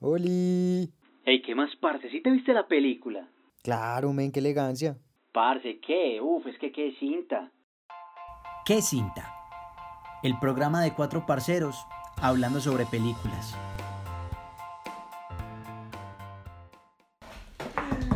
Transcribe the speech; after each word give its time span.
¡Oli! 0.00 0.92
Ey, 1.24 1.42
¿qué 1.42 1.56
más, 1.56 1.74
parce? 1.80 2.08
¿Sí 2.10 2.22
te 2.22 2.30
viste 2.30 2.52
la 2.52 2.68
película? 2.68 3.28
Claro, 3.64 4.12
men, 4.12 4.30
qué 4.30 4.38
elegancia. 4.38 4.96
Parce, 5.32 5.80
¿qué? 5.80 6.20
Uf, 6.22 6.46
es 6.46 6.56
que 6.58 6.70
qué 6.70 6.94
cinta. 7.00 7.50
¿Qué 8.64 8.80
cinta? 8.80 9.34
El 10.22 10.38
programa 10.38 10.82
de 10.82 10.94
cuatro 10.94 11.26
parceros 11.26 11.84
hablando 12.22 12.60
sobre 12.60 12.86
películas. 12.86 13.56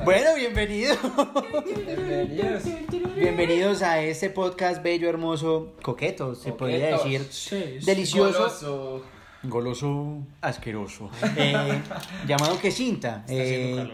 Bueno, 0.04 0.36
bienvenidos. 0.36 0.98
Bienvenidos. 1.64 2.62
Bienvenidos 3.16 3.82
a 3.82 4.00
este 4.02 4.30
podcast 4.30 4.84
bello, 4.84 5.08
hermoso, 5.08 5.74
coqueto, 5.82 6.36
se 6.36 6.52
podría 6.52 6.92
decir. 6.92 7.22
Sí, 7.22 7.80
sí. 7.80 7.86
Delicioso. 7.86 8.38
Goloso. 8.38 9.21
Goloso, 9.44 10.18
asqueroso. 10.40 11.10
Eh, 11.36 11.80
llamado 12.26 12.58
¿Qué 12.60 12.70
cinta? 12.70 13.24
Eh, 13.28 13.88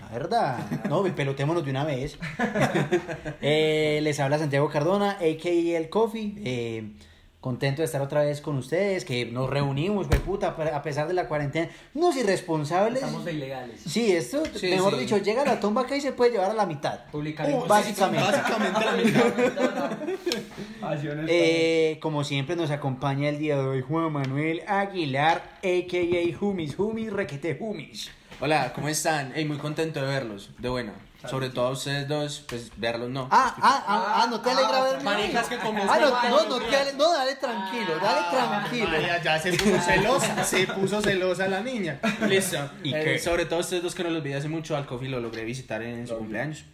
La 0.00 0.08
verdad, 0.08 0.58
no, 0.88 1.02
pelotémonos 1.14 1.64
de 1.64 1.70
una 1.70 1.84
vez. 1.84 2.18
Eh, 3.40 4.00
les 4.02 4.20
habla 4.20 4.38
Santiago 4.38 4.68
Cardona, 4.68 5.12
a.k.a. 5.12 5.78
El 5.78 5.88
Coffee. 5.88 6.94
Contento 7.42 7.82
de 7.82 7.86
estar 7.86 8.00
otra 8.00 8.22
vez 8.22 8.40
con 8.40 8.56
ustedes, 8.56 9.04
que 9.04 9.26
nos 9.26 9.50
reunimos, 9.50 10.06
güey, 10.06 10.20
puta, 10.20 10.54
a 10.56 10.82
pesar 10.82 11.08
de 11.08 11.12
la 11.12 11.26
cuarentena. 11.26 11.68
Unos 11.92 12.16
irresponsables. 12.16 13.02
Estamos 13.02 13.24
de 13.24 13.32
ilegales. 13.32 13.80
Sí, 13.84 14.12
esto, 14.12 14.44
Sí, 14.54 14.68
mejor 14.68 14.94
sí. 14.94 15.00
dicho, 15.00 15.18
llega 15.18 15.42
a 15.42 15.46
la 15.46 15.58
tumba 15.58 15.82
acá 15.82 15.96
y 15.96 16.00
se 16.00 16.12
puede 16.12 16.30
llevar 16.30 16.52
a 16.52 16.54
la 16.54 16.66
mitad. 16.66 17.00
Publicaremos. 17.10 17.64
Uh, 17.64 17.66
básicamente. 17.66 18.30
Básicamente 18.30 18.84
la 18.84 18.92
mitad. 18.92 19.90
Eh, 21.28 21.98
como 22.00 22.22
siempre 22.22 22.54
nos 22.54 22.70
acompaña 22.70 23.28
el 23.28 23.38
día 23.38 23.56
de 23.56 23.62
hoy 23.62 23.82
Juan 23.82 24.12
Manuel 24.12 24.62
Aguilar, 24.68 25.58
a.k.a. 25.64 26.38
Humis, 26.40 26.78
Humis, 26.78 27.12
requete 27.12 27.56
Humis. 27.58 28.10
Hola, 28.40 28.72
¿cómo 28.72 28.88
están? 28.88 29.32
Ey, 29.34 29.44
muy 29.44 29.56
contento 29.56 30.00
de 30.00 30.06
verlos, 30.06 30.50
de 30.58 30.68
bueno. 30.68 30.92
Sobre 31.28 31.50
todo 31.50 31.66
a 31.66 31.70
ustedes 31.70 32.08
dos, 32.08 32.44
pues 32.48 32.70
verlos 32.76 33.08
no. 33.10 33.28
Ah, 33.30 33.54
ah, 33.60 33.84
ah, 33.86 34.22
ah, 34.22 34.26
no 34.28 34.40
te 34.40 34.50
alegra 34.50 34.78
Ah, 34.78 34.82
verme. 34.84 35.04
maricas 35.04 35.46
que 35.48 35.58
como 35.58 35.82
Ah, 35.90 35.98
no, 36.00 36.10
no, 36.30 36.48
no, 36.48 36.58
te 36.66 36.76
ale- 36.76 36.92
no, 36.94 37.12
dale 37.12 37.34
tranquilo, 37.36 37.96
dale 38.02 38.20
tranquilo. 38.30 38.88
María, 38.88 39.22
ya 39.22 39.38
se 39.38 39.52
puso 39.52 39.80
celosa, 39.80 40.44
se 40.44 40.66
puso 40.66 41.00
celosa 41.00 41.48
la 41.48 41.60
niña. 41.60 42.00
Listo. 42.28 42.58
¿Y 42.82 42.94
Eh, 42.94 43.00
qué? 43.04 43.18
sobre 43.18 43.44
todo 43.46 43.60
ustedes 43.60 43.82
dos 43.82 43.94
que 43.94 44.02
no 44.04 44.10
los 44.10 44.22
vi 44.22 44.32
hace 44.32 44.48
mucho, 44.48 44.76
al 44.76 44.86
Coffee 44.86 45.08
lo 45.08 45.20
logré 45.20 45.44
visitar 45.44 45.82
en 45.82 46.06
su 46.06 46.16
cumpleaños, 46.16 46.64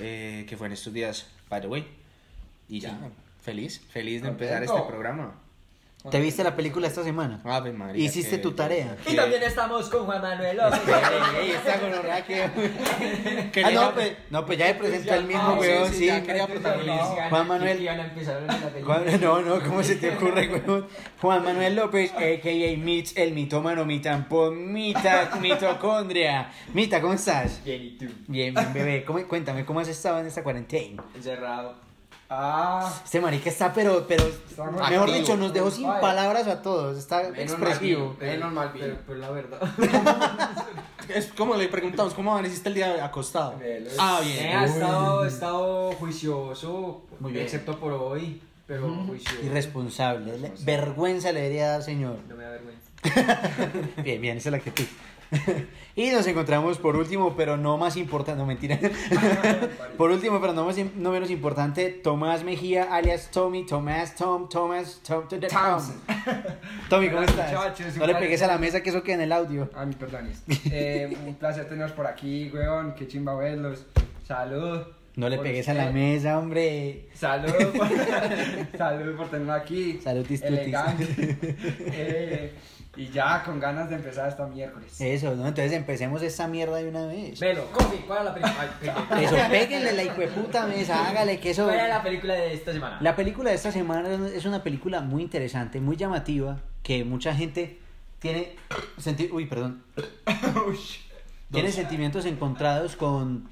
eh, 0.00 0.46
que 0.48 0.56
fue 0.56 0.66
en 0.66 0.72
estos 0.74 0.92
días, 0.92 1.26
by 1.48 1.60
the 1.60 1.66
way. 1.68 1.86
Y 2.68 2.80
ya, 2.80 2.98
feliz, 3.42 3.80
feliz 3.90 4.22
de 4.22 4.28
empezar 4.28 4.62
este 4.62 4.80
programa. 4.82 5.34
¿Te 6.10 6.20
viste 6.20 6.42
la 6.42 6.56
película 6.56 6.88
esta 6.88 7.04
semana? 7.04 7.40
Ave 7.44 7.72
María. 7.72 8.04
¿Hiciste 8.04 8.32
que- 8.32 8.38
tu 8.38 8.52
tarea? 8.52 8.96
Y 9.06 9.14
también 9.14 9.42
estamos 9.42 9.88
con 9.88 10.04
Juan 10.04 10.20
Manuel 10.20 10.56
López. 10.56 10.80
Esta 11.54 11.78
gonorrea 11.78 12.24
que- 12.26 13.62
Ah, 13.64 13.70
no, 13.72 13.94
pues, 13.94 14.12
no, 14.30 14.44
pues 14.44 14.58
ya 14.58 14.66
me 14.66 14.74
presentó 14.74 15.14
el 15.14 15.24
mismo, 15.24 15.42
Ah, 15.42 15.52
sí, 15.54 15.68
weón, 15.68 15.88
sí, 15.90 15.94
sí. 15.98 16.06
ya 16.06 16.22
quería 16.22 16.46
protagonizar. 16.46 17.30
Juan 17.30 17.48
Manuel. 17.48 17.88
Juan- 18.84 19.20
no, 19.20 19.42
no, 19.42 19.60
¿cómo 19.62 19.82
se 19.82 19.96
te 19.96 20.10
ocurre, 20.16 20.48
weón? 20.48 20.86
Juan 21.20 21.44
Manuel 21.44 21.76
López, 21.76 22.12
a.k.a. 22.12 22.76
Mitch, 22.78 23.16
el 23.16 23.32
mitómano, 23.32 23.84
mitampón, 23.84 24.72
mita, 24.72 25.30
mitocondria. 25.40 26.50
Mita, 26.74 27.00
¿cómo 27.00 27.14
estás? 27.14 27.62
Bien, 27.64 27.82
¿y 27.82 27.90
tú? 27.98 28.06
Bien, 28.26 28.52
bien, 28.54 28.72
bebé. 28.72 29.04
¿Cómo- 29.04 29.26
cuéntame, 29.28 29.64
¿cómo 29.64 29.80
has 29.80 29.88
estado 29.88 30.18
en 30.18 30.26
esta 30.26 30.42
cuarentena? 30.42 31.02
Encerrado. 31.14 31.91
Ah. 32.34 32.90
Este 33.04 33.20
marica 33.20 33.50
está, 33.50 33.72
pero, 33.74 34.06
pero, 34.08 34.24
Está 34.24 34.64
mejor 34.64 34.88
activo. 34.90 35.12
dicho, 35.12 35.36
nos 35.36 35.52
dejó 35.52 35.70
sin 35.70 35.86
palabras 35.86 36.46
a 36.46 36.62
todos. 36.62 36.96
Está 36.96 37.28
expresivo. 37.28 38.16
Pero, 38.18 38.48
pero, 38.72 38.96
pero 39.06 39.18
la 39.18 39.30
verdad. 39.30 39.60
Es 41.08 41.26
como 41.26 41.56
le 41.56 41.68
preguntamos, 41.68 42.14
¿cómo 42.14 42.32
amaneciste 42.32 42.68
el 42.70 42.76
día 42.76 43.04
acostado? 43.04 43.54
Ah, 43.98 44.20
bien. 44.22 44.46
Eh, 44.46 44.54
ha 44.54 44.64
estado, 44.64 45.26
estado 45.26 45.92
juicioso. 45.92 47.02
Muy 47.20 47.32
bien. 47.32 47.44
Excepto 47.44 47.78
por 47.78 47.92
hoy. 47.92 48.40
Pero 48.66 48.88
juicioso. 49.06 49.44
Irresponsable. 49.44 50.38
Le- 50.38 50.52
Vergüenza 50.60 51.32
le 51.32 51.40
debería 51.42 51.68
dar, 51.70 51.82
señor. 51.82 52.16
No 52.28 52.36
me 52.36 52.44
da 52.44 52.50
vergüenza. 52.50 52.82
Bien, 54.02 54.22
bien, 54.22 54.36
esa 54.38 54.48
es 54.48 54.52
la 54.52 54.58
actitud. 54.58 54.84
y 55.96 56.10
nos 56.10 56.26
encontramos 56.26 56.78
por 56.78 56.96
último, 56.96 57.34
pero 57.36 57.56
no 57.56 57.78
más 57.78 57.96
importante, 57.96 58.38
no 58.38 58.46
mentira. 58.46 58.78
por 59.96 60.10
último, 60.10 60.40
pero 60.40 60.52
no, 60.52 60.64
más, 60.64 60.76
no 60.96 61.10
menos 61.10 61.30
importante, 61.30 61.90
Tomás 61.90 62.44
Mejía, 62.44 62.94
alias 62.94 63.30
Tommy, 63.30 63.64
Tomás, 63.66 64.14
Tom, 64.14 64.48
Tomás, 64.48 65.00
Tom, 65.06 65.26
Tom. 65.28 65.38
Tommy, 66.88 67.10
¿cómo 67.10 67.22
estás? 67.22 67.52
muchachos, 67.52 67.96
no 67.96 68.06
le 68.06 68.14
pegues 68.16 68.42
a 68.42 68.46
la 68.46 68.58
mesa 68.58 68.82
que 68.82 68.90
eso 68.90 69.02
queda 69.02 69.16
en 69.16 69.22
el 69.22 69.32
audio. 69.32 69.70
Ah, 69.74 69.84
mi 69.84 69.94
perdones. 69.94 70.42
Eh, 70.70 71.16
un 71.26 71.34
placer 71.34 71.64
tenerlos 71.68 71.92
por 71.92 72.06
aquí, 72.06 72.50
weón. 72.52 72.94
Qué 72.94 73.06
chimba 73.06 73.34
verlos. 73.34 73.86
Salud. 74.26 74.82
No 75.14 75.28
le 75.28 75.38
pegues 75.38 75.68
a 75.68 75.74
la 75.74 75.90
mesa, 75.90 76.38
hombre. 76.38 77.08
Salud 77.14 77.52
por, 77.76 77.88
salud 78.78 79.16
por 79.16 79.28
tenerlo 79.28 79.52
aquí. 79.52 80.00
Tutis. 80.02 80.42
Elegante. 80.42 81.36
Eh, 81.92 82.54
y 82.94 83.08
ya, 83.08 83.42
con 83.42 83.58
ganas 83.58 83.88
de 83.88 83.96
empezar 83.96 84.28
esta 84.28 84.46
miércoles. 84.46 85.00
Eso, 85.00 85.34
¿no? 85.34 85.48
Entonces 85.48 85.72
empecemos 85.72 86.20
esta 86.22 86.46
mierda 86.46 86.76
de 86.76 86.88
una 86.88 87.06
vez. 87.06 87.40
Velo, 87.40 87.64
Coffee, 87.72 88.00
¿cuál 88.06 88.18
es 88.18 88.24
la 88.26 88.34
película? 88.34 89.20
Eso, 89.22 89.50
péguenle 89.50 89.92
la 89.92 90.02
hijueputa 90.04 90.66
mesa, 90.66 91.08
hágale 91.08 91.40
que 91.40 91.50
eso. 91.50 91.64
¿Cuál 91.64 91.80
es 91.80 91.88
la 91.88 92.02
película 92.02 92.34
de 92.34 92.52
esta 92.54 92.72
semana? 92.72 92.98
La 93.00 93.16
película 93.16 93.50
de 93.50 93.56
esta 93.56 93.72
semana 93.72 94.08
es 94.34 94.44
una 94.44 94.62
película 94.62 95.00
muy 95.00 95.22
interesante, 95.22 95.80
muy 95.80 95.96
llamativa, 95.96 96.58
que 96.82 97.04
mucha 97.04 97.34
gente 97.34 97.78
tiene 98.18 98.56
senti- 98.98 99.30
uy, 99.32 99.46
perdón. 99.46 99.82
tiene 101.50 101.72
sentimientos 101.72 102.24
encontrados 102.26 102.96
con, 102.96 103.48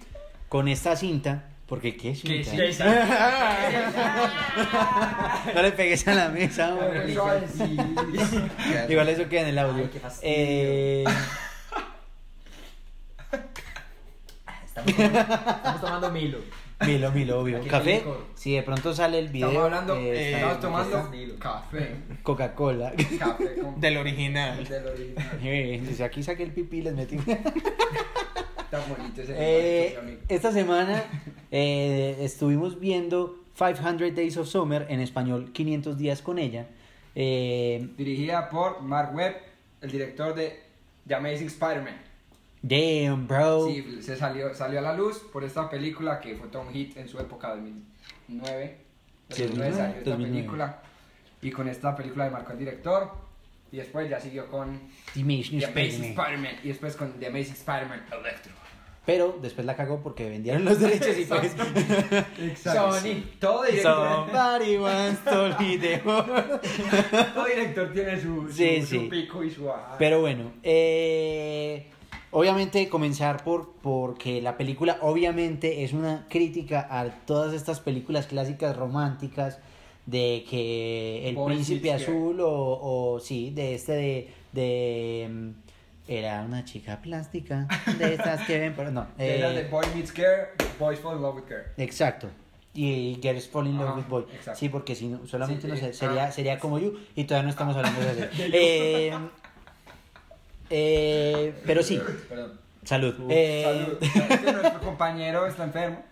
con 0.49 0.69
esta 0.69 0.97
cinta, 0.97 1.49
porque 1.71 1.97
qué 1.97 2.13
¿Qué 2.13 2.45
cinta. 2.45 2.65
es 2.65 2.81
no 5.55 5.63
le 5.63 5.71
pegues 5.71 6.09
a 6.09 6.15
la 6.15 6.29
mesa, 6.29 6.75
hombre. 6.75 7.13
Igual 8.89 9.09
eso 9.09 9.29
queda 9.29 9.43
en 9.43 9.49
el 9.49 9.59
audio. 9.61 9.85
Ay, 9.85 9.91
qué 9.93 10.01
fastidio. 10.01 10.35
Eh, 10.35 11.05
Estamos 14.67 14.97
tomando, 14.97 15.21
estamos 15.21 15.81
tomando 15.81 16.11
Milo. 16.11 16.39
Milo, 16.85 17.13
Milo, 17.13 17.41
obvio. 17.41 17.59
Aquí 17.59 17.69
Café, 17.69 18.03
si 18.35 18.55
de 18.55 18.63
pronto 18.65 18.93
sale 18.93 19.21
el 19.21 19.29
video. 19.29 19.49
Estamos 19.51 19.67
hablando, 19.67 19.95
eh, 19.97 20.33
estamos 20.33 20.61
tomando 20.61 21.09
café. 21.39 21.95
Coca-Cola. 22.25 22.93
Café 23.17 23.55
con 23.61 23.81
Del 23.81 23.97
original. 23.97 24.65
del 24.67 24.87
original. 24.87 25.87
Desde 25.87 26.03
aquí 26.03 26.25
saqué 26.25 26.43
el 26.43 26.51
pipí 26.51 26.79
y 26.79 26.83
les 26.83 26.95
metí. 26.95 27.17
Tan 28.71 28.83
bonito 28.89 29.21
ese 29.23 29.35
Eh, 29.37 29.97
bonito, 30.01 30.23
esta 30.29 30.53
semana 30.53 31.05
eh, 31.51 32.17
estuvimos 32.21 32.79
viendo 32.79 33.37
500 33.57 34.15
Days 34.15 34.37
of 34.37 34.49
Summer, 34.49 34.87
en 34.89 35.01
español 35.01 35.51
500 35.53 35.99
días 35.99 36.23
con 36.23 36.39
ella. 36.39 36.67
Eh, 37.15 37.89
Dirigida 37.97 38.49
por 38.49 38.81
Mark 38.83 39.15
Webb, 39.15 39.37
el 39.81 39.91
director 39.91 40.35
de 40.35 40.61
The 41.07 41.15
Amazing 41.17 41.49
Spider-Man. 41.49 41.97
damn, 42.63 43.27
bro. 43.27 43.67
Sí, 43.67 43.99
se 44.03 44.17
salió, 44.17 44.55
salió 44.55 44.79
a 44.79 44.83
la 44.83 44.95
luz 44.95 45.19
por 45.33 45.43
esta 45.45 45.69
película 45.69 46.21
que 46.21 46.37
fue 46.37 46.49
todo 46.49 46.63
un 46.63 46.73
hit 46.73 46.97
en 46.97 47.09
su 47.09 47.19
época 47.19 47.49
2009. 47.57 48.77
Sí, 49.31 49.43
2009 49.43 49.73
salió 49.77 49.97
esta 49.99 50.11
2009. 50.11 50.33
película. 50.37 50.83
Y 51.43 51.51
con 51.51 51.69
esta 51.69 51.97
película 51.97 52.27
le 52.27 52.31
marcó 52.31 52.53
el 52.53 52.59
director. 52.59 53.11
Y 53.73 53.77
después 53.77 54.09
ya 54.11 54.19
siguió 54.21 54.49
con 54.49 54.79
The 55.15 55.21
Amazing 55.21 55.59
Spider-Man. 55.63 56.05
Spider-Man. 56.11 56.55
Y 56.65 56.69
después 56.69 56.97
con 56.97 57.13
The 57.21 57.27
Amazing 57.29 57.53
Spider-Man 57.55 58.05
Electro. 58.13 58.53
Pero 59.11 59.37
después 59.43 59.67
la 59.67 59.75
cagó 59.75 59.99
porque 60.05 60.29
vendieron 60.31 60.65
los 60.65 60.79
derechos 60.79 61.19
y 61.19 61.25
pues. 61.25 61.51
Sony. 62.63 63.25
Todo 63.41 63.65
director, 63.65 64.29
Somebody 64.29 64.77
wants 64.77 65.25
to 65.25 65.49
be 65.59 65.99
todo 67.35 67.45
director 67.45 67.93
tiene 67.93 68.21
su, 68.21 68.47
su, 68.47 68.53
Sí, 68.53 68.83
su 68.83 68.87
sí. 68.87 69.09
pico 69.11 69.43
y 69.43 69.51
su 69.51 69.65
bajada. 69.65 69.99
Pero 69.99 70.21
bueno, 70.21 70.53
eh, 70.63 71.87
obviamente 72.31 72.89
comenzar 72.89 73.43
por 73.43 73.73
porque 73.83 74.41
la 74.41 74.57
película 74.57 74.99
obviamente 75.01 75.83
es 75.83 75.93
una 75.93 76.29
crítica 76.31 76.87
a 76.89 77.05
todas 77.27 77.53
estas 77.53 77.81
películas 77.81 78.29
clásicas 78.29 78.77
románticas 78.77 79.59
de 80.07 80.45
que 80.49 81.29
el 81.29 81.35
Boy 81.35 81.55
príncipe 81.55 81.93
azul 81.93 82.39
o, 82.43 83.17
o 83.17 83.19
sí, 83.19 83.51
de 83.51 83.75
este 83.75 83.93
de, 83.93 84.29
de 84.53 85.29
mm, 85.29 85.51
era 86.11 86.43
una 86.43 86.65
chica 86.65 87.01
plástica 87.01 87.69
de 87.99 88.15
estas 88.15 88.45
que 88.45 88.59
ven, 88.59 88.75
pero 88.77 88.91
no, 88.91 89.07
De 89.17 89.39
las 89.39 89.55
de 89.55 89.61
eh, 89.61 89.69
Boy 89.71 89.87
Meets 89.95 90.13
Girl, 90.13 90.49
Boys 90.79 90.99
Fall 90.99 91.17
in 91.17 91.23
Love 91.23 91.37
with 91.37 91.49
Girl. 91.49 91.63
exacto. 91.77 92.29
Y 92.75 93.19
Girls 93.23 93.49
Fall 93.49 93.69
in 93.69 93.79
Love 93.79 93.97
with 93.97 94.09
Boy. 94.09 94.25
exacto. 94.35 94.59
Sí, 94.59 94.69
porque 94.69 94.95
si 94.97 95.07
no, 95.09 95.25
solamente 95.27 95.63
Sí, 95.63 95.69
no 95.69 95.77
sé, 95.77 95.91
eh, 95.91 95.93
sería, 95.93 96.25
ah. 96.25 96.33
sería 96.33 96.59
como 96.59 96.79
You 96.81 96.99
y 97.15 97.25
todavía 97.25 97.45
no 97.45 97.51
estamos 97.51 97.77
hablando 97.77 98.01
de 98.01 98.11
eso. 98.11 98.29
Eh, 98.53 99.13
eh, 100.69 101.55
pero 101.65 101.83
sí, 101.83 102.01
Perdón. 102.29 102.61
salud. 102.85 103.15
Eh, 103.29 103.65
Salud. 103.65 103.99
Es 104.01 104.41
que 104.41 104.53
nuestro 104.53 104.81
compañero 104.81 105.47
está 105.47 105.65
enfermo. 105.65 106.05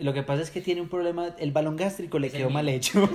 Lo 0.00 0.12
que 0.14 0.22
pasa 0.22 0.42
es 0.42 0.50
que 0.52 0.60
tiene 0.60 0.80
un 0.80 0.88
problema, 0.88 1.34
el 1.38 1.50
balón 1.50 1.74
gástrico 1.76 2.20
le 2.20 2.28
Es 2.28 2.34
el 2.34 2.40
quedó 2.40 2.50
mal 2.50 2.68
hecho. 2.68 3.08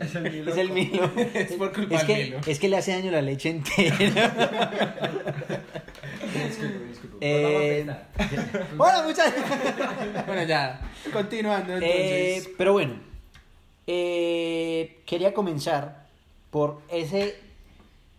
Es 0.00 0.14
el 0.14 0.22
Milo, 0.30 0.50
Es 0.52 0.56
el 0.56 0.70
Milo. 0.70 1.10
Es 1.34 1.52
por 1.52 1.72
culpa 1.72 1.96
Es 1.96 2.06
del 2.06 2.16
que, 2.16 2.24
Milo. 2.24 2.40
es 2.46 2.58
que 2.58 2.68
le 2.70 2.76
hace 2.78 2.92
daño 2.92 3.10
la 3.10 3.20
leche 3.20 3.50
entera. 3.50 3.94
Disculpe, 6.46 6.84
disculpe. 6.88 7.16
Eh. 7.20 7.86
Hola 8.78 9.02
muchachos. 9.06 9.44
Bueno, 10.26 10.42
ya, 10.44 10.80
continuando 11.12 11.74
Eh, 11.78 12.36
entonces. 12.36 12.54
pero 12.58 12.72
bueno, 12.72 12.94
eh, 13.86 14.98
quería 15.06 15.32
comenzar 15.34 16.06
por 16.50 16.80
ese, 16.90 17.36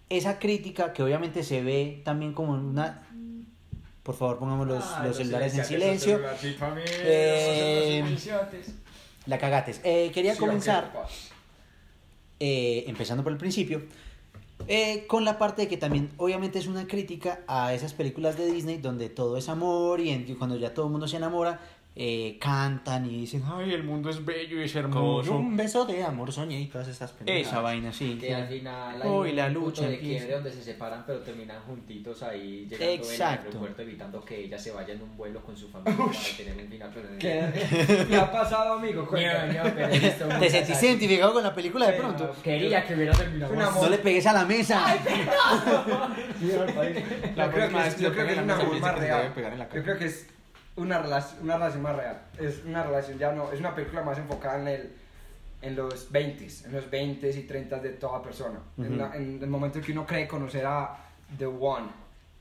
esa 0.10 0.40
crítica 0.40 0.94
que 0.94 1.04
obviamente 1.04 1.44
se 1.44 1.62
ve 1.64 2.02
también 2.06 2.34
como 2.34 2.54
una... 2.54 3.05
Por 4.06 4.14
favor, 4.16 4.38
pongamos 4.38 4.68
los, 4.68 4.84
Ah, 4.84 5.04
los 5.08 5.18
celulares 5.18 5.58
en 5.58 5.66
silencio. 5.66 6.20
Eh. 6.88 8.04
La 9.26 9.40
cagates. 9.40 9.82
Eh, 9.84 10.12
quería 10.14 10.34
Sí, 10.34 10.40
comenzar, 10.40 10.92
eh, 12.40 12.84
empezando 12.88 13.24
por 13.24 13.32
el 13.32 13.40
principio, 13.40 13.82
eh, 14.68 15.06
con 15.08 15.26
la 15.26 15.40
parte 15.40 15.64
de 15.64 15.68
que 15.68 15.78
también 15.78 16.12
obviamente 16.18 16.60
es 16.60 16.68
una 16.68 16.86
crítica 16.86 17.40
a 17.48 17.74
esas 17.74 17.94
películas 17.96 18.38
de 18.38 18.46
Disney 18.52 18.78
donde 18.78 19.10
todo 19.10 19.38
es 19.38 19.50
amor 19.50 20.00
y 20.00 20.12
en- 20.12 20.30
y 20.30 20.36
cuando 20.36 20.56
ya 20.56 20.72
todo 20.76 20.86
el 20.86 20.92
mundo 20.92 21.08
se 21.08 21.18
enamora, 21.18 21.60
eh, 21.98 22.38
cantan 22.42 23.06
y 23.06 23.22
dicen, 23.22 23.42
ay, 23.46 23.74
el 23.74 23.84
mundo 23.84 24.10
es 24.10 24.24
bello 24.26 24.60
y 24.60 24.66
es 24.66 24.74
Con 24.74 24.82
hermoso. 24.84 25.38
un 25.38 25.56
beso 25.56 25.86
de 25.86 26.04
amor 26.04 26.30
soñé 26.34 26.60
y 26.60 26.66
todas 26.68 26.90
estas 26.90 27.12
pendejadas. 27.14 27.48
Esa 27.48 27.62
vaina, 27.62 27.94
sí. 27.94 28.18
Que 28.20 28.36
al 28.36 28.48
final 28.48 29.02
hay 29.02 29.10
Uy, 29.10 29.30
un 29.30 29.36
la 29.38 29.46
punto 29.46 29.60
lucha 29.62 29.82
de 29.88 29.94
empieza. 29.96 30.18
quiebre 30.26 30.36
donde 30.36 30.52
se 30.52 30.64
separan 30.64 31.04
pero 31.08 31.20
terminan 31.20 31.62
juntitos 31.62 32.22
ahí 32.24 32.68
llegando 32.70 32.84
en 32.86 32.90
el 32.92 33.00
Exacto. 33.00 33.48
aeropuerto 33.48 33.82
evitando 33.84 34.26
que 34.26 34.40
ella 34.44 34.60
se 34.60 34.72
vaya 34.72 34.94
en 34.94 35.02
un 35.04 35.16
vuelo 35.16 35.42
con 35.42 35.56
su 35.56 35.70
familia 35.70 35.96
para 35.98 36.20
tener 36.38 36.58
un 36.66 36.68
final 36.70 36.92
pero 36.94 37.08
¿Qué, 37.18 38.06
¿Qué 38.10 38.16
ha 38.18 38.30
pasado, 38.32 38.74
amigo? 38.74 39.06
Cuéntame. 39.08 39.60
Pero 39.74 39.88
visto 39.90 40.28
¿Te 40.40 40.74
así. 40.74 40.86
identificado 40.88 41.32
con 41.34 41.44
la 41.44 41.56
película 41.56 41.88
de 41.88 41.94
pronto? 41.94 42.36
Quería 42.44 42.86
que 42.86 42.94
hubiera 42.94 43.14
terminado. 43.14 43.56
No 43.56 43.90
le 43.90 43.98
pegues 44.00 44.26
a 44.28 44.34
la 44.34 44.44
mesa. 44.44 44.84
Yo 46.42 47.52
creo 47.52 47.70
que 47.70 47.88
es, 47.88 48.00
yo 48.00 48.12
creo 48.14 48.26
que 48.26 48.34
es 48.34 48.38
un 48.40 48.52
amor 48.52 48.80
más 48.80 48.96
Debe 48.96 49.08
real. 49.08 49.58
la 49.58 49.70
Yo 49.70 49.84
creo 49.84 49.98
que 49.98 50.06
es 50.06 50.28
una 50.78 51.00
relación, 51.00 51.42
una 51.44 51.56
relación 51.58 51.82
más 51.84 51.96
real. 51.96 52.22
Es 52.40 52.64
una 52.66 52.84
relación 52.84 53.18
ya 53.18 53.32
no, 53.32 53.52
es 53.52 53.60
una 53.60 53.74
película 53.76 54.02
más 54.04 54.18
enfocada 54.18 54.60
en 54.62 54.68
el 54.68 54.90
en 55.62 55.76
los 55.76 56.12
20 56.12 56.48
en 56.66 56.72
los 56.74 56.90
20 56.92 57.30
y 57.30 57.44
30 57.44 57.80
de 57.80 57.90
toda 57.92 58.22
persona. 58.22 58.60
en, 58.78 58.86
Ujú. 58.88 58.96
la- 58.96 59.16
en 59.16 59.40
el 59.42 59.50
momento 59.50 59.80
en 59.80 59.84
que 59.86 59.92
uno 59.94 60.06
cree 60.06 60.28
conocer 60.28 60.66
a 60.66 60.96
The 61.38 61.46
One 61.48 61.88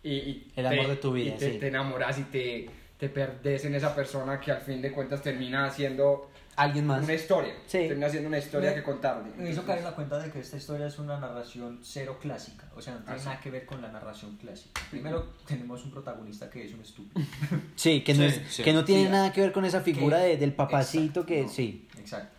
y, 0.02 0.12
y 0.12 0.52
El 0.56 0.66
amor 0.66 0.88
de 0.88 0.96
tu 0.96 1.12
vida, 1.12 1.34
y 1.34 1.38
te, 1.38 1.52
sí. 1.52 1.58
te 1.58 1.68
enamoras 1.68 2.18
y 2.18 2.24
te, 2.24 2.68
te 2.98 3.08
perdes 3.08 3.64
en 3.64 3.74
esa 3.76 3.94
persona 3.94 4.38
que 4.40 4.52
al 4.52 4.60
fin 4.60 4.82
de 4.82 4.92
cuentas 4.92 5.22
termina 5.22 5.70
siendo 5.70 6.30
Alguien 6.56 6.86
más. 6.86 7.02
una 7.04 7.14
historia. 7.14 7.52
Sí. 7.66 7.78
Termina 7.88 8.08
siendo 8.08 8.28
una 8.28 8.38
historia 8.38 8.70
Me- 8.70 8.76
que 8.76 8.82
contarle. 8.82 9.30
Me 9.36 9.50
hizo 9.50 9.64
caer 9.64 9.78
en 9.78 9.84
la 9.84 9.90
cuenta 9.94 10.18
de 10.18 10.30
que 10.30 10.38
esta 10.40 10.56
historia 10.56 10.86
es 10.86 10.98
una 10.98 11.18
narración 11.18 11.80
cero 11.82 12.18
clásica, 12.20 12.64
o 12.76 12.80
sea, 12.80 12.94
no 12.94 13.00
tiene 13.00 13.16
Ah, 13.16 13.18
sí. 13.18 13.24
nada 13.26 13.40
que 13.40 13.50
ver 13.50 13.66
con 13.66 13.82
la 13.82 13.90
narración 13.90 14.36
clásica. 14.36 14.80
Primero 14.90 15.26
tenemos 15.46 15.84
un 15.84 15.90
protagonista 15.90 16.48
que 16.50 16.64
es 16.64 16.72
un 16.74 16.80
estúpido. 16.80 17.24
Sí, 17.76 18.02
que 18.02 18.14
no, 18.14 18.20
Sí, 18.20 18.26
es, 18.26 18.54
sí. 18.54 18.62
que 18.62 18.72
no 18.72 18.84
tiene 18.84 19.04
Sí. 19.06 19.10
nada 19.10 19.32
que 19.32 19.40
ver 19.40 19.52
con 19.52 19.64
esa 19.64 19.80
figura 19.80 20.18
Que- 20.18 20.24
de- 20.28 20.36
del 20.36 20.52
papacito 20.52 21.20
Exacto, 21.20 21.26
que 21.26 21.42
no, 21.42 21.48
sí. 21.48 21.88
Exacto. 21.98 22.34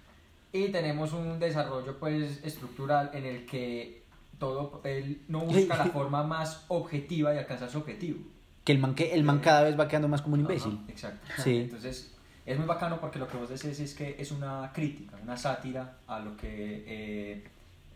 Y 0.53 0.69
tenemos 0.69 1.11
un 1.11 1.37
desarrollo 1.39 1.97
pues 1.99 2.39
estructural 2.45 3.11
en 3.13 3.25
el 3.25 3.45
que 3.45 4.03
todo 4.39 4.81
él 4.85 5.21
no 5.27 5.39
busca 5.45 5.75
la 5.77 5.85
forma 5.87 6.23
más 6.23 6.63
objetiva 6.69 7.31
de 7.31 7.39
alcanzar 7.39 7.69
su 7.69 7.79
objetivo. 7.79 8.19
Que 8.63 8.71
el 8.71 8.79
man, 8.79 8.95
que 8.95 9.13
el 9.13 9.23
man 9.23 9.39
cada 9.41 9.61
vez 9.63 9.77
va 9.79 9.87
quedando 9.87 10.07
más 10.07 10.21
como 10.21 10.35
un 10.35 10.39
imbécil. 10.41 10.73
Ajá, 10.81 10.91
exacto. 10.91 11.27
Sí. 11.43 11.57
Entonces, 11.57 12.14
es 12.45 12.57
muy 12.57 12.67
bacano 12.67 12.99
porque 12.99 13.19
lo 13.19 13.27
que 13.27 13.37
vos 13.37 13.49
decís 13.49 13.79
es 13.79 13.93
que 13.93 14.15
es 14.19 14.31
una 14.31 14.71
crítica, 14.73 15.17
una 15.21 15.35
sátira 15.37 15.97
a 16.07 16.19
lo 16.19 16.37
que 16.37 16.83
eh, 16.87 17.43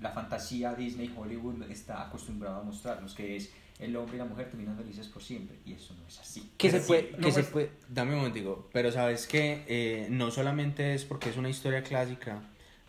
la 0.01 0.11
fantasía 0.11 0.73
Disney 0.73 1.13
Hollywood 1.15 1.63
está 1.69 2.01
acostumbrado 2.01 2.61
a 2.61 2.63
mostrarnos, 2.63 3.13
que 3.13 3.35
es 3.35 3.51
el 3.79 3.95
hombre 3.95 4.15
y 4.15 4.19
la 4.19 4.25
mujer 4.25 4.47
terminan 4.49 4.75
felices 4.75 5.07
por 5.07 5.21
siempre. 5.21 5.57
Y 5.65 5.73
eso 5.73 5.93
no 5.99 6.07
es 6.07 6.19
así. 6.19 6.51
Que 6.57 6.69
se 6.71 6.79
Sí, 6.79 6.87
puede, 6.87 7.11
no, 7.17 7.25
que 7.25 7.31
se 7.31 7.43
puede. 7.43 7.71
Dame 7.87 8.11
un 8.11 8.17
momentico, 8.17 8.69
pero 8.73 8.91
sabes 8.91 9.27
que 9.27 9.63
eh, 9.67 10.07
no 10.09 10.31
solamente 10.31 10.93
es 10.93 11.05
porque 11.05 11.29
es 11.29 11.37
una 11.37 11.49
historia 11.49 11.83
clásica 11.83 12.41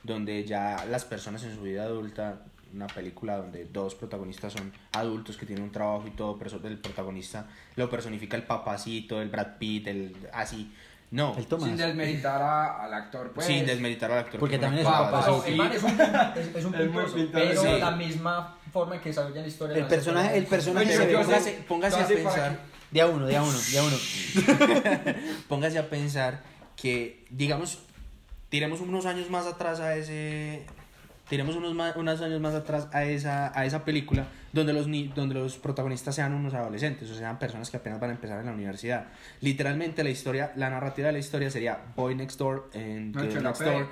donde 0.02 0.44
ya 0.44 0.84
las 0.86 1.04
personas 1.04 1.44
en 1.44 1.54
su 1.54 1.62
vida 1.62 1.84
adulta, 1.84 2.46
una 2.72 2.86
película 2.86 3.36
donde 3.36 3.66
dos 3.66 3.94
protagonistas 3.94 4.52
son 4.52 4.72
adultos 4.92 5.36
que 5.36 5.44
tienen 5.44 5.64
un 5.64 5.72
trabajo 5.72 6.06
y 6.06 6.12
todo, 6.12 6.38
pero 6.38 6.56
el 6.68 6.78
protagonista 6.78 7.48
lo 7.76 7.90
personifica 7.90 8.36
el 8.36 8.44
papacito, 8.44 9.20
el 9.20 9.28
Brad 9.28 9.58
Pitt, 9.58 9.88
el 9.88 10.16
así. 10.32 10.72
No, 11.12 11.34
El 11.36 11.46
Tomás. 11.46 11.66
Sin 11.68 11.76
desmeritar 11.76 12.40
a- 12.40 12.84
al 12.84 12.94
actor, 12.94 13.32
pues. 13.32 13.44
sin 13.46 13.66
desmeritar 13.66 14.12
al 14.12 14.18
actor. 14.20 14.38
Porque 14.38 14.56
que 14.56 14.60
también 14.60 14.82
es 14.82 14.86
un 14.86 14.92
papá, 14.92 15.10
papacito. 15.10 15.42
sí. 15.42 15.50
el 15.50 15.56
man 15.56 15.72
es 15.72 15.82
un, 15.82 15.90
es, 16.00 16.56
es 16.56 16.64
un 16.64 16.74
Es 16.74 16.80
muy 16.80 16.88
puntoso, 16.88 17.14
pintado, 17.16 17.44
pero 17.48 17.62
sí. 17.62 17.80
la 17.80 17.90
misma 17.90 18.58
forma 18.72 18.94
en 18.94 19.00
que 19.00 19.08
desarrolla 19.08 19.40
la 19.42 19.48
historia. 19.48 19.76
El 19.76 19.86
personaje- 19.86 20.38
el 20.38 20.46
personaje 20.46 20.86
Oye, 20.86 20.96
se 20.96 21.06
ve 21.06 21.12
como- 21.14 21.24
Póngase, 21.26 21.64
póngase 21.66 21.96
a 21.96 22.00
Entonces, 22.02 22.24
para 22.24 22.34
pensar. 22.36 22.58
De 22.92 23.00
a 23.00 23.06
uno, 23.06 23.26
de 23.26 23.36
a 23.36 23.42
uno, 23.42 23.58
de 23.58 23.78
a 23.78 23.82
uno. 23.82 23.96
póngase 25.48 25.78
a 25.78 25.88
pensar 25.88 26.42
que, 26.76 27.24
digamos, 27.30 27.78
tiremos 28.48 28.80
unos 28.80 29.06
años 29.06 29.30
más 29.30 29.46
atrás 29.46 29.80
a 29.80 29.96
ese. 29.96 30.64
Tiremos 31.30 31.54
unos, 31.56 31.74
ma- 31.74 31.94
unos 31.96 32.20
años 32.20 32.40
más 32.40 32.54
atrás 32.54 32.88
a 32.92 33.04
esa, 33.04 33.58
a 33.58 33.64
esa 33.64 33.84
película 33.84 34.26
donde 34.52 34.72
los, 34.74 34.86
ni- 34.88 35.08
donde 35.08 35.36
los 35.36 35.56
protagonistas 35.58 36.14
sean 36.14 36.34
unos 36.34 36.52
adolescentes, 36.54 37.08
o 37.08 37.14
sean 37.14 37.38
personas 37.38 37.70
que 37.70 37.76
apenas 37.78 38.00
van 38.00 38.10
a 38.10 38.12
empezar 38.14 38.40
en 38.40 38.46
la 38.46 38.52
universidad. 38.52 39.06
Literalmente 39.40 40.02
la 40.04 40.10
historia, 40.10 40.52
la 40.56 40.68
narrativa 40.70 41.06
de 41.06 41.12
la 41.12 41.18
historia 41.20 41.48
sería 41.50 41.78
Boy 41.96 42.14
Next 42.16 42.38
Door 42.38 42.70
and 42.74 43.14
No, 43.14 43.22
Girl 43.22 43.36
en 43.38 43.42
la 43.44 43.50
Next 43.50 43.62
PB. 43.62 43.66
Door. 43.72 43.86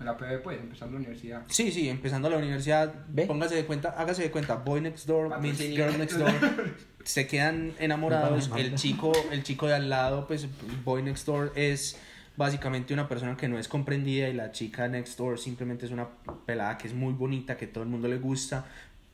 En 0.00 0.06
la 0.06 0.16
PB, 0.16 0.42
pues, 0.42 0.60
empezando 0.60 0.94
la 0.94 0.98
universidad. 1.00 1.42
Sí, 1.48 1.70
sí, 1.70 1.88
empezando 1.88 2.28
la 2.28 2.36
universidad, 2.38 2.92
¿Ve? 3.08 3.26
póngase 3.26 3.54
de 3.54 3.64
cuenta, 3.64 3.90
hágase 3.96 4.22
de 4.22 4.30
cuenta, 4.30 4.56
Boy 4.56 4.80
Next 4.80 5.06
Door 5.06 5.28
Patrocinio. 5.28 5.86
Girl 5.86 5.98
Next 5.98 6.16
Door, 6.18 6.32
se 7.04 7.26
quedan 7.28 7.72
enamorados, 7.78 8.50
el 8.56 8.74
chico, 8.74 9.12
el 9.30 9.42
chico 9.44 9.66
de 9.68 9.74
al 9.74 9.88
lado, 9.90 10.26
pues 10.26 10.48
Boy 10.84 11.02
Next 11.02 11.26
Door 11.26 11.52
es 11.54 11.96
básicamente 12.36 12.94
una 12.94 13.08
persona 13.08 13.36
que 13.36 13.48
no 13.48 13.58
es 13.58 13.68
comprendida 13.68 14.28
y 14.28 14.34
la 14.34 14.52
chica 14.52 14.88
Next 14.88 15.18
Door 15.18 15.38
simplemente 15.38 15.86
es 15.86 15.92
una 15.92 16.08
pelada 16.46 16.78
que 16.78 16.88
es 16.88 16.94
muy 16.94 17.12
bonita, 17.12 17.56
que 17.56 17.66
todo 17.66 17.84
el 17.84 17.90
mundo 17.90 18.08
le 18.08 18.18
gusta, 18.18 18.66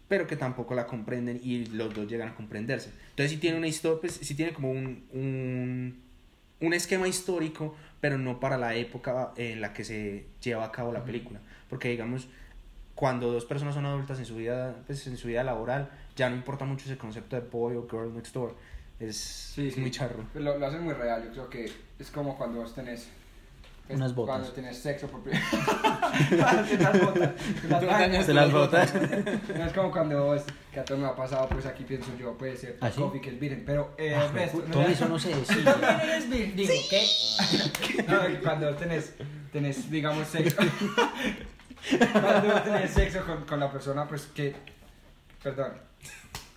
pero 0.08 0.26
que 0.26 0.36
tampoco 0.36 0.74
la 0.74 0.86
comprenden 0.86 1.40
y 1.42 1.66
los 1.66 1.94
dos 1.94 2.08
llegan 2.08 2.30
a 2.30 2.34
comprenderse. 2.34 2.90
Entonces 3.10 3.32
sí 3.32 3.36
tiene 3.36 3.58
una 3.58 3.68
historia, 3.68 4.00
pues 4.00 4.14
sí 4.14 4.34
tiene 4.34 4.52
como 4.52 4.70
un, 4.70 5.04
un, 5.12 6.00
un 6.60 6.74
esquema 6.74 7.06
histórico, 7.06 7.76
pero 8.00 8.18
no 8.18 8.40
para 8.40 8.56
la 8.56 8.74
época 8.74 9.32
en 9.36 9.60
la 9.60 9.72
que 9.72 9.84
se 9.84 10.26
lleva 10.42 10.64
a 10.64 10.72
cabo 10.72 10.92
la 10.92 11.04
película. 11.04 11.40
Porque 11.68 11.90
digamos, 11.90 12.28
cuando 12.94 13.30
dos 13.30 13.44
personas 13.44 13.74
son 13.74 13.86
adultas 13.86 14.18
en 14.18 14.26
su 14.26 14.36
vida, 14.36 14.76
pues 14.86 15.06
en 15.06 15.16
su 15.16 15.28
vida 15.28 15.44
laboral, 15.44 15.90
ya 16.16 16.28
no 16.28 16.36
importa 16.36 16.64
mucho 16.64 16.86
ese 16.86 16.98
concepto 16.98 17.36
de 17.36 17.42
boy 17.42 17.76
o 17.76 17.86
girl 17.88 18.12
next 18.14 18.34
door. 18.34 18.54
Es, 19.00 19.16
Sí, 19.54 19.68
es 19.68 19.74
sí. 19.74 19.80
muy 19.80 19.90
charro. 19.90 20.24
Lo, 20.34 20.58
lo 20.58 20.66
hacen 20.66 20.82
muy 20.84 20.94
real, 20.94 21.24
yo 21.24 21.30
creo 21.32 21.50
que 21.50 21.72
es 21.98 22.10
como 22.10 22.36
cuando 22.36 22.60
vos 22.60 22.74
tenés... 22.74 23.08
pues, 23.86 23.96
Unas 23.98 24.14
botas. 24.14 24.36
Cuando 24.36 24.52
tenés 24.52 24.78
sexo 24.78 25.06
por 25.08 25.22
primera 25.22 25.44
vainas. 27.86 28.26
Se 28.26 28.34
las 28.34 28.52
botas. 28.52 28.92
No 28.94 29.64
es 29.66 29.72
como 29.72 29.90
cuando 29.90 30.24
vos, 30.26 30.42
que 30.72 30.80
a 30.80 30.84
todo 30.84 30.98
me 30.98 31.06
ha 31.06 31.16
pasado, 31.16 31.48
pues 31.48 31.66
aquí 31.66 31.84
pienso 31.84 32.10
yo, 32.18 32.36
puede 32.36 32.56
ser 32.56 32.76
¿Ah, 32.80 32.90
sí? 32.90 33.00
coffee 33.00 33.20
que 33.20 33.30
es 33.30 33.40
virgen, 33.40 33.62
pero 33.66 33.92
eh, 33.98 34.14
Ah, 34.14 34.30
no 34.32 34.60
Todo 34.72 34.82
eso 34.82 35.08
no 35.08 35.18
se 35.18 35.28
decide. 35.34 35.62
eres 36.02 36.28
vir- 36.30 36.54
Digo, 36.54 36.72
¿qué? 36.90 37.06
No, 38.06 38.26
que 38.26 38.40
cuando 38.40 38.68
vos 38.68 38.76
tenés, 38.78 39.14
tenés, 39.52 39.90
digamos, 39.90 40.28
sexo. 40.28 40.56
cuando 42.12 42.52
vos 42.52 42.64
tenés 42.64 42.90
sexo 42.90 43.24
con, 43.24 43.44
con 43.44 43.58
la 43.60 43.70
persona, 43.72 44.06
pues 44.06 44.26
que. 44.34 44.54
Perdón. 45.42 45.72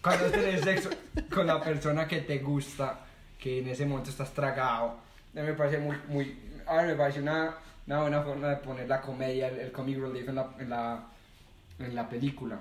Cuando 0.03 0.25
tenés 0.25 0.61
sexo 0.61 0.89
con 1.33 1.47
la 1.47 1.61
persona 1.63 2.07
que 2.07 2.21
te 2.21 2.39
gusta, 2.39 2.99
que 3.39 3.59
en 3.59 3.69
ese 3.69 3.85
momento 3.85 4.09
estás 4.09 4.33
tragado, 4.33 4.97
a 5.35 5.39
mí 5.39 5.41
me 5.41 5.53
parece 5.53 5.77
muy. 5.79 5.95
muy 6.09 6.37
a 6.67 6.81
mí 6.81 6.87
me 6.89 6.95
parece 6.95 7.21
una, 7.21 7.55
una 7.87 8.01
buena 8.01 8.21
forma 8.21 8.49
de 8.49 8.55
poner 8.57 8.87
la 8.87 9.01
comedia, 9.01 9.47
el, 9.47 9.59
el 9.59 9.71
comic 9.71 9.97
relief 9.99 10.27
en 10.29 10.35
la, 10.35 10.49
en, 10.59 10.69
la, 10.69 11.03
en 11.79 11.95
la 11.95 12.07
película. 12.09 12.59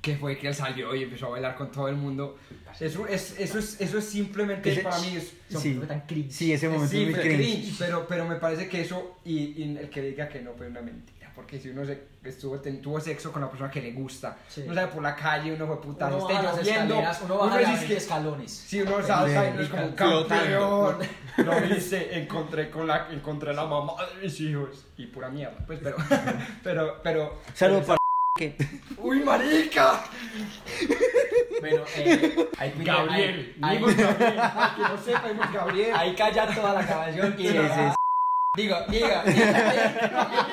Que 0.00 0.16
fue 0.16 0.36
que 0.36 0.48
él 0.48 0.54
salió 0.54 0.92
y 0.96 1.04
empezó 1.04 1.26
a 1.26 1.30
bailar 1.30 1.54
con 1.54 1.70
todo 1.70 1.86
el 1.88 1.94
mundo. 1.94 2.36
Eso 2.80 3.06
es, 3.06 3.38
eso 3.38 3.58
es, 3.60 3.80
eso 3.80 3.98
es 3.98 4.04
simplemente 4.04 4.72
Ese- 4.72 4.82
para 4.82 4.98
mí. 4.98 5.16
Es, 5.16 5.34
Sí. 5.48 5.74
Fue 5.74 5.86
tan 5.86 6.00
cringe. 6.06 6.32
Sí, 6.32 6.52
ese 6.52 6.66
momento 6.68 6.90
sí, 6.90 7.02
es 7.02 7.04
muy 7.06 7.14
fue 7.14 7.22
cringe. 7.22 7.36
cringe, 7.60 7.74
pero, 7.78 8.06
pero 8.08 8.24
me 8.26 8.36
parece 8.36 8.68
que 8.68 8.80
eso, 8.80 9.18
y, 9.24 9.62
y 9.62 9.76
el 9.76 9.90
que 9.90 10.00
diga 10.02 10.28
que 10.28 10.40
no, 10.40 10.52
pues 10.52 10.68
es 10.68 10.70
una 10.72 10.80
mentira, 10.82 11.21
porque 11.34 11.58
si 11.58 11.70
uno 11.70 11.84
se, 11.84 12.02
estuvo, 12.24 12.58
ten- 12.60 12.80
tuvo 12.82 13.00
sexo 13.00 13.32
con 13.32 13.40
la 13.42 13.48
persona 13.50 13.70
que 13.70 13.80
le 13.80 13.92
gusta, 13.92 14.36
Sí. 14.48 14.62
uno 14.64 14.74
sale 14.74 14.88
por 14.88 15.02
la 15.02 15.14
calle, 15.16 15.52
uno 15.54 15.66
fue 15.66 15.80
puta, 15.80 16.06
Uno 16.08 16.28
las 16.28 16.56
lloviendo, 16.56 16.94
escaleras, 16.94 17.20
uno 17.24 17.38
baja 17.38 17.58
dice 17.58 17.72
las 17.72 17.84
que- 17.84 17.96
escalones. 17.96 18.50
si 18.52 18.80
uno 18.82 19.02
salta 19.02 19.50
y 19.56 19.62
es 19.62 19.68
como 19.68 19.86
un 19.86 19.92
campeón, 19.92 20.98
lo 21.38 21.66
hice, 21.66 22.18
encontré 22.18 22.70
con 22.70 22.86
la, 22.86 23.08
encontré 23.10 23.52
la 23.54 23.64
mamá 23.64 23.92
de 24.14 24.22
mis 24.22 24.40
hijos, 24.40 24.84
y 24.96 25.06
pura 25.06 25.28
mierda, 25.30 25.56
pues, 25.66 25.80
pero, 25.82 25.96
pero, 26.62 27.00
pero, 27.02 27.38
Saludos 27.54 27.84
para 27.86 27.96
que 28.38 28.56
uy, 28.98 29.20
marica, 29.20 30.02
Bueno, 31.60 31.84
eh, 31.96 32.48
ahí, 32.58 32.72
Gabriel, 32.78 33.56
ahí, 33.62 33.76
dimos 33.76 33.96
Gabriel, 33.96 34.34
que 34.76 34.82
no 34.82 34.98
sepa, 34.98 35.50
Gabriel, 35.52 35.92
ahí 35.94 36.14
calla 36.14 36.54
toda 36.54 36.74
la 36.74 36.82
grabación 36.82 37.34
y 37.38 37.42
Sí, 37.48 37.52
sí, 37.52 37.94
Diga, 38.54 38.84
diga, 38.90 39.24
diga. 39.24 40.46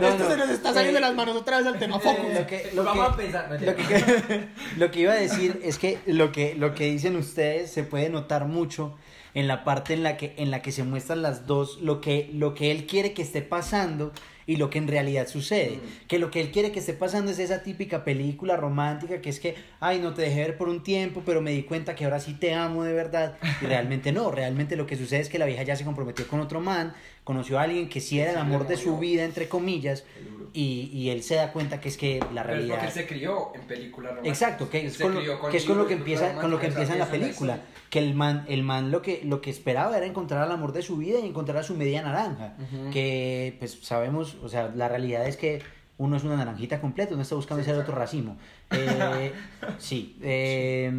No, 0.00 0.08
Esto 0.08 0.24
no. 0.24 0.30
se 0.30 0.36
nos 0.36 0.50
está 0.50 0.72
saliendo 0.74 0.96
de 0.96 1.00
las 1.02 1.14
manos 1.14 1.36
otra 1.36 1.58
vez 1.58 1.66
al 1.68 1.78
tema 1.78 2.00
Focus. 2.00 2.34
Lo 2.34 2.44
que, 2.48 2.72
lo 2.74 2.82
Vamos 2.82 3.08
a 3.08 3.16
que- 3.16 3.22
pensar. 3.22 3.48
no, 3.48 3.54
lo 3.64 3.76
que, 3.76 4.48
lo 4.76 4.90
que 4.90 4.98
iba 5.00 5.12
a 5.12 5.14
decir 5.14 5.60
es 5.62 5.78
que 5.78 6.00
lo 6.06 6.32
que 6.32 6.56
lo 6.56 6.74
que 6.74 6.86
dicen 6.90 7.14
ustedes 7.14 7.70
se 7.70 7.84
puede 7.84 8.08
notar 8.10 8.46
mucho 8.46 8.92
en 9.34 9.46
la 9.46 9.62
parte 9.62 9.94
en 9.94 10.02
la 10.02 10.16
que 10.16 10.34
en 10.36 10.50
la 10.50 10.62
que 10.62 10.72
se 10.72 10.82
muestran 10.82 11.22
las 11.22 11.46
dos 11.46 11.80
lo 11.80 12.00
que 12.00 12.28
lo 12.34 12.54
que 12.54 12.72
él 12.72 12.84
quiere 12.86 13.12
que 13.14 13.22
esté 13.22 13.40
pasando 13.40 14.10
y 14.46 14.56
lo 14.56 14.70
que 14.70 14.78
en 14.78 14.88
realidad 14.88 15.26
sucede. 15.26 15.78
Que 16.08 16.18
lo 16.18 16.30
que 16.30 16.40
él 16.40 16.50
quiere 16.50 16.72
que 16.72 16.80
esté 16.80 16.94
pasando 16.94 17.30
es 17.30 17.38
esa 17.38 17.62
típica 17.62 18.04
película 18.04 18.56
romántica 18.56 19.20
que 19.20 19.30
es 19.30 19.40
que 19.40 19.54
ay 19.80 20.00
no 20.00 20.14
te 20.14 20.22
dejé 20.22 20.40
ver 20.40 20.56
por 20.56 20.68
un 20.68 20.82
tiempo 20.82 21.22
pero 21.24 21.40
me 21.40 21.52
di 21.52 21.62
cuenta 21.62 21.94
que 21.94 22.04
ahora 22.04 22.20
sí 22.20 22.34
te 22.34 22.54
amo 22.54 22.84
de 22.84 22.92
verdad 22.92 23.36
y 23.60 23.66
realmente 23.66 24.12
no 24.12 24.30
realmente 24.30 24.76
lo 24.76 24.86
que 24.86 24.96
sucede 24.96 25.20
es 25.20 25.28
que 25.28 25.38
la 25.38 25.46
vieja 25.46 25.62
ya 25.62 25.76
se 25.76 25.84
comprometió 25.84 26.26
con 26.28 26.40
otro 26.40 26.60
man 26.60 26.94
conoció 27.24 27.58
a 27.58 27.62
alguien 27.62 27.88
que 27.88 28.00
sí 28.00 28.20
era 28.20 28.32
el 28.32 28.36
amor 28.38 28.66
de 28.68 28.76
su 28.76 28.98
vida 28.98 29.24
entre 29.24 29.48
comillas 29.48 30.04
y, 30.52 30.90
y 30.92 31.10
él 31.10 31.22
se 31.22 31.34
da 31.36 31.52
cuenta 31.52 31.80
que 31.80 31.88
es 31.88 31.96
que 31.96 32.20
la 32.20 32.26
Pero 32.26 32.38
es 32.40 32.46
realidad 32.46 32.74
porque 32.76 32.86
él 32.86 32.92
se 32.92 33.06
crió 33.06 33.52
en 33.54 33.62
películas 33.62 34.10
románticas. 34.12 34.42
Exacto, 34.42 34.70
que 34.70 34.80
Él 34.80 34.86
es 34.86 34.98
con, 34.98 35.14
lo, 35.14 35.48
que 35.50 35.56
es 35.56 35.64
con 35.64 35.78
lo 35.78 35.86
que 35.86 35.94
empieza, 35.94 36.34
con 36.34 36.50
lo 36.50 36.60
que 36.60 36.66
empieza 36.66 36.92
en 36.92 36.98
la 37.00 37.10
película. 37.10 37.58
Que 37.90 37.98
el 37.98 38.14
man, 38.14 38.44
el 38.48 38.62
man 38.62 38.90
lo 38.90 39.02
que, 39.02 39.22
lo 39.24 39.40
que 39.40 39.50
esperaba 39.50 39.96
era 39.96 40.06
encontrar 40.06 40.42
al 40.42 40.52
amor 40.52 40.72
de 40.72 40.82
su 40.82 40.96
vida 40.96 41.18
y 41.18 41.26
encontrar 41.26 41.56
a 41.58 41.62
su 41.62 41.74
media 41.74 42.02
naranja. 42.02 42.54
Que 42.92 43.56
pues 43.58 43.78
sabemos, 43.82 44.36
o 44.42 44.48
sea, 44.48 44.70
la 44.74 44.88
realidad 44.88 45.26
es 45.26 45.36
que 45.36 45.62
uno 45.96 46.16
es 46.16 46.24
una 46.24 46.36
naranjita 46.36 46.80
completa, 46.80 47.14
uno 47.14 47.22
está 47.22 47.34
buscando 47.36 47.64
ser 47.64 47.74
otro 47.76 47.94
racimo. 47.94 48.36
Eh, 48.70 49.32
sí. 49.78 50.16
eh, 50.22 50.92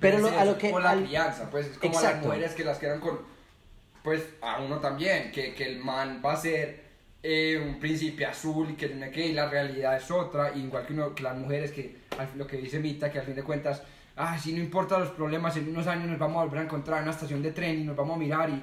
pero 0.00 0.18
lo- 0.18 0.28
a 0.38 0.44
lo 0.44 0.56
que. 0.58 0.70
Por 0.70 0.82
la 0.82 0.90
al- 0.90 1.04
crianza, 1.04 1.48
pues 1.50 1.66
es 1.66 1.78
como 1.78 1.92
Exacto. 1.92 2.16
las 2.16 2.26
mujeres 2.26 2.54
que 2.54 2.64
las 2.64 2.78
quedan 2.78 3.00
con. 3.00 3.18
Pues 4.02 4.22
a 4.40 4.60
uno 4.62 4.78
también, 4.78 5.30
que, 5.32 5.54
que 5.54 5.64
el 5.64 5.78
man 5.78 6.22
va 6.24 6.32
a 6.32 6.36
ser 6.36 6.84
eh, 7.22 7.60
un 7.62 7.78
príncipe 7.78 8.24
azul 8.24 8.70
y 8.70 8.74
que 8.74 8.88
tiene 8.88 9.10
que 9.10 9.26
y 9.26 9.32
la 9.32 9.48
realidad 9.48 9.96
es 9.96 10.10
otra, 10.10 10.56
igual 10.56 10.86
que, 10.86 10.92
uno, 10.94 11.14
que 11.14 11.22
las 11.22 11.36
mujeres 11.36 11.70
que 11.72 11.96
lo 12.36 12.46
que 12.46 12.56
dice 12.56 12.78
Mita, 12.80 13.10
que 13.12 13.18
al 13.18 13.26
fin 13.26 13.34
de 13.34 13.42
cuentas, 13.42 13.82
ah, 14.16 14.38
si 14.38 14.52
no 14.52 14.60
importa 14.60 14.98
los 14.98 15.10
problemas, 15.10 15.56
en 15.56 15.68
unos 15.68 15.86
años 15.86 16.08
nos 16.08 16.18
vamos 16.18 16.40
a 16.40 16.44
volver 16.44 16.60
a 16.60 16.64
encontrar 16.64 16.98
en 16.98 17.02
una 17.04 17.12
estación 17.12 17.42
de 17.42 17.52
tren 17.52 17.80
y 17.80 17.84
nos 17.84 17.94
vamos 17.96 18.16
a 18.16 18.18
mirar 18.18 18.48
y 18.50 18.62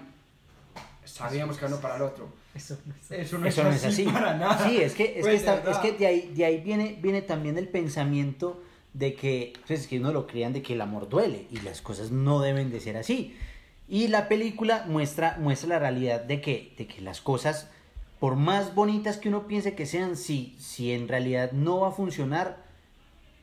sabíamos 1.06 1.58
que 1.58 1.66
uno 1.66 1.78
para 1.78 1.96
el 1.98 2.02
otro. 2.02 2.30
Eso 2.56 2.78
no 2.86 2.94
es- 2.96 3.12
Eso 3.12 3.38
no, 3.38 3.48
Eso 3.48 3.64
no 3.64 3.70
es 3.70 3.86
así. 3.86 4.04
para 4.06 4.36
nada. 4.36 4.68
Sí, 4.68 4.78
es 4.82 4.94
que, 4.96 5.06
es 5.20 5.22
Pues, 5.22 5.44
que, 5.44 5.50
está- 5.50 5.72
es 5.72 5.78
que 5.78 5.92
de 5.94 6.08
ahí, 6.08 6.32
de 6.36 6.46
ahí 6.46 6.62
viene, 6.62 6.98
viene 7.02 7.22
también 7.22 7.58
el 7.58 7.68
pensamiento 7.68 8.64
de 8.94 9.14
que, 9.14 9.54
pues 9.68 9.82
es 9.82 9.88
que 9.88 10.00
uno 10.00 10.12
lo 10.12 10.26
crean 10.26 10.54
de 10.54 10.62
que 10.64 10.74
el 10.74 10.82
amor 10.82 11.08
duele 11.08 11.46
y 11.52 11.60
las 11.62 11.82
cosas 11.82 12.10
no 12.12 12.42
deben 12.42 12.72
de 12.72 12.80
ser 12.80 12.98
así. 12.98 13.38
Y 13.88 14.10
la 14.10 14.28
película 14.28 14.86
muestra, 14.88 15.38
muestra 15.40 15.70
la 15.70 15.80
realidad 15.80 16.22
de 16.22 16.42
que, 16.42 16.74
de 16.78 16.88
que 16.88 17.02
las 17.02 17.22
cosas, 17.22 17.70
por 18.20 18.36
más 18.36 18.76
bonitas 18.76 19.18
que 19.18 19.30
uno 19.30 19.48
piense 19.48 19.76
que 19.76 19.86
sean, 19.86 20.18
si, 20.18 20.56
si 20.60 20.92
en 20.92 21.08
realidad 21.08 21.52
no 21.54 21.80
va 21.82 21.90
a 21.90 21.92
funcionar, 21.92 22.58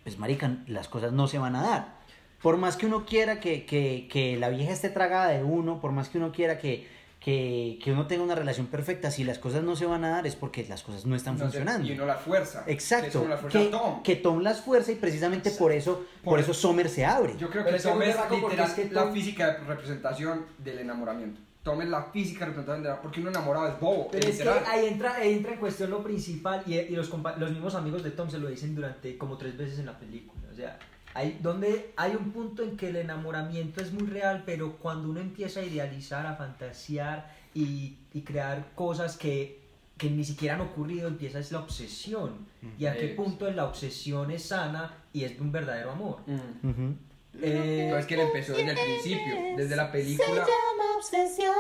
pues 0.02 0.18
marica, 0.18 0.58
las 0.66 0.88
cosas 0.88 1.12
no 1.12 1.28
se 1.28 1.38
van 1.38 1.56
a 1.56 1.62
dar. 1.62 1.94
Por 2.42 2.58
más 2.58 2.76
que 2.76 2.86
uno 2.86 3.06
quiera 3.06 3.40
que, 3.40 3.64
que, 3.64 4.06
que 4.10 4.36
la 4.36 4.50
vieja 4.50 4.72
esté 4.72 4.90
tragada 4.90 5.28
de 5.28 5.42
uno, 5.42 5.80
por 5.80 5.92
más 5.92 6.10
que 6.10 6.18
uno 6.18 6.30
quiera 6.30 6.58
que, 6.58 6.86
que, 7.24 7.78
que 7.82 7.90
uno 7.92 8.06
tenga 8.06 8.22
una 8.22 8.34
relación 8.34 8.66
perfecta, 8.66 9.10
si 9.10 9.24
las 9.24 9.38
cosas 9.38 9.62
no 9.62 9.76
se 9.76 9.86
van 9.86 10.04
a 10.04 10.10
dar 10.10 10.26
es 10.26 10.36
porque 10.36 10.66
las 10.68 10.82
cosas 10.82 11.06
no 11.06 11.16
están 11.16 11.34
No 11.38 11.44
funcionando. 11.44 11.88
y 11.88 11.92
uno 11.92 12.04
la 12.04 12.16
fuerza. 12.16 12.64
que 12.64 12.72
es 12.72 12.74
Exacto. 12.74 13.20
como 13.20 13.30
la 13.30 13.38
fuerza 13.38 13.58
Que, 13.58 13.64
Tom. 13.66 14.02
que 14.02 14.16
Tom 14.16 14.40
las 14.42 14.60
fuerza 14.60 14.92
y 14.92 14.96
precisamente 14.96 15.50
por 15.52 15.72
eso, 15.72 16.04
por, 16.22 16.32
Por- 16.34 16.40
eso 16.40 16.52
Sommer 16.52 16.88
se 16.88 17.04
abre. 17.06 17.34
Yo 17.38 17.48
creo 17.48 17.64
Pero 17.64 17.76
que 17.76 17.76
es 17.76 17.82
que 17.82 17.88
Tom 17.90 18.02
es 18.02 18.08
literal 18.42 18.66
es 18.68 18.74
que 18.74 18.90
la 18.92 19.02
Tom- 19.04 19.12
física 19.14 19.46
de 19.52 19.58
representación 19.64 20.44
del 20.58 20.78
enamoramiento. 20.80 21.40
Tom 21.62 21.80
es 21.80 21.88
la 21.88 22.02
física 22.02 22.44
representación 22.44 22.82
del 22.82 22.96
porque 23.00 23.20
uno 23.20 23.30
enamorado 23.30 23.68
es 23.68 23.80
bobo, 23.80 24.08
Pero 24.10 24.28
es 24.28 24.36
que 24.36 24.44
literal. 24.44 24.62
ahí 24.68 24.86
entra, 24.86 25.14
ahí 25.14 25.32
entra 25.32 25.54
en 25.54 25.58
cuestión 25.60 25.90
lo 25.90 26.02
principal 26.04 26.62
y, 26.66 26.74
y 26.74 26.90
los, 26.90 27.08
los 27.38 27.50
mismos 27.52 27.74
amigos 27.74 28.02
de 28.04 28.10
Tom 28.10 28.28
se 28.28 28.36
lo 28.38 28.48
dicen 28.48 28.74
durante 28.74 29.16
como 29.16 29.38
tres 29.38 29.56
veces 29.56 29.78
en 29.78 29.86
la 29.86 29.98
película. 29.98 30.42
O 30.52 30.54
sea, 30.54 30.78
hay, 31.14 31.38
donde 31.40 31.92
hay 31.96 32.14
un 32.16 32.32
punto 32.32 32.62
en 32.62 32.76
que 32.76 32.88
el 32.88 32.96
enamoramiento 32.96 33.80
es 33.82 33.92
muy 33.92 34.06
real, 34.06 34.42
pero 34.44 34.76
cuando 34.76 35.08
uno 35.10 35.20
empieza 35.20 35.60
a 35.60 35.62
idealizar, 35.64 36.26
a 36.26 36.34
fantasear 36.34 37.32
y, 37.54 37.96
y 38.12 38.22
crear 38.22 38.66
cosas 38.74 39.16
que, 39.16 39.60
que 39.96 40.10
ni 40.10 40.24
siquiera 40.24 40.56
han 40.56 40.60
ocurrido, 40.60 41.06
empieza 41.08 41.38
es 41.38 41.52
la 41.52 41.60
obsesión. 41.60 42.52
¿Y 42.78 42.86
a 42.86 42.94
qué 42.94 43.10
Es. 43.10 43.16
punto 43.16 43.50
la 43.52 43.64
obsesión 43.66 44.30
es 44.30 44.44
sana 44.48 44.92
y 45.12 45.24
es 45.24 45.38
un 45.38 45.52
verdadero 45.52 45.92
amor? 45.92 46.18
Mm. 46.26 46.90
Eh, 47.42 47.82
Entonces 47.84 48.06
que 48.06 48.14
él 48.14 48.20
empezó 48.20 48.52
desde 48.54 48.70
el 48.70 48.78
principio, 48.78 49.34
desde 49.56 49.76
la 49.76 49.90
película. 49.92 50.44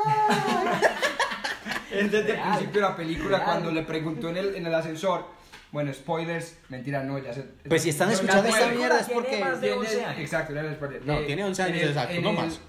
Es 1.90 2.10
desde 2.10 2.32
el 2.34 2.40
principio 2.40 2.72
de 2.72 2.80
la 2.80 2.96
película 2.96 3.38
Real. 3.38 3.44
cuando 3.50 3.70
le 3.70 3.82
preguntó 3.82 4.28
en 4.28 4.36
el, 4.36 4.54
en 4.56 4.66
el 4.66 4.74
ascensor. 4.74 5.26
Bueno, 5.74 5.92
spoilers, 5.92 6.56
mentira, 6.68 7.02
no, 7.02 7.18
ya 7.18 7.32
se. 7.34 7.42
Pues 7.68 7.82
si 7.82 7.88
están 7.88 8.06
No, 8.06 8.14
escuchando 8.14 8.48
esta 8.48 8.68
mierda 8.68 9.00
es 9.00 9.06
Tiene 9.06 9.20
porque 9.20 9.40
más 9.40 9.60
de 9.60 9.66
Tiene- 9.66 9.80
11 9.80 10.04
años. 10.04 10.20
Exacto, 10.20 10.52
era 10.52 10.60
el 10.68 10.74
spoiler. 10.76 11.04
No, 11.04 11.14
Eh, 11.18 11.24
tiene 11.26 11.42
11 11.44 11.62
años 11.64 11.82
el- 11.82 11.88
exacto, 11.88 12.20
no 12.20 12.30
el- 12.30 12.36
más. 12.36 12.60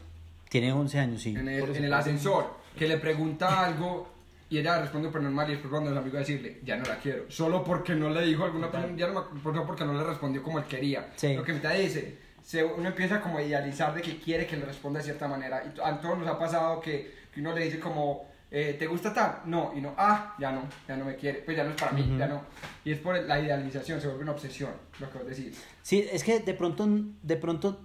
tiene 0.49 0.73
11 0.73 0.97
años, 0.99 1.21
sí. 1.21 1.35
En 1.37 1.47
el, 1.47 1.75
en 1.75 1.83
el 1.85 1.93
ascensor, 1.93 2.55
que 2.75 2.87
le 2.87 2.97
pregunta 2.97 3.63
algo 3.63 4.09
y 4.49 4.57
ella 4.57 4.81
responde 4.81 5.09
por 5.09 5.21
normal 5.21 5.47
y 5.49 5.51
después 5.51 5.69
cuando 5.69 5.91
el 5.91 5.97
amigo 5.99 6.15
a 6.17 6.21
decirle, 6.21 6.59
ya 6.63 6.77
no 6.77 6.85
la 6.85 6.95
quiero, 6.97 7.25
solo 7.29 7.63
porque 7.63 7.93
no 7.93 8.09
le 8.09 8.23
dijo 8.23 8.43
alguna 8.43 8.67
opinión, 8.67 8.97
ya 8.97 9.05
no 9.07 9.27
me 9.31 9.39
porque 9.39 9.85
no 9.85 9.93
le 9.93 10.03
respondió 10.03 10.41
como 10.41 10.57
él 10.57 10.65
quería. 10.65 11.11
Sí. 11.15 11.35
Lo 11.35 11.43
que 11.43 11.53
mitad 11.53 11.75
dice, 11.75 12.17
se, 12.41 12.63
uno 12.63 12.87
empieza 12.89 13.21
como 13.21 13.37
a 13.37 13.43
idealizar 13.43 13.93
de 13.93 14.01
que 14.01 14.17
quiere 14.17 14.47
que 14.47 14.57
le 14.57 14.65
responda 14.65 14.97
de 14.97 15.05
cierta 15.05 15.27
manera 15.27 15.63
y 15.63 15.79
a 15.79 16.01
todos 16.01 16.17
nos 16.17 16.27
ha 16.27 16.39
pasado 16.39 16.81
que, 16.81 17.13
que 17.31 17.39
uno 17.39 17.53
le 17.53 17.65
dice 17.65 17.79
como, 17.79 18.33
eh, 18.57 18.73
¿te 18.79 18.87
gusta 18.87 19.13
tal? 19.13 19.41
No, 19.47 19.73
y 19.75 19.81
no, 19.81 19.93
ah, 19.97 20.33
ya 20.39 20.49
no, 20.49 20.61
ya 20.87 20.95
no 20.95 21.03
me 21.03 21.17
quiere, 21.17 21.39
pues 21.39 21.57
ya 21.57 21.65
no 21.65 21.71
es 21.71 21.75
para 21.75 21.91
mí, 21.91 22.15
ya 22.17 22.25
no. 22.25 22.41
Y 22.85 22.93
es 22.93 22.99
por 22.99 23.21
la 23.21 23.37
idealización, 23.37 23.99
se 23.99 24.07
vuelve 24.07 24.23
una 24.23 24.31
obsesión, 24.31 24.71
lo 24.97 25.11
que 25.11 25.17
vos 25.17 25.27
decís. 25.27 25.61
Sí, 25.81 26.07
es 26.09 26.23
que 26.23 26.39
de 26.39 26.53
pronto, 26.53 26.87
de 27.21 27.35
pronto, 27.35 27.81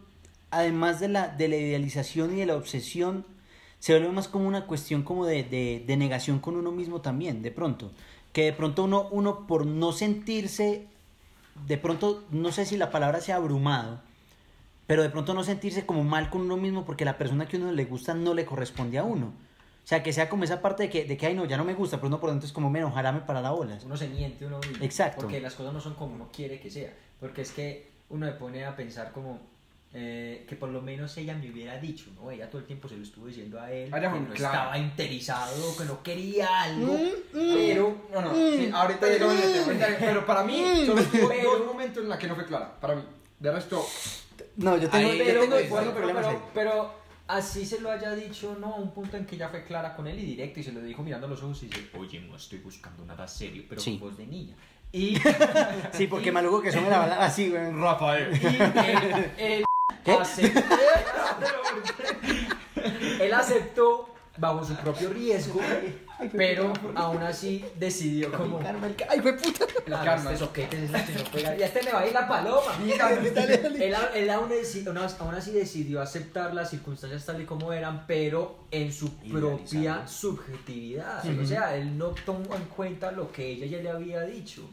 además 0.52 1.00
de 1.00 1.08
la, 1.08 1.26
de 1.26 1.48
la 1.48 1.56
idealización 1.56 2.36
y 2.36 2.38
de 2.38 2.46
la 2.46 2.54
obsesión, 2.54 3.26
se 3.80 3.94
vuelve 3.94 4.12
más 4.12 4.28
como 4.28 4.46
una 4.46 4.68
cuestión 4.68 5.02
como 5.02 5.26
de, 5.26 5.42
de, 5.42 5.82
de 5.84 5.96
negación 5.96 6.38
con 6.38 6.54
uno 6.54 6.70
mismo 6.70 7.00
también, 7.00 7.42
de 7.42 7.50
pronto. 7.50 7.90
Que 8.32 8.44
de 8.44 8.52
pronto 8.52 8.84
uno, 8.84 9.08
uno 9.10 9.48
por 9.48 9.66
no 9.66 9.90
sentirse, 9.90 10.86
de 11.66 11.78
pronto, 11.78 12.22
no 12.30 12.52
sé 12.52 12.64
si 12.64 12.76
la 12.76 12.92
palabra 12.92 13.20
sea 13.20 13.36
abrumado, 13.36 14.02
pero 14.86 15.02
de 15.02 15.10
pronto 15.10 15.34
no 15.34 15.42
sentirse 15.42 15.84
como 15.84 16.04
mal 16.04 16.30
con 16.30 16.42
uno 16.42 16.56
mismo 16.56 16.84
porque 16.84 17.04
la 17.04 17.18
persona 17.18 17.48
que 17.48 17.56
uno 17.56 17.72
le 17.72 17.86
gusta 17.86 18.14
no 18.14 18.34
le 18.34 18.46
corresponde 18.46 18.98
a 18.98 19.02
uno. 19.02 19.32
O 19.84 19.86
sea, 19.90 20.02
que 20.02 20.12
sea 20.12 20.28
como 20.28 20.44
esa 20.44 20.60
parte 20.62 20.84
de 20.84 20.90
que, 20.90 21.04
de 21.04 21.16
que 21.16 21.26
ay, 21.26 21.34
no, 21.34 21.44
ya 21.46 21.56
no 21.56 21.64
me 21.64 21.74
gusta, 21.74 21.96
pero 21.96 22.08
uno 22.08 22.20
por 22.20 22.30
dentro 22.30 22.46
es 22.46 22.52
como, 22.52 22.70
men, 22.70 22.84
ojalá 22.84 23.10
me 23.12 23.20
parara 23.20 23.50
bolas. 23.50 23.84
Uno 23.84 23.96
se 23.96 24.08
miente 24.08 24.46
uno 24.46 24.58
mismo. 24.60 24.84
Exacto. 24.84 25.22
Porque 25.22 25.40
las 25.40 25.54
cosas 25.54 25.72
no 25.72 25.80
son 25.80 25.94
como 25.94 26.14
uno 26.14 26.28
quiere 26.32 26.60
que 26.60 26.70
sea. 26.70 26.92
Porque 27.18 27.42
es 27.42 27.50
que 27.52 27.90
uno 28.10 28.26
se 28.26 28.32
pone 28.32 28.64
a 28.64 28.76
pensar 28.76 29.10
como 29.12 29.40
eh, 29.92 30.44
que 30.48 30.54
por 30.54 30.68
lo 30.68 30.80
menos 30.80 31.16
ella 31.16 31.34
me 31.34 31.50
hubiera 31.50 31.76
dicho, 31.78 32.10
¿no? 32.14 32.30
Ella 32.30 32.48
todo 32.48 32.60
el 32.60 32.66
tiempo 32.66 32.88
se 32.88 32.96
lo 32.96 33.02
estuvo 33.02 33.26
diciendo 33.26 33.60
a 33.60 33.72
él, 33.72 33.90
ya 33.90 34.00
que 34.00 34.06
no 34.20 34.26
claro. 34.34 34.34
estaba 34.54 34.78
interesado, 34.78 35.76
que 35.76 35.84
no 35.84 36.02
quería 36.04 36.62
algo, 36.62 36.96
pero... 37.32 37.96
No, 38.12 38.20
no, 38.20 38.32
sí, 38.34 38.70
ahorita 38.72 39.08
llegamos 39.08 39.36
pero 39.98 40.24
para 40.24 40.44
mí 40.44 40.84
solo 40.86 41.02
tuvo 41.02 41.28
Pero- 41.28 41.58
dos 41.58 41.66
momentos 41.66 42.04
en 42.04 42.08
los 42.08 42.18
que 42.18 42.28
no 42.28 42.36
fue 42.36 42.46
clara, 42.46 42.78
para 42.80 42.94
mí. 42.94 43.02
De 43.40 43.50
resto, 43.50 43.84
No, 44.56 44.76
yo 44.76 44.88
tengo, 44.88 45.10
Ahí- 45.10 45.18
yo 45.18 45.40
tengo 45.40 45.56
pero- 45.56 45.94
pero- 45.94 46.42
pero 46.54 46.99
así 47.36 47.64
se 47.66 47.80
lo 47.80 47.90
haya 47.90 48.14
dicho, 48.14 48.56
no, 48.60 48.74
a 48.74 48.76
un 48.76 48.92
punto 48.92 49.16
en 49.16 49.26
que 49.26 49.36
ya 49.36 49.48
fue 49.48 49.64
clara 49.64 49.94
con 49.94 50.06
él 50.06 50.18
y 50.18 50.24
directo 50.24 50.60
y 50.60 50.62
se 50.62 50.72
lo 50.72 50.80
dijo 50.80 51.02
mirando 51.02 51.26
a 51.26 51.30
los 51.30 51.42
ojos 51.42 51.62
y 51.62 51.66
dice, 51.66 51.90
oye, 51.98 52.20
no 52.20 52.36
estoy 52.36 52.58
buscando 52.58 53.04
nada 53.04 53.26
serio, 53.28 53.64
pero 53.68 53.80
Sí. 53.80 53.98
con 53.98 54.08
voz 54.10 54.18
de 54.18 54.26
niña. 54.26 54.54
Y, 54.92 55.16
Sí, 55.92 56.08
porque 56.08 56.32
maluco 56.32 56.60
que 56.60 56.72
son 56.72 56.82
me 56.82 56.90
la 56.90 57.24
así, 57.24 57.48
güey. 57.50 57.70
Rafael. 57.72 58.32
y 58.42 58.46
él, 58.46 59.30
él 59.38 59.64
¿Qué? 60.04 60.12
aceptó, 60.12 60.60
él 63.20 63.32
aceptó 63.34 64.08
bajo 64.36 64.64
su 64.64 64.74
propio 64.76 65.10
riesgo, 65.10 65.60
pero 66.28 66.72
aún 66.94 67.22
así 67.22 67.64
decidió 67.78 68.30
como... 68.32 68.60
Ay, 69.08 69.20
fue 69.20 69.36
puta. 69.36 69.64
Claro, 69.84 70.04
karma. 70.04 70.32
este 70.32 70.44
soquete 70.44 70.84
es 70.84 70.90
la 70.90 71.04
que 71.04 71.12
no 71.14 71.24
pega. 71.32 71.56
Y 71.56 71.62
a 71.62 71.66
este 71.66 71.82
le 71.82 71.92
va 71.92 72.00
a 72.00 72.06
ir 72.06 72.12
la 72.12 72.28
paloma. 72.28 72.72
Él, 73.80 73.94
a- 73.94 74.10
él 74.14 74.30
aún, 74.30 74.50
deci- 74.50 74.86
aún 74.86 74.98
as- 74.98 75.20
aún 75.20 75.34
así 75.34 75.50
decidió 75.52 76.00
aceptar 76.00 76.54
las 76.54 76.70
circunstancias 76.70 77.24
tal 77.26 77.40
y 77.40 77.44
como 77.44 77.72
eran, 77.72 78.06
pero 78.06 78.66
en 78.70 78.92
su 78.92 79.14
propia 79.16 80.06
subjetividad. 80.06 81.24
O 81.40 81.46
sea, 81.46 81.74
él 81.76 81.96
no 81.96 82.08
tomó 82.24 82.54
en 82.54 82.64
cuenta 82.64 83.10
lo 83.12 83.32
que 83.32 83.50
ella 83.50 83.66
ya 83.66 83.82
le 83.82 83.90
había 83.90 84.20
dicho 84.22 84.68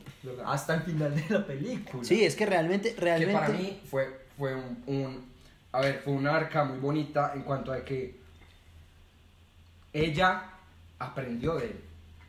hasta 0.46 0.76
el 0.76 0.82
final 0.82 1.16
de 1.16 1.26
la 1.30 1.46
película. 1.46 2.04
Sí, 2.04 2.24
es 2.24 2.36
que 2.36 2.46
realmente, 2.46 2.94
que 2.94 3.02
realmente. 3.02 3.34
para 3.34 3.50
mí 3.50 3.80
fue, 3.90 4.20
fue 4.38 4.54
un, 4.56 4.84
un- 4.88 5.26
A 5.72 5.82
ver, 5.82 6.02
fue 6.04 6.14
una 6.14 6.36
arca 6.36 6.64
muy 6.64 6.80
bonita 6.80 7.32
en 7.36 7.42
cuanto 7.44 7.72
a 7.72 7.84
que 7.84 8.18
ella 9.94 10.44
aprendió 11.00 11.56
de 11.56 11.66
él. 11.66 11.80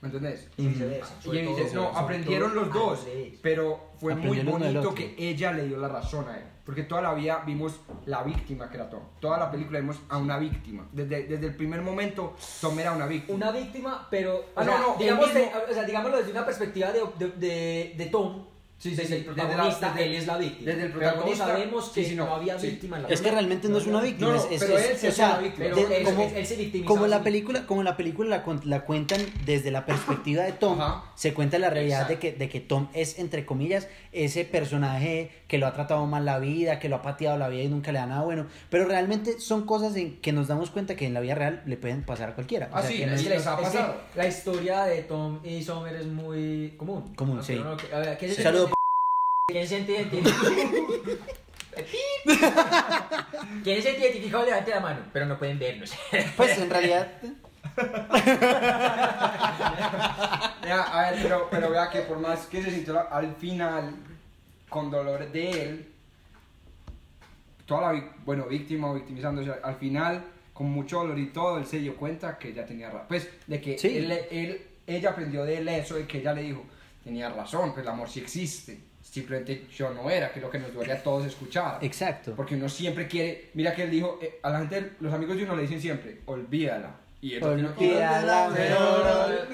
¿Me 0.00 0.06
entendés? 0.08 0.48
Y 0.56 0.68
viceversa. 0.68 1.12
Y 1.24 1.30
dice, 1.40 1.74
no, 1.74 1.88
aprendieron 1.88 2.54
los 2.54 2.72
dos, 2.72 3.04
pero 3.42 3.80
fue 3.98 4.14
muy 4.14 4.38
bonito 4.40 4.94
que 4.94 5.14
ella 5.18 5.50
le 5.52 5.66
dio 5.66 5.76
la 5.78 5.88
razón 5.88 6.28
a 6.28 6.38
él. 6.38 6.44
Porque 6.64 6.82
toda 6.84 7.00
la 7.00 7.14
vida 7.14 7.42
vimos 7.46 7.80
la 8.04 8.22
víctima 8.22 8.68
que 8.68 8.76
era 8.76 8.88
Tom. 8.90 9.00
Toda 9.20 9.38
la 9.38 9.50
película 9.50 9.80
vimos 9.80 9.98
a 10.10 10.18
una 10.18 10.38
víctima. 10.38 10.86
Desde, 10.92 11.22
desde 11.24 11.46
el 11.46 11.56
primer 11.56 11.80
momento, 11.80 12.36
Tom 12.60 12.78
era 12.78 12.92
una 12.92 13.06
víctima. 13.06 13.36
Una 13.36 13.50
víctima, 13.50 14.06
pero. 14.10 14.36
O 14.36 14.44
Ah, 14.54 14.64
sea, 14.64 14.78
no, 14.78 14.88
no, 14.92 14.96
digamos 14.98 15.28
el 15.28 15.34
de- 15.34 15.40
mismo- 15.46 15.58
o 15.70 15.74
sea, 15.74 15.84
digámoslo 15.84 16.18
desde 16.18 16.30
una 16.30 16.44
perspectiva 16.44 16.92
de, 16.92 17.00
de, 17.18 17.26
de, 17.32 17.94
de 17.96 18.06
Tom. 18.06 18.44
Sí, 18.80 18.90
sí, 18.90 18.94
desde 18.96 19.06
sí, 19.08 19.14
el 19.14 19.18
desde 19.26 19.36
la- 19.36 19.48
protagonista, 19.48 19.88
desde- 19.92 20.04
él 20.06 20.14
es 20.14 20.26
la 20.28 20.38
víctima. 20.38 20.66
desde 20.70 20.82
el 20.84 20.92
Pero 20.92 21.00
protagonista, 21.00 21.46
sabemos 21.46 21.84
sí, 21.92 22.00
que 22.00 22.08
sí, 22.10 22.14
no, 22.14 22.26
no, 22.26 22.34
había 22.36 22.58
sí. 22.60 22.66
víctima 22.68 22.96
en 22.98 23.02
la 23.02 23.08
Es 23.08 23.20
que 23.20 23.30
realmente 23.32 23.68
no 23.68 23.78
es 23.78 23.86
una 23.88 24.00
víctima, 24.00 24.28
No, 24.30 24.36
no, 24.36 24.40
es, 24.44 24.52
es- 24.52 24.60
pero 24.60 24.78
es- 24.78 24.90
él 24.90 24.96
se 24.98 25.08
o 25.08 25.12
sea, 25.12 25.38
víctima. 25.38 25.66
Pero 25.74 25.88
él- 25.88 26.04
como, 26.04 26.22
él- 26.22 26.46
se 26.46 26.84
como 26.84 27.06
la 27.08 27.22
película, 27.24 27.66
como 27.66 27.82
la 27.82 27.96
película 27.96 28.44
la, 28.46 28.60
la 28.64 28.84
cuentan 28.84 29.20
desde 29.44 29.72
la 29.72 29.84
perspectiva 29.84 30.44
de 30.44 30.52
Tom, 30.52 30.80
Ajá. 30.80 31.10
se 31.16 31.34
cuenta 31.34 31.58
la 31.58 31.70
realidad 31.70 32.06
de 32.06 32.20
que, 32.20 32.32
de 32.32 32.48
que 32.48 32.60
Tom 32.60 32.86
es 32.94 33.18
entre 33.18 33.44
comillas 33.44 33.88
ese 34.12 34.44
personaje 34.44 35.32
que 35.48 35.58
lo 35.58 35.66
ha 35.66 35.72
tratado 35.72 36.06
mal 36.06 36.24
la 36.26 36.38
vida, 36.38 36.78
que 36.78 36.88
lo 36.88 36.96
ha 36.96 37.02
pateado 37.02 37.36
la 37.38 37.48
vida 37.48 37.62
y 37.64 37.68
nunca 37.68 37.90
le 37.90 37.98
da 37.98 38.06
nada 38.06 38.22
bueno, 38.22 38.46
pero 38.70 38.84
realmente 38.84 39.40
son 39.40 39.64
cosas 39.66 39.96
en 39.96 40.20
que 40.20 40.30
nos 40.32 40.46
damos 40.46 40.70
cuenta 40.70 40.94
que 40.94 41.06
en 41.06 41.14
la 41.14 41.20
vida 41.20 41.34
real 41.34 41.62
le 41.66 41.76
pueden 41.78 42.02
pasar 42.04 42.28
a 42.30 42.34
cualquiera. 42.34 42.68
Ah, 42.72 42.82
sí, 42.82 42.98
que 42.98 43.06
no 43.06 43.14
Es 43.14 43.20
es- 43.22 43.24
que, 43.26 43.30
la, 43.30 43.36
nos 43.36 43.46
ha 43.46 43.52
es 43.54 43.56
que 43.58 43.64
pasado. 43.64 43.96
la 44.14 44.26
historia 44.28 44.84
de 44.84 45.02
Tom 45.02 45.40
y 45.42 45.62
Summer 45.64 45.94
es 45.96 46.06
muy 46.06 46.74
común. 46.76 47.14
Común, 47.16 47.42
sí. 47.42 47.54
uno 47.54 47.74
no- 47.74 47.96
a 47.96 48.00
ver, 48.00 48.18
¿quién 48.18 48.34
se 48.34 48.42
Saludo, 48.42 48.70
¿Quién 49.48 49.66
se 49.66 49.78
identifica? 49.80 50.30
¿Quién 53.64 53.82
se 53.82 53.98
identificado? 53.98 54.44
Levante 54.44 54.70
la 54.70 54.80
mano, 54.80 55.00
pero 55.12 55.24
no 55.26 55.38
pueden 55.38 55.58
vernos. 55.58 55.92
Pues 56.36 56.58
en 56.58 56.68
realidad, 56.70 57.08
Ya, 60.66 60.82
a 60.82 61.10
ver, 61.10 61.20
pero, 61.22 61.48
pero 61.50 61.70
vea 61.70 61.88
que 61.90 62.00
por 62.02 62.18
más 62.18 62.40
que 62.46 62.62
se 62.62 62.70
sintió 62.70 63.10
al 63.10 63.34
final 63.36 63.94
con 64.68 64.90
dolor 64.90 65.30
de 65.32 65.50
él, 65.62 65.88
toda 67.66 67.92
la, 67.92 68.12
bueno, 68.24 68.46
víctima 68.46 68.90
o 68.90 68.94
victimizándose, 68.94 69.52
al 69.62 69.76
final, 69.76 70.24
con 70.52 70.70
mucho 70.70 70.98
dolor 70.98 71.18
y 71.18 71.26
todo, 71.26 71.58
él 71.58 71.66
se 71.66 71.78
dio 71.78 71.96
cuenta 71.96 72.38
que 72.38 72.48
ella 72.48 72.64
tenía 72.66 72.88
razón. 72.90 73.06
Pues, 73.08 73.28
de 73.46 73.60
que 73.60 73.78
Sí. 73.78 73.98
él, 73.98 74.10
él- 74.30 74.62
ella 74.86 75.10
aprendió 75.10 75.44
de 75.44 75.58
él 75.58 75.68
eso, 75.68 75.96
de 75.96 76.06
que 76.06 76.18
ella 76.18 76.32
le 76.32 76.42
dijo, 76.42 76.64
tenía 77.04 77.28
razón, 77.28 77.72
pues 77.74 77.84
el 77.84 77.92
amor 77.92 78.08
sí 78.08 78.20
existe. 78.20 78.78
Simplemente 79.02 79.66
yo 79.74 79.90
no 79.94 80.10
era, 80.10 80.30
que 80.32 80.38
es 80.38 80.44
lo 80.44 80.50
que 80.50 80.58
nos 80.58 80.72
duele 80.74 80.92
a 80.92 81.02
todos 81.02 81.24
escuchar. 81.26 81.78
exacto. 81.82 82.34
Porque 82.36 82.54
uno 82.56 82.68
siempre 82.68 83.06
quiere, 83.06 83.50
mira 83.54 83.74
que 83.74 83.84
él 83.84 83.90
dijo, 83.90 84.18
eh, 84.22 84.38
a 84.42 84.50
la 84.50 84.58
gente, 84.60 84.92
los 85.00 85.12
amigos 85.12 85.36
de 85.36 85.44
uno 85.44 85.56
le 85.56 85.62
dicen 85.62 85.80
siempre, 85.80 86.20
olvídala. 86.26 86.94
Y 87.20 87.34
él 87.34 87.42
Olvídala, 87.44 88.48
mejor, 88.50 89.48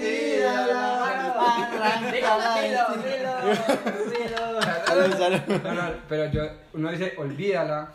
Salud, 4.87 5.17
salud. 5.17 5.41
No, 5.63 5.75
no, 5.75 5.91
pero 6.09 6.31
yo, 6.31 6.43
uno 6.75 6.91
dice, 6.91 7.15
olvídala. 7.17 7.93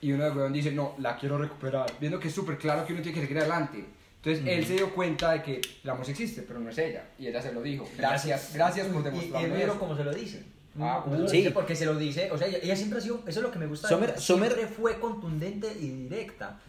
Y 0.00 0.12
uno 0.12 0.24
de 0.24 0.30
huevón 0.30 0.52
dice, 0.52 0.72
no, 0.72 0.94
la 0.98 1.16
quiero 1.16 1.36
recuperar. 1.36 1.86
Viendo 2.00 2.18
que 2.18 2.28
es 2.28 2.34
súper 2.34 2.56
claro 2.56 2.86
que 2.86 2.94
uno 2.94 3.02
tiene 3.02 3.14
que 3.16 3.26
seguir 3.26 3.38
adelante. 3.38 3.84
Entonces 4.22 4.44
él 4.46 4.66
se 4.66 4.74
dio 4.74 4.94
cuenta 4.94 5.32
de 5.32 5.42
que 5.42 5.60
el 5.84 5.90
amor 5.90 6.08
existe, 6.08 6.42
pero 6.42 6.58
no 6.60 6.70
es 6.70 6.78
ella. 6.78 7.04
Y 7.18 7.26
ella 7.26 7.40
se 7.42 7.52
lo 7.52 7.60
dijo. 7.62 7.86
Gracias, 7.98 8.52
gracias 8.54 8.86
por 8.88 9.02
Y, 9.02 9.04
y 9.04 9.08
el 9.08 9.12
demostrarme 9.14 9.48
libro 9.58 9.72
eso. 9.72 9.78
como 9.78 9.96
se 9.96 10.04
lo 10.04 10.12
dice. 10.12 10.42
Ah, 10.80 11.04
lo 11.10 11.28
sí. 11.28 11.38
dice 11.38 11.50
porque 11.50 11.74
se 11.74 11.84
lo 11.84 11.96
dice, 11.96 12.30
o 12.30 12.38
sea, 12.38 12.46
ella, 12.46 12.58
ella 12.62 12.76
siempre 12.76 12.98
ha 12.98 13.02
sido, 13.02 13.16
eso 13.26 13.40
es 13.40 13.42
lo 13.42 13.50
que 13.50 13.58
me 13.58 13.66
gusta 13.66 13.88
Sommer- 13.88 14.16
siempre 14.16 14.66
fue 14.68 15.00
contundente 15.00 15.66
y 15.78 15.88
directa. 15.88 16.60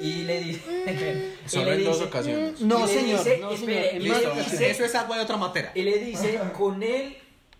Y 0.00 0.24
le 0.24 0.40
dice, 0.44 1.32
y 1.44 1.48
Solo 1.48 1.70
le 1.70 1.76
en 1.76 1.84
dos 1.84 1.94
dice- 1.98 2.08
ocasiones. 2.08 2.60
No, 2.60 2.86
señor, 2.88 3.18
dice- 3.18 3.38
no, 3.38 3.50
espere, 3.50 3.90
señor, 4.00 4.22
en 4.32 4.38
dice- 4.44 4.70
eso 4.70 4.84
es 4.84 4.94
agua 4.94 5.16
de 5.16 5.22
otra 5.22 5.36
materia. 5.36 5.72
Y 5.74 5.82
le 5.82 5.98
dice, 5.98 6.40
con 6.56 6.82
él 6.82 7.16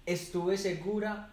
estuve 0.06 0.56
segura 0.56 1.30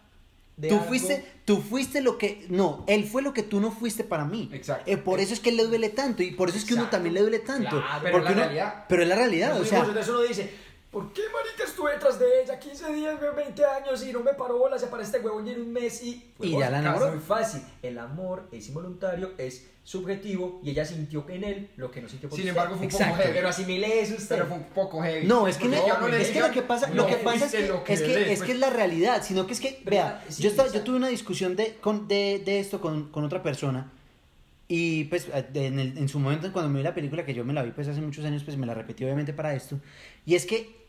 de 0.57 0.67
Tú 0.69 0.75
algo". 0.75 0.87
fuiste, 0.87 1.25
tú 1.45 1.61
fuiste 1.61 2.01
lo 2.01 2.17
que, 2.17 2.45
no, 2.49 2.83
él 2.87 3.05
fue 3.05 3.21
lo 3.21 3.33
que 3.33 3.43
tú 3.43 3.59
no 3.59 3.71
fuiste 3.71 4.03
para 4.03 4.25
mí. 4.25 4.49
Exacto. 4.53 4.89
Eh, 4.91 4.97
por 4.97 5.19
eso 5.19 5.33
es 5.33 5.39
que 5.39 5.49
él 5.49 5.57
le 5.57 5.63
duele 5.65 5.89
tanto 5.89 6.21
y 6.21 6.31
por 6.31 6.49
eso 6.49 6.57
es 6.57 6.65
que 6.65 6.73
uno 6.73 6.83
Exacto. 6.83 6.97
también 6.97 7.13
le 7.15 7.21
duele 7.21 7.39
tanto. 7.39 7.69
Claro, 7.81 8.01
pero 8.03 8.17
es 8.19 8.23
la 8.23 8.31
uno- 8.31 8.39
realidad. 8.41 8.85
Pero 8.87 9.01
es 9.03 9.07
la 9.09 9.15
realidad, 9.15 9.59
o 9.61 9.65
sea, 9.65 9.79
entonces 9.79 10.09
uno 10.09 10.21
dice, 10.21 10.53
¿por 10.91 11.11
qué 11.13 11.21
marica 11.33 11.63
estuve 11.65 11.93
detrás 11.93 12.19
de 12.19 12.43
ella 12.43 12.59
15 12.59 12.93
días, 12.93 13.19
20 13.35 13.65
años 13.65 14.05
y 14.05 14.11
no 14.13 14.19
me 14.19 14.33
paró 14.33 14.57
bola, 14.59 14.77
se 14.77 14.85
aparece 14.85 15.15
este 15.15 15.25
huevón 15.25 15.47
y 15.47 15.51
en 15.51 15.61
un 15.61 15.73
mes 15.73 16.03
y... 16.03 16.31
Y 16.39 16.51
ya 16.51 16.69
la 16.69 16.79
enamoró. 16.79 17.09
Muy 17.11 17.19
fácil, 17.19 17.63
el 17.81 17.97
amor 17.97 18.47
es 18.51 18.67
involuntario, 18.67 19.31
es 19.39 19.65
subjetivo 19.83 20.61
y 20.63 20.69
ella 20.69 20.85
sintió 20.85 21.25
en 21.29 21.43
él 21.43 21.69
lo 21.75 21.91
que 21.91 22.01
no 22.01 22.07
sintió 22.07 22.29
por 22.29 22.37
Sin 22.37 22.43
usted. 22.47 22.49
embargo, 22.57 22.75
fue 22.77 22.85
un 22.87 22.91
Exacto. 22.91 23.11
poco 23.13 23.21
heavy. 23.23 23.33
Pero 23.35 23.49
asimile 23.49 24.01
eso 24.01 24.13
usted. 24.15 24.35
Pero 24.35 24.47
fue 24.47 24.57
un 24.57 24.63
poco 24.63 25.01
heavy. 25.03 25.27
no, 25.27 25.47
es 25.47 25.57
que, 25.57 25.67
no- 25.67 25.71
no 25.99 26.07
es 26.07 26.29
que 26.29 26.39
lo 26.39 26.51
que 26.51 26.61
pasa, 26.61 26.89
lo 26.89 27.05
que 27.05 27.15
pasa 27.17 27.45
es 27.45 27.51
que, 27.51 27.67
lo 27.67 27.83
es 27.85 28.01
que, 28.01 28.21
es 28.21 28.27
pues. 28.39 28.43
que 28.43 28.51
es 28.53 28.59
la 28.59 28.69
realidad, 28.69 29.21
sino 29.23 29.45
que 29.45 29.53
es 29.53 29.59
que, 29.59 29.81
Pero, 29.83 29.91
vea, 29.97 30.23
sí, 30.29 30.41
yo, 30.43 30.49
estaba, 30.49 30.71
yo 30.71 30.81
tuve 30.83 30.95
una 30.97 31.09
discusión 31.09 31.55
de, 31.57 31.75
con, 31.81 32.07
de, 32.07 32.41
de 32.45 32.59
esto 32.59 32.79
con, 32.79 33.09
con 33.11 33.25
otra 33.25 33.43
persona 33.43 33.91
y 34.69 35.03
pues 35.05 35.27
en, 35.53 35.79
el- 35.79 35.97
en 35.97 36.07
su 36.07 36.19
momento 36.19 36.51
cuando 36.53 36.69
me 36.71 36.77
vi 36.79 36.83
la 36.83 36.95
película, 36.95 37.25
que 37.25 37.33
yo 37.33 37.43
me 37.43 37.51
la 37.53 37.61
vi 37.63 37.71
pues 37.71 37.87
hace 37.89 37.99
muchos 38.01 38.23
años, 38.23 38.43
pues 38.43 38.55
me 38.57 38.65
la 38.65 38.73
repetí 38.73 39.03
obviamente 39.03 39.33
para 39.33 39.53
esto, 39.53 39.79
y 40.25 40.35
es 40.35 40.45
que 40.45 40.82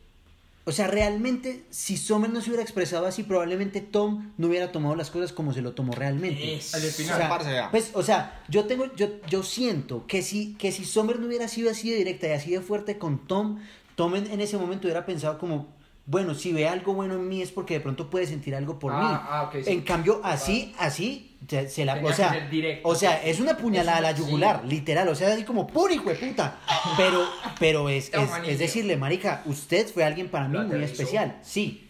o 0.66 0.72
sea, 0.72 0.86
realmente, 0.86 1.64
si 1.70 1.96
Sommer 1.96 2.30
no 2.30 2.40
se 2.40 2.48
hubiera 2.48 2.62
expresado 2.62 3.06
así, 3.06 3.22
probablemente 3.22 3.80
Tom 3.82 4.32
no 4.38 4.48
hubiera 4.48 4.72
tomado 4.72 4.96
las 4.96 5.10
cosas 5.10 5.32
como 5.32 5.52
se 5.52 5.60
lo 5.60 5.72
tomó 5.72 5.92
realmente. 5.94 6.54
Eso. 6.54 6.76
Al 6.76 6.84
O 6.84 6.90
final, 6.90 7.16
sea, 7.18 7.28
parce, 7.28 7.50
vea. 7.50 7.70
pues, 7.70 7.90
o 7.92 8.02
sea, 8.02 8.42
yo 8.48 8.64
tengo, 8.64 8.94
yo, 8.96 9.08
yo 9.28 9.42
siento 9.42 10.06
que 10.06 10.22
si, 10.22 10.54
que 10.54 10.72
si 10.72 10.84
Sommer 10.86 11.18
no 11.20 11.26
hubiera 11.26 11.48
sido 11.48 11.70
así 11.70 11.90
de 11.90 11.96
directa 11.96 12.28
y 12.28 12.32
así 12.32 12.50
de 12.50 12.60
fuerte 12.62 12.96
con 12.96 13.26
Tom, 13.26 13.58
Tom 13.94 14.16
en, 14.16 14.30
en 14.30 14.40
ese 14.40 14.56
momento 14.56 14.86
hubiera 14.86 15.04
pensado 15.04 15.38
como, 15.38 15.68
bueno, 16.06 16.34
si 16.34 16.52
ve 16.52 16.68
algo 16.68 16.92
bueno 16.94 17.14
en 17.14 17.28
mí 17.28 17.40
es 17.40 17.50
porque 17.50 17.74
de 17.74 17.80
pronto 17.80 18.10
puede 18.10 18.26
sentir 18.26 18.54
algo 18.54 18.78
por 18.78 18.92
Ah, 18.92 18.98
mí. 19.00 19.06
ah, 19.10 19.50
sí. 19.52 19.70
En 19.72 19.80
cambio, 19.82 20.20
así, 20.22 20.74
así, 20.78 21.36
se, 21.48 21.68
se 21.70 21.84
la, 21.84 21.94
o 22.02 22.12
sea, 22.12 22.46
directo. 22.50 22.88
o 22.88 22.94
sea, 22.94 23.22
es 23.24 23.40
una 23.40 23.56
puñalada 23.56 23.98
a 23.98 24.00
la 24.02 24.12
yugular, 24.12 24.60
sí. 24.64 24.68
literal, 24.70 25.08
o 25.08 25.14
sea, 25.14 25.32
así 25.32 25.44
como 25.44 25.66
puro 25.66 25.92
hijo 25.94 26.10
de 26.10 26.16
puta. 26.16 26.58
Pero, 26.96 27.24
pero 27.58 27.88
es, 27.88 28.12
es, 28.12 28.30
es 28.46 28.58
decirle, 28.58 28.96
marica, 28.96 29.42
usted 29.46 29.86
fue 29.92 30.04
alguien 30.04 30.28
para 30.28 30.46
mí 30.48 30.58
Lo 30.58 30.64
muy 30.64 30.82
especial, 30.84 31.38
sí. 31.42 31.88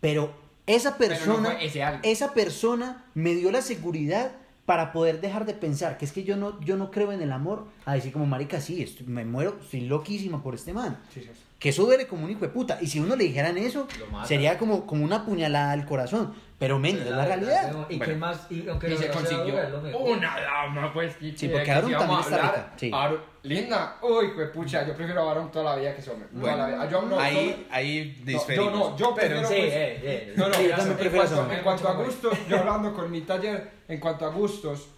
Pero 0.00 0.32
esa 0.66 0.96
Pero 0.96 1.14
no 1.26 1.42
persona, 1.42 1.58
esa 2.02 2.34
persona 2.34 3.04
me 3.14 3.34
dio 3.34 3.50
la 3.50 3.62
seguridad 3.62 4.32
para 4.66 4.92
poder 4.92 5.20
dejar 5.20 5.46
de 5.46 5.54
pensar 5.54 5.96
que 5.98 6.04
es 6.04 6.12
que 6.12 6.22
yo 6.24 6.36
no, 6.36 6.60
yo 6.60 6.76
no 6.76 6.90
creo 6.90 7.10
en 7.10 7.22
el 7.22 7.32
amor, 7.32 7.66
a 7.86 7.94
decir 7.94 8.12
como 8.12 8.26
marica, 8.26 8.60
sí, 8.60 8.82
estoy- 8.82 9.06
me 9.06 9.24
muero, 9.24 9.56
estoy 9.62 9.80
loquísima 9.80 10.42
por 10.42 10.54
este 10.54 10.72
man. 10.74 10.98
Sí, 11.12 11.22
sí. 11.22 11.30
Que 11.58 11.70
eso 11.70 11.84
duele 11.86 12.06
como 12.06 12.24
un 12.24 12.30
hijo 12.30 12.40
de 12.42 12.48
puta. 12.50 12.78
Y 12.80 12.86
si 12.86 13.00
uno 13.00 13.16
le 13.16 13.24
dijeran 13.24 13.58
eso, 13.58 13.88
sería 14.24 14.56
como, 14.58 14.86
como 14.86 15.04
una 15.04 15.24
puñalada 15.24 15.72
al 15.72 15.84
corazón. 15.86 16.32
Pero 16.56 16.78
men, 16.80 16.96
es 16.98 17.06
la 17.06 17.24
realidad. 17.24 17.70
Y 17.88 17.98
Bueno. 17.98 18.12
que 18.12 18.18
más, 18.18 18.46
y 18.50 18.68
aunque 18.68 18.88
Y 18.88 18.90
no 18.90 18.96
se 18.96 19.08
consiguió 19.10 19.54
una 20.00 20.40
dama, 20.40 20.92
pues. 20.92 21.14
Sí, 21.20 21.32
que- 21.36 21.48
porque 21.50 21.64
que 21.64 21.70
Aaron 21.70 21.90
también 21.92 22.20
está 22.20 22.34
hablar, 22.36 22.54
rica, 22.54 22.72
sí. 22.76 22.90
Aaron- 22.92 23.20
linda. 23.44 23.96
Uy, 24.02 24.28
pues 24.34 24.50
pucha, 24.50 24.84
yo 24.86 24.94
prefiero 24.96 25.28
a 25.28 25.30
Aaron 25.32 25.50
toda 25.52 25.76
la 25.76 25.80
vida 25.80 25.94
que 25.94 26.02
la 26.56 26.66
vida. 26.66 26.90
Yo 26.90 27.02
no, 27.02 27.18
ahí, 27.20 27.34
Sommer- 27.36 27.66
ahí 27.70 28.16
no, 28.18 28.24
diferimos. 28.26 28.72
yo 28.72 28.78
no, 28.90 28.96
yo 28.96 29.14
pero 29.14 29.38
prefiero. 29.38 29.48
Sí, 29.48 29.54
pues, 29.54 29.72
eh, 29.72 30.00
eh. 30.02 30.34
No, 30.36 30.48
no, 30.48 30.54
Sí, 30.54 30.62
yo 30.62 30.68
en 30.70 30.76
también 30.76 30.96
prefiero 30.98 31.16
cuanto, 31.24 31.36
Sommer. 31.42 31.58
en 31.58 31.64
cuanto 31.64 31.88
a 31.88 31.92
gustos, 31.94 32.38
yo 32.48 32.58
hablando 32.58 32.94
con 32.94 33.10
mi 33.10 33.20
taller, 33.22 33.70
en 33.88 34.00
cuanto 34.00 34.26
a 34.26 34.28
gustos, 34.30 34.88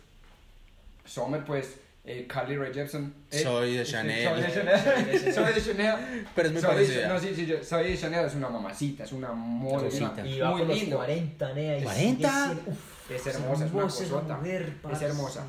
Sommer, 1.05 1.45
pues, 1.45 1.80
eh, 2.05 2.27
Carly 2.27 2.57
Rae 2.57 2.73
Jepsen. 2.73 3.15
eh, 3.31 3.43
Soy 3.43 3.77
de 3.77 3.85
Chanel. 3.85 4.29
Soy 4.35 4.43
de 4.43 4.53
Chanel. 4.53 5.35
Soy 5.35 5.53
de 5.53 5.63
Chanel. 5.63 6.27
Pero 6.35 6.49
es 6.49 6.53
muy 6.55 6.63
Soy 6.63 6.71
de- 6.71 6.77
parecida. 6.85 7.09
No, 7.09 7.19
sí, 7.21 7.33
sí, 7.35 7.47
yo- 7.47 7.63
soy 7.65 7.91
de 7.91 7.99
Chanel, 7.99 8.27
es 8.27 8.35
una 8.35 8.49
mamacita, 8.49 9.05
es 9.05 9.13
una 9.13 9.29
Cosita. 9.29 10.27
Y 10.27 10.41
va 10.41 10.51
muy 10.51 10.61
por 10.61 10.69
los 10.69 10.79
lindo. 10.81 10.97
40, 10.97 11.53
nea. 11.55 11.79
y 11.79 11.83
40. 11.83 12.29
sigue 12.31 12.55
siendo- 12.55 12.71
uf, 12.71 13.11
Es 13.11 13.27
hermosa, 13.27 13.65
es 13.67 13.73
una 13.73 13.83
cosota. 13.83 14.37
mujer, 14.37 14.73
Es 14.93 15.03
hermosa. 15.03 15.47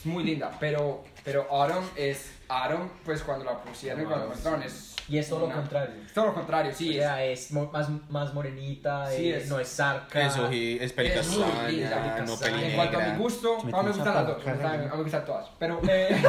Es 0.00 0.06
muy 0.06 0.24
linda, 0.24 0.56
pero, 0.60 1.04
pero 1.24 1.46
Aaron 1.62 1.84
es. 1.96 2.30
Aaron, 2.48 2.90
pues 3.04 3.22
cuando 3.22 3.44
la 3.44 3.60
pusieron 3.60 4.02
y 4.02 4.04
cuando 4.04 4.26
la 4.26 4.30
mostraron 4.32 4.62
es. 4.62 4.94
Y 5.08 5.18
es 5.18 5.28
todo 5.28 5.40
lo 5.40 5.46
una- 5.46 5.56
contrario. 5.56 5.94
Todo 6.16 6.26
lo 6.28 6.34
contrario, 6.34 6.72
sí. 6.74 6.88
o 6.88 6.92
es- 6.92 6.98
sea, 6.98 7.22
es 7.24 7.52
mo- 7.52 7.70
más, 7.70 7.88
más 8.08 8.32
morenita, 8.32 9.06
Sí, 9.10 9.28
eh, 9.32 9.36
es- 9.36 9.48
no 9.50 9.60
es 9.60 9.68
sarca. 9.68 10.26
Eso, 10.26 10.50
y 10.50 10.78
es 10.80 10.90
peli 10.94 11.10
Es 11.10 11.28
muy 11.28 11.42
castaña, 11.42 11.68
linda, 11.68 11.96
no 12.20 12.26
castaña. 12.32 12.56
peli 12.56 12.64
En 12.70 12.74
cuanto 12.76 12.98
a 12.98 13.00
mi 13.02 13.18
gusto, 13.18 13.58
a 13.60 13.64
mí 13.64 13.72
me 13.72 13.82
gustan 13.92 14.14
las 14.14 14.26
dos, 14.26 14.46
a 14.46 14.54
mí 14.54 14.88
me 14.96 15.02
gustan 15.02 15.24
todas. 15.26 15.46
Pero, 15.58 15.80
eh, 15.90 16.22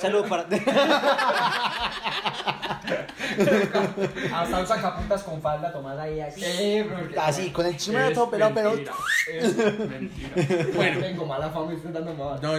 Saludos 0.00 0.26
para. 0.26 0.46
Hasta 4.34 4.58
un 4.60 4.66
sacapuntas 4.66 5.22
con 5.22 5.40
falda 5.40 5.72
tomada 5.72 6.02
ahí 6.04 6.20
así. 6.20 6.40
eh, 6.44 6.86
pero- 7.10 7.22
Así, 7.22 7.50
con 7.50 7.66
el 7.66 7.76
chimero 7.76 8.12
todo 8.12 8.30
pelado, 8.30 8.52
pero. 8.54 8.70
mentira, 8.72 8.92
Es 9.32 9.56
mentira. 9.56 10.66
Bueno, 10.74 11.00
tengo 11.00 11.26
mala 11.26 11.50
fama 11.50 11.72
y 11.72 11.76
estoy 11.76 11.92
dando 11.92 12.14
mal. 12.14 12.38
No. 12.42 12.56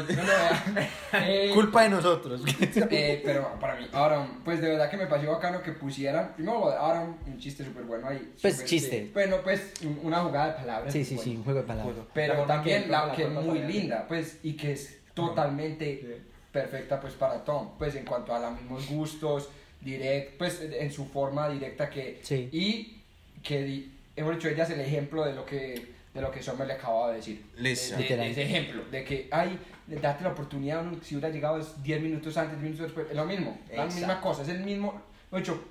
Eh, 1.14 1.52
Culpa 1.54 1.84
de 1.84 1.90
nosotros. 1.90 2.42
Eh, 2.46 3.22
pero 3.24 3.60
para 3.60 3.76
mí, 3.76 3.88
Aaron, 3.94 4.42
pues 4.44 4.62
de 4.62 4.70
verdad 4.70 4.90
que 4.90 4.98
me 4.98 5.08
pareció 5.08 5.32
bacano 5.32 5.62
que 5.62 5.72
pusieran, 5.72 6.34
primero 6.36 6.60
lo 6.60 6.70
de 6.70 6.76
Aaron, 6.78 7.16
un 7.26 7.38
chiste 7.40 7.64
súper 7.66 7.84
bueno 7.84 8.08
ahí. 8.08 8.34
Pues, 8.42 8.54
súper- 8.56 8.68
chiste. 8.70 9.00
sí. 9.06 9.12
Bueno, 9.14 9.38
pues 9.44 9.74
un- 9.84 10.00
una 10.04 10.22
jugada 10.22 10.48
de 10.48 10.54
palabras. 10.54 10.94
Sí, 10.94 11.04
sí, 11.04 11.16
bueno. 11.16 11.32
sí, 11.32 11.38
un 11.38 11.44
juego 11.44 11.60
de 11.62 11.66
palabras. 11.68 11.96
Pero 12.14 12.34
La 12.36 12.46
también 12.46 12.92
la 12.92 13.08
la 13.08 13.14
que 13.16 13.24
es 13.24 13.30
muy 13.30 13.60
linda, 13.60 14.06
pues, 14.08 14.40
y 14.44 14.54
que 14.54 14.74
es 14.74 15.00
totalmente 15.14 16.22
perfecta, 16.52 17.00
pues, 17.00 17.14
para 17.14 17.44
Tom. 17.44 17.72
Pues 17.78 17.96
en 17.96 18.06
cuanto 18.06 18.34
a 18.34 18.40
los 18.40 18.54
mismos 18.62 18.88
gustos, 18.90 19.50
direct, 19.82 20.38
pues 20.38 20.62
en 20.62 20.92
su 20.92 21.06
forma 21.06 21.50
directa 21.50 21.90
que 21.90 22.20
Sí. 22.24 22.50
y 22.52 23.02
que 23.44 23.88
hemos 24.16 24.36
dicho 24.36 24.48
ella 24.50 24.64
es 24.64 24.70
el 24.72 24.80
ejemplo 24.80 25.24
de 25.26 25.34
lo 25.34 25.46
que 25.46 25.94
de 26.16 26.22
lo 26.22 26.32
que 26.32 26.42
Sommer 26.42 26.66
le 26.66 26.74
acababa 26.76 27.10
de 27.12 27.18
decir. 27.18 27.44
Listo. 27.58 27.98
De- 27.98 28.04
de- 28.16 28.32
ese 28.32 28.44
ejemplo 28.44 28.84
de 28.90 29.04
que 29.04 29.28
ay, 29.32 29.60
date 29.86 30.24
la 30.24 30.30
oportunidad 30.30 30.82
si 31.04 31.16
hubiera 31.18 31.30
llegado 31.30 31.60
10 31.84 32.02
minutos 32.02 32.38
antes, 32.38 32.54
10 32.58 32.64
minutos 32.64 32.86
después, 32.86 33.08
es 33.10 33.16
lo 33.18 33.26
mismo, 33.26 33.60
la 33.68 33.74
Exacto. 33.84 33.96
misma 33.96 34.22
cosa, 34.22 34.42
es 34.44 34.48
el 34.48 34.62
mismo, 34.64 35.02
de 35.30 35.40
hecho, 35.40 35.62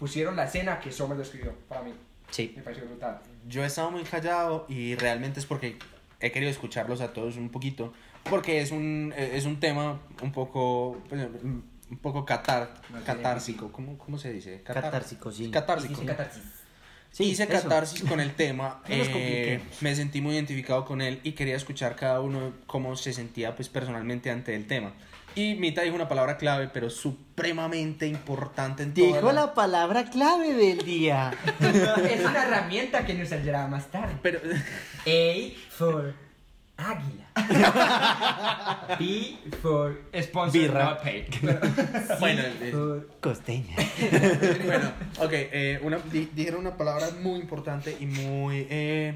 pusieron 0.00 0.34
la 0.34 0.44
escena 0.46 0.80
que 0.80 0.90
Sommer 0.90 1.16
describió 1.18 1.54
para 1.68 1.82
mí. 1.82 1.92
Sí. 2.30 2.52
Me 2.56 2.62
pareció 2.62 2.86
brutal. 2.86 3.20
Yo 3.46 3.62
he 3.62 3.66
estado 3.66 3.90
muy 3.92 4.02
callado 4.02 4.66
y 4.68 4.94
realmente 4.96 5.38
es 5.38 5.46
porque 5.46 5.76
he 6.20 6.32
querido 6.32 6.50
escucharlos 6.50 7.00
a 7.00 7.12
todos 7.12 7.36
un 7.36 7.50
poquito, 7.50 7.92
porque 8.28 8.60
es 8.60 8.70
un, 8.72 9.12
eh, 9.16 9.32
es 9.34 9.44
un 9.44 9.60
tema 9.60 10.00
un 10.22 10.32
poco, 10.32 11.00
pues, 11.08 11.26
un 11.44 11.98
poco 12.00 12.24
catar, 12.24 12.74
No 12.90 13.02
catársico, 13.04 13.70
¿cómo, 13.72 13.98
¿cómo 13.98 14.16
se 14.18 14.32
dice? 14.32 14.62
Catar- 14.62 14.82
Catársico, 14.84 15.30
sí. 15.32 15.50
Catársico. 15.50 15.94
Hice 15.94 16.06
catarsis. 16.06 16.42
Sí, 17.10 17.24
Hice 17.24 17.42
eso. 17.42 17.52
catarsis 17.52 18.04
con 18.04 18.20
el 18.20 18.34
tema, 18.34 18.82
eh, 18.88 19.60
me 19.80 19.96
sentí 19.96 20.20
muy 20.20 20.34
identificado 20.34 20.84
con 20.84 21.00
él 21.00 21.20
y 21.24 21.32
quería 21.32 21.56
escuchar 21.56 21.96
cada 21.96 22.20
uno 22.20 22.52
cómo 22.66 22.94
se 22.94 23.12
sentía 23.12 23.56
pues 23.56 23.68
personalmente 23.68 24.30
ante 24.30 24.54
el 24.54 24.66
tema. 24.68 24.92
Y 25.34 25.54
Mita 25.54 25.82
dijo 25.82 25.94
una 25.94 26.08
palabra 26.08 26.36
clave, 26.36 26.68
pero 26.72 26.90
supremamente 26.90 28.06
importante 28.06 28.82
en 28.82 28.92
toda 28.94 29.06
Dijo 29.06 29.32
la 29.32 29.54
palabra 29.54 30.04
clave 30.04 30.52
del 30.54 30.78
día. 30.84 31.32
es 31.60 32.20
una 32.24 32.44
herramienta 32.44 33.06
que 33.06 33.14
nos 33.14 33.28
saldrá 33.28 33.66
más 33.68 33.86
tarde. 33.90 34.14
Pero, 34.22 34.40
A 34.40 35.70
for 35.70 36.14
águila. 36.76 37.26
B 38.98 39.36
for 39.62 40.00
Sponsor 40.22 40.60
Birra. 40.60 40.84
not 40.84 41.02
paid. 41.02 41.24
bueno, 42.20 42.42
eh, 42.42 42.70
for 42.72 43.08
Costeña. 43.20 43.76
bueno, 44.64 44.90
ok, 45.20 45.30
eh, 45.32 45.80
una, 45.82 45.98
di- 46.10 46.30
dijeron 46.34 46.60
una 46.60 46.76
palabra 46.76 47.08
muy 47.22 47.38
importante 47.38 47.96
y 48.00 48.06
muy... 48.06 48.66
eh, 48.70 49.14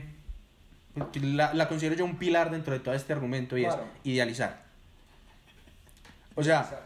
la, 1.23 1.53
la 1.55 1.67
considero 1.69 1.97
yo 1.97 2.05
un 2.05 2.17
pilar 2.19 2.51
dentro 2.51 2.73
de 2.73 2.81
todo 2.81 2.95
este 2.95 3.13
argumento 3.13 3.57
y 3.59 3.65
Claro. 3.65 3.83
es 3.83 4.11
idealizar. 4.11 4.64
O 6.35 6.43
sea, 6.43 6.81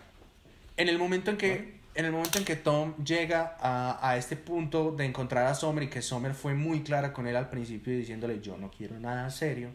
en 0.77 0.89
el 0.89 0.99
momento 0.99 1.31
en 1.31 1.37
que... 1.37 1.79
En 1.95 2.05
el 2.05 2.13
momento 2.13 2.39
en 2.39 2.45
que 2.45 2.55
Tom 2.55 2.95
llega 3.05 3.57
a, 3.61 3.99
a 4.09 4.17
este 4.17 4.37
punto 4.37 4.93
de 4.93 5.05
encontrar 5.05 5.49
a 5.49 5.55
Summer 5.57 5.83
y 5.83 5.89
que 5.89 6.01
Summer 6.01 6.33
fue 6.33 6.55
muy 6.55 6.83
clara 6.85 7.13
con 7.13 7.27
él 7.27 7.35
al 7.35 7.51
principio 7.51 7.93
diciéndole 7.93 8.41
yo 8.41 8.57
no 8.57 8.71
quiero 8.71 9.01
nada 9.01 9.29
serio, 9.31 9.71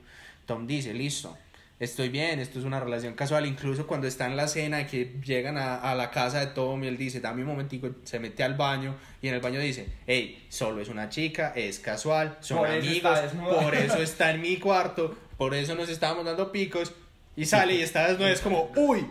Tom 0.46 0.66
dice, 0.66 0.94
listo, 0.94 1.36
estoy 1.82 2.08
bien, 2.08 2.40
esto 2.40 2.60
es 2.60 2.66
una 2.66 2.80
relación 2.80 3.14
casual, 3.14 3.46
incluso 3.46 3.88
cuando 3.88 4.08
está 4.08 4.26
en 4.26 4.38
la 4.38 4.48
cena 4.48 4.80
y 4.80 4.86
que 4.86 5.20
llegan 5.22 5.58
a, 5.58 5.76
a 5.76 5.96
la 5.96 6.12
casa 6.12 6.40
de 6.40 6.48
Tom 6.48 6.82
y 6.86 6.88
él 6.88 6.96
dice, 6.96 7.20
dame 7.20 7.42
un 7.42 7.50
momentico, 7.50 7.90
se 8.06 8.20
mete 8.20 8.42
al 8.42 8.54
baño 8.54 8.96
y 9.22 9.28
en 9.28 9.34
el 9.34 9.42
baño 9.42 9.60
dice, 9.60 9.90
hey, 10.08 10.46
solo 10.48 10.80
es 10.80 10.88
una 10.88 11.10
chica, 11.10 11.52
es 11.58 11.80
casual, 11.80 12.38
son 12.40 12.60
Por 12.60 12.68
amigos, 12.68 12.96
está 12.96 13.22
desnuda". 13.22 13.60
por 13.60 13.76
eso 13.76 13.98
está 13.98 14.32
en 14.32 14.40
mi 14.40 14.56
cuarto, 14.60 15.14
por 15.38 15.54
eso 15.54 15.76
nos 15.76 15.90
estábamos 15.90 16.24
dando 16.24 16.54
picos 16.54 16.94
y 17.36 17.46
sale 17.46 17.76
y 17.76 17.82
está 17.82 18.08
desnuda, 18.08 18.32
es 18.32 18.40
como, 18.40 18.72
uy, 18.78 19.06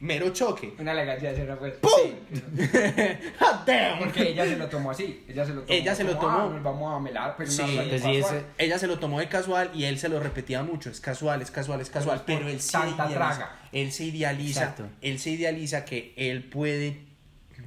mero 0.00 0.30
choque. 0.30 0.74
Una 0.78 0.92
elegancia 0.92 1.32
de 1.32 1.44
pues. 1.56 1.74
¡Pum! 1.74 1.90
¡Hot 3.40 3.64
damn! 3.66 3.98
Porque 3.98 4.30
ella 4.30 4.44
se 4.44 4.56
lo 4.56 4.68
tomó 4.68 4.90
así. 4.90 5.24
Ella 5.28 5.44
se 5.44 5.52
lo 5.54 5.62
tomó. 5.62 5.72
Ella 5.78 5.94
se 5.94 6.04
lo 6.04 6.16
tomó. 6.16 6.28
"Ah, 6.38 6.60
vamos 6.62 6.96
a 6.96 7.00
melar, 7.00 7.36
Sí, 7.46 7.62
una 7.62 7.82
pues 7.88 8.02
sí, 8.02 8.20
casual". 8.20 8.36
ese- 8.36 8.44
Ella 8.58 8.78
se 8.78 8.86
lo 8.86 8.98
tomó 8.98 9.18
de 9.20 9.28
casual 9.28 9.70
y 9.74 9.84
él 9.84 9.98
se 9.98 10.08
lo 10.08 10.20
repetía 10.20 10.62
mucho, 10.62 10.90
es 10.90 11.00
casual, 11.00 11.42
es 11.42 11.50
casual, 11.50 11.80
es 11.80 11.90
casual, 11.90 12.22
Pero 12.26 12.40
pero 12.40 12.50
él 12.50 12.60
se 12.60 12.78
idealiza, 12.78 13.08
traga. 13.08 13.56
él 13.72 13.92
se 13.92 14.04
idealiza, 14.04 14.60
Exacto. 14.60 14.88
él 15.00 15.18
se 15.18 15.30
idealiza 15.30 15.84
que 15.84 16.14
él 16.16 16.44
puede 16.44 17.07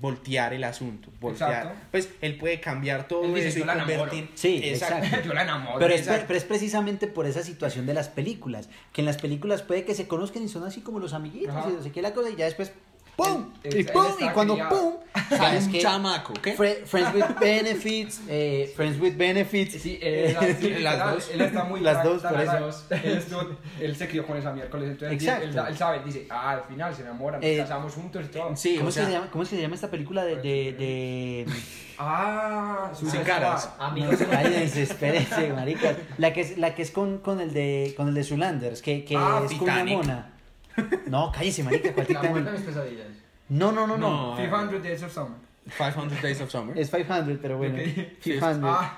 voltear 0.02 0.54
el 0.54 0.64
asunto, 0.64 1.10
voltear, 1.22 1.52
Exacto. 1.68 1.80
pues 1.92 2.10
él 2.22 2.38
puede 2.38 2.60
cambiar 2.60 3.08
todo 3.08 3.24
Él 3.24 3.36
dice, 3.36 3.48
eso 3.50 3.58
y 3.58 3.62
"Yo 3.62 3.66
la 3.68 3.74
enamoro". 3.74 3.98
convertir, 4.00 4.30
Sí, 4.34 4.60
exacto. 4.64 5.18
Yo 5.26 5.34
la 5.34 5.44
enamoro. 5.44 5.78
Pero 5.80 5.94
es, 5.94 6.02
pero 6.08 6.36
es 6.38 6.44
precisamente 6.44 7.06
por 7.08 7.28
esa 7.28 7.44
situación 7.44 7.86
de 7.86 7.94
las 7.94 8.10
películas. 8.10 8.68
Que 8.94 9.02
en 9.02 9.06
las 9.06 9.18
películas 9.18 9.62
puede 9.62 9.86
que 9.86 9.94
se 9.94 10.08
conozcan 10.08 10.44
y 10.44 10.48
son 10.50 10.64
así 10.66 10.82
como 10.82 11.00
los 11.00 11.14
amiguitos 11.14 11.56
Ajá. 11.56 11.70
y 11.70 11.74
no 11.74 11.84
sé 11.84 11.92
qué 11.92 12.02
la 12.02 12.14
cosa 12.14 12.30
y 12.32 12.36
ya 12.36 12.46
después 12.46 12.72
¡pum! 13.16 13.52
Él- 13.64 13.76
y 13.76 13.80
él- 13.80 13.86
¡pum! 13.92 14.06
él 14.20 14.26
y 14.26 14.30
cuando 14.30 14.54
criado. 14.56 14.70
¡pum! 14.70 14.94
sale 15.28 15.38
¿Sabes 15.38 15.66
un 15.66 15.72
qué? 15.74 15.80
chamaco, 15.80 16.34
¿qué? 16.42 16.58
Fre- 16.58 16.86
Friends 16.86 17.14
with 17.14 17.26
Benefits, 17.40 18.22
eh, 18.30 18.72
Friends 18.76 19.00
with 19.00 19.16
Benefits. 19.18 19.82
Sí, 19.82 20.00
eh, 20.02 20.32
la- 20.34 20.40
sí, 20.56 20.70
Las 20.70 20.94
literal, 20.94 21.14
dos. 21.16 21.30
Él 21.34 21.42
está 21.42 21.64
muy 21.66 21.80
Las 21.82 22.04
dos, 22.04 22.22
por 22.22 22.42
eso. 22.42 22.86
Él, 22.92 23.18
estuvo- 23.18 23.58
él 23.80 23.96
se 23.96 24.08
crió 24.08 24.26
con 24.26 24.38
esa 24.38 24.52
miércoles. 24.54 24.90
Entonces 24.92 25.10
él- 25.22 25.28
Exacto. 25.28 25.62
Él, 25.62 25.68
él 25.68 25.78
sabe, 25.78 26.02
dice, 26.06 26.28
ah, 26.30 26.52
al 26.52 26.64
final 26.64 26.96
se 26.96 27.02
enamoran, 27.02 27.44
Eh, 27.44 27.58
nos 27.58 27.68
casamos 27.68 27.94
juntos 27.94 28.26
y 28.26 28.28
todo. 28.30 28.56
Sí, 28.56 28.76
¿Cómo, 28.76 28.86
o 28.88 28.90
es 28.90 28.96
que 28.96 29.02
sea, 29.02 29.08
se 29.10 29.14
llama, 29.16 29.30
¿Cómo 29.32 29.44
es 29.44 29.50
que 29.50 29.56
se 29.58 29.62
llama 29.62 29.76
esta 29.76 29.92
película 29.92 30.24
de... 30.24 30.36
de, 30.38 30.74
de... 30.78 31.46
Ah, 31.98 32.92
Sin 32.96 33.22
caras. 33.22 33.70
amigos. 33.80 34.16
Espérense, 34.22 35.54
marica. 35.54 35.96
La 36.18 36.34
que 36.34 36.42
es, 36.42 36.58
la 36.58 36.74
que 36.74 36.82
es 36.82 36.92
con, 36.92 37.20
con 37.20 37.40
el 37.42 37.54
de 37.54 37.94
con 37.96 38.08
el 38.08 38.14
de 38.16 38.24
Zulanders, 38.24 38.82
que, 38.82 39.04
que 39.06 39.16
Ah, 39.16 39.42
es 39.46 39.52
con 39.54 39.64
una 39.64 39.74
Titanic. 39.84 39.98
mona. 39.98 40.31
No, 41.08 41.32
cállese, 41.32 41.64
marica, 41.64 41.94
¿cuál 41.94 42.08
La 42.10 42.22
muerte 42.24 42.52
de 42.52 42.58
Titanic? 42.58 42.60
mis 42.60 42.62
pesadillas. 42.76 43.08
No, 43.50 43.72
no, 43.72 43.86
no, 43.88 43.98
no. 43.98 44.32
No. 44.32 44.38
500 44.38 44.84
Days 44.84 45.04
of 45.04 45.14
Summer. 45.14 45.38
500 45.78 46.22
Days 46.22 46.42
of 46.42 46.50
Summer, 46.52 46.78
Es 46.78 46.90
500, 46.90 47.38
pero 47.42 47.58
bueno. 47.58 47.76
Ok. 47.78 48.20
500. 48.24 48.60
Ah, 48.64 48.98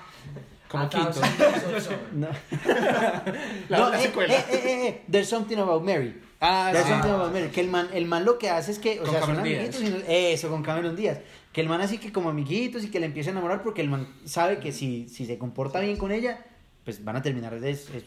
como 0.69 0.89
quinto. 0.89 1.11
Thousand 1.11 1.37
Days 1.37 1.63
of 1.63 1.83
Summer. 1.83 2.13
No. 2.13 2.27
La- 3.69 3.77
no, 3.79 3.89
la 3.89 3.99
eh, 3.99 4.03
secuela. 4.03 4.33
eh, 4.33 4.45
eh, 4.49 4.55
eh, 4.63 4.87
eh, 4.87 5.03
There's 5.09 5.27
something 5.29 5.57
about 5.57 5.83
Mary. 5.83 6.19
Ah, 6.39 6.69
There's 6.71 6.85
sí. 6.85 6.91
something 6.91 7.09
about 7.11 7.31
Mary. 7.33 7.49
Que 7.49 7.61
el 7.61 7.69
man, 7.69 7.87
el 7.93 8.05
man 8.05 8.25
lo 8.25 8.37
que 8.37 8.49
hace 8.49 8.71
es 8.71 8.79
que, 8.79 8.99
o 8.99 9.03
Con 9.03 9.11
sea, 9.11 9.21
son 9.21 9.35
Cameron 9.35 9.55
amiguitos. 9.57 9.81
Díaz. 9.81 10.03
y 10.09 10.13
eso, 10.33 10.49
con 10.49 10.63
Cameron 10.63 10.95
Díaz. 10.95 11.19
Que 11.51 11.61
el 11.61 11.69
man 11.69 11.81
así 11.81 11.97
que 11.99 12.11
como 12.11 12.29
amiguitos 12.29 12.83
y 12.83 12.89
que 12.91 12.99
le 12.99 13.05
empieza 13.07 13.29
a 13.29 13.31
enamorar 13.33 13.61
porque 13.63 13.81
el 13.81 13.89
man 13.89 14.07
sabe 14.25 14.59
que 14.59 14.71
si, 14.71 15.07
si 15.09 15.25
se 15.25 15.37
comporta 15.37 15.79
bien 15.79 15.97
con 15.97 16.11
ella, 16.11 16.43
pues 16.83 17.03
van 17.03 17.15
a 17.15 17.21
terminar 17.21 17.59
de... 17.59 17.69
es- 17.71 17.89
es- 17.91 18.03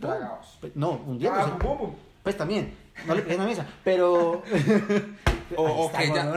Tragados. 0.00 0.58
Pues, 0.60 0.74
no, 0.76 0.90
hundiéndose. 1.06 1.50
ah, 1.52 1.58
bum, 1.62 1.78
bum. 1.78 1.90
Pues 2.22 2.36
también, 2.36 2.74
no 3.06 3.14
le 3.14 3.22
peguen 3.22 3.40
a 3.40 3.44
la 3.44 3.48
mesa, 3.50 3.66
pero... 3.84 4.42
O- 5.56 5.66
Ahí 5.66 5.74
o 5.76 5.86
está, 5.86 5.98
que 5.98 6.08
ya- 6.08 6.24
¿no? 6.24 6.34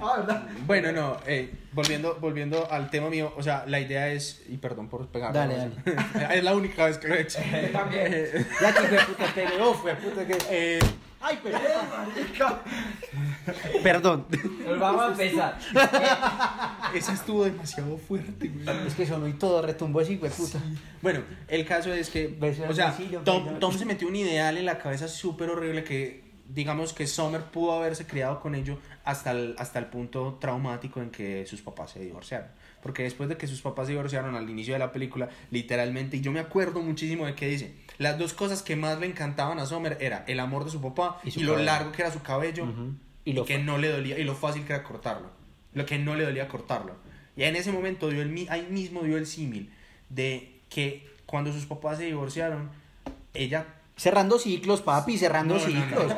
Ah, 0.06 0.16
¿verdad? 0.18 0.42
Bueno, 0.66 0.92
no, 0.92 1.16
eh, 1.26 1.52
volviendo, 1.72 2.16
volviendo 2.20 2.70
al 2.70 2.90
tema 2.90 3.08
mío, 3.08 3.32
o 3.34 3.42
sea, 3.42 3.64
la 3.66 3.80
idea 3.80 4.08
es, 4.12 4.42
y 4.48 4.58
perdón 4.58 4.88
por 4.88 5.06
pegar, 5.08 5.32
Dale, 5.32 5.70
es 6.34 6.44
la 6.44 6.54
única 6.54 6.84
vez 6.84 6.98
que 6.98 7.08
lo 7.08 7.14
he 7.14 7.22
hecho. 7.22 7.38
Yo 7.40 7.68
también. 7.72 8.46
Ya 8.60 8.74
que 8.74 8.80
fue 8.82 8.98
puta 8.98 9.24
pegue, 9.34 9.60
oh, 9.60 9.72
fue 9.74 9.94
puta 9.94 10.26
que... 10.26 10.36
Eh, 10.50 10.78
Ay, 11.20 11.38
perdón, 11.42 11.62
Perdón. 13.82 14.26
Nos 14.66 14.78
vamos 14.78 15.02
a 15.02 15.08
empezar. 15.08 15.58
esa 16.94 17.12
estuvo 17.12 17.44
demasiado 17.44 17.96
fuerte, 17.98 18.48
güey. 18.48 18.86
Es 18.86 18.94
que 18.94 19.06
sonó 19.06 19.26
y 19.26 19.32
todo 19.32 19.62
retumbó 19.62 20.02
hijo 20.02 20.24
de 20.24 20.30
puta. 20.30 20.60
Bueno, 21.02 21.22
el 21.48 21.64
caso 21.64 21.92
es 21.92 22.10
que, 22.10 22.38
o 22.68 22.74
sea, 22.74 22.96
Tom. 23.24 23.58
Tom 23.58 23.76
se 23.76 23.84
metió 23.84 24.08
un 24.08 24.16
ideal 24.16 24.56
en 24.56 24.66
la 24.66 24.78
cabeza 24.78 25.08
súper 25.08 25.50
horrible 25.50 25.84
que, 25.84 26.24
digamos 26.48 26.92
que 26.92 27.06
Summer 27.06 27.42
pudo 27.42 27.72
haberse 27.72 28.06
criado 28.06 28.40
con 28.40 28.54
ello 28.54 28.78
hasta 29.04 29.30
el, 29.32 29.56
hasta 29.58 29.78
el 29.78 29.86
punto 29.86 30.38
traumático 30.40 31.00
en 31.00 31.10
que 31.10 31.46
sus 31.46 31.62
papás 31.62 31.92
se 31.92 32.00
divorciaron. 32.00 32.48
Porque 32.86 33.02
después 33.02 33.28
de 33.28 33.36
que 33.36 33.48
sus 33.48 33.62
papás 33.62 33.88
se 33.88 33.94
divorciaron 33.94 34.36
al 34.36 34.48
inicio 34.48 34.72
de 34.72 34.78
la 34.78 34.92
película, 34.92 35.28
literalmente, 35.50 36.18
y 36.18 36.20
yo 36.20 36.30
me 36.30 36.38
acuerdo 36.38 36.82
muchísimo 36.82 37.26
de 37.26 37.34
que 37.34 37.48
dice, 37.48 37.74
las 37.98 38.16
dos 38.16 38.32
cosas 38.32 38.62
que 38.62 38.76
más 38.76 39.00
le 39.00 39.06
encantaban 39.06 39.58
a 39.58 39.66
Summer 39.66 39.98
era 40.00 40.24
el 40.28 40.38
amor 40.38 40.64
de 40.64 40.70
su 40.70 40.80
papá 40.80 41.20
Y 41.24 41.40
lo 41.40 41.56
largo 41.56 41.90
que 41.90 42.02
era 42.02 42.12
su 42.12 42.22
cabello 42.22 42.64
y, 43.24 43.30
Y 43.30 43.34
lo 43.34 43.44
que 43.44 43.58
no 43.58 43.76
le 43.76 43.88
dolía 43.88 44.16
y 44.20 44.22
lo 44.22 44.36
fácil 44.36 44.64
que 44.64 44.72
era 44.72 44.84
cortarlo. 44.84 45.30
Lo 45.74 45.84
que 45.84 45.98
no 45.98 46.14
le 46.14 46.22
dolía 46.22 46.46
cortarlo. 46.46 46.94
Y 47.36 47.42
en 47.42 47.56
ese 47.56 47.72
momento 47.72 48.08
dio 48.08 48.22
el, 48.22 48.46
ahí 48.50 48.68
mismo 48.70 49.02
dio 49.02 49.16
el 49.16 49.26
símil 49.26 49.72
de 50.08 50.60
que 50.68 51.10
cuando 51.26 51.52
sus 51.52 51.66
papás 51.66 51.98
se 51.98 52.04
divorciaron, 52.04 52.70
ella 53.34 53.66
Cerrando 53.96 54.38
ciclos, 54.38 54.82
papi, 54.82 55.16
cerrando 55.16 55.54
no, 55.54 55.60
no, 55.60 55.66
no, 55.66 55.72
ciclos. 55.80 56.12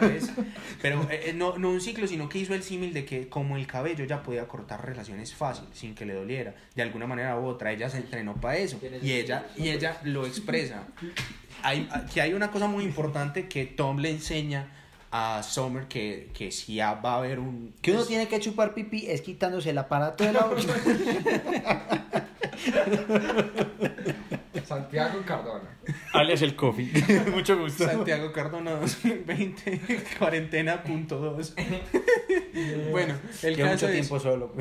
no, 0.00 0.06
es- 0.08 0.30
pero 0.80 1.02
eh, 1.10 1.30
eh, 1.30 1.32
no, 1.34 1.58
no 1.58 1.70
un 1.70 1.80
ciclo, 1.80 2.06
sino 2.06 2.28
que 2.28 2.38
hizo 2.38 2.54
el 2.54 2.62
símil 2.62 2.92
de 2.92 3.04
que 3.04 3.28
como 3.28 3.56
el 3.56 3.66
cabello 3.66 4.04
ya 4.04 4.22
podía 4.22 4.46
cortar 4.46 4.86
relaciones 4.86 5.34
fácil, 5.34 5.64
sin 5.72 5.96
que 5.96 6.06
le 6.06 6.14
doliera. 6.14 6.54
De 6.76 6.82
alguna 6.82 7.06
manera 7.08 7.36
u 7.40 7.46
otra, 7.46 7.72
ella 7.72 7.90
se 7.90 7.96
entrenó 7.96 8.34
para 8.36 8.58
eso. 8.58 8.78
Y 9.02 9.10
ella, 9.12 9.46
y 9.56 9.70
ella 9.70 9.98
lo 10.04 10.26
expresa. 10.26 10.84
Hay, 11.62 11.88
que 12.12 12.20
hay 12.20 12.34
una 12.34 12.50
cosa 12.52 12.68
muy 12.68 12.84
importante 12.84 13.48
que 13.48 13.64
Tom 13.64 13.98
le 13.98 14.10
enseña 14.10 14.68
a 15.10 15.42
Summer 15.42 15.86
que, 15.86 16.30
que 16.34 16.50
si 16.52 16.74
ya 16.76 16.94
va 16.94 17.14
a 17.14 17.18
haber 17.18 17.38
un... 17.40 17.72
Que 17.80 17.90
uno 17.92 18.00
pues, 18.00 18.08
tiene 18.08 18.28
que 18.28 18.38
chupar 18.40 18.74
pipí 18.74 19.06
es 19.08 19.22
quitándose 19.22 19.70
el 19.70 19.78
aparato 19.78 20.22
de 20.24 20.32
la 20.32 20.44
boca. 20.46 20.62
Santiago 24.74 25.22
Cardona. 25.24 25.76
Alias 26.12 26.42
el 26.42 26.56
coffee. 26.56 26.90
Mucho 27.30 27.58
gusto. 27.58 27.84
Santiago 27.84 28.32
Cardona 28.32 28.72
2020, 28.72 29.80
cuarentena 30.18 30.82
punto 30.82 31.18
dos. 31.18 31.54
Bueno, 32.92 33.14
el 33.42 33.56
Llevo 33.56 33.70
caso 33.70 33.86
mucho 33.86 33.88
es... 33.88 33.92
tiempo 33.92 34.20
solo. 34.20 34.52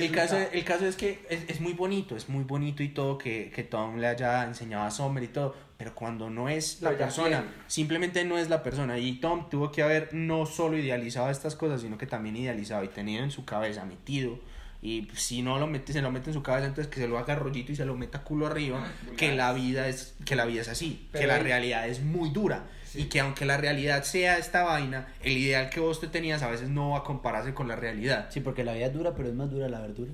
El 0.00 0.10
caso, 0.10 0.36
el 0.36 0.64
caso 0.64 0.86
es 0.86 0.96
que 0.96 1.24
es, 1.30 1.44
es 1.48 1.60
muy 1.60 1.72
bonito, 1.72 2.16
es 2.16 2.28
muy 2.28 2.42
bonito 2.42 2.82
y 2.82 2.88
todo 2.88 3.16
que, 3.16 3.52
que 3.54 3.62
Tom 3.62 3.98
le 3.98 4.08
haya 4.08 4.42
enseñado 4.42 4.84
a 4.84 4.90
Summer 4.90 5.22
y 5.22 5.28
todo, 5.28 5.54
pero 5.76 5.94
cuando 5.94 6.30
no 6.30 6.48
es 6.48 6.82
la 6.82 6.98
persona, 6.98 7.44
simplemente 7.68 8.24
no 8.24 8.38
es 8.38 8.48
la 8.48 8.64
persona. 8.64 8.98
Y 8.98 9.20
Tom 9.20 9.48
tuvo 9.48 9.70
que 9.70 9.82
haber 9.82 10.12
no 10.12 10.46
solo 10.46 10.76
idealizado 10.76 11.30
estas 11.30 11.54
cosas, 11.54 11.80
sino 11.80 11.96
que 11.96 12.06
también 12.06 12.36
idealizado 12.36 12.82
y 12.82 12.88
tenido 12.88 13.22
en 13.22 13.30
su 13.30 13.44
cabeza, 13.44 13.84
metido. 13.84 14.40
Y 14.80 15.08
si 15.14 15.42
no 15.42 15.58
lo 15.58 15.66
mete, 15.66 15.92
se 15.92 16.00
lo 16.02 16.10
mete 16.12 16.30
en 16.30 16.34
su 16.34 16.42
cabeza, 16.42 16.66
entonces 16.66 16.92
que 16.92 17.00
se 17.00 17.08
lo 17.08 17.18
haga 17.18 17.34
rollito 17.34 17.72
y 17.72 17.76
se 17.76 17.84
lo 17.84 17.96
meta 17.96 18.22
culo 18.22 18.46
arriba, 18.46 18.80
que 19.16 19.34
la 19.34 19.52
vida 19.52 19.88
es, 19.88 20.14
que 20.24 20.36
la 20.36 20.44
vida 20.44 20.60
es 20.60 20.68
así, 20.68 21.08
que 21.12 21.18
Pero 21.18 21.28
la 21.28 21.36
él- 21.38 21.42
realidad 21.44 21.88
es 21.88 22.00
muy 22.00 22.30
dura. 22.30 22.64
Y 22.94 23.04
que 23.04 23.20
aunque 23.20 23.44
la 23.44 23.56
realidad 23.58 24.02
sea 24.04 24.38
esta 24.38 24.62
vaina, 24.62 25.08
el 25.22 25.36
ideal 25.36 25.68
que 25.68 25.78
vos 25.80 26.00
te 26.00 26.06
tenías 26.06 26.42
a 26.42 26.48
veces 26.48 26.68
no 26.70 26.90
va 26.90 26.98
a 26.98 27.04
compararse 27.04 27.52
con 27.54 27.68
la 27.68 27.76
realidad. 27.76 28.28
Sí, 28.30 28.40
porque 28.40 28.64
la 28.64 28.72
vida 28.72 28.86
es 28.86 28.94
dura, 28.94 29.14
pero 29.14 29.28
es 29.28 29.34
más 29.34 29.50
dura 29.50 29.68
la 29.68 29.80
verdura. 29.80 30.10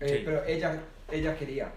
Eh, 0.00 0.08
Sí. 0.08 0.22
Pero 0.24 0.44
ella, 0.46 0.80
ella 1.10 1.36
quería. 1.36 1.72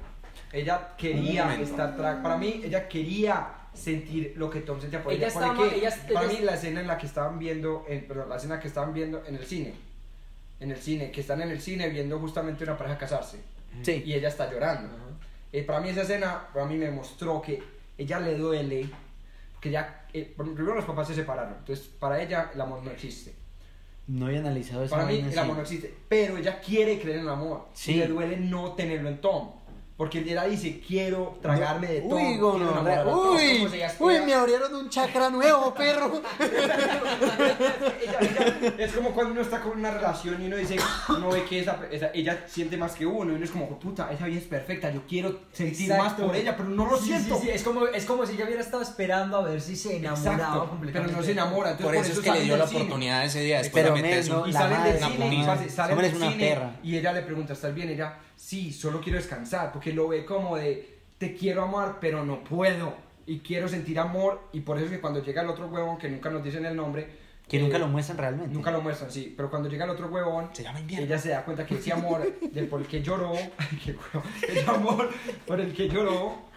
Ella 0.53 0.89
quería 0.97 1.53
estar 1.55 1.97
tra- 1.97 2.21
Para 2.21 2.37
mí, 2.37 2.61
ella 2.63 2.87
quería 2.87 3.47
sentir 3.73 4.33
lo 4.37 4.49
que 4.49 4.61
Tom 4.61 4.79
sentía 4.79 5.03
por 5.03 5.11
Ella 5.13 5.27
ella. 5.27 5.27
estaba- 5.27 5.67
ella- 5.67 5.95
para 6.13 6.25
ella- 6.29 6.39
mí, 6.39 6.45
la 6.45 6.53
escena 6.55 6.81
en 6.81 6.87
la 6.87 6.97
que 6.97 7.05
estaban 7.05 7.37
viendo, 7.37 7.85
en, 7.87 8.07
perdón, 8.07 8.29
la 8.29 8.37
escena 8.37 8.59
que 8.59 8.67
estaban 8.67 8.93
viendo 8.93 9.23
en 9.27 9.35
el 9.35 9.45
cine, 9.45 9.73
en 10.59 10.71
el 10.71 10.77
cine, 10.77 11.11
que 11.11 11.21
están 11.21 11.41
en 11.41 11.49
el 11.51 11.61
cine 11.61 11.89
viendo 11.89 12.19
justamente 12.19 12.63
una 12.63 12.77
pareja 12.77 12.97
casarse 12.97 13.37
Sí. 13.81 14.03
y 14.05 14.13
ella 14.13 14.27
está 14.29 14.51
llorando. 14.51 14.89
Eh, 15.51 15.63
para 15.63 15.79
mí 15.79 15.89
esa 15.89 16.01
escena, 16.01 16.47
para 16.53 16.65
mí 16.65 16.75
me 16.77 16.91
mostró 16.91 17.41
que 17.41 17.61
ella 17.97 18.19
le 18.19 18.35
duele, 18.37 18.89
que 19.61 19.71
ya, 19.71 20.05
eh, 20.13 20.33
primero 20.37 20.75
los 20.75 20.85
papás 20.85 21.07
se 21.07 21.15
separaron, 21.15 21.55
entonces 21.59 21.87
para 21.99 22.21
ella 22.21 22.51
el 22.53 22.61
amor 22.61 22.83
no 22.83 22.91
existe. 22.91 23.33
No 24.07 24.25
había 24.25 24.39
analizado 24.39 24.83
esa 24.83 24.95
Para 24.95 25.07
mí 25.07 25.19
el 25.19 25.29
así. 25.29 25.37
amor 25.37 25.55
no 25.57 25.61
existe, 25.61 25.93
pero 26.07 26.37
ella 26.37 26.59
quiere 26.59 26.99
creer 26.99 27.17
en 27.17 27.23
el 27.23 27.29
amor. 27.29 27.67
Sí. 27.73 27.91
Y 27.93 27.97
le 27.99 28.07
duele 28.07 28.37
no 28.37 28.73
tenerlo 28.73 29.07
en 29.09 29.21
Tom. 29.21 29.51
Porque 29.99 30.19
ella 30.19 30.45
dice, 30.45 30.79
quiero 30.87 31.37
tragarme 31.41 31.87
de 31.87 31.99
Tom. 31.99 32.13
Uy, 32.13 32.39
Tom". 32.39 33.33
Uy, 33.35 33.67
ella 33.73 33.93
uy, 33.99 34.21
me 34.21 34.33
abrieron 34.33 34.73
un 34.73 34.89
chakra 34.89 35.29
nuevo, 35.29 35.73
perro. 35.73 36.21
Ella- 38.01 38.17
ella- 38.21 38.73
es 38.77 38.93
como 38.93 39.11
cuando 39.11 39.33
uno 39.33 39.41
está 39.41 39.59
con 39.59 39.77
una 39.77 39.91
relación 39.91 40.41
y 40.41 40.45
uno 40.47 40.55
dice, 40.55 40.77
uno 41.09 41.29
ve 41.29 41.43
que 41.43 41.59
esa, 41.59 41.79
esa- 41.91 42.11
ella 42.13 42.45
siente 42.47 42.77
más 42.77 42.93
que 42.93 43.05
uno 43.05 43.33
y 43.33 43.35
uno 43.35 43.43
es 43.43 43.51
como, 43.51 43.77
puta, 43.77 44.09
esa 44.11 44.25
vida 44.25 44.39
es 44.39 44.45
perfecta, 44.45 44.89
yo 44.89 45.01
quiero 45.05 45.37
sentir 45.51 45.89
más 45.89 45.99
Exacto. 45.99 46.27
por 46.27 46.35
ella, 46.37 46.55
pero 46.55 46.69
no 46.69 46.85
lo 46.89 46.97
Sí, 46.97 47.07
siento. 47.07 47.35
sí, 47.35 47.41
sí, 47.47 47.49
Es, 47.49 47.63
como, 47.63 47.85
es 47.87 48.05
como 48.05 48.25
si 48.25 48.37
yo 48.37 48.45
hubiera 48.45 48.61
estado 48.61 48.81
esperando 48.83 49.35
a 49.37 49.41
ver 49.43 49.59
si 49.59 49.75
se 49.75 49.97
enamoraba 49.97 50.31
Exacto, 50.33 50.53
pero 50.59 50.69
completamente. 50.69 51.15
no 51.17 51.23
se 51.23 51.31
enamora. 51.33 51.71
Entonces, 51.71 51.85
Por 51.97 52.05
eso 52.05 52.13
es 52.13 52.25
que 52.25 52.31
le 52.31 52.41
dio 52.45 52.55
la 52.57 52.67
cine. 52.67 52.81
oportunidad 52.83 53.25
ese 53.25 53.41
día 53.41 53.57
después 53.57 53.83
Pero 53.83 53.95
de 53.95 54.01
meterse 54.01 54.29
no, 54.29 54.43
un- 54.43 54.49
Y 54.49 54.53
salen 54.53 54.83
del 54.83 54.93
cine, 54.97 55.45
salen 55.69 55.97
del 55.97 56.05
es 56.05 56.13
una 56.13 56.31
cine 56.31 56.49
perra. 56.49 56.71
y 56.83 56.95
ella 56.97 57.11
le 57.11 57.21
pregunta, 57.23 57.51
¿estás 57.53 57.73
bien? 57.73 57.89
Ella, 57.89 58.17
sí, 58.39 58.71
solo 58.71 59.01
quiero 59.01 59.17
descansar, 59.17 59.71
porque 59.73 59.91
lo 59.91 60.07
ve 60.07 60.25
como 60.25 60.55
de, 60.55 60.97
te 61.17 61.35
quiero 61.35 61.63
amar, 61.63 61.97
pero 61.99 62.23
no 62.23 62.41
puedo, 62.43 62.93
y 63.25 63.39
quiero 63.39 63.67
sentir 63.67 63.99
amor, 63.99 64.39
y 64.53 64.61
por 64.61 64.77
eso 64.77 64.85
es 64.85 64.91
que 64.93 65.01
cuando 65.01 65.21
llega 65.21 65.41
el 65.41 65.49
otro 65.49 65.67
huevón, 65.67 65.97
que 65.97 66.09
nunca 66.09 66.29
nos 66.29 66.43
dicen 66.43 66.65
el 66.65 66.75
nombre, 66.75 67.29
Que 67.49 67.57
eh, 67.57 67.61
nunca 67.61 67.77
lo 67.77 67.87
muestran 67.87 68.17
realmente. 68.17 68.53
Nunca 68.53 68.71
lo 68.71 68.81
muestran, 68.81 69.11
sí, 69.11 69.33
pero 69.35 69.49
cuando 69.49 69.67
llega 69.67 69.83
el 69.83 69.91
otro 69.91 70.07
huevón, 70.07 70.49
Se 70.53 70.63
llama 70.63 70.79
ella 70.87 71.17
se 71.17 71.29
da 71.29 71.43
cuenta 71.43 71.65
que 71.65 71.75
ese 71.75 71.91
amor 71.91 72.39
del 72.39 72.67
por 72.67 72.79
el 72.79 72.87
que 72.91 73.01
lloró, 73.01 73.33
qué 73.83 73.91
huevo, 73.91 74.23
ese 74.47 74.69
amor 74.69 75.09
por 75.45 75.59
el 75.59 75.73
que 75.73 75.89
lloró, 75.89 76.48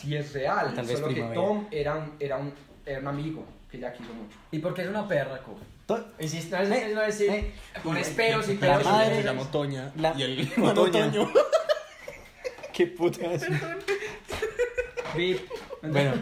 sí 0.00 0.16
es 0.16 0.32
real, 0.32 0.74
Tal 0.74 0.86
vez 0.86 0.96
solo 0.96 1.08
que 1.08 1.14
primavera. 1.14 1.40
Tom 1.42 1.66
era 1.70 1.94
un, 1.96 2.12
era 2.20 2.36
un, 2.38 2.52
era 2.86 3.00
un 3.00 3.06
amigo 3.08 3.44
que 3.70 3.76
ella 3.78 3.92
quiso 3.92 4.12
mucho. 4.14 4.36
¿Y 4.50 4.58
por 4.58 4.74
qué 4.74 4.82
es 4.82 4.88
una 4.88 5.06
perra, 5.06 5.42
co? 5.42 5.56
To- 5.86 6.06
Hiciste, 6.20 6.56
no, 6.56 6.74
es- 6.74 6.94
no 6.94 7.02
es 7.02 7.18
decir, 7.18 7.30
eh, 7.34 7.52
pones 7.82 8.08
peros 8.10 8.48
y 8.48 8.56
la 8.58 8.78
madre-. 8.80 9.22
Se 9.22 9.44
Toña 9.50 9.92
La- 9.96 10.14
y 10.16 10.22
el 10.22 10.36
Toña. 10.54 10.68
hermano 10.68 10.90
Toño. 10.90 11.30
Qué 12.72 12.86
putas. 12.86 13.44
Bip. 15.16 15.40
Bueno, 15.82 16.12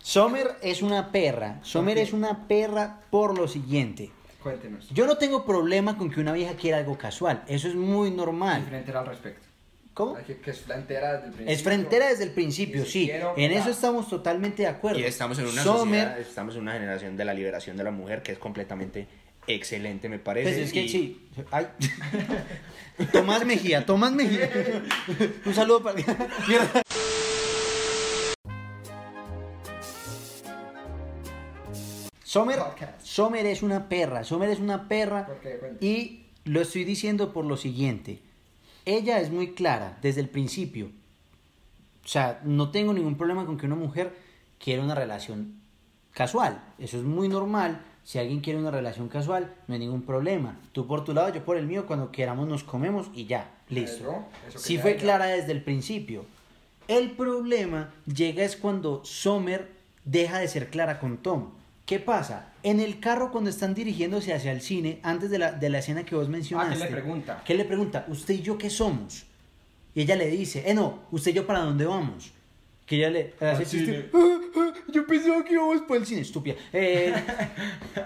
Sommer 0.00 0.56
es 0.62 0.82
una 0.82 1.10
perra. 1.12 1.58
Sommer 1.62 1.98
es 1.98 2.12
una 2.12 2.46
perra 2.46 3.00
por 3.10 3.36
lo 3.36 3.48
siguiente. 3.48 4.10
Cuéntenos. 4.42 4.88
Yo 4.90 5.06
no 5.06 5.16
tengo 5.18 5.44
problema 5.44 5.98
con 5.98 6.10
que 6.10 6.20
una 6.20 6.32
vieja 6.32 6.54
quiera 6.54 6.78
algo 6.78 6.96
casual. 6.96 7.42
Eso 7.48 7.66
es 7.68 7.74
muy 7.74 8.10
normal. 8.12 8.64
Frentera 8.68 9.00
al 9.00 9.06
respecto. 9.06 9.45
¿Cómo? 9.96 10.14
Que, 10.14 10.38
es 10.50 10.60
frentera 10.60 11.14
desde 11.14 11.28
el 11.28 11.32
principio. 11.32 11.54
Es 11.54 11.62
frontera 11.62 12.08
desde 12.08 12.24
el 12.24 12.30
principio, 12.32 12.84
sí. 12.84 13.06
quiero 13.06 13.32
En 13.34 13.50
eso 13.50 13.70
estamos 13.70 14.10
totalmente 14.10 14.64
de 14.64 14.68
acuerdo. 14.68 14.98
Y 14.98 15.04
estamos 15.04 15.38
en 15.38 15.46
una 15.46 15.62
Sommer, 15.62 16.02
sociedad, 16.02 16.20
estamos 16.20 16.54
en 16.54 16.60
una 16.60 16.74
generación 16.74 17.16
de 17.16 17.24
la 17.24 17.32
liberación 17.32 17.78
de 17.78 17.84
la 17.84 17.90
mujer 17.92 18.22
que 18.22 18.32
es 18.32 18.38
completamente 18.38 19.06
excelente, 19.46 20.10
me 20.10 20.18
parece. 20.18 20.50
Pues 20.50 20.66
es 20.66 20.72
que 20.74 20.82
y- 20.82 20.88
sí. 20.90 21.28
Ay. 21.50 21.68
Tomás 23.12 23.46
Mejía, 23.46 23.86
Tomás 23.86 24.12
Mejía. 24.12 24.50
Un 25.46 25.54
saludo 25.54 25.82
para. 25.82 25.96
Mierda. 25.96 26.82
Sommer. 32.22 32.58
Sommer 33.02 33.46
es 33.46 33.62
una 33.62 33.88
perra. 33.88 34.24
Sommer 34.24 34.50
es 34.50 34.58
una 34.58 34.88
perra. 34.88 35.24
¿Por 35.24 35.40
qué? 35.40 35.56
Cuenta. 35.56 35.82
Y 35.82 36.26
lo 36.44 36.60
estoy 36.60 36.84
diciendo 36.84 37.32
por 37.32 37.46
lo 37.46 37.56
siguiente. 37.56 38.20
Ella 38.86 39.20
es 39.20 39.30
muy 39.30 39.52
clara 39.52 39.98
desde 40.00 40.22
el 40.22 40.28
principio. 40.28 40.86
O 42.04 42.08
sea, 42.08 42.40
no 42.44 42.70
tengo 42.70 42.92
ningún 42.92 43.16
problema 43.16 43.44
con 43.44 43.58
que 43.58 43.66
una 43.66 43.74
mujer 43.74 44.16
quiera 44.58 44.82
una 44.82 44.94
relación 44.94 45.60
casual. 46.12 46.62
Eso 46.78 46.96
es 46.96 47.02
muy 47.02 47.28
normal. 47.28 47.82
Si 48.04 48.20
alguien 48.20 48.40
quiere 48.40 48.60
una 48.60 48.70
relación 48.70 49.08
casual, 49.08 49.52
no 49.66 49.74
hay 49.74 49.80
ningún 49.80 50.02
problema. 50.02 50.56
Tú 50.70 50.86
por 50.86 51.04
tu 51.04 51.12
lado, 51.12 51.34
yo 51.34 51.44
por 51.44 51.56
el 51.56 51.66
mío. 51.66 51.86
Cuando 51.86 52.12
queramos 52.12 52.46
nos 52.46 52.62
comemos 52.62 53.08
y 53.12 53.26
ya. 53.26 53.50
Listo. 53.68 54.24
Eso 54.48 54.58
Sí 54.60 54.78
fue 54.78 54.94
clara 54.94 55.26
desde 55.26 55.50
el 55.50 55.64
principio. 55.64 56.24
El 56.86 57.10
problema 57.10 57.92
llega 58.06 58.44
es 58.44 58.56
cuando 58.56 59.04
Sommer 59.04 59.72
deja 60.04 60.38
de 60.38 60.46
ser 60.46 60.70
clara 60.70 61.00
con 61.00 61.16
Tom. 61.16 61.50
¿Qué 61.86 62.00
pasa? 62.00 62.48
En 62.64 62.80
el 62.80 62.98
carro 62.98 63.30
cuando 63.30 63.48
están 63.48 63.72
dirigiéndose 63.72 64.34
hacia 64.34 64.50
el 64.50 64.60
cine, 64.60 64.98
antes 65.04 65.30
de 65.30 65.38
la, 65.38 65.52
de 65.52 65.70
la 65.70 65.78
escena 65.78 66.04
que 66.04 66.16
vos 66.16 66.28
mencionaste. 66.28 66.74
Ah, 66.74 66.78
¿qué 66.78 66.84
le 66.84 66.90
pregunta? 66.90 67.42
¿Qué 67.44 67.54
le 67.54 67.64
pregunta? 67.64 68.04
¿Usted 68.08 68.34
y 68.34 68.42
yo 68.42 68.58
qué 68.58 68.70
somos? 68.70 69.24
Y 69.94 70.02
ella 70.02 70.16
le 70.16 70.28
dice, 70.28 70.64
eh 70.66 70.74
no, 70.74 71.04
¿usted 71.12 71.30
y 71.30 71.34
yo 71.34 71.46
para 71.46 71.60
dónde 71.60 71.86
vamos? 71.86 72.32
Que 72.84 72.96
ella 72.96 73.10
le 73.10 73.34
hace 73.40 73.64
chiste. 73.66 74.10
"Ah, 74.12 74.38
ah, 74.56 74.72
yo 74.92 75.06
pensaba 75.06 75.44
que 75.44 75.52
íbamos 75.54 75.80
para 75.82 76.00
el 76.00 76.06
cine, 76.06 76.22
estúpida. 76.22 76.56
Eh, 76.72 77.14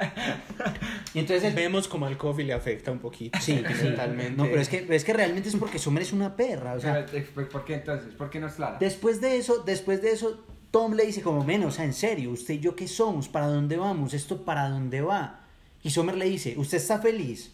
y 1.14 1.18
entonces 1.18 1.44
él, 1.44 1.54
Vemos 1.54 1.88
como 1.88 2.06
al 2.06 2.16
coffee 2.16 2.44
le 2.44 2.52
afecta 2.52 2.90
un 2.90 2.98
poquito. 2.98 3.38
Sí, 3.40 3.62
sí. 3.78 3.88
Totalmente. 3.90 4.32
No, 4.36 4.44
pero 4.44 4.60
es 4.60 4.68
que, 4.68 4.86
es 4.88 5.04
que 5.04 5.12
realmente 5.12 5.48
es 5.48 5.56
porque 5.56 5.78
Sommer 5.78 6.02
es 6.02 6.12
una 6.12 6.36
perra. 6.36 6.74
O 6.74 6.80
sea, 6.80 7.06
eh, 7.12 7.28
¿Por 7.50 7.64
qué 7.64 7.74
entonces? 7.74 8.14
¿Por 8.14 8.30
qué 8.30 8.40
no 8.40 8.46
es 8.46 8.54
clara? 8.54 8.78
después 8.78 9.20
de 9.20 9.36
eso, 9.36 9.62
después 9.64 10.02
de 10.02 10.12
eso, 10.12 10.44
Tom 10.70 10.94
le 10.94 11.06
dice 11.06 11.22
como, 11.22 11.44
menos, 11.44 11.74
o 11.74 11.76
sea, 11.76 11.84
en 11.84 11.92
serio, 11.94 12.30
¿usted 12.30 12.54
y 12.54 12.60
yo 12.60 12.76
qué 12.76 12.86
somos? 12.86 13.28
¿Para 13.28 13.48
dónde 13.48 13.76
vamos? 13.76 14.14
¿Esto 14.14 14.44
para 14.44 14.68
dónde 14.68 15.00
va? 15.00 15.40
Y 15.82 15.90
Sommer 15.90 16.16
le 16.16 16.26
dice, 16.26 16.54
¿usted 16.56 16.78
está 16.78 16.98
feliz? 16.98 17.52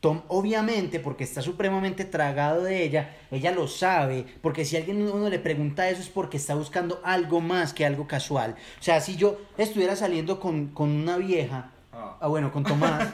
Tom, 0.00 0.20
obviamente, 0.28 1.00
porque 1.00 1.24
está 1.24 1.40
supremamente 1.40 2.04
tragado 2.04 2.62
de 2.62 2.84
ella, 2.84 3.16
ella 3.30 3.52
lo 3.52 3.68
sabe, 3.68 4.26
porque 4.42 4.66
si 4.66 4.76
alguien 4.76 5.00
uno 5.00 5.30
le 5.30 5.38
pregunta 5.38 5.88
eso 5.88 6.02
es 6.02 6.10
porque 6.10 6.36
está 6.36 6.54
buscando 6.54 7.00
algo 7.04 7.40
más 7.40 7.72
que 7.72 7.86
algo 7.86 8.06
casual. 8.06 8.56
O 8.78 8.82
sea, 8.82 9.00
si 9.00 9.16
yo 9.16 9.38
estuviera 9.56 9.96
saliendo 9.96 10.40
con, 10.40 10.68
con 10.68 10.90
una 10.90 11.16
vieja, 11.16 11.70
Ah. 11.96 12.16
ah, 12.20 12.26
bueno, 12.26 12.50
con 12.52 12.64
Tomás, 12.64 13.08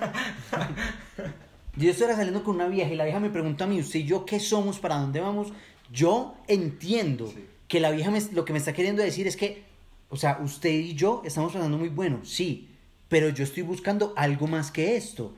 yo 1.76 1.90
estuviera 1.90 2.16
saliendo 2.16 2.42
con 2.42 2.54
una 2.56 2.66
vieja 2.66 2.90
y 2.90 2.96
la 2.96 3.04
vieja 3.04 3.20
me 3.20 3.30
pregunta 3.30 3.64
a 3.64 3.66
mí, 3.66 3.78
¿usted 3.78 4.00
y 4.00 4.04
yo 4.04 4.24
qué 4.24 4.40
somos? 4.40 4.78
¿Para 4.78 4.96
dónde 4.96 5.20
vamos? 5.20 5.52
Yo 5.92 6.34
entiendo 6.48 7.26
Sí. 7.28 7.46
Que 7.70 7.78
la 7.80 7.90
vieja 7.92 8.10
me- 8.10 8.20
lo 8.32 8.44
que 8.44 8.52
me 8.52 8.58
está 8.58 8.72
queriendo 8.72 9.00
decir 9.00 9.28
es 9.28 9.36
que, 9.36 9.62
o 10.08 10.16
sea, 10.16 10.40
usted 10.42 10.70
y 10.70 10.94
yo 10.94 11.22
estamos 11.24 11.52
pasando 11.52 11.78
muy 11.78 11.88
bueno, 11.88 12.18
sí, 12.24 12.68
pero 13.08 13.28
yo 13.28 13.44
estoy 13.44 13.62
buscando 13.62 14.12
algo 14.16 14.48
más 14.48 14.72
que 14.72 14.96
esto. 14.96 15.32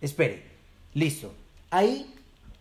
Espere, 0.00 0.44
listo. 0.94 1.32
Ahí 1.70 2.14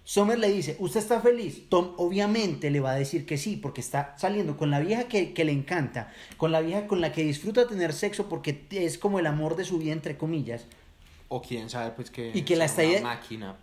Sommer 0.03 0.37
le 0.39 0.49
dice, 0.51 0.75
¿usted 0.79 0.99
está 0.99 1.21
feliz? 1.21 1.63
Tom 1.69 1.93
obviamente 1.97 2.69
le 2.69 2.79
va 2.81 2.91
a 2.91 2.95
decir 2.95 3.25
que 3.25 3.37
sí, 3.37 3.55
porque 3.55 3.79
está 3.81 4.13
saliendo 4.17 4.55
con 4.57 4.71
la 4.71 4.79
vieja 4.81 5.05
que, 5.07 5.33
que 5.33 5.45
le 5.45 5.51
encanta, 5.53 6.13
con 6.37 6.51
la 6.51 6.59
vieja 6.61 6.87
con 6.87 6.99
la 7.01 7.11
que 7.13 7.23
disfruta 7.23 7.65
tener 7.67 7.93
sexo 7.93 8.27
porque 8.29 8.65
es 8.71 8.97
como 8.97 9.19
el 9.19 9.25
amor 9.27 9.55
de 9.55 9.63
su 9.65 9.77
vida, 9.79 9.93
entre 9.93 10.17
comillas. 10.17 10.65
O 11.29 11.41
quién 11.41 11.69
sabe, 11.69 11.91
pues 11.91 12.09
que. 12.11 12.31
Y 12.33 12.41
que 12.43 12.55
la 12.57 12.65
está 12.65 12.83
una 12.83 13.01
máquina. 13.01 13.55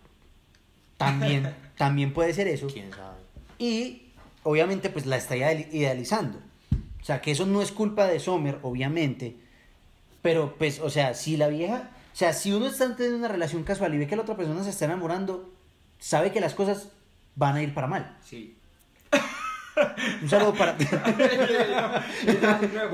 También, 0.97 1.53
también 1.77 2.13
puede 2.13 2.33
ser 2.33 2.47
eso. 2.47 2.67
Quién 2.67 2.91
sabe. 2.91 3.17
Y 3.59 4.04
obviamente 4.45 4.89
pues 4.89 5.05
la 5.05 5.17
está 5.17 5.35
ideali- 5.35 5.67
idealizando. 5.73 6.39
O 7.01 7.03
sea, 7.05 7.19
que 7.21 7.31
eso 7.31 7.45
no 7.45 7.61
es 7.61 7.71
culpa 7.71 8.07
de 8.07 8.19
Sommer, 8.19 8.59
obviamente. 8.63 9.35
Pero 10.21 10.55
pues, 10.57 10.79
o 10.79 10.89
sea, 10.89 11.13
si 11.13 11.37
la 11.37 11.49
vieja, 11.49 11.91
o 12.13 12.15
sea, 12.15 12.33
si 12.33 12.51
uno 12.53 12.65
está 12.67 12.95
teniendo 12.95 13.19
una 13.19 13.27
relación 13.27 13.63
casual 13.63 13.93
y 13.93 13.97
ve 13.99 14.07
que 14.07 14.15
la 14.15 14.21
otra 14.23 14.37
persona 14.37 14.63
se 14.63 14.69
está 14.71 14.85
enamorando, 14.85 15.51
sabe 15.99 16.31
que 16.31 16.39
las 16.41 16.55
cosas 16.55 16.89
van 17.35 17.57
a 17.57 17.61
ir 17.61 17.73
para 17.73 17.87
mal. 17.87 18.17
Sí. 18.23 18.57
Un 20.21 20.29
saludo 20.29 20.53
para. 20.53 20.73
No, 20.73 20.87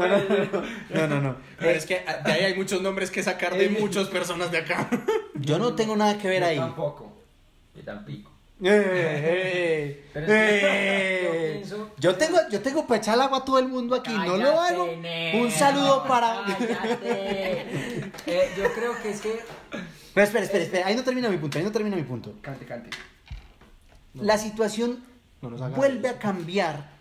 no, 0.07 0.17
no, 0.17 0.63
no, 0.89 1.07
no, 1.07 1.21
no. 1.21 1.35
Pero 1.59 1.71
es 1.77 1.85
que 1.85 2.03
de 2.25 2.31
ahí 2.31 2.43
hay 2.45 2.55
muchos 2.55 2.81
nombres 2.81 3.11
que 3.11 3.21
sacar 3.21 3.55
de 3.55 3.69
muchas 3.69 4.07
personas 4.07 4.51
de 4.51 4.57
acá. 4.57 4.89
Yo 5.35 5.59
no 5.59 5.75
tengo 5.75 5.95
nada 5.95 6.17
que 6.17 6.27
ver 6.27 6.41
Yo 6.41 6.47
ahí. 6.47 6.57
Tampoco. 6.57 7.13
Y 7.75 7.81
tampico. 7.83 8.30
Eh, 8.63 10.05
eh, 10.13 10.21
eh. 10.27 11.21
yo 11.23 11.31
pienso- 11.59 11.91
Yo 11.97 12.15
tengo, 12.15 12.37
yo 12.51 12.61
tengo 12.61 12.85
para 12.85 12.99
echar 12.99 13.15
el 13.15 13.21
agua 13.21 13.39
a 13.39 13.45
todo 13.45 13.57
el 13.59 13.67
mundo 13.67 13.95
aquí, 13.95 14.11
no 14.13 14.37
lo 14.37 14.59
hago. 14.59 14.83
Un 15.33 15.51
saludo 15.51 16.03
para. 16.07 16.45
Eh, 17.03 18.49
yo 18.57 18.71
creo 18.73 18.93
que 19.01 19.09
es 19.09 19.21
que 19.21 19.39
Pero 20.13 20.25
espera, 20.25 20.45
espera, 20.45 20.63
espera, 20.63 20.87
ahí 20.87 20.95
no 20.95 21.03
termina 21.03 21.29
mi 21.29 21.37
punto, 21.37 21.57
ahí 21.57 21.63
no 21.63 21.71
termina 21.71 21.95
mi 21.95 22.03
punto. 22.03 22.35
Cante, 22.41 22.65
cante. 22.65 22.89
La 24.13 24.37
situación 24.37 25.03
No 25.41 25.49
nos 25.49 25.61
hagan 25.61 25.75
vuelve 25.75 26.07
eso. 26.09 26.17
a 26.17 26.19
cambiar 26.19 26.91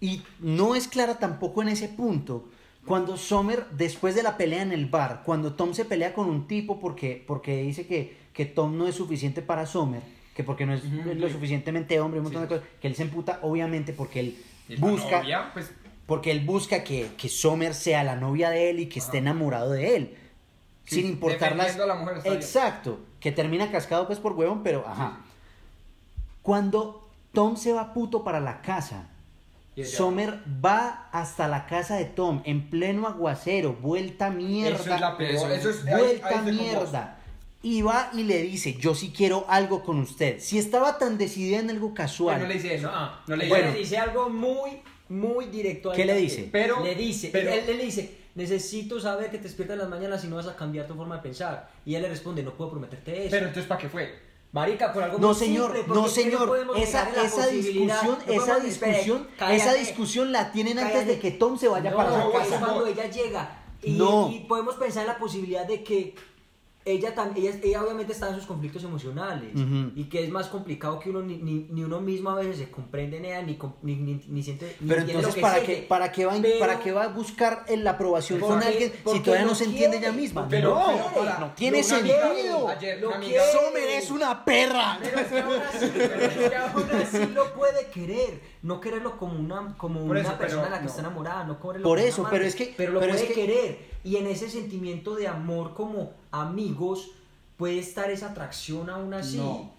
y 0.00 0.22
no 0.40 0.74
es 0.74 0.88
clara 0.88 1.18
tampoco 1.18 1.62
en 1.62 1.68
ese 1.68 1.88
punto. 1.88 2.48
Cuando 2.86 3.16
Sommer, 3.18 3.66
después 3.72 4.14
de 4.14 4.22
la 4.22 4.36
pelea 4.36 4.62
en 4.62 4.72
el 4.72 4.86
bar, 4.86 5.22
cuando 5.24 5.52
Tom 5.54 5.74
se 5.74 5.84
pelea 5.84 6.12
con 6.14 6.28
un 6.28 6.46
tipo 6.48 6.80
porque, 6.80 7.22
porque 7.26 7.62
dice 7.62 7.86
que, 7.86 8.16
que 8.32 8.46
Tom 8.46 8.76
no 8.78 8.88
es 8.88 8.94
suficiente 8.94 9.42
para 9.42 9.66
Sommer, 9.66 10.00
que 10.40 10.44
porque 10.44 10.64
no 10.64 10.72
es 10.72 10.82
lo 10.84 11.28
suficientemente 11.28 12.00
hombre, 12.00 12.20
un 12.20 12.24
montón 12.24 12.42
de 12.42 12.48
cosas, 12.48 12.64
que 12.80 12.88
él 12.88 12.94
se 12.94 13.02
emputa, 13.02 13.40
obviamente, 13.42 13.92
porque 13.92 14.20
él 14.20 14.44
Y 14.68 14.76
busca, 14.76 15.18
novia, 15.18 15.50
pues, 15.52 15.70
porque 16.06 16.30
él 16.30 16.40
busca 16.40 16.82
que, 16.82 17.10
que 17.18 17.28
Sommer 17.28 17.74
sea 17.74 18.02
la 18.04 18.16
novia 18.16 18.48
de 18.48 18.70
él 18.70 18.80
y 18.80 18.86
que 18.86 19.00
esté 19.00 19.18
enamorado 19.18 19.72
de 19.72 19.96
él. 19.96 20.16
Sí, 20.86 21.02
sin 21.02 21.06
importar 21.06 21.54
las... 21.56 21.78
a 21.78 21.86
la 21.86 21.94
mujer 21.94 22.16
está 22.16 22.30
bien. 22.30 22.42
Exacto. 22.42 23.00
Que 23.20 23.32
termina 23.32 23.70
cascado 23.70 24.06
pues 24.06 24.18
por 24.18 24.32
huevón, 24.32 24.62
pero 24.62 24.86
ajá. 24.88 25.20
Cuando 26.42 27.06
Tom 27.32 27.56
se 27.56 27.74
va 27.74 27.92
puto 27.92 28.24
para 28.24 28.40
la 28.40 28.62
casa, 28.62 29.08
Sommer 29.84 30.40
va 30.64 31.08
hasta 31.12 31.48
la 31.48 31.66
casa 31.66 31.96
de 31.96 32.06
Tom 32.06 32.40
en 32.44 32.70
pleno 32.70 33.06
aguacero, 33.06 33.74
vuelta 33.74 34.30
mierda. 34.30 34.80
Eso 34.80 34.94
es 34.94 35.00
la 35.00 35.16
peor. 35.16 35.52
Eso 35.52 35.70
es, 35.70 35.84
vuelta 35.84 36.40
ahí 36.40 36.52
mierda. 36.52 37.19
Y 37.62 37.82
va 37.82 38.10
y 38.14 38.22
le 38.22 38.40
dice, 38.42 38.74
yo 38.78 38.94
sí 38.94 39.12
quiero 39.14 39.44
algo 39.48 39.82
con 39.84 39.98
usted. 40.00 40.40
Si 40.40 40.58
estaba 40.58 40.96
tan 40.96 41.18
decidida 41.18 41.58
en 41.58 41.68
algo 41.68 41.92
casual. 41.92 42.36
Pero 42.36 42.46
no 42.46 42.54
le 42.54 42.54
dice 42.60 42.74
eso. 42.76 42.90
No, 42.90 43.10
No 43.26 43.36
le 43.36 43.44
dice 43.44 43.48
Bueno. 43.56 43.72
le 43.72 43.78
dice 43.78 43.98
algo 43.98 44.30
muy, 44.30 44.70
muy 45.10 45.46
directo 45.46 45.90
a 45.90 45.94
¿Qué 45.94 46.06
le 46.06 46.14
que- 46.14 46.20
dice? 46.20 46.48
Pero- 46.50 46.82
le 46.82 46.94
dice, 46.94 47.28
pero- 47.30 47.50
él, 47.52 47.64
él 47.68 47.76
le 47.76 47.84
dice, 47.84 48.16
necesito 48.34 48.98
saber 48.98 49.30
que 49.30 49.36
te 49.36 49.44
despiertas 49.44 49.74
en 49.74 49.80
las 49.80 49.88
mañanas 49.90 50.24
y 50.24 50.28
no 50.28 50.36
vas 50.36 50.46
a 50.46 50.56
cambiar 50.56 50.86
tu 50.86 50.94
forma 50.94 51.16
de 51.16 51.22
pensar. 51.22 51.70
Y 51.84 51.94
él 51.96 52.02
le 52.02 52.08
responde, 52.08 52.42
no 52.42 52.54
puedo 52.54 52.70
prometerte 52.70 53.22
eso. 53.26 53.30
Pero 53.30 53.46
entonces, 53.48 53.68
¿para 53.68 53.80
qué 53.80 53.88
fue? 53.90 54.30
Marica, 54.52 54.92
por 54.92 55.02
algo 55.02 55.18
No 55.18 55.34
señor, 55.34 55.76
simple, 55.76 55.94
no 55.94 56.08
señor, 56.08 56.58
esa, 56.78 57.08
esa 57.24 57.46
discusión, 57.48 58.18
no 58.26 58.32
esa 58.32 58.58
discusión, 58.58 59.28
cállate. 59.38 59.56
esa 59.56 59.74
discusión 59.74 60.32
la 60.32 60.50
tienen 60.50 60.78
antes 60.78 61.06
de 61.06 61.20
que 61.20 61.30
Tom 61.30 61.56
se 61.58 61.68
vaya 61.68 61.90
No, 61.90 61.96
para 61.98 62.10
la 62.10 62.32
casa. 62.32 62.58
cuando 62.58 62.86
ella 62.86 63.08
llega. 63.10 63.58
Y, 63.82 63.92
No. 63.92 64.28
y 64.30 64.40
podemos 64.40 64.74
pensar 64.74 65.02
en 65.02 65.08
la 65.08 65.18
posibilidad 65.18 65.66
de 65.66 65.82
que 65.84 66.14
ella, 66.82 67.12
ella, 67.36 67.50
ella 67.62 67.82
obviamente 67.84 68.14
está 68.14 68.30
en 68.30 68.36
sus 68.36 68.46
conflictos 68.46 68.82
emocionales 68.84 69.54
Ujú. 69.54 69.92
y 69.94 70.04
que 70.04 70.24
es 70.24 70.30
más 70.30 70.48
complicado 70.48 70.98
que 70.98 71.10
uno 71.10 71.20
ni, 71.20 71.36
ni, 71.36 71.66
ni 71.70 71.84
uno 71.84 72.00
mismo 72.00 72.30
a 72.30 72.36
veces 72.36 72.56
se 72.56 72.70
comprende 72.70 73.18
en 73.18 73.26
ella 73.26 73.42
ni, 73.42 73.56
com- 73.56 73.74
ni, 73.82 73.96
ni, 73.96 74.14
ni 74.26 74.42
siente 74.42 74.76
ni 74.80 74.88
Pero 74.88 75.02
entonces, 75.02 75.26
lo 75.28 75.34
que 75.34 75.40
¿para 75.42 75.60
qué, 75.60 75.76
para, 75.86 76.10
qué 76.10 76.24
va, 76.24 76.32
Pero- 76.40 76.58
¿para 76.58 76.80
qué 76.80 76.92
va 76.92 77.04
a 77.04 77.08
buscar 77.08 77.66
la 77.68 77.90
aprobación 77.90 78.40
con 78.40 78.48
Porque- 78.54 78.66
alguien 78.66 78.92
si 78.92 78.96
porque 79.04 79.20
todavía 79.20 79.44
no 79.44 79.50
lo 79.50 79.54
se 79.56 79.64
entiende 79.64 79.98
quiere, 79.98 80.06
ella 80.12 80.16
misma? 80.20 80.40
porque 80.42 80.60
no, 80.60 80.84
quiere. 81.12 81.30
no 81.38 81.52
tiene 81.54 81.78
Una 81.78 81.86
sentido. 81.86 82.68
ayer, 82.68 83.06
una. 83.06 83.20
Sommer 83.52 83.88
es 83.90 84.10
una 84.10 84.44
perra. 84.44 84.98
Pero 85.02 85.18
es 85.20 85.26
que 85.26 85.38
aún 85.40 85.60
así, 85.74 85.90
pero 85.94 86.48
que 86.50 86.56
aún 86.56 86.90
así 87.02 87.26
lo 87.34 87.54
puede 87.54 87.86
querer, 87.90 88.40
no 88.62 88.80
quererlo 88.80 89.18
como 89.18 89.38
una, 89.38 89.76
como 89.76 90.00
Por 90.00 90.12
una 90.12 90.20
eso, 90.22 90.38
persona 90.38 90.62
pero 90.62 90.66
a 90.66 90.70
la 90.70 90.78
que 90.78 90.84
no. 90.84 90.88
está 90.90 91.00
enamorada, 91.02 91.44
no 91.44 91.60
quererlo 91.60 91.82
Por 91.86 91.98
como 91.98 92.08
eso, 92.08 92.22
un 92.22 92.30
pero 92.30 92.44
es 92.46 92.54
que- 92.56 92.74
pero 92.74 92.92
lo 92.92 93.00
pero 93.00 93.12
es 93.12 93.20
puede 93.22 93.34
que- 93.34 93.40
querer 93.46 93.78
y 94.02 94.16
en 94.16 94.26
ese 94.28 94.48
sentimiento 94.48 95.14
de 95.14 95.28
amor 95.28 95.74
como 95.74 96.18
amigos 96.32 97.10
puede 97.56 97.78
estar 97.78 98.10
esa 98.10 98.30
atracción 98.30 98.88
aún 98.90 99.12
así. 99.14 99.36
No. 99.38 99.70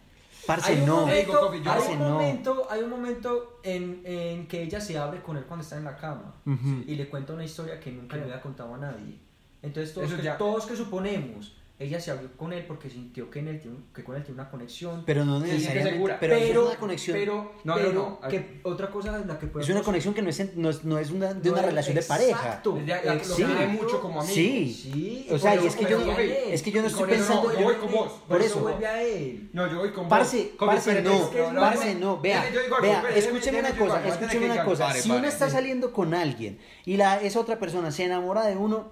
Parce, 0.47 0.71
Hay 0.71 0.79
un 0.81 0.85
no. 0.87 1.01
momento, 1.01 1.51
hay 1.51 1.59
Parce, 1.61 1.91
un 1.93 1.99
no. 1.99 2.09
momento, 2.09 2.67
hay 2.69 2.81
un 2.81 2.89
momento 2.89 3.59
en, 3.63 4.01
en 4.05 4.47
que 4.47 4.63
ella 4.63 4.81
se 4.81 4.97
abre 4.97 5.21
con 5.21 5.37
él 5.37 5.43
cuando 5.45 5.63
está 5.63 5.77
en 5.77 5.83
la 5.83 5.95
cama 5.95 6.33
Ujú. 6.47 6.83
y 6.87 6.95
le 6.95 7.07
cuenta 7.09 7.33
una 7.33 7.45
historia 7.45 7.79
que 7.79 7.91
nunca 7.91 8.17
le 8.17 8.23
había 8.23 8.41
contado 8.41 8.73
a 8.73 8.77
nadie. 8.79 9.19
Entonces 9.61 9.93
todos, 9.93 10.11
que, 10.11 10.23
ya- 10.23 10.37
todos 10.39 10.65
que 10.65 10.75
suponemos, 10.75 11.53
ella 11.83 11.99
se 11.99 12.11
abrió 12.11 12.29
con 12.37 12.53
él 12.53 12.63
porque 12.67 12.89
sintió 12.89 13.29
que, 13.29 13.39
en 13.39 13.47
él 13.47 13.59
tiene, 13.59 13.77
un- 13.77 13.85
que 13.93 14.03
con 14.03 14.15
él 14.15 14.23
tiene 14.23 14.39
una 14.41 14.49
conexión. 14.51 15.03
Pero 15.05 15.25
no 15.25 15.39
necesariamente. 15.39 15.91
segura. 15.91 16.17
Pero, 16.19 16.35
pero, 16.35 16.61
es 16.61 16.67
una 16.69 16.79
conexión. 16.79 17.17
pero, 17.17 17.51
No, 17.63 17.73
no, 17.73 17.75
pero 17.75 17.93
no. 17.93 18.19
que 18.29 18.59
otra 18.63 18.89
cosa 18.89 19.15
en 19.19 19.27
la 19.27 19.39
que 19.39 19.47
podemos... 19.47 19.67
es 19.69 19.75
una 19.75 19.83
conexión 19.83 20.13
que 20.13 20.21
no 20.21 20.29
es, 20.29 20.39
en- 20.39 20.51
no 20.55 20.69
es, 20.69 20.83
no 20.83 20.99
es 20.99 21.09
una, 21.11 21.33
de 21.33 21.49
No 21.49 21.51
una 21.53 21.61
es- 21.61 21.67
relación 21.67 21.95
de 21.95 22.03
pareja. 22.03 22.61
Es 22.63 22.65
la- 22.87 23.03
lo 23.03 23.11
exacto. 23.13 23.35
quiere 23.35 23.67
mucho 23.67 23.99
como 24.01 24.21
amigo. 24.21 24.33
Sí. 24.35 24.73
Sí, 24.73 25.27
O 25.31 25.37
sea, 25.37 25.55
y 25.55 25.65
es 25.67 25.75
que 25.75 25.85
yo 25.89 25.99
no- 25.99 26.11
es 26.17 26.61
que 26.61 26.71
yo 26.71 26.81
no 26.81 26.87
estoy 26.87 27.09
pensando- 27.09 27.51
yo 27.53 27.63
voy 27.63 27.75
con 27.75 27.91
vos, 27.91 28.11
por 28.27 28.41
eso. 28.41 28.59
vuelve 28.59 28.85
a 28.87 29.01
él. 29.01 29.49
No, 29.53 29.67
yo 29.71 29.79
voy 29.79 29.91
con 29.91 30.07
Parce, 30.07 30.51
vos. 30.59 30.67
Parce, 30.67 31.01
no, 31.01 31.11
es 31.11 31.21
que 31.29 31.45
es 31.47 31.53
lo 31.53 31.59
parce, 31.59 31.95
no, 31.95 32.19
vea, 32.21 32.45
vea, 32.81 33.03
escúcheme 33.15 33.59
una 33.59 33.71
cosa, 33.75 34.07
escúcheme 34.07 34.45
una 34.45 34.63
cosa, 34.63 34.93
si 34.93 35.09
uno 35.11 35.27
está 35.27 35.49
saliendo 35.49 35.91
con 35.91 36.13
alguien 36.13 36.59
y 36.85 36.97
la, 36.97 37.21
esa 37.21 37.39
otra 37.39 37.57
persona 37.59 37.91
se 37.91 38.03
enamora 38.05 38.45
de 38.45 38.55
uno, 38.55 38.91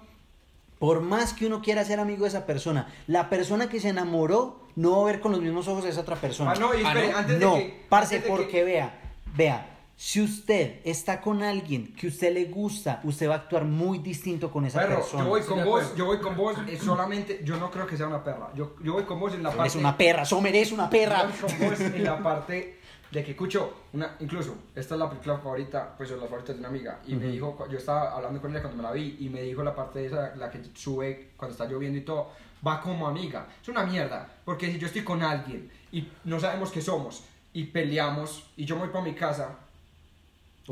por 0.80 1.00
más 1.02 1.32
que 1.34 1.46
uno 1.46 1.60
quiera 1.62 1.84
ser 1.84 2.00
amigo 2.00 2.22
de 2.24 2.30
esa 2.30 2.46
persona, 2.46 2.88
la 3.06 3.28
persona 3.30 3.68
que 3.68 3.78
se 3.78 3.90
enamoró 3.90 4.58
no 4.76 4.96
va 4.96 5.02
a 5.02 5.12
ver 5.12 5.20
con 5.20 5.30
los 5.30 5.40
mismos 5.40 5.68
ojos 5.68 5.84
a 5.84 5.90
esa 5.90 6.00
otra 6.00 6.16
persona. 6.16 6.52
Ah, 6.52 6.58
no, 6.58 6.74
y 6.74 6.82
espere, 6.82 7.12
antes 7.12 7.38
de 7.38 7.44
No, 7.44 7.54
que... 7.54 7.84
parce, 7.88 8.16
antes 8.16 8.28
de 8.30 8.34
que- 8.36 8.42
porque 8.42 8.64
vea, 8.64 8.98
vea, 9.36 9.66
si 9.94 10.22
usted 10.22 10.80
está 10.84 11.20
con 11.20 11.42
alguien 11.42 11.92
que 11.94 12.06
usted 12.06 12.32
le 12.32 12.46
gusta, 12.46 13.00
usted 13.04 13.28
va 13.28 13.34
a 13.34 13.36
actuar 13.36 13.66
muy 13.66 13.98
distinto 13.98 14.50
con 14.50 14.64
esa 14.64 14.80
Perro, 14.80 14.94
persona. 14.96 15.24
yo 15.24 15.28
voy 15.28 15.42
con 15.42 15.64
vos, 15.66 15.94
yo 15.94 16.06
voy 16.06 16.18
con 16.20 16.34
vos, 16.34 16.56
eh, 16.66 16.78
solamente, 16.82 17.42
yo 17.44 17.58
no 17.58 17.70
creo 17.70 17.86
que 17.86 17.98
sea 17.98 18.06
una 18.06 18.24
perra, 18.24 18.50
yo, 18.56 18.74
yo 18.82 18.94
voy 18.94 19.02
con 19.04 19.20
vos 19.20 19.34
en 19.34 19.42
la 19.42 19.50
parte... 19.50 19.68
Es 19.68 19.74
una 19.76 19.98
perra, 19.98 20.24
Sommer 20.24 20.56
es 20.56 20.72
una 20.72 20.88
perra. 20.88 21.24
Yo 21.38 21.46
voy 21.46 21.58
con 21.58 21.68
vos 21.68 21.80
en 21.80 22.04
la 22.04 22.22
parte 22.22 22.79
de 23.10 23.24
que 23.24 23.32
escucho, 23.32 23.74
una, 23.92 24.16
incluso, 24.20 24.54
esta 24.74 24.94
es 24.94 24.98
la 25.00 25.08
película 25.08 25.38
favorita, 25.38 25.94
pues, 25.96 26.10
o 26.12 26.16
la 26.16 26.26
favorita 26.26 26.52
de 26.52 26.60
una 26.60 26.68
amiga, 26.68 27.00
y 27.06 27.14
me 27.14 27.26
dijo, 27.26 27.66
yo 27.68 27.78
estaba 27.78 28.14
hablando 28.14 28.40
con 28.40 28.52
ella 28.52 28.62
cuando 28.62 28.76
me 28.76 28.82
la 28.84 28.92
vi, 28.92 29.16
y 29.18 29.28
me 29.28 29.42
dijo 29.42 29.62
la 29.62 29.74
parte 29.74 29.98
de 30.00 30.06
esa, 30.06 30.36
la 30.36 30.50
que 30.50 30.62
sube 30.74 31.30
cuando 31.36 31.52
está 31.52 31.66
lloviendo 31.66 31.98
y 31.98 32.02
todo, 32.02 32.30
va 32.66 32.80
como 32.80 33.08
amiga, 33.08 33.48
es 33.60 33.68
una 33.68 33.84
mierda, 33.84 34.28
porque 34.44 34.70
si 34.70 34.78
yo 34.78 34.86
estoy 34.86 35.02
con 35.02 35.22
alguien, 35.22 35.70
y 35.90 36.06
no 36.24 36.38
sabemos 36.38 36.70
qué 36.70 36.80
somos, 36.80 37.24
y 37.52 37.64
peleamos, 37.64 38.44
y 38.56 38.64
yo 38.64 38.76
me 38.76 38.82
voy 38.82 38.90
para 38.90 39.04
mi 39.04 39.14
casa, 39.14 39.58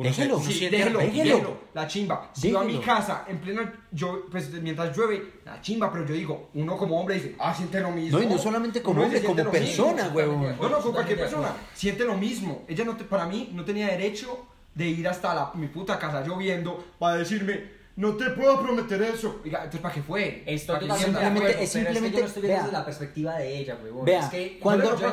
Déjelo, 0.03 0.39
Sí, 0.41 0.69
déjelo, 0.69 0.99
déjelo. 1.01 1.25
déjelo, 1.37 1.57
la 1.75 1.87
chimba. 1.87 2.31
Si 2.33 2.51
yo 2.51 2.61
a 2.61 2.65
mi 2.65 2.79
casa, 2.79 3.25
en 3.29 3.39
pleno, 3.39 3.63
yo, 3.91 4.27
pues 4.31 4.51
mientras 4.63 4.97
llueve, 4.97 5.41
la 5.45 5.61
chimba, 5.61 5.91
pero 5.93 6.07
yo 6.07 6.15
digo, 6.15 6.51
uno 6.55 6.77
como 6.77 7.01
hombre 7.01 7.17
dice, 7.17 7.35
ah, 7.39 7.55
siente 7.55 7.81
lo 7.81 7.91
mismo. 7.91 8.19
No, 8.19 8.25
y 8.25 8.27
no 8.29 8.39
solamente 8.39 8.83
como 8.83 8.97
Uno 9.01 9.07
hombre, 9.07 9.23
como 9.23 9.51
persona, 9.51 10.09
huevón. 10.15 10.57
No, 10.61 10.69
no, 10.69 10.79
con 10.81 10.93
cualquier 10.93 11.19
persona. 11.19 11.53
Siente 11.75 12.05
lo 12.05 12.17
mismo. 12.17 12.65
Ella 12.69 12.85
no 12.85 12.97
te- 12.97 13.05
para 13.05 13.27
mí 13.27 13.51
no 13.55 13.65
tenía 13.65 13.89
derecho 13.89 14.47
de 14.75 14.87
ir 14.89 15.09
hasta 15.09 15.35
la, 15.35 15.51
mi 15.55 15.67
puta 15.69 15.99
casa 15.99 16.25
lloviendo 16.25 16.85
para 16.99 17.17
decirme, 17.17 17.78
no 17.99 18.15
te 18.17 18.31
puedo 18.31 18.63
prometer 18.63 19.03
eso. 19.03 19.41
Oiga, 19.45 19.59
entonces, 19.59 19.81
¿para 19.81 19.93
qué 19.95 20.03
fue? 20.03 20.45
Estoy 20.47 20.75
¿Pa' 20.77 20.81
qué 20.81 20.87
totalmente 20.87 20.95
de 20.97 21.31
mierda 21.31 21.35
simplemente- 21.35 21.65
es 21.65 21.71
pero 21.73 21.85
simplemente- 21.85 22.07
es 22.07 22.13
que 22.15 22.21
yo 22.21 22.27
estoy 22.27 22.43
vea. 22.43 22.59
desde 22.63 22.73
la 22.73 22.85
perspectiva 22.85 23.39
de 23.39 23.59
ella, 23.59 23.79
huevón. 23.83 24.05
Vea, 24.05 24.21
es 24.21 24.27
que 24.31 24.59
cuando- 24.61 24.91
pasó- 24.91 25.13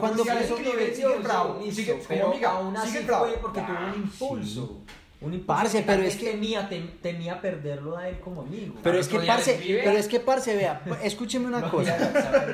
cuando 0.00 0.24
pasó- 0.24 0.56
sigue 0.58 1.18
bravo, 1.22 1.62
sigue 1.72 1.92
como 1.92 2.04
pero 2.08 2.30
amiga, 2.30 2.50
aún 2.50 2.76
así 2.76 2.88
sigue 2.90 3.04
bravo. 3.04 3.24
fue 3.26 3.36
porque 3.38 3.60
tuvo 3.60 3.78
un 3.78 3.94
impulso. 4.02 4.82
Un 5.24 5.40
Parce, 5.46 5.78
que 5.78 5.84
pero 5.84 6.02
es 6.02 6.16
que- 6.16 6.32
temía, 6.32 6.68
tem- 6.68 7.00
temía 7.00 7.40
perderlo 7.40 7.96
a 7.96 8.08
él 8.08 8.20
como 8.20 8.42
amigo. 8.42 8.74
Pero 8.82 8.98
es 8.98 9.08
que, 9.08 9.18
parce, 9.20 9.58
pero 9.82 9.96
es 9.96 10.06
que, 10.06 10.20
parce, 10.20 10.54
vea, 10.54 10.82
escúcheme 11.02 11.46
una 11.46 11.62
cosa. 11.70 11.96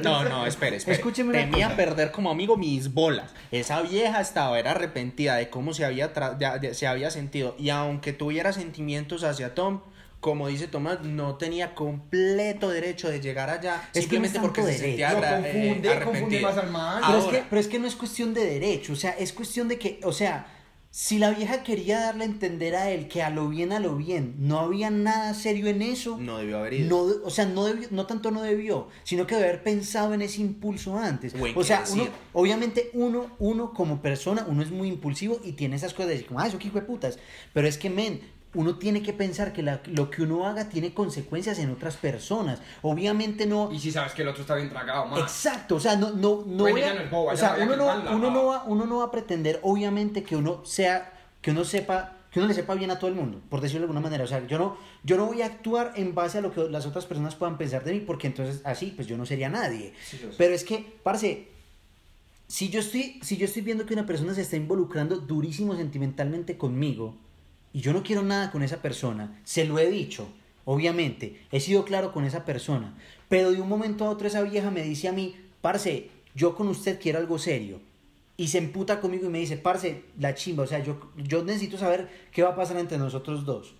No, 0.04 0.24
no, 0.24 0.46
espere, 0.46 0.76
espere. 0.76 0.96
Escúcheme 0.96 1.30
una 1.30 1.40
Temía 1.40 1.66
cosa. 1.66 1.76
perder 1.76 2.12
como 2.12 2.30
amigo 2.30 2.56
mis 2.56 2.94
bolas. 2.94 3.30
Esa 3.50 3.82
vieja 3.82 4.20
estaba 4.20 4.58
era 4.58 4.70
arrepentida 4.70 5.36
de 5.36 5.50
cómo 5.50 5.74
se 5.74 5.84
había, 5.84 6.14
tra- 6.14 6.36
de- 6.36 6.68
de- 6.68 6.74
se 6.74 6.86
había 6.86 7.10
sentido. 7.10 7.56
Y 7.58 7.70
aunque 7.70 8.12
tuviera 8.12 8.52
sentimientos 8.52 9.24
hacia 9.24 9.54
Tom, 9.54 9.80
como 10.20 10.48
dice 10.48 10.68
Tomás, 10.68 11.00
no 11.02 11.36
tenía 11.36 11.74
completo 11.74 12.68
derecho 12.68 13.08
de 13.08 13.20
llegar 13.20 13.48
allá 13.48 13.88
simplemente 13.94 14.38
no 14.38 14.42
porque 14.44 14.62
se 14.62 14.76
sentía 14.76 15.12
eh, 15.42 16.00
confunde 16.04 16.40
más 16.40 16.56
al 16.58 16.70
man. 16.70 17.02
Pero 17.06 17.18
es, 17.18 17.24
que, 17.24 17.44
pero 17.48 17.60
es 17.60 17.66
que 17.68 17.78
no 17.78 17.86
es 17.86 17.96
cuestión 17.96 18.34
de 18.34 18.44
derecho, 18.44 18.92
o 18.92 18.96
sea, 18.96 19.12
es 19.12 19.32
cuestión 19.32 19.66
de 19.68 19.78
que, 19.78 19.98
o 20.04 20.12
sea, 20.12 20.46
si 20.92 21.18
la 21.20 21.30
vieja 21.30 21.62
quería 21.62 22.00
darle 22.00 22.24
a 22.24 22.26
entender 22.26 22.74
a 22.74 22.90
él 22.90 23.06
que 23.06 23.22
a 23.22 23.30
lo 23.30 23.48
bien, 23.48 23.70
a 23.72 23.78
lo 23.78 23.94
bien, 23.96 24.34
no 24.38 24.58
había 24.58 24.90
nada 24.90 25.34
serio 25.34 25.68
en 25.68 25.82
eso, 25.82 26.18
No 26.18 26.38
debió 26.38 26.58
haber 26.58 26.74
ido. 26.74 26.88
no, 27.06 27.24
o 27.24 27.30
sea, 27.30 27.46
no, 27.46 27.64
debió- 27.64 27.88
no 27.92 28.06
tanto 28.06 28.32
no 28.32 28.42
debió, 28.42 28.88
sino 29.04 29.24
que 29.26 29.36
debe 29.36 29.48
haber 29.50 29.62
pensado 29.62 30.14
en 30.14 30.22
ese 30.22 30.40
impulso 30.40 30.96
antes. 30.98 31.32
O 31.54 31.62
sea, 31.62 31.84
uno, 31.92 32.08
obviamente 32.32 32.90
uno, 32.92 33.28
uno 33.38 33.72
como 33.72 34.02
persona, 34.02 34.44
uno 34.48 34.62
es 34.62 34.70
muy 34.72 34.88
impulsivo 34.88 35.40
y 35.44 35.52
tiene 35.52 35.76
esas 35.76 35.92
cosas 35.94 36.08
de 36.08 36.14
decir, 36.14 36.26
como, 36.26 36.40
ah, 36.40 36.48
eso 36.48 36.58
qué 36.58 36.66
hijo 36.66 36.80
de 36.80 36.86
putas. 36.86 37.18
Pero 37.54 37.68
es 37.68 37.78
que, 37.78 37.88
men, 37.88 38.20
uno 38.54 38.76
tiene 38.78 39.00
que 39.02 39.12
pensar 39.12 39.52
que 39.52 39.62
la- 39.62 39.80
lo 39.86 40.10
que 40.10 40.22
uno 40.22 40.44
haga 40.46 40.68
tiene 40.68 40.92
consecuencias 40.92 41.58
en 41.60 41.70
otras 41.70 41.96
personas. 41.96 42.60
Obviamente 42.82 43.46
no... 43.46 43.70
Y 43.72 43.78
si 43.78 43.92
sabes 43.92 44.12
que 44.12 44.22
el 44.22 44.28
otro 44.28 44.40
está 44.42 44.56
bien 44.56 44.68
tragado, 44.70 45.06
man. 45.06 45.20
Exacto, 45.20 45.76
o 45.76 45.80
sea, 45.80 45.94
no, 45.96 46.10
no, 46.10 46.42
no 46.46 46.64
Pues 46.64 46.72
voy 46.74 46.82
a- 46.82 46.92
ella 46.92 47.04
no 47.04 47.10
boba, 47.10 47.32
o 47.32 47.36
sea, 47.36 47.56
uno 47.62 47.76
no, 47.76 47.86
uno 48.16 48.30
no 48.30 48.46
va, 48.46 48.64
uno 48.64 48.86
no 48.86 48.98
va 48.98 49.04
a 49.04 49.10
pretender, 49.12 49.60
obviamente, 49.62 50.24
que 50.24 50.34
uno 50.34 50.64
sea, 50.64 51.12
que 51.40 51.52
uno 51.52 51.64
sepa, 51.64 52.16
que 52.32 52.40
uno 52.40 52.48
le 52.48 52.54
sepa 52.54 52.74
bien 52.74 52.90
a 52.90 52.98
todo 52.98 53.08
el 53.08 53.14
mundo, 53.14 53.40
por 53.48 53.60
decirlo 53.60 53.82
de 53.82 53.84
alguna 53.84 54.00
manera. 54.00 54.24
O 54.24 54.26
sea, 54.26 54.44
yo 54.46 54.58
no, 54.58 54.76
yo 55.04 55.16
no 55.16 55.26
voy 55.26 55.42
a 55.42 55.46
actuar 55.46 55.92
en 55.94 56.14
base 56.16 56.38
a 56.38 56.40
lo 56.40 56.52
que 56.52 56.68
las 56.68 56.86
otras 56.86 57.06
personas 57.06 57.36
puedan 57.36 57.56
pensar 57.56 57.84
de 57.84 57.92
mí, 57.92 58.00
porque 58.00 58.26
entonces 58.26 58.62
así, 58.64 58.92
pues 58.96 59.06
yo 59.06 59.16
no 59.16 59.26
sería 59.26 59.48
nadie. 59.48 59.94
Sí. 60.04 60.20
Pero 60.36 60.54
es 60.54 60.64
que, 60.64 60.96
parce, 61.04 61.46
si 62.48 62.68
yo 62.68 62.80
estoy, 62.80 63.20
si 63.22 63.36
yo 63.36 63.44
estoy 63.44 63.62
viendo 63.62 63.86
que 63.86 63.94
una 63.94 64.06
persona 64.06 64.34
se 64.34 64.40
está 64.42 64.56
involucrando 64.56 65.18
durísimo 65.18 65.76
sentimentalmente 65.76 66.58
conmigo 66.58 67.14
y 67.72 67.80
yo 67.80 67.92
no 67.92 68.02
quiero 68.02 68.22
nada 68.22 68.50
con 68.50 68.62
esa 68.62 68.82
persona, 68.82 69.40
se 69.44 69.64
lo 69.64 69.78
he 69.78 69.90
dicho, 69.90 70.28
obviamente, 70.64 71.40
he 71.52 71.60
sido 71.60 71.84
claro 71.84 72.12
con 72.12 72.24
esa 72.24 72.44
persona, 72.44 72.94
pero 73.28 73.50
de 73.52 73.60
un 73.60 73.68
momento 73.68 74.04
a 74.04 74.10
otro 74.10 74.26
esa 74.26 74.42
vieja 74.42 74.70
me 74.70 74.82
dice 74.82 75.08
a 75.08 75.12
mí, 75.12 75.36
parce, 75.60 76.10
yo 76.34 76.54
con 76.56 76.68
usted 76.68 77.00
quiero 77.00 77.18
algo 77.18 77.38
serio. 77.38 77.80
Y 78.36 78.48
se 78.48 78.56
emputa 78.58 79.00
conmigo 79.00 79.26
y 79.26 79.28
me 79.28 79.38
dice, 79.38 79.58
parce, 79.58 80.02
la 80.18 80.34
chimba, 80.34 80.64
o 80.64 80.66
sea, 80.66 80.78
yo, 80.82 81.10
yo 81.16 81.44
necesito 81.44 81.76
saber 81.76 82.08
qué 82.32 82.42
va 82.42 82.50
a 82.50 82.56
pasar 82.56 82.78
entre 82.78 82.96
nosotros 82.96 83.44
dos. 83.44 83.74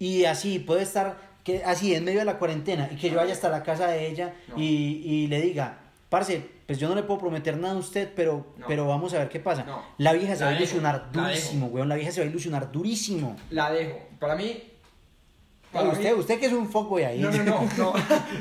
Y 0.00 0.24
así, 0.24 0.58
puede 0.58 0.82
estar 0.82 1.30
que, 1.44 1.62
así 1.64 1.94
en 1.94 2.04
medio 2.04 2.18
de 2.18 2.24
la 2.24 2.38
cuarentena 2.38 2.90
y 2.92 2.96
que 2.96 3.10
yo 3.10 3.16
vaya 3.16 3.32
hasta 3.32 3.48
la 3.48 3.62
casa 3.62 3.86
de 3.86 4.08
ella 4.08 4.34
No. 4.48 4.60
y, 4.60 5.02
y 5.04 5.26
le 5.28 5.40
diga, 5.40 5.78
parce, 6.08 6.42
pues 6.70 6.78
yo 6.78 6.88
no 6.88 6.94
le 6.94 7.02
puedo 7.02 7.18
prometer 7.18 7.56
nada 7.56 7.74
a 7.74 7.78
usted, 7.78 8.12
pero, 8.14 8.54
No. 8.56 8.66
pero 8.68 8.86
vamos 8.86 9.12
a 9.12 9.18
ver 9.18 9.28
qué 9.28 9.40
pasa. 9.40 9.64
No. 9.64 9.82
La 9.98 10.12
vieja 10.12 10.34
se 10.36 10.40
La 10.42 10.46
va 10.46 10.50
a 10.52 10.54
dejo, 10.54 10.62
ilusionar 10.66 11.10
la 11.12 11.22
durísimo, 11.24 11.66
weón. 11.66 11.88
La 11.88 11.96
vieja 11.96 12.12
se 12.12 12.20
va 12.20 12.26
a 12.26 12.30
ilusionar 12.30 12.70
durísimo. 12.70 13.36
La 13.50 13.72
dejo. 13.72 13.98
Para 14.20 14.36
mí. 14.36 14.62
para 15.72 15.88
usted, 15.88 16.12
mí- 16.14 16.20
usted 16.20 16.38
que 16.38 16.46
es 16.46 16.52
un 16.52 16.68
fuckboy 16.70 17.02
ahí. 17.02 17.18
No, 17.18 17.32
no, 17.32 17.42
no, 17.42 17.68
no. 17.78 17.92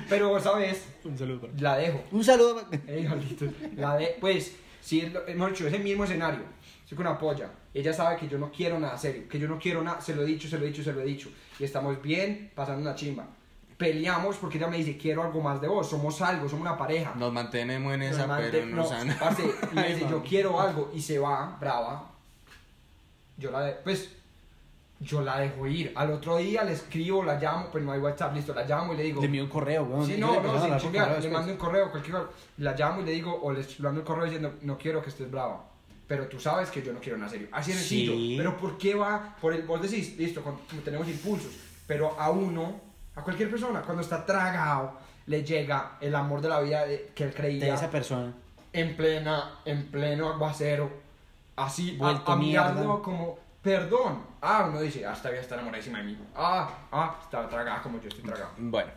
Pero, 0.07 0.39
¿sabes? 0.39 0.86
Un 1.03 1.17
saludo 1.17 1.41
para 1.41 1.53
La 1.59 1.77
dejo. 1.77 2.03
Un 2.11 2.23
saludo. 2.23 2.63
Ey. 2.88 3.09
La 3.75 3.97
de, 3.97 4.15
pues, 4.21 4.53
si 4.80 4.99
es 5.01 5.11
lo- 5.11 5.27
hemos 5.27 5.49
hecho 5.49 5.67
ese 5.67 5.80
mismo 5.80 6.03
escenario, 6.03 6.41
estoy 6.84 6.95
con 6.97 7.07
una 7.07 7.17
polla, 7.17 7.49
ella 7.73 7.91
sabe 7.93 8.15
que 8.17 8.27
yo 8.27 8.38
no 8.38 8.51
quiero 8.51 8.80
nada 8.80 8.95
serio, 8.95 9.23
que 9.27 9.39
yo 9.39 9.47
no 9.47 9.57
quiero 9.57 9.82
nada, 9.84 9.99
se 10.01 10.15
lo 10.15 10.21
he 10.21 10.25
dicho, 10.27 10.47
se 10.47 10.59
lo 10.59 10.65
he 10.65 10.67
dicho, 10.67 10.84
se 10.84 10.93
lo 10.93 11.01
he 11.01 11.05
dicho, 11.05 11.30
y 11.59 11.63
estamos 11.63 11.99
bien, 11.99 12.51
pasando 12.53 12.82
una 12.84 12.93
chimba. 12.93 13.27
Peleamos 13.80 14.36
porque 14.36 14.57
ella 14.57 14.67
me 14.67 14.75
dice, 14.77 14.97
quiero 14.97 15.23
algo 15.23 15.41
más 15.41 15.59
de 15.61 15.67
vos, 15.69 15.89
somos 15.89 16.21
algo, 16.21 16.49
somos 16.49 16.61
una 16.67 16.77
pareja. 16.77 17.13
Nos 17.15 17.32
mantenemos 17.32 17.93
en 17.93 18.01
Nos 18.01 18.09
esa, 18.11 18.27
mante- 18.27 18.49
pero 18.51 18.65
nos 18.67 18.91
no, 18.91 18.95
han... 18.97 19.17
parce, 19.17 19.43
y 19.71 19.75
me 19.75 19.93
dice, 19.95 20.05
yo 20.09 20.21
quiero 20.21 20.59
algo, 20.59 20.91
y 20.93 21.01
se 21.01 21.17
va, 21.17 21.55
brava. 21.61 22.11
Yo 23.38 23.51
la 23.51 23.61
de, 23.61 23.71
pues, 23.71 24.09
yo 24.99 25.21
la 25.21 25.39
dejo 25.39 25.65
ir. 25.65 25.93
Al 25.95 26.11
otro 26.11 26.36
día 26.38 26.65
le 26.65 26.73
escribo, 26.73 27.23
la 27.23 27.39
llamo, 27.39 27.69
pues 27.71 27.82
no 27.82 27.93
hay 27.93 28.01
WhatsApp, 28.01 28.36
listo, 28.36 28.53
la 28.53 28.65
llamo 28.65 28.93
y 28.93 28.97
le 28.97 29.03
digo, 29.03 29.21
Le 29.21 29.27
envió 29.27 29.43
un 29.45 29.49
correo, 29.49 29.84
weón. 29.84 30.05
Sí, 30.05 30.17
no, 30.19 30.41
no, 30.41 30.61
sin 30.61 30.77
chingar, 30.77 31.17
le 31.23 31.30
mando 31.30 31.49
un 31.53 31.57
correo, 31.57 31.89
cualquier 31.89 32.15
cosa, 32.17 32.30
la 32.57 32.73
llamo 32.75 33.01
y 33.01 33.05
le 33.05 33.11
digo, 33.13 33.39
o 33.41 33.53
le 33.53 33.65
mando 33.80 34.01
un 34.01 34.05
correo 34.05 34.25
diciendo, 34.25 34.55
no 34.63 34.77
quiero 34.77 35.01
que 35.01 35.09
estés 35.09 35.32
brava, 35.32 35.63
pero 36.05 36.27
tú 36.27 36.38
sabes 36.38 36.69
que 36.69 36.82
yo 36.84 36.91
no 36.91 36.99
quiero 36.99 37.17
nada 37.17 37.32
serio. 37.32 37.47
Así 37.53 37.71
de 37.71 37.77
Sí. 37.77 38.05
sencillo, 38.05 38.38
pero 38.43 38.57
¿por 38.57 38.77
qué 38.77 38.93
va? 38.93 39.38
Por 39.39 39.53
el, 39.53 39.61
vos 39.61 39.82
decís, 39.82 40.17
listo, 40.17 40.41
con- 40.43 40.57
tenemos 40.84 41.07
impulsos, 41.07 41.53
pero 41.88 42.19
a 42.19 42.30
uno, 42.30 42.82
a 43.20 43.24
cualquier 43.24 43.49
persona, 43.49 43.82
cuando 43.82 44.01
está 44.01 44.26
tragado, 44.26 44.93
le 45.28 45.43
llega 45.43 45.97
el 46.01 46.15
amor 46.15 46.41
de 46.41 46.49
la 46.49 46.59
vida 46.59 46.86
de- 46.86 47.11
que 47.15 47.24
él 47.26 47.30
De 47.32 47.36
creía 47.36 47.74
esa 47.76 47.89
persona. 47.89 48.34
en 48.74 48.95
plena, 48.97 49.59
en 49.65 49.89
pleno 49.91 50.30
aguacero, 50.30 50.89
así, 51.55 51.95
a, 51.95 52.03
Vuelto 52.03 52.32
a 52.32 52.36
mirarlo 52.36 52.80
mierda. 52.82 53.01
como, 53.03 53.39
perdón. 53.61 54.24
Ah, 54.41 54.65
uno 54.70 54.82
dice, 54.82 55.05
ah, 55.05 55.13
esta 55.13 55.30
vieja 55.30 55.43
está 55.43 55.55
enamoradísima 55.55 55.97
de 55.99 56.03
mí. 56.05 56.17
Ah, 56.36 56.70
ah, 56.91 57.20
está 57.22 57.47
tragada 57.49 57.82
como 57.82 57.99
yo 58.01 58.07
estoy 58.07 58.24
tragado. 58.24 58.51
Bueno, 58.57 58.91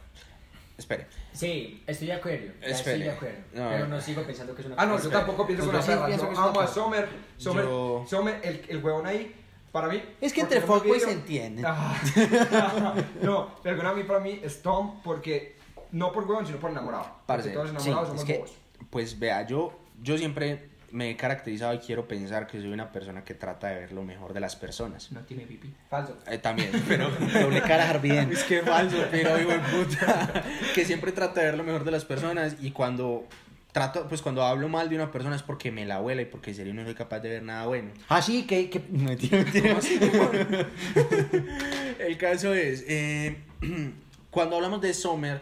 espere. 0.79 1.07
Sí, 1.33 1.83
estoy 1.87 2.07
de 2.09 2.13
acuerdo. 2.15 2.53
Estoy 2.61 3.01
de 3.03 3.11
acuerdo. 3.11 3.39
No, 3.55 3.69
pero 3.71 3.87
no. 3.89 3.97
no 3.97 4.01
sigo 4.01 4.23
pensando 4.23 4.55
que 4.55 4.61
es 4.63 4.67
una 4.67 4.77
Ah, 4.79 4.87
no, 4.87 4.99
yo 5.01 5.11
tampoco 5.11 5.47
pienso 5.47 5.67
con 5.67 5.75
la 5.75 5.81
perra. 5.83 6.07
pienso 6.07 6.25
Yo 6.25 6.29
que 6.29 6.33
es 6.35 6.39
una 6.39 6.49
amo 6.49 6.61
a 6.61 6.63
perra. 6.63 6.75
Sommer. 6.75 7.09
Sommer, 7.37 7.65
Yo- 7.65 8.05
Sommer, 8.09 8.41
el, 8.43 8.65
el 8.69 8.85
huevón 8.85 9.07
ahí, 9.07 9.35
para 9.73 9.89
mí. 9.89 10.03
Es 10.21 10.33
que 10.33 10.43
entre 10.43 10.61
fuckboys 10.61 11.03
se 11.03 11.13
entienden. 11.13 11.65
Ah, 11.67 11.99
no, 13.23 13.51
pero 13.63 13.77
con 13.77 13.87
a 13.87 13.93
mí, 13.95 14.05
para 14.05 14.21
mí, 14.21 14.41
es 14.43 14.63
Tom 14.63 15.01
porque. 15.03 15.57
No 15.91 16.11
por 16.13 16.25
huevón, 16.25 16.47
sino 16.47 16.59
por 16.59 16.71
enamorado. 16.71 17.05
Parce, 17.27 17.51
Porque 17.51 17.55
todos 17.55 17.83
sí, 17.83 17.89
enamorados 17.89 18.03
es 18.05 18.09
somos 18.21 18.25
que- 18.25 18.39
bobos. 18.39 18.53
Pues 18.89 19.19
vea, 19.19 19.47
yo, 19.47 19.79
yo 20.03 20.17
siempre 20.17 20.71
me 20.91 21.11
he 21.11 21.17
caracterizado 21.17 21.73
y 21.75 21.79
quiero 21.79 22.07
pensar 22.09 22.47
que 22.47 22.59
soy 22.61 22.71
una 22.73 22.93
persona 22.93 23.25
que 23.25 23.35
trata 23.35 23.69
de 23.69 23.81
ver 23.81 23.93
lo 23.93 24.03
mejor 24.03 24.33
de 24.35 24.41
las 24.41 24.57
personas. 24.57 25.11
No 25.13 25.21
tiene 25.21 25.45
pipí. 25.45 25.73
Falso. 25.89 26.17
Eh, 26.27 26.39
también, 26.39 26.71
pero... 26.87 27.11
Doble 27.41 27.63
cara 27.63 27.89
Harvey 27.89 28.11
Es 28.31 28.45
que 28.45 28.63
falso, 28.63 28.97
pero 29.11 29.39
hijo 29.41 29.51
de 29.51 29.59
puta. 29.59 30.45
Que 30.75 30.85
siempre 30.85 31.13
trata 31.13 31.41
de 31.41 31.47
ver 31.47 31.57
lo 31.57 31.65
mejor 31.65 31.85
de 31.85 31.91
las 31.91 32.05
personas 32.05 32.57
y 32.61 32.71
cuando 32.73 33.27
trato, 33.73 34.07
pues 34.09 34.21
cuando 34.23 34.43
hablo 34.45 34.69
mal 34.69 34.89
de 34.91 34.97
una 34.97 35.11
persona 35.11 35.35
es 35.35 35.43
porque 35.43 35.73
me 35.73 35.85
la 35.87 35.97
abuela 35.97 36.23
y 36.23 36.27
porque 36.27 36.51
en 36.51 36.57
serio 36.57 36.75
no 36.75 36.85
soy 36.85 36.95
capaz 36.95 37.21
de 37.21 37.31
ver 37.31 37.43
nada 37.43 37.67
bueno. 37.67 37.91
Ah, 38.09 38.21
sí, 38.23 38.45
que... 38.47 38.69
que... 38.71 38.79
Mentira, 38.91 39.39
mentira. 39.39 39.79
El 41.99 42.17
caso 42.19 42.53
es, 42.55 42.85
eh, 42.89 43.37
cuando 44.31 44.57
hablamos 44.57 44.81
de 44.81 44.93
Sommer, 44.95 45.41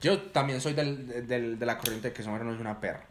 yo 0.00 0.18
también 0.22 0.60
soy 0.60 0.72
del, 0.72 1.26
del- 1.26 1.58
de 1.58 1.66
la 1.66 1.78
corriente 1.78 2.08
de 2.08 2.14
que 2.14 2.22
Sommer 2.22 2.42
no 2.44 2.54
es 2.54 2.60
una 2.60 2.80
perra. 2.80 3.04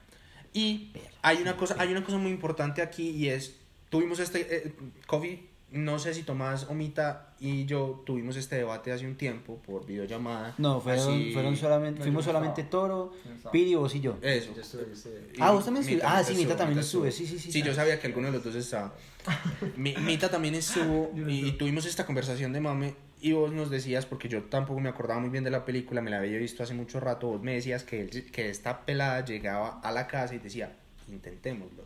Y 0.54 0.92
hay 1.22 1.38
una 1.42 1.56
cosa, 1.56 1.76
hay 1.78 1.92
una 1.92 2.04
cosa 2.04 2.18
muy 2.18 2.32
importante 2.32 2.82
aquí 2.82 3.10
y 3.12 3.30
es, 3.30 3.56
tuvimos 3.90 4.20
este, 4.20 4.48
eh, 4.68 4.74
Coffee, 5.06 5.48
no 5.72 6.00
sé 6.00 6.14
si 6.14 6.24
Tomás 6.24 6.66
Omita 6.70 7.34
y 7.40 7.66
yo 7.66 8.02
tuvimos 8.06 8.36
este 8.36 8.56
debate 8.58 8.92
hace 8.92 9.06
un 9.06 9.16
tiempo 9.16 9.62
por 9.62 9.86
videollamada. 9.86 10.56
No, 10.58 10.82
fueron, 10.82 11.14
Así- 11.14 11.32
fueron 11.34 11.56
solamente, 11.56 12.00
No, 12.00 12.04
fuimos 12.06 12.26
solamente 12.26 12.62
estaba. 12.62 12.88
Toro. 12.88 13.14
Piri, 13.52 13.76
vos 13.76 13.94
y 13.96 14.02
yo. 14.02 14.18
Eso. 14.22 14.54
Yo 14.56 14.62
estuve, 14.62 14.86
yo 14.88 14.94
estuve. 14.94 15.32
Y 15.36 15.42
Ah, 15.42 15.52
vos 15.52 15.64
también 15.66 15.86
estuve- 15.86 16.02
ah, 16.04 16.24
sí, 16.24 16.34
Mita 16.36 16.56
también 16.56 16.80
estuve, 16.80 17.12
sí, 17.12 17.26
sí, 17.28 17.38
sí, 17.40 17.52
Sí, 17.52 17.62
yo 17.62 17.74
sabía 17.74 18.00
que 18.00 18.08
alguno 18.08 18.28
de 18.28 18.34
los 18.34 18.44
dos 18.44 18.56
estaba. 18.56 18.94
Mi- 19.78 19.96
Mita 19.98 20.30
también 20.30 20.56
estuvo 20.56 21.12
y 21.28 21.52
tuvimos 21.54 21.86
esta 21.86 22.06
conversación 22.06 22.52
de 22.54 22.62
mame 22.62 22.96
y 23.22 23.34
vos 23.34 23.52
nos 23.52 23.70
decías, 23.70 24.06
porque 24.06 24.28
yo 24.30 24.44
tampoco 24.46 24.80
me 24.80 24.90
acordaba 24.90 25.20
muy 25.20 25.30
bien 25.30 25.44
de 25.44 25.52
la 25.52 25.66
película, 25.66 26.02
me 26.02 26.10
la 26.10 26.18
había 26.20 26.38
visto 26.40 26.64
hace 26.64 26.74
mucho 26.74 27.00
rato, 27.00 27.28
vos 27.28 27.42
me 27.42 27.54
decías 27.54 27.84
que, 27.84 28.02
él- 28.02 28.32
que 28.32 28.50
esta 28.50 28.86
pelada 28.86 29.24
llegaba 29.26 29.80
a 29.82 29.92
la 29.92 30.08
casa 30.08 30.36
y 30.36 30.40
decía, 30.40 30.76
intentémoslo. 31.10 31.84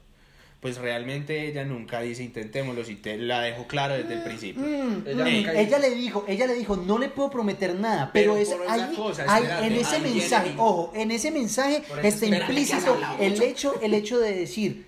Pues 0.63 0.77
realmente 0.77 1.45
ella 1.45 1.65
nunca 1.65 1.99
dice 1.99 2.23
intentémoslo 2.23 2.89
y 2.89 2.95
te 2.95 3.17
la 3.17 3.41
dejó 3.41 3.67
claro 3.67 3.95
desde 3.95 4.13
el 4.13 4.23
principio. 4.23 4.61
Mm, 4.63 5.03
Ella 5.05 5.25
mm, 5.25 5.35
nunca 5.35 5.51
ella, 5.51 5.77
dice- 5.77 5.79
le 5.79 5.89
dijo, 5.95 6.23
ella 6.25 6.47
le 6.47 6.53
dijo, 6.53 6.77
no 6.77 6.97
le 6.97 7.09
puedo 7.09 7.29
prometer 7.29 7.75
nada, 7.75 8.11
pero, 8.13 8.35
Pero 8.35 8.63
es 8.63 8.69
ahí, 8.69 8.95
cosa, 8.95 9.25
ahí, 9.27 9.43
espérate, 9.43 9.67
en 9.67 9.73
ese 9.73 9.99
viene 9.99 10.19
mensaje, 10.21 10.53
ojo, 10.57 10.91
en 10.95 11.11
ese 11.11 11.31
mensaje 11.31 11.83
está 12.01 12.25
implícito 12.25 12.97
el 13.19 13.41
hecho, 13.43 13.75
el 13.81 13.93
hecho 13.93 14.19
de 14.19 14.33
decir, 14.33 14.85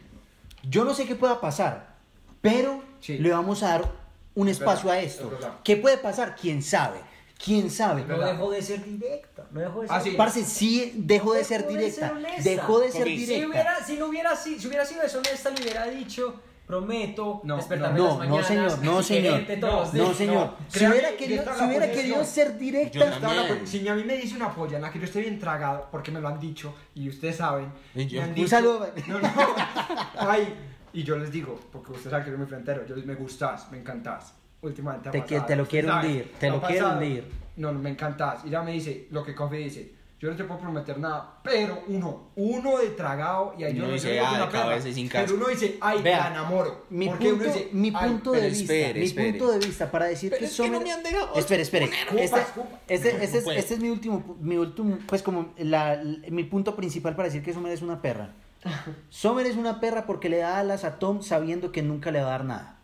yo 0.63 0.85
no 0.85 0.93
sé 0.93 1.05
qué 1.05 1.15
pueda 1.15 1.41
pasar, 1.41 1.95
pero 2.39 2.81
Sí. 3.01 3.17
le 3.17 3.29
vamos 3.31 3.61
a 3.61 3.67
dar 3.67 3.91
un 4.33 4.47
Es 4.47 4.59
espacio 4.59 4.89
a 4.89 4.99
es 4.99 5.11
esto. 5.15 5.37
¿Qué 5.65 5.75
puede 5.75 5.97
pasar? 5.97 6.37
¿Quién 6.39 6.63
sabe? 6.63 6.99
¿Quién 7.43 7.69
sabe? 7.69 8.01
No 8.01 8.07
verdad. 8.17 8.31
dejó 8.33 8.51
de 8.51 8.61
ser 8.61 8.83
directa. 8.83 9.45
No 9.51 9.59
dejó 9.59 9.81
de 9.81 9.87
ser 9.87 9.97
Ah, 9.97 10.01
sí. 10.01 10.11
Parce, 10.17 10.45
sí 10.45 10.93
dejó 10.95 11.33
de 11.33 11.43
ser 11.43 11.67
de 11.67 11.77
directa. 11.77 12.13
ser. 12.33 12.43
Dejó 12.43 12.79
de 12.79 12.91
ser 12.91 13.03
Comi. 13.03 13.17
Si 13.19 13.25
directa. 13.25 13.47
hubiera, 13.49 13.83
si 13.85 13.97
no 13.97 14.05
hubiera, 14.07 14.35
si, 14.35 14.59
si 14.59 14.67
hubiera 14.67 14.85
sido 14.85 15.01
deshonesta, 15.01 15.49
le 15.49 15.61
hubiera 15.61 15.85
dicho, 15.87 16.39
prometo 16.65 17.41
No, 17.43 17.57
despertarme 17.57 17.99
no, 17.99 18.03
no, 18.05 18.09
las 18.09 18.17
mañanas 18.19 18.47
señor, 18.47 18.79
no, 18.83 19.03
señor. 19.03 19.41
todos 19.59 19.93
No, 19.93 20.03
días. 20.05 20.17
señor. 20.17 20.45
no. 20.47 20.55
si 20.69 20.85
hubiera 20.87 21.15
querido, 21.17 21.43
si 21.57 21.63
hubiera 21.65 21.91
querido 21.91 22.23
ser 22.25 22.57
directa, 22.57 23.19
la 23.19 23.65
Si 23.65 23.87
a 23.87 23.93
mí 23.95 24.03
me 24.03 24.15
dice 24.17 24.35
una 24.35 24.53
polla 24.55 24.77
en 24.77 24.81
la 24.81 24.91
que 24.91 24.97
yo 24.99 25.05
estoy 25.05 25.21
bien 25.23 25.37
tragado, 25.37 25.87
porque 25.91 26.11
me 26.11 26.19
lo 26.21 26.27
han 26.29 26.39
dicho, 26.39 26.73
y 26.95 27.09
ustedes 27.09 27.35
saben, 27.35 27.71
Y 27.93 28.07
yo- 28.07 28.17
me 28.19 28.23
han 28.23 28.29
Un 28.29 28.35
dicho- 28.35 28.47
saludo. 28.47 28.89
No, 29.07 29.19
no. 29.19 29.29
Ay, 30.17 30.55
y 30.93 31.03
yo 31.03 31.17
les 31.17 31.29
digo, 31.31 31.59
porque 31.71 31.91
ustedes 31.91 32.09
saben 32.11 32.23
que 32.25 32.31
yo 32.31 32.35
soy 32.37 32.39
muy 32.39 32.47
frentero, 32.49 32.85
yo 32.87 32.95
les 32.95 33.05
me 33.05 33.13
gustas, 33.15 33.69
me 33.71 33.77
encantás. 33.77 34.33
Últimamente 34.65 35.09
Te 35.11 35.21
te 35.21 35.55
lo 35.55 35.65
quiero 35.67 35.87
saben, 35.89 36.09
hundir, 36.11 36.33
te 36.39 36.49
lo 36.49 36.61
quiero 36.61 36.89
hundir. 36.93 37.31
No, 37.57 37.71
no, 37.71 37.79
me 37.79 37.91
encantás. 37.91 38.43
Y 38.45 38.49
ya 38.49 38.61
me 38.63 38.71
dice 38.71 39.07
lo 39.11 39.23
que 39.23 39.33
Coffee 39.35 39.59
dice. 39.63 39.95
Yo 40.17 40.31
no 40.31 40.37
te 40.37 40.45
puedo 40.45 40.59
prometer 40.61 40.97
nada, 40.97 41.39
pero 41.43 41.83
uno, 41.87 42.29
uno 42.37 42.77
de 42.79 42.87
tragado, 42.91 43.53
y 43.57 43.65
ahí 43.65 43.73
Uno 43.77 43.87
yo 43.87 43.93
dice, 43.93 44.13
digo 44.13 44.23
que 44.49 44.57
ah, 44.57 44.65
una 44.67 44.81
sin 44.81 45.09
Pero 45.09 45.23
casco. 45.23 45.37
uno 45.37 45.47
dice, 45.49 45.77
ay, 45.81 46.01
Vea, 46.01 46.17
la 46.19 46.27
enamoro. 46.31 46.85
Mi 46.89 47.07
Porque 47.09 47.29
punto, 47.29 47.43
uno 47.45 47.53
dice, 47.53 47.69
mi 47.73 47.91
punto 47.91 48.31
pero 48.31 48.43
de 48.43 48.49
vista, 48.49 48.73
espere, 48.73 48.99
mi 49.01 49.05
espere. 49.05 49.29
punto 49.31 49.51
de 49.51 49.59
vista 49.59 49.91
para 49.91 50.05
decir 50.05 50.29
Pero 50.29 50.39
que 50.39 50.45
es 50.45 50.55
que 50.55 50.69
no 50.69 50.77
Sommer- 50.79 50.83
me 50.83 50.91
han 50.93 51.03
dejado 51.03 51.35
Espere, 51.35 51.61
espere. 51.63 51.89
Este, 52.17 52.39
escupa. 52.39 52.79
este, 52.87 53.09
este, 53.23 53.37
es, 53.39 53.47
este 53.47 53.73
es 53.75 53.79
mi 53.81 53.89
último, 53.89 54.37
mi 54.39 54.55
último, 54.57 54.97
pues 55.05 55.21
como 55.21 55.53
la, 55.57 56.01
mi 56.31 56.45
punto 56.45 56.75
principal 56.77 57.13
para 57.15 57.27
decir 57.27 57.43
que 57.43 57.53
Sommer 57.53 57.73
es 57.73 57.81
una 57.81 58.01
perra. 58.01 58.33
Sommer 59.09 59.45
es 59.45 59.57
una 59.57 59.79
perra 59.81 60.05
porque 60.05 60.29
le 60.29 60.37
da 60.37 60.59
alas 60.59 60.85
a 60.85 60.97
Tom 60.97 61.21
sabiendo 61.23 61.73
que 61.73 61.83
nunca 61.83 62.09
le 62.11 62.21
va 62.21 62.27
a 62.27 62.31
dar 62.31 62.45
nada. 62.45 62.74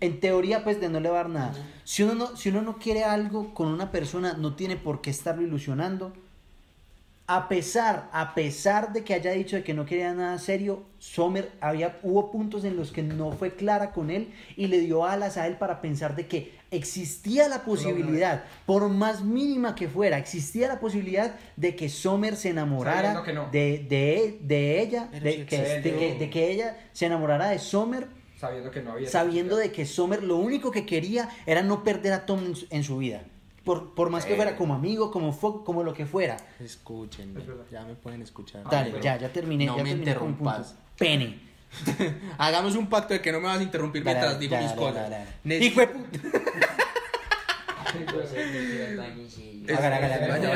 En 0.00 0.20
teoría, 0.20 0.62
pues, 0.64 0.80
de 0.80 0.88
no 0.88 1.00
le 1.00 1.08
va 1.08 1.20
a 1.20 1.22
dar 1.22 1.30
nada. 1.30 1.54
Si 1.84 2.02
uno 2.02 2.14
no, 2.14 2.36
si 2.36 2.50
uno 2.50 2.62
no 2.62 2.78
quiere 2.78 3.04
algo 3.04 3.52
con 3.54 3.68
una 3.68 3.90
persona, 3.90 4.34
no 4.34 4.54
tiene 4.54 4.76
por 4.76 5.00
qué 5.00 5.10
estarlo 5.10 5.42
ilusionando. 5.42 6.12
A 7.26 7.46
pesar, 7.48 8.08
a 8.12 8.34
pesar 8.34 8.94
de 8.94 9.04
que 9.04 9.12
haya 9.12 9.32
dicho 9.32 9.56
de 9.56 9.62
que 9.62 9.74
no 9.74 9.84
quería 9.84 10.14
nada 10.14 10.38
serio, 10.38 10.84
Sommer 10.98 11.52
había, 11.60 11.98
hubo 12.02 12.30
puntos 12.30 12.64
en 12.64 12.74
los 12.74 12.90
que 12.90 13.02
no 13.02 13.32
fue 13.32 13.54
clara 13.54 13.92
con 13.92 14.10
él 14.10 14.32
y 14.56 14.68
le 14.68 14.80
dio 14.80 15.04
alas 15.04 15.36
a 15.36 15.46
él 15.46 15.56
para 15.58 15.82
pensar 15.82 16.16
de 16.16 16.26
que 16.26 16.58
existía 16.70 17.48
la 17.48 17.64
posibilidad, 17.64 18.44
por 18.64 18.88
más 18.88 19.22
mínima 19.22 19.74
que 19.74 19.88
fuera, 19.88 20.16
existía 20.16 20.68
la 20.68 20.80
posibilidad 20.80 21.34
de 21.56 21.76
que 21.76 21.90
Sommer 21.90 22.34
se 22.34 22.48
enamorara 22.48 23.22
no. 23.32 23.50
de, 23.50 23.86
de, 23.88 24.38
de 24.40 24.80
ella, 24.80 25.08
de, 25.12 25.44
que, 25.44 26.16
de 26.18 26.30
que 26.30 26.50
ella 26.50 26.78
se 26.92 27.06
enamorara 27.06 27.48
de 27.48 27.58
Sommer, 27.58 28.08
Sabiendo 28.38 28.70
que 28.70 28.82
no 28.82 28.92
había. 28.92 29.08
sabiendo 29.10 29.56
de 29.56 29.72
que 29.72 29.84
Sommer 29.84 30.22
lo 30.22 30.36
único 30.36 30.70
que 30.70 30.86
quería 30.86 31.28
era 31.44 31.62
no 31.62 31.82
perder 31.82 32.12
a 32.12 32.24
Tom 32.26 32.44
en 32.44 32.54
su, 32.56 32.66
en 32.70 32.84
su 32.84 32.98
vida. 32.98 33.22
Por, 33.64 33.94
por 33.94 34.08
más 34.10 34.24
que 34.24 34.34
fuera 34.36 34.56
como 34.56 34.74
amigo, 34.74 35.10
como, 35.10 35.38
fo- 35.38 35.64
como 35.64 35.82
lo 35.82 35.92
que 35.92 36.06
fuera. 36.06 36.36
Escúchenme, 36.58 37.40
ya 37.70 37.82
me 37.84 37.94
pueden 37.94 38.22
escuchar. 38.22 38.62
Dale, 38.70 38.92
ya, 39.02 39.18
ya 39.18 39.28
terminé. 39.32 39.66
No 39.66 39.76
ya 39.76 39.82
me 39.82 39.90
terminé 39.90 40.10
interrumpas. 40.10 40.74
Pene. 40.96 41.40
Hagamos 42.38 42.76
un 42.76 42.86
pacto 42.88 43.12
de 43.12 43.20
que 43.20 43.30
no 43.30 43.40
me 43.40 43.46
vas 43.48 43.58
a 43.58 43.62
interrumpir 43.62 44.02
Dale, 44.02 44.14
mientras 44.20 44.38
digo 44.40 44.56
mis 44.56 44.72
cosas. 44.72 45.10
Hijo 45.44 45.80
de 45.80 45.86
puta. 45.88 46.18
Hágale, 49.76 49.96
hágale, 49.96 50.14
hágale. 50.14 50.46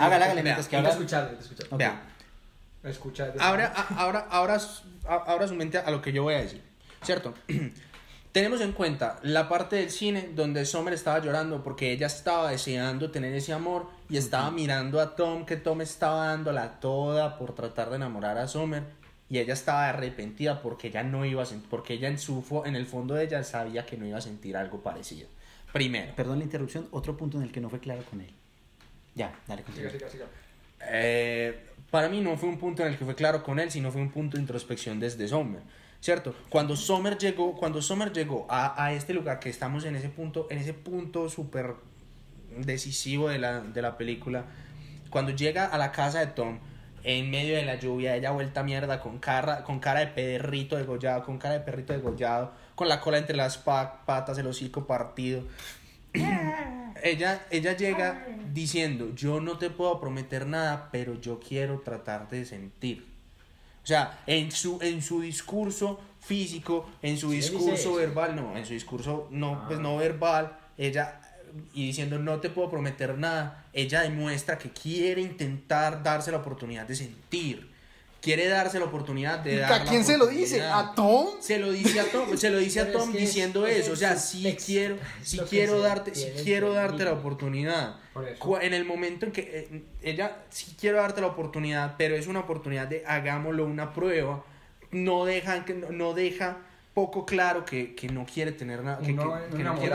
Hágale, 0.00 0.42
mientras 0.42 0.68
que 0.68 0.76
ahora, 3.40 3.72
ahora, 3.96 4.26
ahora, 4.30 4.60
ahora 5.26 5.48
su 5.48 5.54
mente 5.54 5.78
a 5.78 5.90
lo 5.90 6.02
que 6.02 6.12
yo 6.12 6.22
voy 6.22 6.34
a 6.34 6.38
decir, 6.42 6.62
¿cierto? 7.02 7.34
Tenemos 8.32 8.60
en 8.60 8.72
cuenta 8.72 9.18
la 9.22 9.48
parte 9.48 9.76
del 9.76 9.90
cine 9.90 10.28
donde 10.34 10.66
Summer 10.66 10.92
estaba 10.92 11.20
llorando 11.24 11.62
porque 11.62 11.92
ella 11.92 12.06
estaba 12.06 12.50
deseando 12.50 13.10
tener 13.10 13.32
ese 13.34 13.54
amor 13.54 13.88
y 14.10 14.18
estaba 14.18 14.50
mirando 14.50 15.00
a 15.00 15.16
Tom, 15.16 15.46
que 15.46 15.56
Tom 15.56 15.80
estaba 15.80 16.26
dándola 16.26 16.78
toda 16.78 17.38
por 17.38 17.54
tratar 17.54 17.88
de 17.88 17.96
enamorar 17.96 18.36
a 18.36 18.46
Summer 18.46 18.82
y 19.30 19.38
ella 19.38 19.54
estaba 19.54 19.88
arrepentida 19.88 20.60
porque 20.60 20.88
ella 20.88 21.02
no 21.02 21.24
iba 21.24 21.42
a 21.42 21.46
sentir, 21.46 21.68
porque 21.70 21.94
ella 21.94 22.08
en 22.08 22.18
su 22.18 22.42
fo- 22.42 22.66
en 22.66 22.76
el 22.76 22.84
fondo 22.84 23.14
de 23.14 23.24
ella 23.24 23.42
sabía 23.42 23.86
que 23.86 23.96
no 23.96 24.06
iba 24.06 24.18
a 24.18 24.20
sentir 24.20 24.54
algo 24.56 24.82
parecido. 24.82 25.28
Primero, 25.72 26.14
Perdón 26.14 26.38
la 26.38 26.44
interrupción, 26.44 26.88
otro 26.90 27.16
punto 27.16 27.38
en 27.38 27.44
el 27.44 27.52
que 27.52 27.60
no 27.62 27.70
fue 27.70 27.80
claro 27.80 28.02
con 28.10 28.20
él. 28.20 28.30
Ya, 29.14 29.34
dale, 29.48 29.62
Siga, 29.62 29.88
continúa. 29.88 29.92
siga, 29.92 30.10
siga. 30.10 30.26
Eh, 30.90 31.70
para 31.90 32.08
mí 32.10 32.20
no 32.20 32.36
fue 32.36 32.50
un 32.50 32.58
punto 32.58 32.82
en 32.82 32.92
el 32.92 32.98
que 32.98 33.04
fue 33.06 33.14
claro 33.14 33.42
con 33.42 33.58
él, 33.58 33.70
sino 33.70 33.90
fue 33.90 34.02
un 34.02 34.10
punto 34.10 34.36
de 34.36 34.42
introspección 34.42 35.00
desde 35.00 35.26
Sommer, 35.26 35.62
¿cierto? 36.00 36.34
Cuando 36.48 36.76
Sommer 36.76 37.18
llegó, 37.18 37.54
cuando 37.56 37.82
Sommer 37.82 38.12
llegó 38.12 38.46
a, 38.48 38.82
a 38.84 38.92
este 38.92 39.12
lugar 39.14 39.38
que 39.40 39.48
estamos 39.48 39.84
en 39.84 39.96
ese 39.96 40.08
punto, 40.08 40.46
en 40.50 40.58
ese 40.58 40.72
punto 40.74 41.28
súper 41.28 41.74
decisivo 42.58 43.28
de 43.28 43.38
la, 43.38 43.60
de 43.60 43.82
la 43.82 43.96
película, 43.98 44.44
cuando 45.10 45.32
llega 45.32 45.66
a 45.66 45.78
la 45.78 45.92
casa 45.92 46.20
de 46.20 46.26
Tom, 46.28 46.58
en 47.04 47.30
medio 47.30 47.54
de 47.54 47.64
la 47.64 47.76
lluvia, 47.76 48.16
ella 48.16 48.32
vuelta 48.32 48.62
mierda, 48.64 49.00
con 49.00 49.18
cara, 49.18 49.62
con 49.62 49.78
cara 49.78 50.00
de 50.00 50.08
perrito 50.08 50.76
degollado, 50.76 51.22
con 51.24 51.38
cara 51.38 51.54
de 51.54 51.60
perrito 51.60 51.92
degollado, 51.92 52.52
con 52.74 52.88
la 52.88 53.00
cola 53.00 53.18
entre 53.18 53.36
las 53.36 53.58
pa- 53.58 54.04
patas, 54.04 54.38
el 54.38 54.46
hocico 54.48 54.86
partido. 54.88 55.44
ella, 57.02 57.46
ella 57.50 57.76
llega 57.76 58.26
diciendo, 58.52 59.14
yo 59.14 59.40
no 59.40 59.58
te 59.58 59.70
puedo 59.70 60.00
prometer 60.00 60.46
nada, 60.46 60.88
pero 60.90 61.20
yo 61.20 61.38
quiero 61.38 61.80
tratar 61.80 62.28
de 62.28 62.44
sentir. 62.44 63.06
O 63.86 63.88
sea, 63.88 64.18
en 64.26 64.50
su, 64.50 64.80
en 64.82 65.00
su 65.00 65.20
discurso 65.20 66.00
físico, 66.20 66.90
en 67.02 67.16
su 67.16 67.30
Sí, 67.30 67.36
discurso 67.36 67.94
verbal, 67.94 68.34
no, 68.34 68.56
en 68.56 68.66
su 68.66 68.72
discurso 68.72 69.28
no, 69.30 69.62
pues 69.68 69.78
Ah. 69.78 69.82
no 69.82 69.96
verbal, 69.98 70.58
ella 70.76 71.20
y 71.72 71.86
diciendo 71.86 72.18
no 72.18 72.40
te 72.40 72.50
puedo 72.50 72.68
prometer 72.68 73.16
nada, 73.16 73.64
ella 73.72 74.02
demuestra 74.02 74.58
que 74.58 74.70
quiere 74.70 75.22
intentar 75.22 76.02
darse 76.02 76.32
la 76.32 76.38
oportunidad 76.38 76.84
de 76.88 76.96
sentir. 76.96 77.70
Quiere 78.20 78.48
darse 78.48 78.78
la 78.80 78.86
oportunidad 78.86 79.38
de 79.38 79.58
dar 79.58 79.72
¿A 79.72 79.84
quién 79.84 80.04
se 80.04 80.18
lo 80.18 80.26
dice? 80.26 80.60
¿A 80.62 80.92
Tom? 80.96 81.28
Se 81.38 81.58
lo 81.58 81.70
dice 81.70 82.00
a 82.00 82.10
Tom, 82.10 82.36
se 82.36 82.50
lo 82.50 82.58
dice 82.58 82.80
a 82.80 82.82
es 82.86 82.92
Tom 82.92 83.12
que 83.12 83.18
diciendo 83.18 83.66
es 83.66 83.78
eso, 83.84 83.92
o 83.92 83.96
sea, 83.96 84.16
sí 84.16 84.56
quiero, 84.64 84.96
sí 85.22 85.38
quiero 85.48 85.80
darte, 85.80 86.14
sí 86.14 86.32
quiero 86.42 86.72
darte 86.72 87.04
la 87.04 87.12
oportunidad. 87.12 87.96
Por 88.12 88.26
eso. 88.28 88.38
Cu- 88.40 88.56
En 88.56 88.74
el 88.74 88.84
momento 88.84 89.26
en 89.26 89.32
que 89.32 89.68
eh, 89.70 89.82
ella 90.02 90.38
sí 90.50 90.74
quiero 90.80 90.96
darte 90.98 91.20
la 91.20 91.28
oportunidad, 91.28 91.94
pero 91.98 92.16
es 92.16 92.26
una 92.26 92.40
oportunidad 92.40 92.88
de 92.88 93.04
hagámoslo 93.06 93.64
una 93.64 93.92
prueba, 93.92 94.44
no 94.90 95.24
deja 95.24 95.64
que 95.64 95.74
no, 95.74 96.12
deja 96.14 96.56
poco 96.94 97.26
claro 97.26 97.64
que, 97.66 97.94
que 97.94 98.08
no 98.08 98.24
quiere 98.24 98.52
tener 98.52 98.82
nada, 98.82 98.98
que, 98.98 99.14
que- 99.14 99.56
que 99.56 99.62
no 99.62 99.78
quiere 99.78 99.94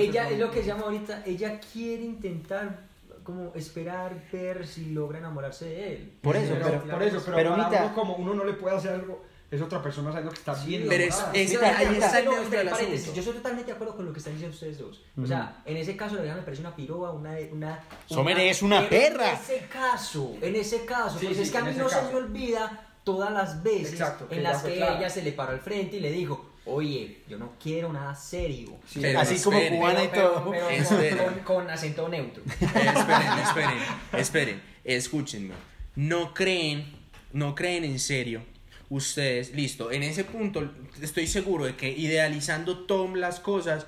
Ella 0.00 0.30
es 0.30 0.38
lo 0.38 0.50
que 0.50 0.60
se 0.62 0.66
llama 0.68 0.84
ahorita, 0.84 1.22
ella 1.26 1.60
quiere 1.72 2.02
intentar 2.02 2.83
como 3.24 3.52
esperar 3.54 4.22
ver 4.30 4.66
si 4.66 4.86
logra 4.90 5.18
enamorarse 5.18 5.64
de 5.64 5.92
él. 5.94 6.18
Por 6.20 6.36
eso, 6.36 6.54
Pero- 6.54 6.82
por 6.84 7.02
eso, 7.02 7.22
pero, 7.24 7.36
pero 7.36 7.56
para 7.56 7.82
uno, 7.84 7.94
como 7.94 8.14
uno 8.16 8.34
no 8.34 8.44
le 8.44 8.52
puede 8.52 8.76
hacer 8.76 8.92
algo, 8.92 9.22
es 9.50 9.60
otra 9.60 9.80
persona 9.82 10.10
sabiendo 10.10 10.32
que 10.32 10.38
está 10.38 10.54
bien 10.64 10.86
pero 10.88 11.04
es- 11.04 11.14
enamorada. 11.14 11.38
es- 11.38 11.50
Sí, 11.50 11.56
ahí 11.56 11.84
está 11.94 12.06
está, 12.06 12.18
el 12.18 12.26
espera, 12.28 12.58
del 12.62 12.68
asunto. 12.68 13.12
Yo 13.14 13.20
estoy 13.20 13.34
totalmente 13.34 13.70
de 13.70 13.72
acuerdo 13.74 13.96
con 13.96 14.04
lo 14.06 14.12
que 14.12 14.18
están 14.18 14.32
diciendo 14.34 14.54
ustedes 14.54 14.78
dos. 14.78 15.02
O 15.22 15.26
sea, 15.26 15.62
en 15.64 15.76
ese 15.76 15.96
caso, 15.96 16.16
la 16.16 16.22
vieja 16.22 16.36
me 16.36 16.42
parece 16.42 16.60
una 16.62 16.74
piroba, 16.76 17.12
una. 17.12 17.36
una 17.52 17.80
Sommer 18.06 18.38
es 18.40 18.62
una 18.62 18.88
perra. 18.88 19.30
En 19.30 19.34
ese 19.36 19.66
caso, 19.72 20.34
en 20.40 20.56
ese 20.56 20.84
caso, 20.84 21.18
Sí, 21.18 21.26
pues 21.26 21.36
sí, 21.38 21.42
es 21.44 21.50
que 21.50 21.58
a 21.58 21.64
mí 21.64 21.72
no 21.76 21.88
se 21.88 21.94
caso. 21.96 22.10
me 22.10 22.16
olvida 22.18 22.80
todas 23.04 23.30
las 23.32 23.62
veces 23.62 23.92
Exacto, 23.92 24.28
que 24.28 24.36
en 24.36 24.42
ya 24.42 24.52
las 24.52 24.62
que 24.62 24.76
ella 24.76 25.10
se 25.10 25.22
le 25.22 25.32
paró 25.32 25.52
al 25.52 25.60
frente 25.60 25.96
y 25.98 26.00
le 26.00 26.10
dijo, 26.10 26.50
oye, 26.66 27.18
yo 27.28 27.38
no 27.38 27.52
quiero 27.62 27.92
nada 27.92 28.14
serio. 28.14 28.76
Sí, 28.88 29.00
Pero 29.02 29.20
Así 29.20 29.38
como 29.42 29.58
espere, 29.58 29.76
cubana 29.76 30.04
y 30.04 30.08
todo. 30.08 30.50
pero 30.50 31.24
con- 31.24 31.34
con, 31.34 31.38
con 31.40 31.70
acento 31.70 32.08
neutro. 32.08 32.42
Esperen, 32.60 33.38
esperen, 33.38 33.78
esperen, 34.18 34.62
escúchenme. 34.84 35.54
No 35.96 36.34
creen, 36.34 36.86
no 37.32 37.54
creen 37.54 37.84
en 37.84 37.98
serio. 37.98 38.42
Ustedes, 38.90 39.52
listo, 39.54 39.90
en 39.92 40.02
ese 40.02 40.24
punto 40.24 40.70
estoy 41.00 41.26
seguro 41.26 41.64
de 41.64 41.74
que 41.74 41.88
idealizando 41.90 42.80
Tom 42.86 43.14
las 43.14 43.40
cosas, 43.40 43.86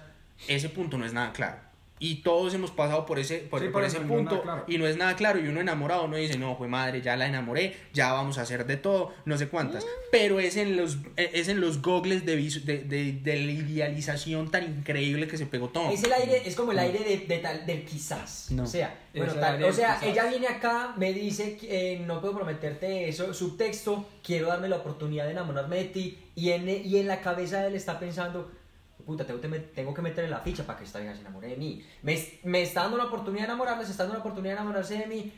ese 0.48 0.68
punto 0.68 0.98
no 0.98 1.04
es 1.04 1.12
nada 1.12 1.32
claro. 1.32 1.58
Y 1.98 2.16
todos 2.16 2.52
hemos 2.52 2.70
pasado 2.72 3.06
por 3.06 3.18
ese, 3.18 3.38
por, 3.38 3.62
Sí, 3.62 3.68
por 3.68 3.82
ese 3.82 3.96
no 4.00 4.04
es 4.04 4.08
punto 4.10 4.30
nada 4.34 4.42
claro. 4.42 4.64
y 4.68 4.76
no 4.76 4.86
es 4.86 4.96
nada 4.98 5.16
claro. 5.16 5.40
Y 5.40 5.48
uno 5.48 5.60
enamorado, 5.62 6.04
uno 6.04 6.16
dice, 6.16 6.36
no, 6.36 6.54
fue 6.56 6.68
madre, 6.68 7.00
ya 7.00 7.16
la 7.16 7.26
enamoré, 7.26 7.74
ya 7.94 8.12
vamos 8.12 8.36
a 8.36 8.42
hacer 8.42 8.66
de 8.66 8.76
todo, 8.76 9.14
no 9.24 9.38
sé 9.38 9.48
cuántas. 9.48 9.82
Mm. 9.84 9.88
Pero 10.12 10.38
es 10.38 10.58
en 10.58 10.76
los, 10.76 10.98
es 11.16 11.48
en 11.48 11.58
los 11.60 11.80
gogles 11.80 12.26
de, 12.26 12.38
visu- 12.38 12.64
de, 12.64 12.80
de, 12.84 13.12
de 13.12 13.36
la 13.36 13.52
idealización 13.52 14.50
tan 14.50 14.64
increíble 14.64 15.26
que 15.26 15.38
se 15.38 15.46
pegó 15.46 15.68
Tom. 15.70 15.90
Es 15.90 16.02
el 16.04 16.12
aire, 16.12 16.42
es 16.44 16.54
como 16.54 16.72
el 16.72 16.78
aire 16.80 16.98
de, 16.98 17.16
de 17.26 17.38
tal, 17.38 17.64
del 17.64 17.84
quizás. 17.86 18.48
No. 18.50 18.64
O 18.64 18.66
sea, 18.66 18.98
bueno, 19.14 19.32
tal- 19.34 19.62
o 19.64 19.72
sea, 19.72 19.94
quizás. 19.98 20.02
ella 20.12 20.26
viene 20.26 20.48
acá, 20.48 20.94
me 20.98 21.12
dice, 21.14 21.58
eh, 21.62 22.02
no 22.06 22.20
puedo 22.20 22.34
prometerte 22.36 23.08
eso, 23.08 23.32
subtexto, 23.32 24.06
quiero 24.22 24.48
darme 24.48 24.68
la 24.68 24.76
oportunidad 24.76 25.24
de 25.24 25.30
enamorarme 25.32 25.76
de 25.76 25.84
ti, 25.84 26.18
y 26.34 26.50
en, 26.50 26.68
y 26.68 26.98
en 26.98 27.06
la 27.06 27.20
cabeza 27.22 27.62
de 27.62 27.68
él 27.68 27.74
está 27.74 27.98
pensando, 27.98 28.50
puta, 29.06 29.24
tengo, 29.24 29.40
tengo 29.74 29.94
que 29.94 30.02
meterle 30.02 30.28
la 30.30 30.40
ficha 30.40 30.66
para 30.66 30.78
que 30.78 30.84
esta 30.84 30.98
vieja 30.98 31.14
se 31.14 31.20
enamore 31.22 31.48
de 31.48 31.56
mí. 31.56 31.82
Me, 32.02 32.18
me 32.44 32.62
está 32.62 32.82
dando 32.82 32.98
la 32.98 33.04
oportunidad 33.04 33.42
de 33.44 33.52
enamorarme, 33.52 33.84
se 33.84 33.92
está 33.92 34.02
dando 34.02 34.14
la 34.14 34.20
oportunidad 34.20 34.54
de 34.54 34.60
enamorarse 34.60 34.98
de 34.98 35.06
mí, 35.06 35.32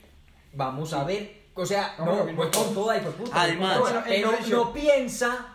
vamos 0.54 0.92
a 0.92 1.04
ver. 1.04 1.46
O 1.54 1.66
sea, 1.66 1.94
no, 1.98 2.06
ver, 2.06 2.34
voy 2.34 2.46
mismo 2.46 2.50
con 2.50 2.74
toda 2.74 2.96
y 2.96 3.00
por 3.00 3.12
puta. 3.14 3.42
Además- 3.42 3.78
Bueno, 3.80 4.02
hecho- 4.06 4.56
no 4.56 4.72
piensa... 4.72 5.54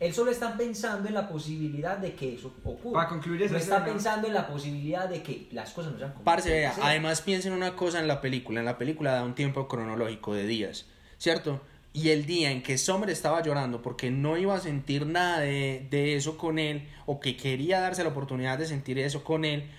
Él 0.00 0.12
solo 0.12 0.32
está 0.32 0.56
pensando 0.56 1.06
en 1.06 1.14
la 1.14 1.28
posibilidad 1.28 1.96
de 1.96 2.14
que 2.14 2.34
eso 2.34 2.52
ocurra. 2.64 2.92
Para 3.02 3.08
concluir 3.10 3.40
esa 3.42 3.52
no 3.52 3.58
está 3.58 3.76
escena- 3.76 3.84
pensando 3.92 4.26
en 4.26 4.34
la 4.34 4.48
posibilidad 4.48 5.08
de 5.08 5.22
que 5.22 5.46
las 5.52 5.70
cosas 5.70 5.92
no 5.92 5.98
sean 5.98 6.10
como 6.10 6.24
Parce, 6.24 6.50
vea, 6.50 6.74
además 6.82 7.22
piensen 7.22 7.52
una 7.52 7.76
cosa 7.76 8.00
en 8.00 8.08
la 8.08 8.20
película. 8.20 8.58
En 8.58 8.66
la 8.66 8.78
película 8.78 9.12
da 9.12 9.22
un 9.22 9.36
tiempo 9.36 9.68
cronológico 9.68 10.34
de 10.34 10.44
días, 10.44 10.86
¿cierto? 11.18 11.60
Y 11.94 12.08
el 12.10 12.24
día 12.24 12.50
en 12.50 12.62
que 12.62 12.78
Summer 12.78 13.10
estaba 13.10 13.42
llorando 13.42 13.82
porque 13.82 14.10
no 14.10 14.38
iba 14.38 14.54
a 14.54 14.60
sentir 14.60 15.06
nada 15.06 15.40
de, 15.40 15.86
de 15.90 16.16
eso 16.16 16.38
con 16.38 16.58
él, 16.58 16.88
o 17.06 17.20
que 17.20 17.36
quería 17.36 17.80
darse 17.80 18.02
la 18.02 18.08
oportunidad 18.10 18.58
de 18.58 18.66
sentir 18.66 18.98
eso 18.98 19.22
con 19.24 19.44
él, 19.44 19.70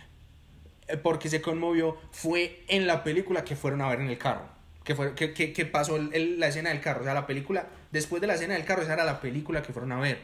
eh, 0.88 0.98
porque 0.98 1.30
se 1.30 1.42
conmovió, 1.42 1.98
fue 2.12 2.64
en 2.68 2.86
la 2.88 3.04
película 3.04 3.44
que 3.44 3.56
fueron 3.56 3.82
a 3.82 3.90
ver 3.90 4.00
en 4.02 4.10
el 4.10 4.18
carro. 4.18 4.52
Que, 4.84 4.96
fue, 4.96 5.16
que, 5.16 5.34
que, 5.34 5.54
que 5.54 5.66
pasó 5.66 5.96
el- 5.96 6.14
el- 6.14 6.40
la 6.42 6.50
escena 6.50 6.70
del 6.70 6.82
carro. 6.82 7.02
O 7.02 7.04
sea, 7.06 7.14
la 7.14 7.26
película, 7.26 7.68
después 7.92 8.20
de 8.22 8.28
la 8.28 8.34
escena 8.36 8.54
del 8.56 8.66
carro, 8.66 8.82
esa 8.84 8.94
era 8.94 9.06
la 9.06 9.22
película 9.22 9.62
que 9.64 9.72
fueron 9.72 9.94
a 9.94 10.00
ver. 10.00 10.20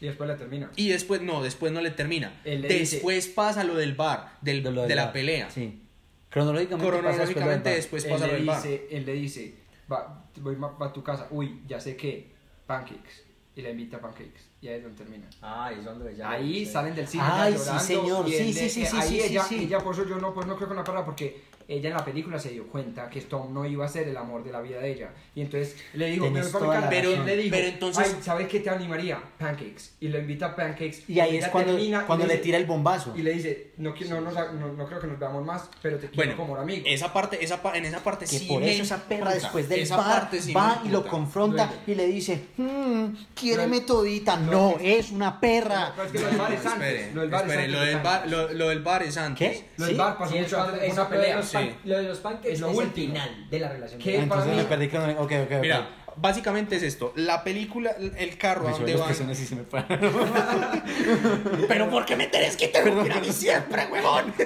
Y 0.00 0.06
después 0.06 0.28
la 0.28 0.36
termina. 0.36 0.68
Y 0.74 0.88
después, 0.88 1.22
no, 1.22 1.42
después 1.44 1.72
no 1.72 1.80
le 1.80 1.92
termina. 1.92 2.32
Le 2.44 2.58
Después 2.58 3.28
pasa 3.28 3.62
lo 3.62 3.76
del 3.76 3.94
bar, 3.94 4.32
del, 4.42 4.64
De 4.64 4.72
lo 4.72 4.82
de 4.86 4.94
la 4.96 5.04
bar. 5.04 5.12
pelea. 5.12 5.48
Sí. 5.48 5.80
Cronológicamente, 6.28 6.86
pasa 6.90 7.08
después 7.08 7.34
Cronológicamente 7.34 7.70
después 7.70 8.04
pasa 8.04 8.26
lo 8.26 8.32
del 8.34 8.44
bar. 8.44 8.62
él 8.90 9.06
le 9.06 9.12
dice, 9.14 9.54
va, 9.90 10.24
voy 10.40 10.56
ma- 10.56 10.68
va 10.80 10.86
a 10.86 10.92
tu 10.92 11.02
casa, 11.02 11.26
uy, 11.30 11.62
ya 11.66 11.80
sé 11.80 11.96
que, 11.96 12.30
pancakes. 12.66 13.24
Y 13.56 13.62
la 13.62 13.70
invita 13.70 13.96
a 13.96 14.00
pancakes. 14.00 14.48
Y 14.60 14.68
ahí 14.68 14.76
es 14.76 14.82
donde 14.84 14.96
termina. 14.98 15.28
Ah, 15.42 15.72
es 15.72 15.84
donde 15.84 16.12
ella. 16.12 16.30
Ahí 16.30 16.64
salen 16.64 16.94
del 16.94 17.06
cine 17.08 17.24
Ay, 17.26 17.52
ya 17.54 17.58
sí, 17.58 17.94
llorando. 17.94 18.24
señor. 18.24 18.28
Sí, 18.28 18.52
sí, 18.52 18.68
sí, 18.70 18.86
sí, 18.86 18.96
ahí 18.96 19.08
sí, 19.08 19.20
ella, 19.20 19.42
sí, 19.42 19.58
sí. 19.58 19.64
ella, 19.64 19.78
por 19.80 19.94
eso 19.94 20.06
yo 20.06 20.16
no, 20.18 20.32
pues 20.32 20.46
no 20.46 20.54
creo 20.56 20.68
con 20.68 20.76
la 20.76 20.84
perra 20.84 21.04
porque 21.04 21.42
ella 21.70 21.90
en 21.90 21.96
la 21.96 22.04
película 22.04 22.38
se 22.38 22.50
dio 22.50 22.66
cuenta 22.66 23.08
que 23.08 23.20
Tom 23.22 23.54
no 23.54 23.64
iba 23.64 23.84
a 23.86 23.88
ser 23.88 24.08
el 24.08 24.16
amor 24.16 24.42
de 24.44 24.52
la 24.52 24.60
vida 24.60 24.80
de 24.80 24.92
ella. 24.92 25.10
Y 25.34 25.40
entonces 25.42 25.76
le 25.94 26.10
dijo, 26.10 26.26
razón. 26.28 26.74
Él 26.92 27.24
le 27.26 27.36
dijo, 27.36 27.50
Pero 27.56 27.66
entonces- 27.68 28.06
"Ay, 28.16 28.22
¿sabes 28.22 28.48
qué 28.48 28.60
te 28.60 28.70
animaría? 28.70 29.22
Pancakes. 29.38 29.92
Y 30.00 30.08
lo 30.08 30.18
invita 30.18 30.46
a 30.46 30.56
pancakes. 30.56 31.04
Y 31.08 31.20
ahí 31.20 31.36
es 31.36 31.44
ella 31.44 31.52
cuando, 31.52 31.72
termina 31.72 32.02
y 32.02 32.06
cuando 32.06 32.26
le 32.26 32.32
dice- 32.34 32.44
tira 32.44 32.58
el 32.58 32.66
bombazo. 32.66 33.14
Y 33.16 33.22
le 33.22 33.32
dice, 33.32 33.70
no, 33.78 33.94
no, 34.20 34.20
no, 34.52 34.72
no 34.72 34.86
creo 34.86 35.00
que 35.00 35.06
nos 35.06 35.18
veamos 35.18 35.44
más, 35.46 35.68
pero 35.80 35.96
te 35.98 36.08
quiero 36.08 36.16
Bueno, 36.16 36.36
como 36.36 36.56
amigo. 36.56 36.82
esa 36.86 37.12
parte, 37.12 37.42
esa 37.42 37.60
en 37.74 37.84
esa 37.84 38.00
parte 38.02 38.24
Que 38.26 38.38
sí 38.38 38.46
por 38.48 38.62
eso 38.62 38.82
esa 38.82 38.96
perra 39.04 39.32
después 39.32 39.68
del 39.68 39.80
Esa 39.80 39.96
bar 39.96 40.20
parte 40.20 40.42
sí 40.42 40.52
va 40.52 40.82
y 40.84 40.88
lo 40.88 41.06
confronta 41.06 41.70
y 41.86 41.94
le 41.94 42.06
dice, 42.06 42.46
"Hmm, 42.56 43.06
quiere 43.34 43.62
Duele. 43.66 43.80
metodita. 43.80 44.36
No, 44.36 44.76
es 44.80 45.10
una 45.12 45.38
perra. 45.40 45.92
Pero 45.94 46.06
es 46.06 46.12
que 46.12 46.18
lo 46.20 46.26
del 46.26 46.36
bar 46.38 46.52
es 46.52 46.66
antes. 46.66 46.88
Espere, 46.88 47.14
Lo 47.14 47.20
del 47.22 47.30
bar 47.30 47.44
es 47.44 47.50
antes 47.52 47.70
lo 47.70 48.68
del 48.68 48.82
bar, 48.82 49.02
es 49.02 49.16
antes. 49.16 49.38
¿Qué? 49.58 49.64
Lo 49.76 49.86
del 49.86 49.96
bar 49.96 50.18
pasó 50.18 50.34
mucho 50.34 50.46
es 50.46 50.52
antes, 50.54 50.96
de 50.96 51.04
pelea. 51.04 51.42
Pan-. 51.68 51.76
Lo 51.84 51.96
de 51.98 52.02
los 52.04 52.18
pancakes 52.18 52.52
Es 52.52 52.60
lo 52.60 52.70
es 52.70 52.76
último. 52.76 53.14
el 53.14 53.20
final 53.22 53.50
de 53.50 53.60
la 53.60 53.68
relación. 53.68 53.98
¿Qué? 54.00 54.12
Que- 54.12 54.18
Entonces 54.18 54.48
para 54.50 54.62
me 54.62 54.68
perdí 54.68 54.88
con... 54.88 55.10
Ok, 55.10 55.18
ok, 55.32 55.42
ok. 55.46 55.52
Mira, 55.60 55.88
básicamente 56.16 56.76
es 56.76 56.82
esto. 56.82 57.12
La 57.16 57.42
película, 57.44 57.92
el 58.18 58.36
carro 58.36 58.68
a 58.68 58.72
Me 58.72 58.76
donde 58.78 58.94
van. 58.96 59.14
se 59.14 59.24
me. 59.24 59.34
Pero 61.68 61.88
¿por 61.90 62.04
qué 62.04 62.16
me 62.16 62.26
tenés 62.26 62.56
que 62.56 62.66
interrumpir 62.66 63.12
a 63.12 63.20
mí 63.20 63.32
siempre, 63.32 63.86
huevón? 63.86 64.34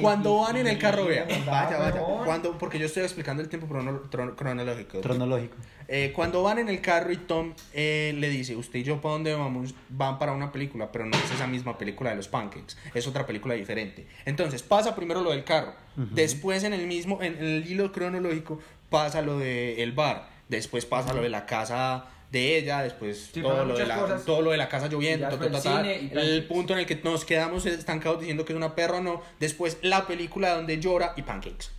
Cuando 0.00 0.36
van 0.38 0.56
en 0.56 0.66
el 0.66 0.78
carro, 0.78 1.04
vea. 1.06 1.26
Vaya, 1.46 1.78
vaya. 1.78 2.00
Cuando, 2.24 2.58
porque 2.58 2.78
yo 2.78 2.86
estoy 2.86 3.02
explicando 3.02 3.42
el 3.42 3.48
tiempo 3.48 3.66
crono- 3.68 4.02
tron- 4.10 4.34
cronológico. 4.34 5.00
Cronológico. 5.00 5.56
Eh, 5.86 6.12
cuando 6.14 6.42
van 6.42 6.58
en 6.58 6.68
el 6.70 6.80
carro 6.80 7.12
y 7.12 7.16
Tom 7.18 7.52
eh, 7.74 8.14
le 8.18 8.30
dice, 8.30 8.56
usted 8.56 8.78
y 8.78 8.84
yo 8.84 9.00
para 9.02 9.12
dónde 9.14 9.34
vamos, 9.34 9.74
van 9.90 10.18
para 10.18 10.32
una 10.32 10.50
película, 10.50 10.90
pero 10.90 11.04
no 11.04 11.14
es 11.16 11.30
esa 11.30 11.46
misma 11.46 11.76
película 11.76 12.08
de 12.10 12.16
los 12.16 12.26
pancakes, 12.28 12.76
es 12.94 13.06
otra 13.06 13.26
película 13.26 13.52
diferente. 13.54 14.06
Entonces 14.24 14.62
pasa 14.62 14.96
primero 14.96 15.20
lo 15.20 15.30
del 15.30 15.44
carro, 15.44 15.74
después 15.96 16.64
en 16.64 16.72
el 16.72 16.86
mismo, 16.86 17.22
en 17.22 17.36
el 17.38 17.70
hilo 17.70 17.92
cronológico 17.92 18.60
pasa 18.88 19.20
lo 19.20 19.38
del 19.38 19.92
bar, 19.92 20.30
después 20.48 20.86
pasa 20.86 21.12
lo 21.12 21.20
de 21.20 21.28
la 21.28 21.44
casa 21.44 22.06
de 22.34 22.58
ella, 22.58 22.82
después 22.82 23.30
Sí, 23.32 23.40
todo, 23.40 23.64
lo 23.64 23.76
de 23.76 23.86
la, 23.86 23.96
cosas. 23.98 24.24
todo 24.24 24.42
lo 24.42 24.50
de 24.50 24.58
la 24.58 24.68
casa 24.68 24.88
lloviendo, 24.88 25.28
ta, 25.28 25.50
ta, 25.50 25.90
el 25.90 26.44
punto 26.46 26.74
en 26.74 26.80
el 26.80 26.86
que 26.86 26.96
nos 26.96 27.24
quedamos 27.24 27.64
estancados 27.64 28.20
diciendo 28.20 28.44
que 28.44 28.52
es 28.52 28.56
una 28.56 28.74
perra 28.74 28.98
o 28.98 29.00
no, 29.00 29.22
después 29.40 29.78
la 29.82 30.06
película 30.06 30.54
donde 30.54 30.78
llora 30.80 31.14
y 31.16 31.22
pancakes. 31.22 31.70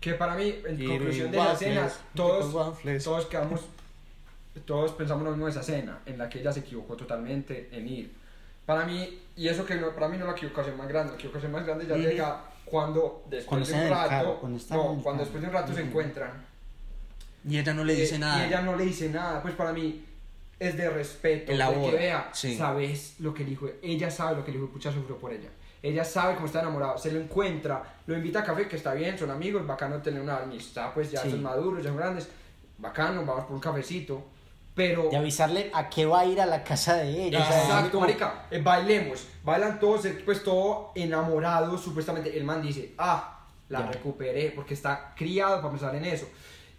Que 0.00 0.14
para 0.14 0.34
mí, 0.34 0.56
en 0.66 0.82
Y 0.82 0.86
conclusión 0.86 1.30
de 1.30 1.36
la 1.38 1.44
waffles, 1.44 1.62
escena, 1.62 1.82
ricos 1.86 2.00
todos, 2.14 3.04
todos 3.04 3.26
quedamos, 3.26 3.60
todos 4.66 4.92
pensamos 4.92 5.24
lo 5.24 5.30
mismo 5.30 5.46
de 5.46 5.52
esa 5.52 5.60
escena, 5.60 6.00
en 6.04 6.18
la 6.18 6.28
que 6.28 6.40
ella 6.40 6.52
se 6.52 6.60
equivocó 6.60 6.96
totalmente 6.96 7.70
en 7.72 7.88
ir. 7.88 8.12
Para 8.66 8.84
mí, 8.84 9.20
y 9.36 9.48
eso 9.48 9.64
que 9.64 9.76
no, 9.76 9.94
para 9.94 10.08
mí 10.08 10.18
no 10.18 10.24
es 10.24 10.30
la 10.30 10.36
equivocación 10.36 10.76
más 10.76 10.88
grande, 10.88 11.12
la 11.12 11.18
equivocación 11.18 11.52
más 11.52 11.64
grande 11.64 11.86
ya 11.86 11.96
llega 11.96 12.44
cuando 12.64 13.24
después 13.30 13.46
Cuando 13.46 13.66
de 13.66 13.84
un 13.84 13.90
rato, 13.90 14.08
carro, 14.08 14.40
cuando 14.40 14.58
no, 14.70 15.02
cuando 15.02 15.22
después 15.22 15.42
de 15.42 15.48
un 15.48 15.54
rato 15.54 15.72
se 15.72 15.82
encuentran 15.82 16.53
Y 17.46 17.58
ella 17.58 17.74
no 17.74 17.84
le 17.84 17.94
dice 17.94 18.16
eh, 18.16 18.18
nada. 18.18 18.42
y 18.42 18.48
ella 18.48 18.62
no 18.62 18.76
le 18.76 18.84
dice 18.84 19.08
nada, 19.08 19.42
pues 19.42 19.54
para 19.54 19.72
mí 19.72 20.04
es 20.58 20.76
de 20.76 20.88
respeto, 20.88 21.52
la 21.52 21.70
de 21.70 21.80
que 21.82 21.90
vea, 21.90 22.30
sí. 22.32 22.56
sabes 22.56 23.16
lo 23.18 23.34
que 23.34 23.42
el 23.42 23.50
hijo, 23.52 23.68
ella 23.82 24.10
sabe 24.10 24.36
lo 24.36 24.44
que 24.44 24.50
el 24.50 24.56
hijo 24.56 24.66
de 24.66 24.72
pucha 24.72 24.92
sufrió 24.92 25.18
por 25.18 25.32
ella. 25.32 25.50
Ella 25.82 26.02
sabe 26.04 26.34
cómo 26.34 26.46
está 26.46 26.60
enamorado, 26.60 26.96
se 26.96 27.12
lo 27.12 27.20
encuentra, 27.20 27.82
lo 28.06 28.16
invita 28.16 28.40
a 28.40 28.44
café, 28.44 28.66
que 28.66 28.76
está 28.76 28.94
bien, 28.94 29.18
son 29.18 29.30
amigos, 29.30 29.66
bacano 29.66 30.00
tener 30.00 30.22
una 30.22 30.38
amistad, 30.38 30.92
pues 30.94 31.10
ya 31.10 31.20
Sí. 31.20 31.30
son 31.32 31.42
maduros, 31.42 31.82
ya 31.82 31.90
son 31.90 31.98
grandes, 31.98 32.28
bacano, 32.78 33.24
vamos 33.26 33.44
por 33.44 33.54
un 33.54 33.60
cafecito, 33.60 34.24
pero... 34.74 35.10
Y 35.12 35.14
avisarle 35.16 35.70
a 35.74 35.90
qué 35.90 36.06
va 36.06 36.20
a 36.20 36.24
ir 36.26 36.40
a 36.40 36.46
la 36.46 36.64
casa 36.64 36.96
de 36.96 37.26
ella. 37.26 37.42
o 37.42 37.46
sea, 37.46 37.62
Exacto, 37.64 37.90
como- 37.90 38.06
marica, 38.06 38.46
eh, 38.50 38.62
bailemos, 38.62 39.26
bailan 39.44 39.78
todos, 39.78 40.06
eh, 40.06 40.22
pues 40.24 40.42
todo 40.42 40.92
enamorados, 40.94 41.82
supuestamente, 41.82 42.34
el 42.36 42.44
man 42.44 42.62
dice, 42.62 42.94
ah, 42.96 43.44
la 43.68 43.80
Ya. 43.80 43.92
recuperé, 43.92 44.52
porque 44.54 44.72
está 44.74 45.12
criado 45.14 45.56
para 45.60 45.70
pensar 45.70 45.94
en 45.96 46.04
eso. 46.06 46.26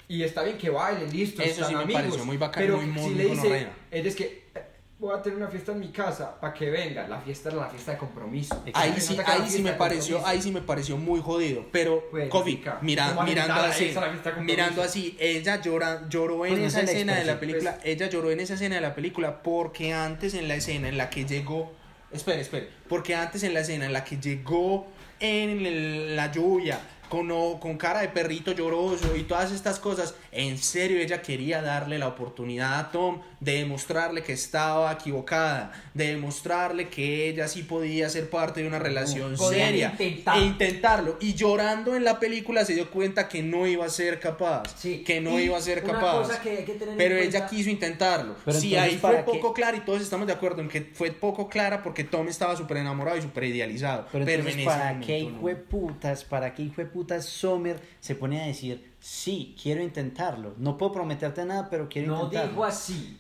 Y 0.08 0.24
está 0.24 0.44
bien 0.44 0.58
que 0.58 0.70
bailen, 0.70 1.12
listo, 1.12 1.42
Eso 1.42 1.52
están 1.52 1.68
sí 1.70 1.76
me 1.76 1.82
amigos, 1.84 2.02
pareció 2.04 2.26
muy 2.26 2.38
bacano, 2.38 2.66
pero 2.66 2.78
muy, 2.78 2.86
muy, 2.88 3.04
si 3.04 3.10
muy 3.10 3.18
le 3.18 3.24
dice, 3.30 3.68
es 3.92 4.16
que 4.16 4.24
eh, 4.54 4.62
voy 5.00 5.18
a 5.18 5.22
tener 5.22 5.38
una 5.38 5.48
fiesta 5.48 5.72
en 5.72 5.80
mi 5.80 5.88
casa 5.90 6.40
para 6.40 6.54
que 6.54 6.70
venga, 6.70 7.08
la 7.08 7.20
fiesta 7.22 7.50
era 7.50 7.58
la 7.60 7.70
fiesta 7.70 7.94
de 7.94 7.98
compromiso. 7.98 8.64
Ahí 8.74 8.94
sí, 9.00 9.18
ahí 9.26 9.50
sí 9.50 9.62
me 9.64 9.74
pareció, 9.74 10.26
ahí 10.26 10.42
sí 10.42 10.52
me 10.52 10.62
pareció 10.62 10.96
muy 10.98 11.20
jodido. 11.22 11.66
Pero, 11.72 12.04
Pues, 12.12 12.30
Kofi, 12.30 12.64
mira, 12.82 13.10
¿cómo 13.16 13.24
mirando 13.24 13.56
así, 13.62 13.94
mirando 14.42 14.84
así, 14.84 15.18
ella 15.20 15.60
llora, 15.62 16.08
lloró 16.08 16.46
en 16.46 16.52
Pues 16.52 16.62
no 16.62 16.68
esa 16.68 16.82
escena 16.82 17.16
de 17.16 17.26
la 17.26 17.40
película, 17.40 17.74
pues. 17.82 17.86
ella 17.86 18.08
lloró 18.08 18.30
en 18.32 18.40
esa 18.40 18.54
escena 18.54 18.76
de 18.76 18.82
la 18.82 18.94
película 18.94 19.42
porque 19.42 19.94
antes 19.94 20.34
en 20.36 20.48
la 20.48 20.56
escena 20.56 20.88
en 20.88 20.98
la 20.98 21.10
que 21.10 21.26
llegó, 21.26 21.74
espere, 22.12 22.42
espere, 22.42 22.70
porque 22.88 23.16
antes 23.16 23.42
en 23.44 23.54
la 23.56 23.62
escena 23.62 23.86
en 23.88 23.94
la 23.94 24.04
que 24.04 24.18
llegó 24.18 24.88
en 25.20 25.66
el- 25.66 26.16
la 26.16 26.32
lluvia, 26.32 26.80
con, 27.10 27.30
con 27.60 27.78
cara 27.78 28.02
de 28.02 28.10
perrito 28.10 28.52
lloroso 28.52 29.16
y 29.16 29.24
todas 29.24 29.52
estas 29.52 29.80
cosas, 29.80 30.16
en 30.32 30.58
serio 30.58 31.00
ella 31.00 31.22
quería 31.22 31.62
darle 31.62 32.00
la 32.00 32.08
oportunidad 32.08 32.80
a 32.80 32.92
Tom 32.92 33.22
de 33.40 33.54
demostrarle 33.60 34.24
que 34.24 34.34
estaba 34.34 34.92
equivocada, 34.94 35.72
de 35.94 36.08
demostrarle 36.08 36.90
que 36.90 37.30
ella 37.30 37.48
sí 37.48 37.64
podía 37.64 38.10
ser 38.10 38.30
parte 38.30 38.62
de 38.62 38.68
una 38.68 38.80
relación 38.80 39.36
Podían 39.36 39.68
seria 39.70 39.90
intentar. 39.92 40.38
e 40.38 40.42
intentarlo. 40.42 41.18
Y 41.20 41.34
llorando 41.36 41.96
en 41.96 42.04
la 42.04 42.20
película 42.20 42.66
se 42.66 42.74
dio 42.74 42.90
cuenta 42.90 43.28
que 43.28 43.44
no 43.44 43.68
iba 43.68 43.86
a 43.86 43.90
ser 43.90 44.20
capaz, 44.20 44.64
Sí. 44.78 45.04
que 45.06 45.22
no 45.22 45.40
Y 45.40 45.44
iba 45.44 45.58
a 45.58 45.62
ser 45.62 45.84
capaz. 45.84 46.40
que 46.42 46.64
que 46.66 46.72
en 46.74 46.98
Pero 46.98 47.16
cuenta- 47.18 47.38
ella 47.38 47.48
quiso 47.48 47.70
intentarlo. 47.70 48.36
Pero 48.44 48.60
sí, 48.60 48.76
ahí 48.76 48.98
fue 48.98 49.12
¿para 49.12 49.26
qué? 49.26 49.32
poco 49.32 49.54
clara 49.54 49.78
y 49.78 49.82
todos 49.82 50.02
estamos 50.02 50.26
de 50.28 50.34
acuerdo 50.34 50.62
en 50.62 50.70
que 50.70 50.82
fue 50.94 51.12
poco 51.12 51.48
clara 51.48 51.84
porque 51.84 52.04
Tom 52.04 52.28
estaba 52.28 52.56
súper 52.56 52.78
enamorado 52.78 53.18
y 53.18 53.22
súper 53.22 53.44
idealizado. 53.46 54.08
Pero 54.12 54.26
Pero, 54.26 54.40
entonces, 54.42 54.54
en 54.56 54.60
ese 54.60 54.66
¿para 54.70 55.00
qué 55.00 55.24
no. 55.24 55.30
hijo 55.30 55.48
de 55.48 55.56
putas, 55.56 56.24
para 56.24 56.54
qué 56.54 56.64
hijo 56.64 56.82
de 56.96 57.02
putas 57.04 57.26
Sommer 57.26 57.82
se 58.00 58.16
pone 58.16 58.42
a 58.42 58.48
decir, 58.48 58.94
sí, 59.00 59.56
quiero 59.62 59.84
intentarlo? 59.84 60.54
No 60.58 60.78
puedo 60.78 60.94
prometerte 60.94 61.44
nada, 61.46 61.70
pero 61.70 61.90
quiero 61.90 62.08
No 62.16 62.24
intentarlo. 62.24 62.50
dijo 62.52 62.64
así. 62.66 63.18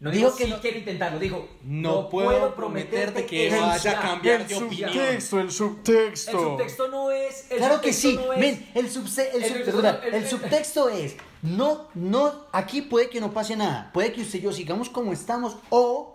No 0.00 0.10
Dijo 0.10 0.26
dijo 0.26 0.36
que 0.36 0.44
sí 0.44 0.50
no- 0.50 0.60
quiero 0.60 0.78
intentarlo, 0.78 1.18
dijo 1.18 1.48
No 1.62 2.10
puedo 2.10 2.54
prometerte 2.54 3.24
que 3.24 3.46
eso 3.46 3.60
vaya 3.60 3.74
a 3.74 3.94
ya". 3.94 4.00
cambiar 4.00 4.40
El 4.42 4.48
de 4.48 4.54
opinión. 4.56 4.90
el 4.90 4.98
El 5.14 5.50
subtexto 5.50 6.88
no 6.88 7.10
es. 7.10 7.50
el 7.50 7.56
Claro 7.58 7.80
que 7.80 7.92
subtexto 7.92 8.22
sí, 8.22 8.28
no 8.34 8.38
men, 8.38 8.70
el, 8.74 8.90
subse- 8.92 9.28
el, 9.32 9.42
el- 9.44 9.64
sub- 9.64 9.84
el- 10.12 10.28
subtexto 10.28 10.88
es, 10.90 11.16
no, 11.42 11.88
no, 11.94 12.32
aquí 12.52 12.82
puede 12.82 13.08
que 13.08 13.20
no 13.20 13.32
pase 13.32 13.56
nada, 13.56 13.90
puede 13.94 14.12
que 14.12 14.20
usted 14.22 14.40
y 14.40 14.42
yo 14.42 14.52
sigamos 14.52 14.90
como 14.90 15.12
estamos 15.12 15.56
o 15.70 16.13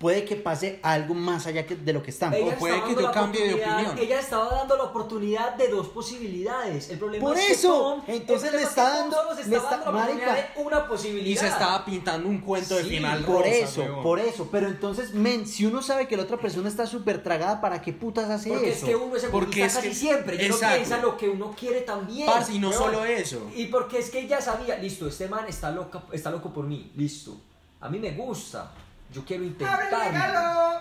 puede 0.00 0.24
que 0.24 0.34
pase 0.34 0.80
algo 0.82 1.12
más 1.12 1.46
allá 1.46 1.66
que- 1.66 1.76
de 1.76 1.92
lo 1.92 2.02
que 2.02 2.10
estamos. 2.10 2.38
Ella 2.38 2.54
O 2.54 2.58
puede 2.58 2.72
estaba 2.74 2.88
que 2.88 2.94
dando 2.94 3.00
yo 3.02 3.06
la 3.06 3.12
cambie 3.12 3.48
de 3.48 3.54
opinión. 3.54 3.98
Ella 3.98 4.18
estaba 4.18 4.48
dando 4.50 4.76
la 4.78 4.84
oportunidad 4.84 5.54
de 5.56 5.68
dos 5.68 5.88
posibilidades. 5.88 6.88
El 6.88 6.98
problema 6.98 7.22
Por 7.28 7.36
es 7.36 7.44
que 7.46 7.52
eso, 7.52 7.68
Tom- 7.68 8.02
entonces 8.06 8.50
le 8.52 8.62
es 8.62 8.68
está 8.70 8.84
que 8.92 8.98
dando- 8.98 9.34
le 9.34 9.42
estaba 9.42 9.56
está- 9.62 9.76
dando 9.76 9.92
la 9.92 10.06
marica. 10.06 10.34
de 10.34 10.44
una 10.62 10.88
posibilidad. 10.88 11.26
Y 11.26 11.36
se 11.36 11.48
estaba 11.48 11.84
pintando 11.84 12.28
un 12.30 12.38
cuento 12.40 12.76
de 12.76 12.84
Sí, 12.84 12.88
final 12.88 13.24
Por 13.26 13.36
rosa, 13.44 13.50
eso, 13.50 14.02
por 14.02 14.18
eso, 14.20 14.48
pero 14.50 14.68
entonces, 14.68 15.12
men, 15.12 15.46
si 15.46 15.66
uno 15.66 15.82
sabe 15.82 16.08
que 16.08 16.16
la 16.16 16.22
otra 16.22 16.38
persona 16.38 16.70
está 16.70 16.86
súper 16.86 17.22
tragada, 17.22 17.60
¿para 17.60 17.82
qué 17.82 17.92
putas 17.92 18.30
hace 18.30 18.48
Porque 18.48 18.70
eso? 18.70 18.78
es 18.86 18.90
que 18.90 18.96
uno 18.96 19.16
es 19.16 19.24
Porque 19.26 19.64
es 19.66 19.74
casi 19.74 19.88
que- 19.90 19.94
siempre. 19.94 20.36
Y 20.42 20.46
uno 20.46 20.54
Exacto. 20.54 20.76
piensa 20.76 20.96
lo 21.02 21.16
que 21.18 21.28
uno 21.28 21.54
quiere 21.58 21.82
también. 21.82 22.24
Parce, 22.24 22.54
y 22.54 22.58
no 22.58 22.72
solo 22.72 23.04
eso. 23.04 23.50
Y 23.54 23.66
porque 23.66 23.98
es 23.98 24.08
que 24.08 24.20
ella 24.20 24.40
sabía, 24.40 24.78
listo, 24.78 25.06
este 25.06 25.28
man 25.28 25.44
está, 25.46 25.70
loca, 25.70 26.04
está 26.12 26.30
loco 26.30 26.54
por 26.54 26.64
mí, 26.64 26.90
listo. 26.96 27.36
A 27.82 27.90
mí 27.90 27.98
me 27.98 28.12
gusta. 28.12 28.72
Yo 29.12 29.24
quiero 29.24 29.44
intentarlo. 29.44 30.80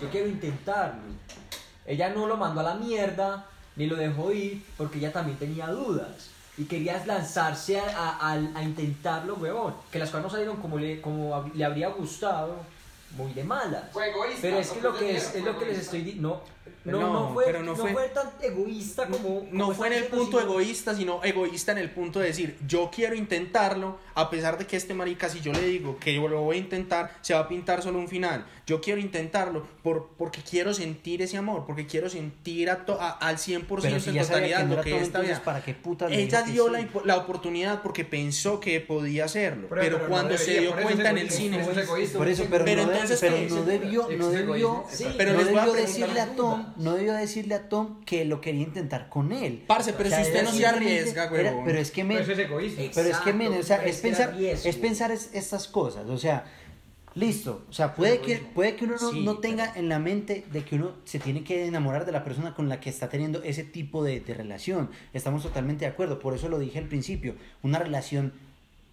Yo 0.00 0.10
quiero 0.10 0.28
intentarlo. 0.28 1.00
Ella 1.86 2.10
no 2.10 2.26
lo 2.26 2.36
mandó 2.36 2.60
a 2.60 2.64
la 2.64 2.74
mierda, 2.74 3.46
ni 3.76 3.86
lo 3.86 3.96
dejó 3.96 4.32
ir, 4.32 4.64
porque 4.76 4.98
ella 4.98 5.12
también 5.12 5.38
tenía 5.38 5.68
dudas. 5.68 6.30
Y 6.56 6.64
quería 6.64 7.00
lanzarse 7.06 7.78
a, 7.80 7.84
a- 8.20 8.32
a- 8.32 8.62
intentarlo, 8.62 9.36
huevón. 9.36 9.74
Que 9.92 9.98
las 10.00 10.10
cosas 10.10 10.24
no 10.24 10.30
salieron 10.30 10.56
como 10.56 10.78
le, 10.78 11.00
como 11.00 11.50
le 11.54 11.64
habría 11.64 11.88
gustado, 11.88 12.56
muy 13.16 13.32
de 13.32 13.44
malas. 13.44 13.84
Pero 14.42 14.58
es 14.58 14.70
que 14.70 14.80
lo 14.80 14.96
que 14.98 15.16
es, 15.16 15.34
es 15.36 15.44
lo 15.44 15.58
que 15.58 15.66
les 15.66 15.78
estoy 15.78 16.02
diciendo. 16.02 16.44
No, 16.84 17.00
no, 17.00 17.12
No, 17.12 17.34
fue, 17.34 17.44
pero 17.44 17.60
no 17.60 17.66
no 17.72 17.76
fue- 17.76 17.92
fue 17.92 18.08
tan 18.08 18.30
egoísta 18.42 19.06
como. 19.06 19.46
No 19.50 19.64
como 19.66 19.74
fue 19.76 19.86
en 19.88 19.92
el 19.94 20.04
punto 20.04 20.38
sino- 20.38 20.40
egoísta, 20.52 20.94
sino 20.94 21.22
egoísta 21.24 21.72
en 21.72 21.78
el 21.78 21.90
punto 21.90 22.20
de 22.20 22.26
decir, 22.26 22.56
yo 22.66 22.90
quiero 22.94 23.14
intentarlo, 23.14 23.98
a 24.14 24.30
pesar 24.30 24.58
de 24.58 24.66
que 24.66 24.76
este 24.76 24.94
marica, 24.94 25.28
si 25.28 25.40
yo 25.40 25.52
le 25.52 25.60
digo 25.62 25.98
que 25.98 26.14
yo 26.14 26.26
lo 26.28 26.42
voy 26.42 26.56
a 26.56 26.60
intentar, 26.60 27.12
se 27.20 27.34
va 27.34 27.40
a 27.40 27.48
pintar 27.48 27.82
solo 27.82 27.98
un 27.98 28.08
final. 28.08 28.46
Yo 28.66 28.80
quiero 28.80 29.00
intentarlo 29.00 29.66
por, 29.82 30.08
porque 30.18 30.40
quiero 30.42 30.74
sentir 30.74 31.22
ese 31.22 31.36
amor, 31.38 31.64
porque 31.66 31.86
quiero 31.86 32.08
sentir 32.10 32.68
a 32.70 32.84
to- 32.84 33.00
a- 33.00 33.10
al 33.12 33.38
100% 33.38 33.66
Pero 33.82 34.00
si 34.00 34.10
en 34.10 34.18
totalidad 34.26 34.58
que 34.60 34.64
no 34.66 34.76
lo 34.76 34.82
que 34.82 34.98
esta 34.98 35.20
vida. 35.20 35.42
¿para 35.44 35.62
qué 35.62 35.74
putas 35.74 36.10
le 36.10 36.22
Ella 36.22 36.42
dio 36.42 36.66
sí? 36.66 36.72
la, 36.72 36.88
la 37.04 37.16
oportunidad 37.16 37.82
porque 37.82 38.04
pensó 38.04 38.60
que 38.60 38.80
podía 38.80 39.24
hacerlo, 39.24 39.68
Pero- 39.70 39.80
pero, 39.80 39.96
pero 39.96 40.02
no 40.04 40.08
cuando 40.10 40.36
se 40.36 40.44
debería, 40.52 40.60
dio 40.60 40.70
por 40.70 40.78
eso 40.80 40.88
es 40.88 40.94
cuenta 40.94 41.10
en 41.10 41.18
el 41.18 41.30
cine... 41.30 41.58
Por 42.18 42.28
eso, 42.28 42.44
pero, 42.50 42.66
entonces, 42.66 43.50
no 43.50 43.62
debió, 43.64 44.08
no 44.16 44.28
debió, 44.30 44.84
Pero 45.16 45.32
les 45.34 45.50
voy 45.50 45.58
a 45.58 45.66
decirle 45.72 46.20
a 46.20 46.24
una 46.24 46.57
Tom, 46.74 46.84
no 46.84 46.94
debió 46.94 47.14
decirle 47.14 47.54
a 47.54 47.68
Tom 47.68 48.04
que 48.04 48.24
lo 48.24 48.40
quería 48.40 48.62
intentar 48.62 49.08
con 49.08 49.32
él. 49.32 49.64
Parce, 49.66 49.92
pero 49.92 50.08
O 50.08 50.10
sea, 50.10 50.22
si 50.24 50.30
usted 50.30 50.44
no 50.44 50.52
se 50.52 50.66
arriesga, 50.66 51.30
huevón. 51.30 51.64
pero 51.64 51.78
es 51.78 51.90
que 51.90 52.04
me, 52.04 52.14
Pero 52.18 52.32
eso 52.32 52.32
es 53.10 53.16
que 53.18 53.32
men, 53.32 53.52
o 53.52 53.62
sea, 53.62 53.84
es 53.84 53.98
pensar, 54.00 54.34
riesgo. 54.36 54.68
es 54.68 54.76
pensar 54.76 55.10
es- 55.10 55.30
estas 55.34 55.68
cosas, 55.68 56.06
o 56.08 56.18
sea, 56.18 56.44
Listo, 57.14 57.64
o 57.68 57.72
sea, 57.72 57.94
puede 57.96 58.20
que, 58.20 58.36
puede 58.36 58.76
que 58.76 58.84
uno 58.84 58.94
no, 59.00 59.10
Sí, 59.10 59.24
no 59.24 59.38
tenga 59.38 59.72
en 59.74 59.88
la 59.88 59.98
mente 59.98 60.44
de 60.52 60.62
que 60.62 60.76
uno 60.76 60.92
se 61.04 61.18
tiene 61.18 61.42
que 61.42 61.66
enamorar 61.66 62.04
de 62.06 62.12
la 62.12 62.22
persona 62.22 62.54
con 62.54 62.68
la 62.68 62.78
que 62.80 62.90
está 62.90 63.08
teniendo 63.08 63.42
ese 63.42 63.64
tipo 63.64 64.04
de, 64.04 64.20
de 64.20 64.34
relación. 64.34 64.90
Estamos 65.12 65.42
totalmente 65.42 65.84
de 65.84 65.90
acuerdo, 65.90 66.20
por 66.20 66.34
eso 66.34 66.48
lo 66.48 66.60
dije 66.60 66.78
al 66.78 66.84
principio. 66.86 67.34
Una 67.62 67.80
relación 67.80 68.34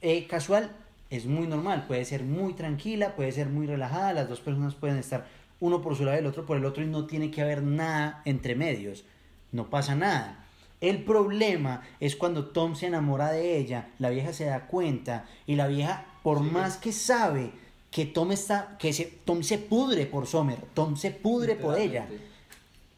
eh, 0.02 0.26
casual 0.28 0.72
es 1.12 1.26
muy 1.28 1.46
normal, 1.46 1.86
puede 1.88 2.04
ser 2.06 2.24
muy 2.24 2.54
tranquila, 2.54 3.16
puede 3.16 3.32
ser 3.32 3.48
muy 3.48 3.68
relajada, 3.68 4.14
las 4.14 4.28
dos 4.28 4.40
personas 4.40 4.74
pueden 4.74 4.98
estar 4.98 5.28
uno 5.60 5.82
por 5.82 5.96
su 5.96 6.06
lado 6.06 6.18
y 6.18 6.20
el 6.20 6.28
otro 6.28 6.46
por 6.46 6.58
el 6.58 6.66
otro 6.66 6.84
y 6.84 6.88
no 6.88 7.06
tiene 7.06 7.32
que 7.32 7.42
haber 7.42 7.64
nada 7.64 8.22
entre 8.26 8.56
medios, 8.56 9.06
no 9.52 9.70
pasa 9.70 9.96
nada. 9.96 10.46
El 10.82 11.04
problema 11.04 11.82
es 12.00 12.16
cuando 12.16 12.48
Tom 12.48 12.76
se 12.76 12.88
enamora 12.88 13.32
de 13.32 13.58
ella, 13.58 13.90
la 13.98 14.10
vieja 14.10 14.34
se 14.34 14.46
da 14.46 14.68
cuenta 14.68 15.26
y 15.48 15.56
la 15.56 15.68
vieja, 15.68 16.06
por 16.22 16.42
más 16.42 16.78
que 16.78 16.92
sabe 16.92 17.52
que 17.90 18.06
Tom 18.06 18.32
está, 18.32 18.76
que 18.78 18.92
se, 18.92 19.06
Tom 19.06 19.42
se 19.42 19.58
pudre 19.58 20.06
por 20.06 20.28
Sommer, 20.28 20.60
Tom 20.74 20.98
se 20.98 21.12
pudre 21.12 21.56
por 21.56 21.80
ella. 21.80 22.08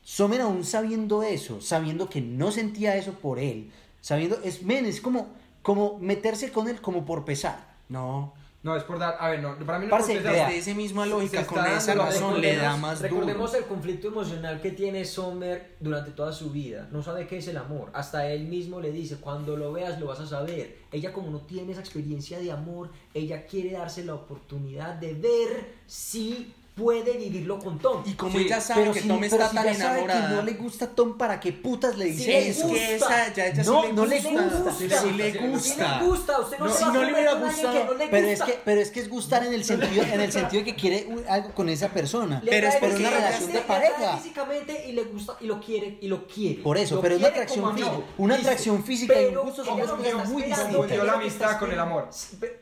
Sommer 0.04 0.42
aún 0.42 0.64
sabiendo 0.64 1.22
eso, 1.22 1.62
sabiendo 1.62 2.10
que 2.10 2.22
no 2.22 2.52
sentía 2.52 2.96
eso 2.96 3.14
por 3.14 3.40
él, 3.40 3.72
sabiendo, 4.02 4.40
es, 4.44 4.64
men, 4.64 4.86
es 4.86 5.00
como, 5.00 5.28
como 5.62 6.00
meterse 6.00 6.52
con 6.52 6.68
él 6.68 6.82
como 6.82 7.06
por 7.06 7.26
pesar. 7.26 7.76
No. 7.90 8.34
No, 8.64 8.76
es 8.76 8.84
por 8.84 8.98
dar. 9.00 9.16
A 9.20 9.30
ver, 9.30 9.40
no, 9.42 9.56
para 9.60 9.78
mí 9.80 9.86
no 9.86 9.92
Parce, 9.92 10.14
es 10.14 10.22
por. 10.24 10.32
Desde 10.32 10.58
esa 10.58 10.74
misma 10.74 11.06
lógica, 11.06 11.46
con 11.46 11.64
esa 11.66 11.94
razón 11.94 12.42
le 12.42 12.56
da 12.56 12.64
Recordemos- 12.74 12.80
más 12.82 13.02
Recordemos 13.02 13.52
duro. 13.52 13.64
el 13.64 13.70
conflicto 13.70 14.08
emocional 14.08 14.60
que 14.62 14.72
tiene 14.72 15.06
Sommer 15.06 15.76
durante 15.80 16.12
toda 16.12 16.34
su 16.34 16.50
vida. 16.50 16.90
No 16.92 17.02
sabe 17.04 17.28
qué 17.28 17.38
es 17.38 17.48
el 17.48 17.58
amor. 17.58 17.92
Hasta 17.94 18.28
él 18.30 18.46
mismo 18.46 18.82
le 18.82 18.92
dice, 18.92 19.18
cuando 19.18 19.56
lo 19.56 19.72
veas 19.72 20.00
lo 20.00 20.08
vas 20.08 20.20
a 20.20 20.28
saber. 20.28 20.80
Ella 20.92 21.14
como 21.14 21.30
no 21.30 21.42
tiene 21.42 21.72
esa 21.72 21.82
experiencia 21.82 22.40
de 22.40 22.52
amor, 22.52 22.90
ella 23.14 23.46
quiere 23.46 23.72
darse 23.74 24.04
la 24.04 24.16
oportunidad 24.16 24.96
de 24.96 25.14
ver 25.14 25.74
si 25.86 26.54
puede 26.78 27.18
vivirlo 27.18 27.58
con 27.58 27.80
Tom. 27.80 28.04
Y 28.06 28.14
como 28.14 28.32
Sí, 28.38 28.46
ella 28.46 28.62
sabe 28.62 28.82
pero 28.82 28.94
que 28.94 29.02
si, 29.02 29.08
Tom 29.08 29.20
pero 29.20 29.36
está 29.36 29.50
si 29.50 29.56
tan 29.56 29.66
ya 29.66 29.74
sabe 29.74 29.90
enamorada. 30.02 30.30
que 30.30 30.36
no 30.36 30.42
le 30.44 30.52
gusta 30.54 30.86
a 30.86 30.90
Tom, 30.90 31.18
¿para 31.18 31.40
qué 31.40 31.52
putas 31.52 31.98
le 31.98 32.06
Sí 32.06 32.12
dice 32.12 32.28
le 32.28 32.48
es 32.50 32.58
eso? 32.60 32.68
que 32.68 32.92
gusta. 32.98 33.26
esa, 33.26 33.34
ya, 33.34 33.54
ya 33.54 33.64
No, 33.64 33.82
sí 33.82 33.88
le 33.88 33.94
no 33.94 34.06
le 34.06 34.16
gusta. 34.22 34.30
gusta. 34.44 34.72
Sí, 34.74 34.90
Sí, 34.90 35.12
le 35.14 35.32
sí 35.32 35.38
gusta. 35.40 35.60
Si 35.74 35.80
le 36.02 36.08
gusta, 36.08 36.40
usted 36.40 36.60
no, 36.60 36.66
No, 36.66 36.72
se 36.72 36.78
si 36.78 36.84
va 36.84 36.90
a 36.90 36.94
no 36.94 37.04
le 37.04 37.14
hubiera 37.14 37.34
gustado. 37.34 37.74
que 37.74 37.84
no 37.84 37.94
le 37.96 38.08
Pero 38.08 38.28
es, 38.28 38.40
gusta. 38.40 38.46
que, 38.54 38.60
pero 38.64 38.82
es 38.82 38.92
que 38.92 39.00
es 39.00 39.10
gustar 39.10 39.44
en 39.46 39.54
el 39.54 39.64
sentido, 39.66 40.04
en 40.04 40.22
el 40.22 40.32
sentido 40.32 40.64
de 40.64 40.72
que 40.72 40.76
quiere 40.80 41.06
un- 41.10 41.24
algo 41.28 41.52
con 41.56 41.68
esa 41.70 41.90
persona. 41.90 42.42
Le 42.44 42.52
Pero 42.52 42.68
es 42.68 42.74
físicamente, 42.76 43.08
una 43.08 43.18
relación 43.18 43.52
de 43.54 43.60
pareja. 43.62 44.18
físicamente 44.18 44.86
y 44.88 44.92
le 44.92 45.04
gusta 45.04 45.38
y 45.42 45.46
lo 45.48 45.60
quiere 45.60 45.98
y 46.00 46.08
lo 46.08 46.28
quiere. 46.28 46.62
Por 46.62 46.78
eso, 46.78 46.96
Lo 46.96 47.02
pero 47.02 47.16
es 47.16 47.20
una 47.22 47.30
atracción 47.30 47.76
física. 47.76 47.92
Una 48.20 48.36
atracción 48.36 48.84
física 48.84 49.14
y 49.20 49.26
un 49.26 49.30
Pero 49.32 49.44
gusto 49.46 49.66
son 49.66 49.78
ella 49.80 49.88
dos 49.88 49.98
muy 50.30 50.44
ella 50.44 50.56
Confundió 50.58 51.04
la 51.04 51.14
lo 51.14 51.20
que 51.20 51.28
está 51.28 51.46
amistad 51.46 51.60
con 51.60 51.72
el 51.72 51.80
amor. 51.80 52.10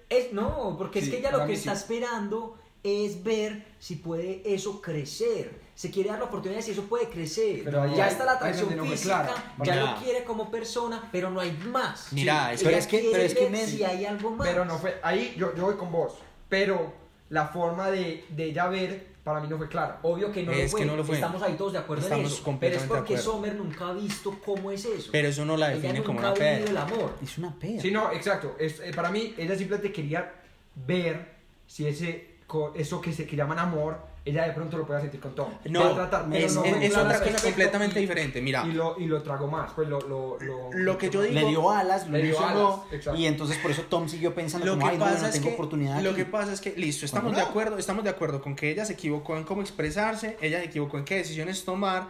Es, 0.09 0.31
no, 0.31 0.75
porque 0.77 0.99
es 0.99 1.05
Sí, 1.05 1.11
que 1.11 1.17
ella 1.17 1.31
lo 1.31 1.45
que 1.45 1.53
está 1.53 1.75
sí. 1.75 1.81
esperando 1.81 2.55
es 2.85 3.23
ver 3.23 3.65
si 3.79 3.95
puede 3.95 4.41
eso 4.45 4.79
crecer. 4.81 5.59
Se 5.73 5.89
quiere 5.91 6.09
dar 6.09 6.19
la 6.19 6.25
oportunidad 6.25 6.59
de 6.59 6.63
si 6.65 6.71
eso 6.71 6.83
puede 6.83 7.09
crecer. 7.09 7.61
Pero 7.65 7.81
ahí 7.81 7.95
ya 7.95 8.05
hay- 8.05 8.11
está 8.11 8.23
la 8.25 8.33
atracción 8.33 8.77
no 8.77 8.85
física, 8.85 9.23
claro. 9.23 9.33
ya 9.63 9.73
Mira. 9.73 9.91
lo 9.91 9.97
quiere 10.01 10.23
como 10.23 10.49
persona, 10.51 11.09
pero 11.11 11.29
no 11.31 11.39
hay 11.41 11.51
más. 11.71 12.13
Mira, 12.13 12.53
es- 12.53 12.61
Ella 12.61 12.69
pero 12.69 12.77
es 12.79 12.87
que- 12.87 12.99
quiere 12.99 13.11
pero 13.11 13.23
es 13.23 13.33
que 13.33 13.41
ver 13.41 13.51
me- 13.51 13.65
si 13.65 13.83
hay 13.83 14.05
algo 14.05 14.31
más. 14.31 14.47
Pero 14.47 14.63
no 14.65 14.77
fue. 14.77 14.97
Ahí 15.03 15.35
yo, 15.37 15.53
yo 15.55 15.63
voy 15.65 15.75
con 15.75 15.91
vos. 15.91 16.13
Pero 16.47 16.93
la 17.29 17.47
forma 17.47 17.89
de, 17.91 18.23
de 18.29 18.43
ella 18.45 18.67
ver 18.67 19.15
para 19.25 19.39
mí 19.41 19.47
no 19.49 19.57
fue 19.57 19.67
clara. 19.67 19.99
Obvio 20.03 20.31
que 20.31 20.43
no, 20.43 20.51
Es 20.51 20.65
lo 20.65 20.69
fue. 20.69 20.79
que 20.81 20.85
no 20.85 20.95
lo 20.95 21.03
fue. 21.03 21.15
Estamos 21.15 21.41
ahí 21.41 21.55
todos 21.55 21.73
de 21.73 21.79
acuerdo 21.79 22.03
Estamos 22.03 22.27
en 22.31 22.31
eso. 22.37 22.57
Pero 22.59 22.75
es 22.77 22.83
porque. 22.83 23.17
Sommer 23.17 23.55
nunca 23.55 23.89
ha 23.89 23.93
visto 23.93 24.37
cómo 24.45 24.69
es 24.71 24.85
eso. 24.85 25.09
Pero 25.11 25.27
eso 25.29 25.43
no 25.43 25.57
la 25.57 25.73
Ella 25.73 25.81
define 25.81 26.03
como 26.03 26.19
una 26.19 26.31
vivido 26.31 26.53
el 26.57 26.63
peda. 26.65 26.81
amor. 26.83 27.15
Es 27.23 27.37
una 27.39 27.53
peda. 27.59 27.81
Sí, 27.81 27.89
no, 27.91 28.11
exacto. 28.11 28.55
Es, 28.59 28.79
eh, 28.79 28.91
para 28.95 29.09
mí, 29.09 29.33
ella 29.37 29.57
simplemente 29.57 29.91
quería 29.91 30.31
ver 30.75 31.33
si 31.67 31.87
ese 31.87 32.34
co- 32.47 32.73
eso 32.75 33.01
que 33.01 33.11
se 33.13 33.25
que 33.25 33.35
llaman 33.35 33.59
amor, 33.59 33.97
ella 34.23 34.43
de 34.47 34.53
pronto 34.53 34.75
lo 34.77 34.87
puede 34.87 35.01
sentir 35.01 35.19
con 35.19 35.35
Tom. 35.35 35.49
No, 35.65 35.81
Va 35.81 35.89
a 35.91 36.09
tratar, 36.09 36.35
es, 36.35 36.55
no 36.55 36.63
es- 36.63 36.81
es 36.91 36.97
otra 36.97 37.19
cosa 37.21 37.43
completamente 37.43 37.99
y- 37.99 38.01
diferente. 38.01 38.41
Mira, 38.41 38.65
Y 38.65 38.71
lo, 38.71 38.99
y 38.99 39.05
lo 39.05 39.21
tragó 39.21 39.47
más. 39.47 39.71
Pues 39.73 39.87
lo. 39.87 39.99
Lo, 40.01 40.37
lo, 40.39 40.71
Lo 40.73 40.97
que 40.97 41.09
yo 41.11 41.21
digo- 41.21 41.33
Le 41.35 41.45
dio 41.45 41.69
alas, 41.71 42.07
lo 42.07 42.17
Le 42.17 42.23
dio 42.23 42.39
alas, 42.43 42.79
exacto. 42.91 43.19
y 43.19 43.25
entonces 43.27 43.57
por 43.59 43.69
eso 43.71 43.83
Tom 43.83 44.07
siguió 44.09 44.33
pensando 44.33 44.65
lo 44.65 44.73
como, 44.73 44.85
que 44.85 44.91
ay, 44.93 44.97
no, 44.97 45.03
pasa 45.05 45.13
bueno, 45.15 45.27
es 45.27 45.33
tengo 45.35 45.47
que 45.49 45.53
oportunidad 45.53 46.01
lo 46.01 46.09
aquí". 46.09 46.17
que 46.19 46.25
pasa 46.25 46.53
es 46.53 46.61
que 46.61 46.73
listo 46.75 47.05
estamos 47.05 47.25
Cuando 47.25 47.39
de 47.39 47.45
no. 47.45 47.49
acuerdo 47.51 47.77
estamos 47.77 48.03
de 48.03 48.09
acuerdo 48.09 48.41
con 48.41 48.55
que 48.55 48.71
ella 48.71 48.85
se 48.85 48.93
equivocó 48.93 49.37
en 49.37 49.43
cómo 49.43 49.61
expresarse 49.61 50.37
ella 50.41 50.59
se 50.59 50.65
equivocó 50.65 50.97
en 50.97 51.05
qué 51.05 51.17
decisiones 51.17 51.63
tomar 51.63 52.07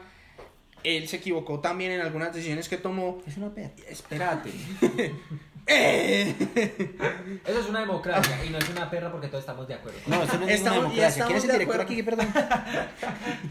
él 0.84 1.08
se 1.08 1.18
equivocó 1.18 1.60
también 1.60 1.92
en 1.92 2.02
algunas 2.02 2.32
decisiones 2.34 2.70
que 2.70 2.78
tomó 2.78 3.18
Es 3.28 3.36
una 3.38 3.50
peda. 3.54 3.72
espérate 3.90 4.52
Eh. 5.68 6.34
Eso 7.46 7.60
es 7.60 7.68
una 7.70 7.80
democracia 7.82 8.46
y 8.46 8.50
no 8.50 8.58
es 8.60 8.70
una 8.70 8.90
perra 8.90 9.12
porque 9.12 9.28
todos 9.28 9.42
estamos 9.42 9.68
de 9.68 9.74
acuerdo. 9.74 10.00
No, 10.08 10.24
eso 10.24 10.38
no 10.38 10.48
es 10.48 10.54
Estamos- 10.56 10.94
y 10.94 10.96
democracia. 10.96 11.26
¿Quién 11.26 11.38
es 11.38 11.44
el 11.44 11.48
de 11.50 11.54
director 11.58 11.82
acuerdo. 11.82 11.94
aquí? 11.94 12.04
Perdón. 12.04 12.28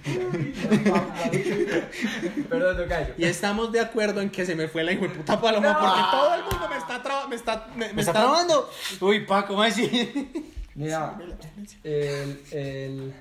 Perdón, 2.48 2.76
tocayo. 2.76 3.14
y 3.16 3.24
estamos 3.24 3.72
de 3.72 3.80
acuerdo 3.80 4.20
en 4.20 4.30
que 4.30 4.44
se 4.46 4.54
me 4.54 4.68
fue 4.68 4.84
la 4.84 4.92
hijo 4.92 5.02
de 5.02 5.08
puta 5.10 5.40
paloma 5.40 5.78
porque 5.78 6.00
todo 6.10 6.34
el 6.34 6.42
mundo 6.42 6.68
me 6.68 6.76
está 6.76 7.02
traba- 7.02 7.26
me 7.28 7.36
está 7.36 7.66
me, 7.76 7.92
¿Me 7.92 8.02
está? 8.02 8.46
Uy, 9.00 9.20
pa, 9.26 9.46
¿cómo 9.46 9.62
así? 9.62 10.30
Mira, 10.76 11.16
el. 11.84 12.40
el 12.50 13.14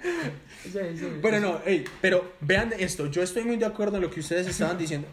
sí, 0.63 0.71
sí, 0.97 1.05
Bueno, 1.21 1.37
sí. 1.37 1.43
no, 1.43 1.59
ey, 1.65 1.85
pero 2.01 2.33
vean 2.41 2.73
esto, 2.77 3.05
yo 3.07 3.21
estoy 3.21 3.43
muy 3.43 3.57
de 3.57 3.65
acuerdo 3.67 3.97
en 3.97 4.01
lo 4.03 4.09
que 4.09 4.21
ustedes 4.21 4.47
estaban 4.47 4.77
diciendo. 4.77 5.07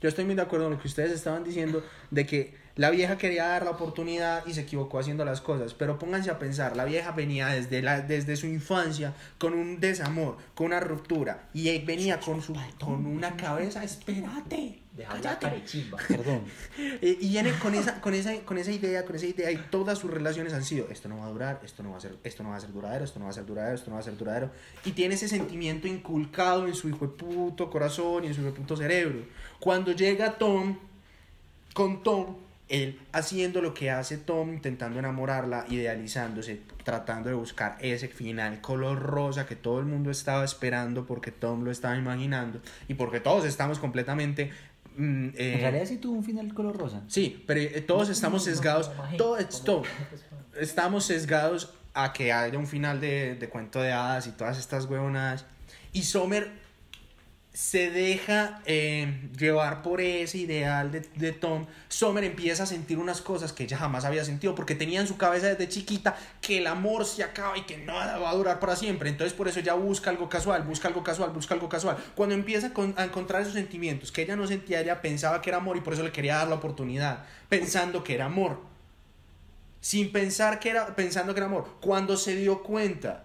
Yo 0.00 0.08
estoy 0.08 0.24
muy 0.26 0.34
de 0.34 0.42
acuerdo 0.42 0.66
en 0.66 0.72
lo 0.74 0.80
que 0.80 0.86
ustedes 0.86 1.12
estaban 1.12 1.42
diciendo 1.44 1.82
de 2.10 2.26
que 2.26 2.54
la 2.78 2.90
vieja 2.90 3.18
quería 3.18 3.48
dar 3.48 3.64
la 3.64 3.72
oportunidad 3.72 4.46
y 4.46 4.54
se 4.54 4.60
equivocó 4.60 5.00
haciendo 5.00 5.24
las 5.24 5.40
cosas. 5.40 5.74
Pero 5.74 5.98
pónganse 5.98 6.30
a 6.30 6.38
pensar, 6.38 6.76
la 6.76 6.84
vieja 6.84 7.10
venía 7.10 7.48
desde, 7.48 7.82
la, 7.82 8.00
desde 8.00 8.36
su 8.36 8.46
infancia 8.46 9.14
con 9.36 9.52
un 9.52 9.80
desamor, 9.80 10.36
con 10.54 10.66
una 10.66 10.78
ruptura. 10.78 11.48
Y 11.52 11.68
él 11.68 11.84
venía 11.84 12.20
con, 12.20 12.40
su, 12.40 12.56
con 12.78 13.04
una 13.04 13.36
cabeza, 13.36 13.82
espérate. 13.82 14.78
Carechimba. 15.40 15.98
Perdón. 16.08 16.42
Eh, 16.78 17.18
y 17.20 17.28
viene 17.28 17.52
con 17.58 17.74
esa, 17.74 18.00
con, 18.00 18.14
esa, 18.14 18.34
con 18.42 18.58
esa 18.58 18.70
idea, 18.70 19.04
con 19.04 19.16
esa 19.16 19.26
idea, 19.26 19.50
y 19.50 19.56
todas 19.70 19.98
sus 19.98 20.10
relaciones 20.10 20.52
han 20.52 20.64
sido, 20.64 20.88
esto 20.88 21.08
no 21.08 21.18
va 21.18 21.26
a 21.26 21.30
durar, 21.30 21.60
esto 21.64 21.82
no 21.82 21.90
va 21.90 21.98
a 21.98 22.00
ser, 22.00 22.16
esto 22.24 22.42
no 22.42 22.50
va 22.50 22.56
a 22.56 22.60
ser 22.60 22.72
duradero, 22.72 23.04
esto 23.04 23.18
no 23.18 23.24
va 23.24 23.30
a 23.30 23.34
ser 23.34 23.46
duradero, 23.46 23.74
esto 23.74 23.90
no 23.90 23.94
va 23.94 24.00
a 24.00 24.04
ser 24.04 24.16
duradero. 24.16 24.50
Y 24.84 24.92
tiene 24.92 25.14
ese 25.14 25.28
sentimiento 25.28 25.86
inculcado 25.86 26.66
en 26.66 26.74
su 26.74 26.88
hijo 26.88 27.06
de 27.06 27.12
puto 27.12 27.70
corazón 27.70 28.24
y 28.24 28.28
en 28.28 28.34
su 28.34 28.40
hijo 28.40 28.50
de 28.50 28.56
puto 28.56 28.76
cerebro. 28.76 29.24
Cuando 29.60 29.92
llega 29.92 30.38
Tom, 30.38 30.78
con 31.74 32.02
Tom, 32.02 32.36
él 32.68 33.00
haciendo 33.12 33.60
lo 33.62 33.72
que 33.74 33.90
hace 33.90 34.18
Tom, 34.18 34.52
intentando 34.52 34.98
enamorarla, 34.98 35.64
idealizándose, 35.68 36.60
tratando 36.84 37.28
de 37.28 37.34
buscar 37.34 37.76
ese 37.80 38.08
final 38.08 38.60
color 38.60 38.98
rosa 39.00 39.46
que 39.46 39.56
todo 39.56 39.80
el 39.80 39.86
mundo 39.86 40.10
estaba 40.10 40.44
esperando 40.44 41.06
porque 41.06 41.30
Tom 41.30 41.64
lo 41.64 41.70
estaba 41.70 41.96
imaginando 41.96 42.60
y 42.86 42.94
porque 42.94 43.20
todos 43.20 43.44
estamos 43.44 43.78
completamente... 43.78 44.50
mm, 44.96 45.28
eh, 45.36 45.54
En 45.54 45.60
realidad 45.60 45.86
sí 45.86 45.96
tuvo 45.96 46.16
un 46.16 46.24
final 46.24 46.52
color 46.54 46.76
rosa. 46.76 47.02
Sí, 47.08 47.42
pero 47.46 47.60
eh, 47.60 47.80
todos 47.80 48.08
estamos 48.10 48.44
sesgados, 48.44 48.90
todo 49.16 49.38
esto, 49.38 49.82
estamos 50.60 51.04
sesgados 51.04 51.74
a 51.94 52.12
que 52.12 52.32
haya 52.32 52.58
un 52.58 52.66
final 52.66 53.00
de, 53.00 53.34
de 53.34 53.48
cuento 53.48 53.80
de 53.80 53.92
hadas 53.92 54.26
y 54.26 54.30
todas 54.32 54.58
estas 54.58 54.84
huevonadas. 54.84 55.46
Y 55.92 56.02
Sommer 56.02 56.67
se 57.58 57.90
deja 57.90 58.62
eh, 58.66 59.28
llevar 59.36 59.82
por 59.82 60.00
ese 60.00 60.38
ideal 60.38 60.92
de, 60.92 61.00
de 61.16 61.32
Tom. 61.32 61.66
Sommer 61.88 62.22
empieza 62.22 62.62
a 62.62 62.66
sentir 62.66 62.98
unas 62.98 63.20
cosas 63.20 63.52
que 63.52 63.64
ella 63.64 63.76
jamás 63.76 64.04
había 64.04 64.24
sentido 64.24 64.54
porque 64.54 64.76
tenía 64.76 65.00
en 65.00 65.08
su 65.08 65.16
cabeza 65.16 65.48
desde 65.48 65.68
chiquita 65.68 66.16
que 66.40 66.58
el 66.58 66.68
amor 66.68 67.04
se 67.04 67.24
acaba 67.24 67.58
y 67.58 67.62
que 67.62 67.76
nada 67.78 68.16
va 68.18 68.30
a 68.30 68.34
durar 68.36 68.60
para 68.60 68.76
siempre. 68.76 69.08
Entonces 69.10 69.36
por 69.36 69.48
eso 69.48 69.58
ella 69.58 69.74
busca 69.74 70.08
algo 70.08 70.28
casual, 70.28 70.62
busca 70.62 70.86
algo 70.86 71.02
casual, 71.02 71.30
busca 71.30 71.54
algo 71.54 71.68
casual. 71.68 71.96
Cuando 72.14 72.36
empieza 72.36 72.70
a 72.96 73.04
encontrar 73.04 73.42
esos 73.42 73.54
sentimientos 73.54 74.12
que 74.12 74.22
ella 74.22 74.36
no 74.36 74.46
sentía, 74.46 74.80
ella 74.80 75.02
pensaba 75.02 75.42
que 75.42 75.50
era 75.50 75.56
amor 75.56 75.76
y 75.76 75.80
por 75.80 75.94
eso 75.94 76.04
le 76.04 76.12
quería 76.12 76.36
dar 76.36 76.46
la 76.46 76.54
oportunidad, 76.54 77.24
pensando 77.48 78.04
que 78.04 78.14
era 78.14 78.26
amor. 78.26 78.60
Sin 79.80 80.12
pensar 80.12 80.60
que 80.60 80.70
era, 80.70 80.94
pensando 80.94 81.34
que 81.34 81.40
era 81.40 81.46
amor. 81.46 81.66
Cuando 81.80 82.16
se 82.16 82.36
dio 82.36 82.62
cuenta 82.62 83.24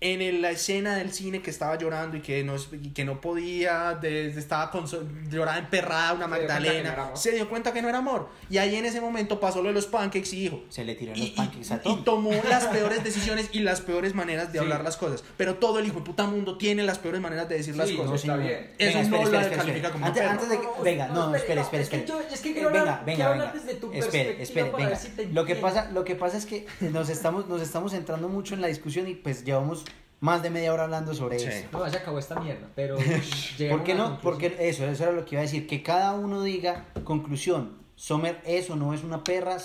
en 0.00 0.20
el- 0.20 0.42
la 0.42 0.50
escena 0.50 0.94
del 0.94 1.10
cine 1.10 1.40
que 1.40 1.48
estaba 1.50 1.78
llorando 1.78 2.18
y 2.18 2.20
que 2.20 2.44
no, 2.44 2.56
y 2.70 2.90
que 2.90 3.04
no 3.06 3.18
podía, 3.20 3.94
de- 3.94 4.30
de- 4.30 4.38
estaba 4.40 4.70
con, 4.70 4.84
lloraba 5.30 5.56
emperrada 5.58 6.12
una 6.12 6.26
Se 6.26 6.28
dio 6.30 6.38
cuenta 6.38 6.52
que 6.52 6.60
no 6.60 6.98
Magdalena, 6.98 7.16
se 7.16 7.32
dio 7.32 7.48
cuenta 7.48 7.72
que 7.72 7.80
no 7.82 7.88
era 7.88 7.98
amor. 7.98 8.28
Y 8.50 8.58
ahí 8.58 8.76
en 8.76 8.84
ese 8.84 9.00
momento 9.00 9.40
pasó 9.40 9.62
lo 9.62 9.68
de 9.68 9.74
los 9.74 9.86
pancakes 9.86 10.34
y 10.36 10.40
dijo, 10.42 10.62
Se 10.68 10.84
le 10.84 10.94
tiraron 10.96 11.18
los 11.20 11.30
pancakes 11.30 11.72
a 11.72 11.80
Tom. 11.80 11.98
y 11.98 12.02
tomó 12.04 12.30
las 12.48 12.64
peores 12.66 13.02
decisiones 13.04 13.48
y 13.52 13.60
las 13.60 13.80
peores 13.80 14.14
maneras 14.14 14.52
de 14.52 14.58
Sí. 14.58 14.64
hablar 14.64 14.84
las 14.84 14.98
cosas. 14.98 15.24
Pero 15.38 15.54
todo 15.56 15.78
el 15.78 15.86
hijo 15.86 16.00
de 16.00 16.04
puta 16.04 16.26
mundo 16.26 16.58
tiene 16.58 16.82
las 16.82 16.98
peores 16.98 17.20
maneras 17.22 17.48
de 17.48 17.56
decir 17.56 17.74
las 17.76 17.90
cosas. 17.90 18.06
no, 18.06 18.14
está 18.16 18.36
bien. 18.36 18.72
Eso 18.78 18.98
Venga, 18.98 19.08
no 19.08 19.16
espere, 19.16 19.22
espere, 19.22 19.56
califica 19.56 19.76
espere. 19.76 19.92
como 19.92 20.06
antes, 20.06 20.22
perro. 20.22 20.32
antes 20.32 20.48
de 20.50 20.60
que, 20.60 20.66
venga, 20.84 21.08
no, 21.08 21.14
no, 21.30 21.34
espere, 21.34 21.60
espere, 21.62 21.82
es 21.82 21.88
que 21.88 21.96
espere. 21.96 22.18
yo- 22.20 22.34
es 22.34 22.40
que 22.42 22.52
quiero 22.52 22.68
venga, 22.68 22.80
hablar- 22.80 23.04
venga, 23.06 23.16
quiero 23.16 23.30
venga. 23.30 23.48
hablar 23.48 23.62
desde 23.64 23.80
tu 23.80 23.92
espere, 23.94 24.34
perspectiva 24.34 24.42
espere, 24.66 24.84
venga. 24.84 24.96
si 24.96 25.32
Lo 25.32 25.44
que 25.46 25.56
pasa, 25.56 25.90
lo 25.90 26.04
que 26.04 26.14
pasa 26.16 26.36
es 26.36 26.44
que 26.44 26.66
nos 26.80 27.08
estamos, 27.08 27.48
nos 27.48 27.62
estamos 27.62 27.92
centrando 27.92 28.28
mucho 28.28 28.52
en 28.54 28.60
la 28.60 28.66
discusión 28.66 29.08
y 29.08 29.14
pues 29.14 29.42
llevamos 29.44 29.85
más 30.20 30.42
de 30.42 30.50
media 30.50 30.72
hora 30.72 30.84
hablando 30.84 31.14
sobre 31.14 31.38
Sí. 31.38 31.46
eso. 31.46 31.68
No, 31.72 31.86
ya 31.88 31.98
acabó 31.98 32.18
esta 32.18 32.38
mierda, 32.40 32.68
pero 32.74 32.96
¿Por 33.70 33.84
qué 33.84 33.94
no? 33.94 34.18
Porque 34.20 34.56
eso, 34.60 34.84
eso 34.86 35.02
era 35.04 35.12
lo 35.12 35.24
que 35.24 35.34
iba 35.34 35.40
a 35.40 35.44
decir. 35.44 35.66
Que 35.66 35.82
cada 35.82 36.12
uno 36.14 36.42
diga, 36.42 36.86
conclusión, 37.04 37.76
Sommer 37.96 38.40
es 38.44 38.68
o 38.70 38.76
no 38.76 38.92
es 38.94 39.02
una 39.04 39.22
perra, 39.24 39.56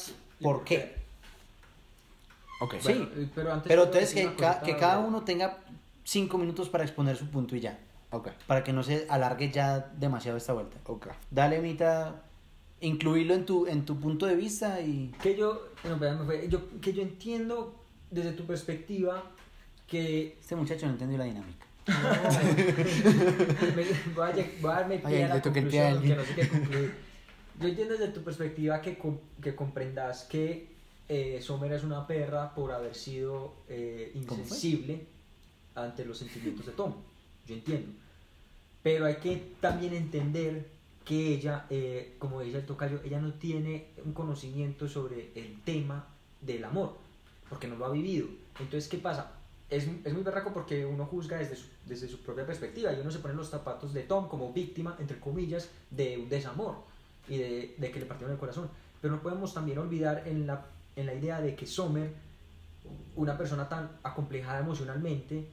¿por 0.41 0.63
qué? 0.63 0.95
Ok. 2.59 2.75
Sí. 2.79 2.93
Bueno, 2.93 3.07
eh, 3.15 3.29
pero 3.33 3.53
antes 3.53 3.67
Pero 3.67 3.83
entonces 3.85 4.13
que, 4.13 4.35
ca- 4.35 4.61
que 4.61 4.77
cada 4.77 4.99
uno 4.99 5.21
tenga 5.23 5.57
cinco 6.03 6.37
minutos 6.37 6.69
para 6.69 6.83
exponer 6.83 7.15
su 7.17 7.27
punto 7.27 7.55
y 7.55 7.59
ya. 7.61 7.79
Ok. 8.11 8.29
Para 8.47 8.63
que 8.63 8.73
no 8.73 8.83
se 8.83 9.07
alargue 9.09 9.51
ya 9.51 9.91
demasiado 9.97 10.37
esta 10.37 10.53
vuelta. 10.53 10.77
Ok. 10.85 11.07
Dale, 11.31 11.59
Mita, 11.61 12.21
incluirlo 12.81 13.33
en 13.33 13.45
tu, 13.45 13.65
en 13.67 13.85
tu 13.85 13.99
punto 13.99 14.25
de 14.25 14.35
vista 14.35 14.81
y... 14.81 15.11
Que 15.23 15.35
yo, 15.35 15.69
yo, 16.49 16.59
que 16.81 16.93
yo 16.93 17.01
entiendo 17.01 17.73
desde 18.11 18.33
tu 18.33 18.45
perspectiva 18.45 19.23
que 19.91 20.37
Este 20.39 20.55
muchacho 20.55 20.85
no 20.85 20.93
entendió 20.93 21.17
la 21.17 21.25
dinámica. 21.25 21.65
No, 21.85 21.93
me, 23.75 23.83
voy, 24.15 24.29
a, 24.29 24.33
voy 24.61 24.71
a 24.71 24.75
darme 24.75 24.99
pie 24.99 25.17
Ay, 25.17 25.21
a 25.23 25.27
la 25.27 25.41
conclusión 25.41 26.01
que 26.01 26.15
no 26.15 26.23
sé 26.23 26.35
qué 26.35 26.47
concluir. 26.47 26.93
Yo 27.59 27.67
entiendo 27.67 27.97
desde 27.97 28.13
tu 28.13 28.23
perspectiva 28.23 28.81
que, 28.81 28.97
que 29.41 29.55
comprendas 29.55 30.23
que 30.23 30.69
eh, 31.09 31.41
Sommer 31.41 31.73
es 31.73 31.83
una 31.83 32.07
perra 32.07 32.55
por 32.55 32.71
haber 32.71 32.95
sido 32.95 33.55
eh, 33.67 34.13
insensible 34.15 35.05
ante 35.75 36.05
los 36.05 36.17
sentimientos 36.19 36.67
de 36.67 36.71
Tom. 36.71 36.93
Yo 37.45 37.55
entiendo. 37.55 37.91
Pero 38.81 39.05
hay 39.05 39.15
que 39.15 39.55
también 39.59 39.93
entender 39.93 40.67
que 41.03 41.33
ella, 41.33 41.65
eh, 41.69 42.15
como 42.17 42.39
dice 42.39 42.59
el 42.59 42.65
tocayo, 42.65 43.01
ella 43.03 43.19
no 43.19 43.33
tiene 43.33 43.87
un 44.05 44.13
conocimiento 44.13 44.87
sobre 44.87 45.31
el 45.35 45.59
tema 45.65 46.07
del 46.39 46.63
amor, 46.63 46.95
porque 47.49 47.67
no 47.67 47.75
lo 47.75 47.85
ha 47.85 47.91
vivido. 47.91 48.27
Entonces, 48.59 48.87
¿qué 48.87 48.97
pasa? 48.97 49.40
Es, 49.71 49.87
es 50.03 50.13
muy 50.13 50.21
berraco 50.21 50.53
porque 50.53 50.85
uno 50.85 51.05
juzga 51.05 51.37
desde 51.37 51.55
su, 51.55 51.65
desde 51.87 52.07
su 52.07 52.21
propia 52.21 52.45
perspectiva 52.45 52.93
y 52.93 52.99
uno 52.99 53.09
se 53.09 53.19
pone 53.19 53.33
los 53.33 53.49
zapatos 53.49 53.93
de 53.93 54.03
Tom 54.03 54.27
como 54.27 54.51
víctima, 54.53 54.97
entre 54.99 55.19
comillas, 55.19 55.69
de 55.89 56.17
un 56.17 56.29
desamor 56.29 56.75
y 57.27 57.37
de, 57.37 57.75
de 57.77 57.91
que 57.91 57.99
le 58.01 58.05
partieron 58.05 58.33
el 58.33 58.39
corazón. 58.39 58.69
Pero 59.01 59.15
no 59.15 59.21
podemos 59.21 59.53
también 59.53 59.79
olvidar 59.79 60.27
en 60.27 60.45
la, 60.45 60.65
en 60.95 61.05
la 61.05 61.13
idea 61.13 61.41
de 61.41 61.55
que 61.55 61.65
Sommer, 61.65 62.11
una 63.15 63.37
persona 63.37 63.69
tan 63.69 63.89
acomplejada 64.03 64.59
emocionalmente, 64.59 65.47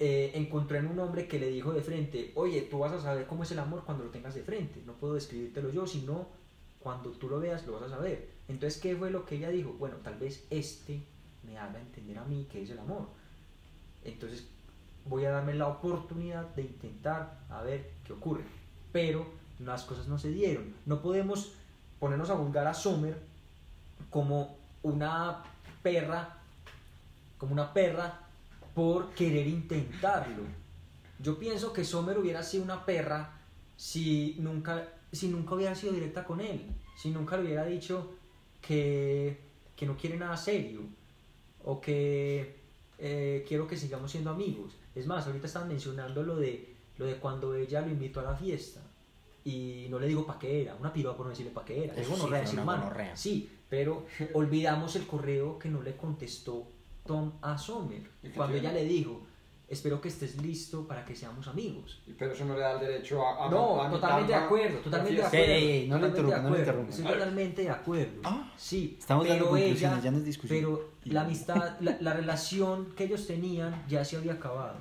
eh, 0.00 0.30
encontró 0.34 0.76
en 0.76 0.86
un 0.86 0.98
hombre 1.00 1.26
que 1.26 1.40
le 1.40 1.48
dijo 1.48 1.72
de 1.72 1.80
frente, 1.80 2.32
oye, 2.36 2.62
tú 2.62 2.78
vas 2.78 2.92
a 2.92 3.00
saber 3.00 3.26
cómo 3.26 3.42
es 3.42 3.50
el 3.50 3.58
amor 3.58 3.82
cuando 3.84 4.04
lo 4.04 4.10
tengas 4.10 4.34
de 4.34 4.42
frente, 4.42 4.80
no 4.86 4.92
puedo 4.92 5.14
describírtelo 5.14 5.70
yo, 5.72 5.86
sino 5.86 6.28
cuando 6.78 7.10
tú 7.10 7.28
lo 7.28 7.40
veas 7.40 7.66
lo 7.66 7.72
vas 7.72 7.82
a 7.82 7.88
saber. 7.88 8.28
Entonces, 8.46 8.80
¿qué 8.80 8.94
fue 8.94 9.10
lo 9.10 9.24
que 9.24 9.36
ella 9.36 9.48
dijo? 9.48 9.72
Bueno, 9.78 9.96
tal 10.04 10.16
vez 10.16 10.44
este 10.50 11.02
me 11.48 11.58
haga 11.58 11.80
entender 11.80 12.18
a 12.18 12.24
mí 12.24 12.46
qué 12.50 12.62
es 12.62 12.70
el 12.70 12.78
amor. 12.78 13.08
Entonces, 14.04 14.46
voy 15.06 15.24
a 15.24 15.30
darme 15.30 15.54
la 15.54 15.68
oportunidad 15.68 16.46
de 16.54 16.62
intentar 16.62 17.40
a 17.48 17.62
ver 17.62 17.90
qué 18.04 18.12
ocurre. 18.12 18.44
Pero 18.92 19.26
las 19.58 19.84
cosas 19.84 20.06
no 20.08 20.18
se 20.18 20.30
dieron. 20.30 20.74
No 20.86 21.00
podemos 21.02 21.52
ponernos 21.98 22.30
a 22.30 22.36
juzgar 22.36 22.66
a 22.66 22.74
Sommer 22.74 23.18
como 24.10 24.56
una 24.82 25.42
perra, 25.82 26.38
como 27.38 27.52
una 27.52 27.72
perra 27.72 28.20
por 28.74 29.10
querer 29.10 29.46
intentarlo. 29.46 30.44
Yo 31.18 31.38
pienso 31.38 31.72
que 31.72 31.84
Sommer 31.84 32.18
hubiera 32.18 32.42
sido 32.42 32.62
una 32.62 32.84
perra 32.84 33.32
si 33.76 34.36
nunca, 34.38 34.88
si 35.12 35.28
nunca 35.28 35.54
hubiera 35.54 35.74
sido 35.74 35.92
directa 35.92 36.24
con 36.24 36.40
él, 36.40 36.66
si 36.96 37.10
nunca 37.10 37.36
le 37.36 37.44
hubiera 37.44 37.64
dicho 37.64 38.14
que, 38.60 39.40
que 39.74 39.86
no 39.86 39.96
quiere 39.96 40.16
nada 40.16 40.36
serio 40.36 40.97
o 41.68 41.82
que 41.82 42.56
eh, 42.96 43.44
quiero 43.46 43.68
que 43.68 43.76
sigamos 43.76 44.10
siendo 44.10 44.30
amigos. 44.30 44.72
Es 44.94 45.06
más, 45.06 45.26
ahorita 45.26 45.46
estaban 45.46 45.68
mencionando 45.68 46.22
lo 46.22 46.36
de, 46.36 46.74
lo 46.96 47.04
de 47.04 47.16
cuando 47.16 47.54
ella 47.54 47.82
lo 47.82 47.88
invitó 47.88 48.20
a 48.20 48.22
la 48.22 48.34
fiesta 48.34 48.80
y 49.44 49.86
no 49.90 49.98
le 49.98 50.06
digo 50.06 50.26
para 50.26 50.38
qué 50.38 50.62
era, 50.62 50.74
una 50.76 50.90
piroa 50.94 51.14
por 51.14 51.26
no 51.26 51.30
decirle 51.30 51.52
para 51.52 51.66
qué 51.66 51.84
era. 51.84 51.94
Es 51.94 52.06
sí 52.06 52.12
gonorrea 52.12 52.64
gonorrea. 52.64 53.16
Sí, 53.16 53.50
pero 53.68 54.06
olvidamos 54.32 54.96
el 54.96 55.06
correo 55.06 55.58
que 55.58 55.68
no 55.68 55.82
le 55.82 55.94
contestó 55.94 56.66
Tom 57.04 57.32
a 57.42 57.58
Sommer 57.58 58.02
¿Y 58.22 58.28
qué 58.28 58.32
cuando 58.32 58.56
ella 58.56 58.72
le 58.72 58.86
dijo, 58.86 59.20
espero 59.68 60.00
que 60.00 60.08
estés 60.08 60.40
listo 60.42 60.86
para 60.86 61.04
que 61.04 61.14
seamos 61.14 61.46
amigos. 61.48 62.00
Pero 62.18 62.32
eso 62.32 62.44
no 62.44 62.54
le 62.54 62.60
da 62.60 62.72
el 62.72 62.80
derecho 62.80 63.22
a. 63.24 63.46
a 63.46 63.50
No, 63.50 63.82
a 63.82 63.90
totalmente 63.90 64.32
de 64.32 64.38
acuerdo, 64.38 64.78
totalmente 64.78 65.20
de 65.20 65.26
acuerdo. 65.26 65.44
Ey, 65.52 65.88
no 65.88 65.98
de 65.98 66.08
interrumpa, 66.08 66.36
no 66.36 66.42
lo 66.42 66.48
acuerdo, 66.48 66.58
interrumpa. 66.64 66.90
Estoy 66.90 67.06
totalmente 67.12 67.62
de 67.62 67.70
acuerdo. 67.70 68.22
Sí, 68.56 68.96
Estamos 68.98 69.28
dando 69.28 69.44
conclusiones, 69.50 69.82
ella- 69.98 70.04
ya 70.04 70.10
no 70.10 70.18
es 70.18 70.24
discusión. 70.24 70.58
Pero 70.60 70.88
la 71.04 71.20
amistad, 71.22 71.76
la, 71.80 71.96
la 72.00 72.12
relación 72.14 72.92
que 72.96 73.04
ellos 73.04 73.26
tenían 73.26 73.84
ya 73.88 74.04
se 74.04 74.16
había 74.16 74.32
acabado. 74.34 74.76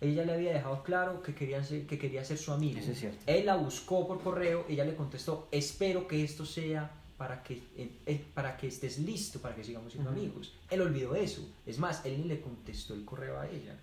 Ella 0.00 0.24
le 0.26 0.34
había 0.34 0.52
dejado 0.52 0.82
claro 0.82 1.22
que 1.22 1.34
quería 1.34 1.64
ser, 1.64 1.86
que 1.86 1.98
quería 1.98 2.22
ser 2.22 2.36
su 2.36 2.52
amigo. 2.52 2.78
Eso 2.78 2.92
es 2.92 2.98
cierto. 3.00 3.18
Él 3.26 3.46
la 3.46 3.56
buscó 3.56 4.06
por 4.06 4.20
correo, 4.22 4.66
ella 4.68 4.84
le 4.84 4.94
contestó, 4.94 5.48
espero 5.50 6.06
que 6.06 6.22
esto 6.22 6.44
sea 6.44 6.90
para 7.16 7.42
que, 7.42 7.62
eh, 7.78 7.90
eh, 8.04 8.22
para 8.34 8.58
que 8.58 8.66
estés 8.66 8.98
listo, 8.98 9.40
para 9.40 9.54
que 9.54 9.64
sigamos 9.64 9.92
siendo 9.92 10.10
amigos. 10.10 10.52
Él 10.68 10.82
olvidó 10.82 11.14
eso. 11.14 11.40
Es 11.64 11.78
más, 11.78 12.04
él 12.04 12.18
ni 12.20 12.24
le 12.28 12.42
contestó 12.42 12.92
el 12.92 13.06
correo 13.06 13.40
a 13.40 13.48
ella. 13.48 13.74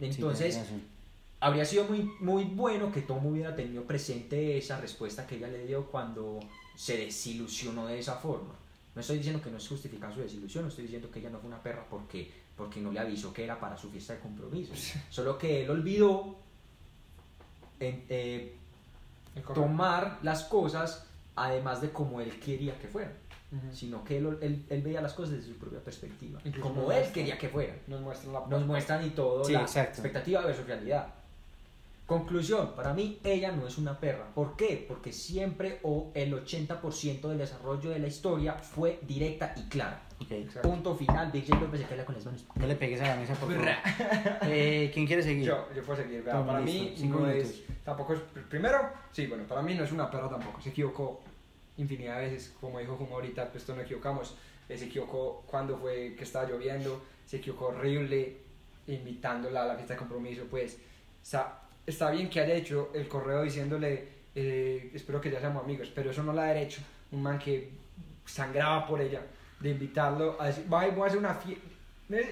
Entonces, 0.00 0.54
Sí, 0.54 0.82
habría 1.40 1.64
sido 1.64 1.84
muy, 1.84 2.00
muy 2.20 2.44
bueno 2.44 2.90
que 2.92 3.02
Tom 3.02 3.24
hubiera 3.26 3.54
tenido 3.54 3.84
presente 3.84 4.56
esa 4.58 4.80
respuesta 4.80 5.26
que 5.26 5.36
ella 5.36 5.48
le 5.48 5.66
dio 5.66 5.86
cuando 5.86 6.40
se 6.76 6.96
desilusionó 6.96 7.86
de 7.86 7.98
esa 7.98 8.16
forma. 8.16 8.54
No 8.94 9.00
estoy 9.00 9.18
diciendo 9.18 9.42
que 9.42 9.50
no 9.50 9.58
es 9.58 9.68
justificar 9.68 10.12
su 10.14 10.20
desilusión, 10.20 10.64
no 10.64 10.68
estoy 10.70 10.84
diciendo 10.84 11.10
que 11.10 11.18
ella 11.18 11.30
no 11.30 11.38
fue 11.38 11.48
una 11.48 11.62
perra 11.62 11.84
porque, 11.90 12.30
porque 12.56 12.80
no 12.80 12.92
le 12.92 13.00
avisó 13.00 13.32
que 13.32 13.44
era 13.44 13.58
para 13.60 13.76
su 13.76 13.90
fiesta 13.90 14.14
de 14.14 14.20
compromiso. 14.20 14.72
Solo 15.10 15.36
que 15.36 15.62
él 15.64 15.70
olvidó 15.70 16.36
en- 17.80 18.04
eh, 18.08 18.56
tomar 19.54 20.18
las 20.22 20.44
cosas 20.44 21.06
además 21.36 21.80
de 21.80 21.90
como 21.90 22.20
él 22.20 22.38
quería 22.38 22.78
que 22.78 22.86
fueran, 22.86 23.12
Sino 23.72 24.02
que 24.04 24.18
él, 24.18 24.38
él- 24.40 24.64
él 24.68 24.82
veía 24.82 25.00
las 25.00 25.12
cosas 25.14 25.34
desde 25.36 25.48
su 25.52 25.58
propia 25.58 25.80
perspectiva, 25.80 26.40
Incluso 26.44 26.68
como 26.68 26.80
él 26.92 26.98
muestra- 26.98 27.12
quería 27.12 27.38
que 27.38 27.48
fueran 27.48 27.76
Nos 27.86 28.00
muestran 28.00 28.32
la 28.32 28.46
nos 28.46 28.66
muestran 28.66 29.06
y 29.06 29.10
todo 29.10 29.44
Sí, 29.44 29.52
la 29.52 29.62
exacto. 29.62 29.90
expectativa 29.92 30.40
versus 30.42 30.66
realidad. 30.66 31.06
Conclusión, 32.06 32.72
para 32.76 32.92
mí 32.92 33.18
ella 33.24 33.50
no 33.52 33.66
es 33.66 33.78
una 33.78 33.98
perra. 33.98 34.26
¿Por 34.34 34.56
qué? 34.56 34.84
Porque 34.86 35.10
siempre 35.10 35.80
o 35.84 36.10
el 36.14 36.34
80% 36.34 37.28
del 37.30 37.38
desarrollo 37.38 37.88
de 37.90 37.98
la 37.98 38.08
historia 38.08 38.52
fue 38.54 38.98
directa 39.08 39.54
y 39.56 39.62
clara. 39.70 40.02
Ok. 40.20 40.60
Punto 40.62 40.94
final, 40.94 41.32
Big 41.32 41.46
J 41.48 41.58
López 41.58 41.80
se 41.80 41.86
queda 41.86 42.04
con 42.04 42.14
las 42.14 42.26
manos. 42.26 42.44
No 42.56 42.66
le 42.66 42.76
pegues 42.76 43.00
a 43.00 43.06
la 43.08 43.16
mesa, 43.16 43.32
por 43.34 43.50
favor. 43.50 43.68
eh, 44.42 44.90
¿Quién 44.92 45.06
quiere 45.06 45.22
seguir? 45.22 45.46
Yo, 45.46 45.66
yo 45.74 45.82
puedo 45.82 46.02
seguir, 46.02 46.22
para 46.24 46.60
listo, 46.60 47.02
mí 47.04 47.08
no 47.08 47.18
minutos. 47.20 47.34
es, 47.36 47.62
tampoco 47.82 48.12
es, 48.12 48.20
primero, 48.50 48.78
sí, 49.10 49.26
bueno, 49.26 49.44
para 49.44 49.62
mí 49.62 49.74
no 49.74 49.84
es 49.84 49.92
una 49.92 50.10
perra 50.10 50.28
tampoco, 50.28 50.60
se 50.60 50.68
equivocó 50.68 51.22
infinidad 51.76 52.18
de 52.18 52.30
veces, 52.30 52.54
como 52.60 52.78
dijo 52.78 52.96
Jumo 52.96 53.16
ahorita, 53.16 53.50
pues 53.50 53.68
no 53.68 53.80
equivocamos, 53.80 54.36
eh, 54.68 54.78
se 54.78 54.86
equivocó 54.86 55.44
cuando 55.46 55.76
fue 55.78 56.14
que 56.16 56.24
estaba 56.24 56.48
lloviendo, 56.48 57.02
se 57.26 57.38
equivocó 57.38 57.66
horrible 57.66 58.36
invitándola 58.86 59.62
a 59.62 59.66
la 59.66 59.74
fiesta 59.74 59.94
de 59.94 59.98
compromiso, 59.98 60.44
pues, 60.50 60.74
o 60.74 61.26
sea, 61.26 61.60
está 61.86 62.10
bien 62.10 62.28
que 62.28 62.40
haya 62.40 62.54
hecho 62.54 62.90
el 62.94 63.08
correo 63.08 63.42
diciéndole, 63.42 64.08
eh, 64.34 64.90
espero 64.94 65.20
que 65.20 65.30
ya 65.30 65.40
seamos 65.40 65.64
amigos, 65.64 65.90
pero 65.94 66.10
eso 66.10 66.22
no 66.22 66.32
la 66.32 66.44
ha 66.44 66.46
derecho, 66.46 66.80
un 67.12 67.22
man 67.22 67.38
que 67.38 67.70
sangraba 68.26 68.86
por 68.86 69.00
ella, 69.00 69.22
de 69.60 69.70
invitarlo 69.70 70.40
a 70.40 70.46
decir, 70.46 70.64
"Bye, 70.68 70.90
voy 70.90 71.04
a 71.04 71.06
hacer 71.06 71.18
una 71.18 71.34
fiesta, 71.34 71.64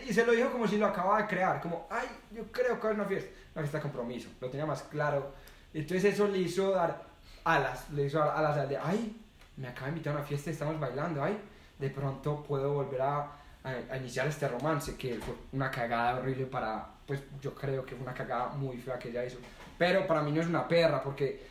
y 0.07 0.13
se 0.13 0.27
lo 0.27 0.33
dijo 0.33 0.53
como 0.53 0.69
si 0.69 0.77
lo 0.77 0.87
acababa 0.87 1.23
de 1.23 1.29
crear, 1.29 1.61
como, 1.61 1.87
ay, 1.91 2.07
yo 2.35 2.45
creo 2.53 2.79
que 2.79 2.89
es 2.89 2.95
una 2.95 3.05
fiesta, 3.07 3.31
una 3.55 3.63
fiesta 3.63 3.79
de 3.79 3.83
compromiso, 3.83 4.29
lo 4.41 4.51
tenía 4.51 4.67
más 4.67 4.83
claro. 4.83 5.33
Entonces 5.73 6.13
eso 6.13 6.29
le 6.29 6.39
hizo 6.39 6.71
dar 6.71 7.05
alas, 7.45 7.89
le 7.91 8.05
hizo 8.05 8.19
dar 8.19 8.37
alas 8.37 8.59
al 8.59 8.69
de, 8.69 8.77
ay, 8.77 9.17
me 9.57 9.69
acaba 9.69 9.87
de 9.87 9.93
invitar 9.93 10.15
a 10.15 10.19
una 10.19 10.27
fiesta 10.27 10.51
y 10.51 10.53
estamos 10.55 10.79
bailando, 10.81 11.23
ay, 11.23 11.39
de 11.79 11.91
pronto 11.91 12.43
puedo 12.43 12.73
volver 12.75 13.01
a, 13.03 13.19
a- 13.65 13.77
a 13.91 13.97
iniciar 13.97 14.27
este 14.27 14.49
romance, 14.49 14.97
que 14.97 15.15
fue 15.17 15.35
una 15.53 15.71
cagada 15.71 16.19
horrible 16.21 16.47
para, 16.47 16.87
pues 17.07 17.21
yo 17.41 17.55
creo 17.55 17.85
que 17.85 17.95
fue 17.95 18.03
una 18.05 18.15
cagada 18.15 18.49
muy 18.51 18.77
fea 18.79 18.99
que 18.99 19.09
ella 19.11 19.25
hizo. 19.25 19.39
Pero 19.79 20.07
para 20.07 20.23
mí 20.23 20.33
no 20.33 20.41
es 20.41 20.47
una 20.47 20.67
perra, 20.69 21.03
porque 21.03 21.43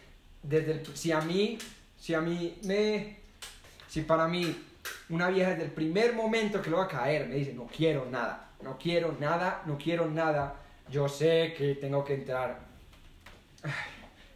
desde 0.44 0.72
el- 0.72 0.98
si 0.98 1.12
a 1.12 1.22
mí, 1.22 1.58
si 1.98 2.14
a 2.14 2.22
mí 2.22 2.58
me, 2.64 3.18
si 3.88 4.02
para 4.02 4.28
mí 4.28 4.64
una 5.10 5.30
vieja 5.30 5.52
desde 5.52 5.66
el 5.66 5.72
primer 5.72 6.14
momento 6.14 6.62
que 6.62 6.70
lo 6.70 6.78
va 6.78 6.86
a 6.86 6.88
caer 6.88 7.28
me 7.28 7.36
dice, 7.36 7.54
no 7.54 7.68
quiero 7.68 8.06
nada, 8.10 8.50
no 8.62 8.78
quiero 8.78 9.16
nada, 9.20 9.62
no 9.66 9.78
quiero 9.78 10.08
nada, 10.10 10.56
yo 10.90 11.08
sé 11.08 11.54
que 11.58 11.76
tengo 11.76 12.04
que 12.04 12.14
entrar. 12.16 12.60
Ay, 13.64 13.72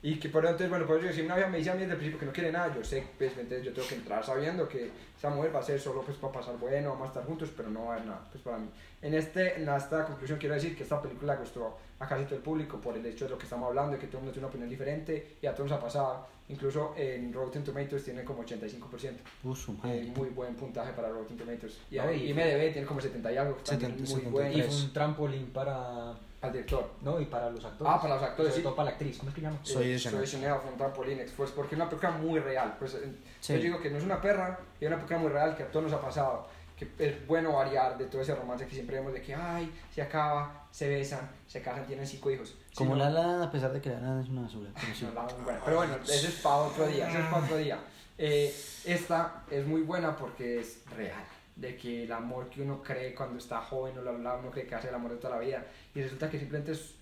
Y 0.06 0.20
que 0.20 0.30
por 0.30 0.45
entonces, 0.45 0.70
bueno, 0.70 0.86
por 0.86 1.03
eso 1.03 1.12
si 1.12 1.22
una 1.22 1.34
vieja 1.34 1.49
me 1.49 1.58
dice 1.58 1.72
a 1.72 1.74
mí 1.74 1.80
desde 1.80 1.93
el 1.93 1.97
principio 1.97 2.20
que 2.20 2.26
no 2.28 2.32
quiere 2.32 2.51
nada, 2.51 2.72
yo 2.76 2.84
sé, 2.84 3.03
pues 3.18 3.32
entonces 3.39 3.66
yo 3.66 3.74
tengo 3.74 3.88
que 3.88 3.95
entrar 3.95 4.24
sabiendo 4.24 4.70
que 4.70 4.91
esa 5.18 5.32
mujer 5.32 5.56
va 5.56 5.62
a 5.62 5.64
ser 5.64 5.80
solo 5.80 6.03
pues 6.03 6.16
para 6.18 6.32
pasar 6.32 6.60
bueno, 6.60 6.91
vamos 6.91 7.06
a 7.06 7.08
estar 7.08 7.26
juntos, 7.26 7.49
pero 7.58 7.72
no 7.72 7.86
va 7.86 7.93
a 7.93 7.95
haber 7.95 8.06
nada, 8.06 8.24
pues 8.32 8.43
para 8.43 8.60
mí. 8.60 8.70
En, 9.01 9.16
este, 9.16 9.60
en 9.60 9.68
esta 9.68 10.06
conclusión 10.06 10.38
quiero 10.38 10.53
decir 10.53 10.78
que 10.78 10.84
esta 10.84 11.01
película 11.01 11.36
gustó 11.38 11.80
a 11.97 12.08
casi 12.08 12.26
todo 12.26 12.36
el 12.36 12.43
público 12.43 12.80
por 12.80 12.95
el 12.95 13.03
hecho 13.03 13.26
de 13.26 13.32
lo 13.32 13.39
que 13.39 13.45
estamos 13.45 13.68
hablando, 13.68 13.93
de 13.93 13.97
que 13.97 14.06
todo 14.06 14.20
el 14.20 14.26
mundo 14.26 14.34
tiene 14.34 14.45
una 14.45 14.49
opinión 14.49 14.70
diferente 14.70 15.38
y 15.41 15.47
a 15.47 15.56
todos 15.56 15.72
nos 15.72 15.80
ha 15.80 15.82
pasado. 15.82 16.28
Incluso 16.48 16.93
en 16.96 17.34
Rotten 17.34 17.64
Tomatoes 17.64 18.04
tiene 18.04 18.24
como 18.24 18.43
85%. 18.43 19.14
Uh, 19.43 19.56
su 19.56 19.72
Eh, 19.72 19.76
madre. 19.82 20.02
muy 20.16 20.30
buen 20.30 20.56
puntaje 20.56 20.93
para 20.93 21.10
Rotten 21.10 21.38
Tomatoes. 21.38 21.80
Y, 21.89 21.98
No, 21.98 22.12
y- 22.12 22.30
IMDB 22.30 22.72
tiene 22.72 22.86
como 22.86 23.02
70 23.02 23.32
y 23.32 23.38
algo, 23.38 23.56
también 23.56 23.91
70, 23.98 23.98
muy 23.98 24.08
73. 24.08 24.32
bueno. 24.32 24.58
Y 24.58 24.62
fue 24.62 24.76
un 24.86 24.93
trampolín 24.93 25.46
para. 25.52 26.14
Al 26.41 26.52
director. 26.52 26.91
No, 27.02 27.20
y 27.20 27.26
para 27.26 27.50
los 27.50 27.66
actores. 27.66 27.91
Ah, 27.91 28.00
para 28.00 28.14
los 28.16 28.24
actores, 28.24 28.52
Sobre 28.52 28.58
sí. 28.58 28.64
todo 28.64 28.76
para 28.76 28.86
la 28.86 28.91
actriz. 28.91 29.18
¿Cómo 29.18 29.30
es 29.30 29.36
que 29.36 29.41
llama? 29.41 29.58
Soy 29.64 29.86
Eh, 29.86 29.91
de 29.93 30.00
Soy 30.00 30.28
Chanel. 30.28 30.54
Fue 30.62 30.72
un 30.72 30.78
trampolín, 30.78 31.20
pues 31.36 31.50
porque 31.50 31.74
es 31.74 31.82
una 31.82 31.89
película 31.89 32.12
muy 32.12 32.39
real. 32.39 32.76
Pues, 32.78 32.93
eh, 32.93 33.12
Sí. 33.39 33.54
Yo 33.54 33.60
digo 33.60 33.80
que 33.82 33.89
no 33.89 33.98
es 33.98 34.04
una 34.04 34.22
perra, 34.22 34.60
es 34.80 34.88
una 34.88 34.98
película 34.98 35.18
muy 35.20 35.30
real 35.32 35.56
que 35.58 35.64
a 35.64 35.72
todos 35.72 35.86
nos 35.86 35.93
ha 35.93 36.02
pasado. 36.02 36.48
que 36.78 36.89
es 37.00 37.26
bueno 37.26 37.54
variar 37.54 37.98
de 37.98 38.04
todo 38.08 38.22
ese 38.22 38.36
romance 38.36 38.66
que 38.68 38.74
siempre 38.74 38.98
vemos 38.98 39.14
de 39.14 39.22
que, 39.22 39.34
ay, 39.34 39.72
se 39.93 40.02
acaba, 40.02 40.68
se 40.72 40.89
besan, 40.89 41.32
se 41.48 41.62
casan, 41.62 41.88
tienen 41.88 42.06
cinco 42.06 42.30
hijos. 42.30 42.54
Como 42.76 42.93
Sino- 42.95 43.09
la 43.09 43.09
La, 43.09 43.43
a 43.45 43.51
pesar 43.51 43.71
de 43.71 43.82
que 43.82 43.89
la 43.89 43.99
La 43.99 44.21
es 44.21 44.30
una 44.30 44.41
basura. 44.43 44.69
pero 44.73 44.93
sí. 44.95 45.05
no, 45.05 45.13
la. 45.13 45.59
Pero 45.63 45.78
bueno, 45.78 45.95
eso 46.03 46.28
es 46.28 46.36
para 46.41 46.55
otro 46.57 46.88
día, 46.88 47.09
eso 47.09 47.19
es 47.19 47.26
para 47.26 47.43
otro 47.45 47.57
día. 47.57 47.78
Eh, 48.17 48.53
esta 48.86 49.43
es 49.49 49.65
muy 49.65 49.82
buena 49.82 50.15
porque 50.15 50.59
es 50.59 50.82
real, 50.95 51.23
de 51.55 51.76
que 51.78 52.03
el 52.03 52.11
amor 52.11 52.49
que 52.49 52.61
uno 52.61 52.82
cree 52.82 53.13
cuando 53.15 53.38
está 53.39 53.61
joven 53.61 53.97
o 53.97 54.01
bla, 54.01 54.11
bla, 54.11 54.36
uno 54.36 54.51
cree 54.51 54.65
que 54.67 54.76
hace 54.76 54.89
el 54.89 54.95
amor 54.95 55.11
de 55.11 55.17
toda 55.17 55.36
la 55.38 55.41
vida 55.41 55.65
y 55.93 56.01
resulta 56.01 56.30
que 56.30 56.38
simplemente 56.39 56.71
es, 56.73 56.95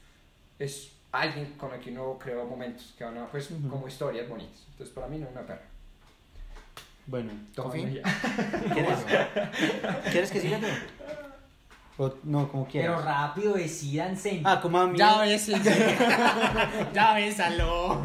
es 0.59 0.91
alguien 1.11 1.53
con 1.57 1.71
el 1.73 1.79
que 1.79 1.91
uno 1.91 2.17
creó 2.19 2.45
momentos, 2.45 2.93
que 2.97 3.03
van 3.03 3.17
a, 3.17 3.27
pues, 3.27 3.49
como 3.69 3.87
historias 3.87 4.27
bonitas. 4.27 4.63
Entonces 4.71 4.93
para 4.93 5.07
mí 5.07 5.17
no 5.19 5.25
es 5.27 5.31
una 5.31 5.41
perra. 5.41 5.61
Bueno. 7.05 7.31
¿quieres, 8.73 8.99
¿quieres 10.11 10.31
que 10.31 10.39
siga 10.39 10.57
yo? 10.59 10.67
O, 11.97 12.11
no, 12.23 12.49
como 12.49 12.67
quieras. 12.67 12.95
Pero 12.95 13.05
rápido, 13.05 13.53
decídanse. 13.53 14.41
Ah, 14.43 14.59
como 14.61 14.79
a 14.79 14.87
mí. 14.87 14.97
Ya 14.97 15.19
ves, 15.21 15.47
ya 16.93 17.13
ves, 17.13 17.39
aló. 17.39 18.01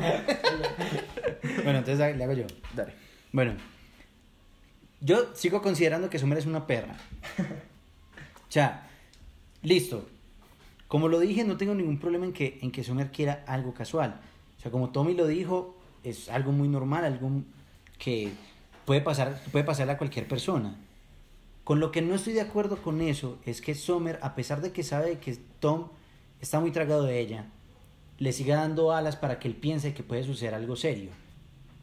Bueno, 1.64 1.78
entonces 1.78 2.16
le 2.16 2.24
hago 2.24 2.34
yo. 2.34 2.44
Dale. 2.74 2.92
Bueno, 3.32 3.54
yo 5.00 5.34
sigo 5.34 5.62
considerando 5.62 6.10
que 6.10 6.18
Summer 6.18 6.38
es 6.38 6.46
una 6.46 6.66
perra. 6.66 6.96
O 7.38 8.50
sea, 8.50 8.88
listo. 9.62 10.08
Como 10.86 11.08
lo 11.08 11.20
dije, 11.20 11.44
no 11.44 11.56
tengo 11.56 11.74
ningún 11.74 11.98
problema 11.98 12.24
en 12.24 12.32
que, 12.32 12.58
en 12.62 12.70
que 12.70 12.82
Summer 12.82 13.10
quiera 13.10 13.44
algo 13.46 13.74
casual. 13.74 14.20
O 14.58 14.60
sea, 14.60 14.70
como 14.70 14.90
Tommy 14.90 15.14
lo 15.14 15.26
dijo, 15.26 15.76
es 16.02 16.28
algo 16.28 16.52
muy 16.52 16.68
normal, 16.68 17.04
algo 17.04 17.30
que 17.98 18.32
puede 18.84 19.00
pasar, 19.00 19.40
puede 19.52 19.64
pasarle 19.64 19.92
a 19.92 19.98
cualquier 19.98 20.26
persona. 20.26 20.76
Con 21.68 21.80
lo 21.80 21.92
que 21.92 22.00
no 22.00 22.14
estoy 22.14 22.32
de 22.32 22.40
acuerdo 22.40 22.80
con 22.80 23.02
eso 23.02 23.36
es 23.44 23.60
que 23.60 23.74
Summer, 23.74 24.18
a 24.22 24.34
pesar 24.34 24.62
de 24.62 24.72
que 24.72 24.82
sabe 24.82 25.18
que 25.18 25.36
Tom 25.60 25.88
está 26.40 26.60
muy 26.60 26.70
tragado 26.70 27.02
de 27.02 27.20
ella, 27.20 27.44
le 28.16 28.32
siga 28.32 28.56
dando 28.56 28.92
alas 28.92 29.16
para 29.16 29.38
que 29.38 29.48
él 29.48 29.54
piense 29.54 29.92
que 29.92 30.02
puede 30.02 30.24
suceder 30.24 30.54
algo 30.54 30.76
serio. 30.76 31.10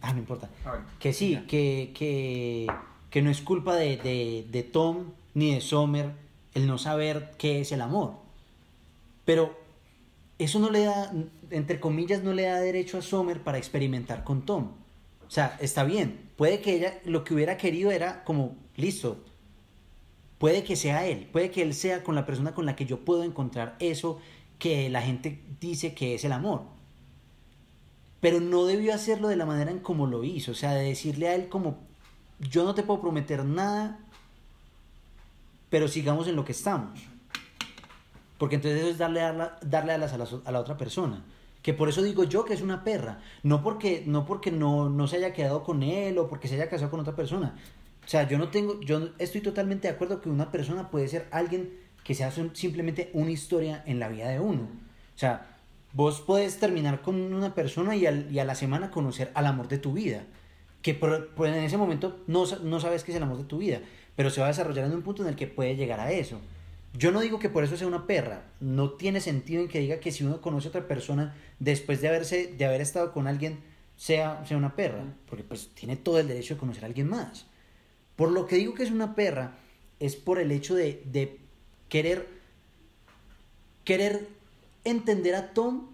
Ah, 0.01 0.11
no 0.11 0.17
importa. 0.17 0.49
Que 0.97 1.13
sí, 1.13 1.37
que, 1.47 1.91
que, 1.93 2.65
que 3.11 3.21
no 3.21 3.29
es 3.29 3.41
culpa 3.41 3.75
de, 3.75 3.97
de, 3.97 4.47
de 4.49 4.63
Tom 4.63 5.11
ni 5.35 5.53
de 5.53 5.61
Sommer 5.61 6.13
el 6.55 6.65
no 6.65 6.79
saber 6.79 7.33
qué 7.37 7.61
es 7.61 7.71
el 7.71 7.81
amor. 7.81 8.13
Pero 9.23 9.55
eso 10.39 10.57
no 10.57 10.71
le 10.71 10.85
da, 10.85 11.13
entre 11.51 11.79
comillas, 11.79 12.23
no 12.23 12.33
le 12.33 12.45
da 12.45 12.59
derecho 12.59 12.97
a 12.97 13.03
Sommer 13.03 13.43
para 13.43 13.59
experimentar 13.59 14.23
con 14.23 14.47
Tom. 14.47 14.71
O 15.27 15.29
sea, 15.29 15.55
está 15.61 15.83
bien. 15.83 16.31
Puede 16.37 16.59
que 16.61 16.75
ella 16.75 16.99
lo 17.05 17.23
que 17.23 17.35
hubiera 17.35 17.57
querido 17.57 17.91
era 17.91 18.23
como, 18.23 18.55
listo, 18.77 19.23
puede 20.37 20.63
que 20.63 20.75
sea 20.75 21.05
él, 21.05 21.27
puede 21.31 21.51
que 21.51 21.61
él 21.61 21.73
sea 21.73 22.03
con 22.03 22.15
la 22.15 22.25
persona 22.25 22.53
con 22.53 22.65
la 22.65 22.75
que 22.75 22.85
yo 22.85 22.99
puedo 23.05 23.23
encontrar 23.23 23.75
eso 23.79 24.19
que 24.59 24.89
la 24.89 25.01
gente 25.01 25.41
dice 25.59 25.93
que 25.93 26.15
es 26.15 26.23
el 26.25 26.31
amor 26.31 26.63
pero 28.21 28.39
no 28.39 28.65
debió 28.65 28.93
hacerlo 28.93 29.27
de 29.27 29.35
la 29.35 29.45
manera 29.45 29.69
en 29.69 29.79
como 29.79 30.07
lo 30.07 30.23
hizo, 30.23 30.53
o 30.53 30.55
sea, 30.55 30.73
de 30.73 30.83
decirle 30.83 31.27
a 31.27 31.35
él 31.35 31.47
como, 31.47 31.77
yo 32.39 32.63
no 32.63 32.73
te 32.73 32.81
puedo 32.81 32.99
prometer 32.99 33.45
nada, 33.45 33.99
pero 35.69 35.87
sigamos 35.87 36.27
en 36.27 36.35
lo 36.35 36.43
que 36.43 36.53
estamos. 36.53 36.99
Porque 38.39 38.55
entonces 38.55 38.79
eso 38.81 38.89
es 38.89 38.97
darle, 38.97 39.21
ala- 39.21 39.59
darle 39.61 39.93
alas 39.93 40.13
a 40.13 40.17
la, 40.17 40.27
a 40.45 40.51
la 40.51 40.59
otra 40.59 40.75
persona. 40.75 41.23
Que 41.61 41.73
por 41.75 41.87
eso 41.87 42.01
digo 42.01 42.23
yo 42.23 42.45
que 42.45 42.55
es 42.55 42.61
una 42.61 42.83
perra. 42.83 43.19
No 43.43 43.61
porque 43.61 44.03
no, 44.07 44.25
porque 44.25 44.51
no, 44.51 44.89
no 44.89 45.07
se 45.07 45.17
haya 45.17 45.31
quedado 45.33 45.63
con 45.63 45.83
él 45.83 46.17
o 46.17 46.27
porque 46.27 46.47
se 46.47 46.55
haya 46.55 46.69
casado 46.69 46.89
con 46.89 47.01
otra 47.01 47.15
persona. 47.15 47.55
O 48.05 48.07
sea, 48.07 48.27
yo 48.27 48.37
no 48.37 48.49
tengo, 48.49 48.79
yo 48.81 49.09
estoy 49.17 49.41
totalmente 49.41 49.87
de 49.87 49.93
acuerdo 49.95 50.21
que 50.21 50.29
una 50.29 50.51
persona 50.51 50.91
puede 50.91 51.07
ser 51.07 51.27
alguien 51.31 51.73
que 52.03 52.13
sea 52.13 52.29
sim- 52.31 52.51
simplemente 52.53 53.09
una 53.13 53.31
historia 53.31 53.83
en 53.87 53.99
la 53.99 54.09
vida 54.09 54.29
de 54.29 54.39
uno. 54.39 54.63
O 55.15 55.17
sea, 55.17 55.47
vos 55.93 56.21
puedes 56.21 56.59
terminar 56.59 57.01
con 57.01 57.15
una 57.33 57.55
persona 57.55 57.95
y, 57.95 58.05
al- 58.05 58.31
y 58.31 58.39
a 58.39 58.45
la 58.45 58.53
semana 58.55 58.91
conocer 58.91 59.31
al 59.33 59.47
amor 59.47 59.67
de 59.67 59.79
tu 59.79 59.93
vida. 59.93 60.23
Que 60.83 60.93
por, 60.93 61.29
por 61.29 61.47
en 61.47 61.55
ese 61.55 61.77
momento 61.77 62.19
no, 62.27 62.45
no 62.63 62.79
sabes 62.79 63.03
que 63.03 63.11
es 63.11 63.17
el 63.17 63.23
amor 63.23 63.37
de 63.39 63.45
tu 63.45 63.57
vida, 63.57 63.79
pero 64.15 64.29
se 64.29 64.39
va 64.39 64.47
a 64.47 64.49
desarrollar 64.49 64.85
en 64.85 64.93
un 64.93 65.01
punto 65.01 65.23
en 65.23 65.29
el 65.29 65.35
que 65.35 65.47
puede 65.47 65.75
llegar 65.75 65.99
a 65.99 66.11
eso. 66.11 66.39
Yo 66.93 67.11
no 67.11 67.21
digo 67.21 67.39
que 67.39 67.49
por 67.49 67.63
eso 67.63 67.75
sea 67.75 67.87
una 67.87 68.05
perra. 68.05 68.43
No 68.59 68.91
tiene 68.91 69.19
sentido 69.19 69.61
en 69.63 69.67
que 69.67 69.79
diga 69.79 69.99
que 69.99 70.11
si 70.11 70.23
uno 70.23 70.41
conoce 70.41 70.67
a 70.67 70.69
otra 70.69 70.87
persona 70.87 71.33
después 71.59 72.01
de 72.01 72.07
haberse, 72.09 72.53
de 72.55 72.65
haber 72.65 72.81
estado 72.81 73.11
con 73.11 73.25
alguien, 73.27 73.57
sea, 73.97 74.45
sea 74.45 74.57
una 74.57 74.75
perra. 74.75 75.03
Porque 75.27 75.43
pues 75.43 75.69
tiene 75.73 75.95
todo 75.97 76.19
el 76.19 76.27
derecho 76.27 76.53
de 76.53 76.59
conocer 76.59 76.83
a 76.83 76.87
alguien 76.87 77.09
más. 77.09 77.47
Por 78.15 78.31
lo 78.31 78.47
que 78.47 78.55
digo 78.57 78.73
que 78.73 78.83
es 78.83 78.91
una 78.91 79.15
perra, 79.15 79.55
es 79.99 80.15
por 80.15 80.39
el 80.39 80.51
hecho 80.51 80.75
de, 80.75 81.01
de 81.05 81.39
querer, 81.89 82.27
querer 83.83 84.27
entender 84.83 85.35
a 85.35 85.53
Tom, 85.53 85.87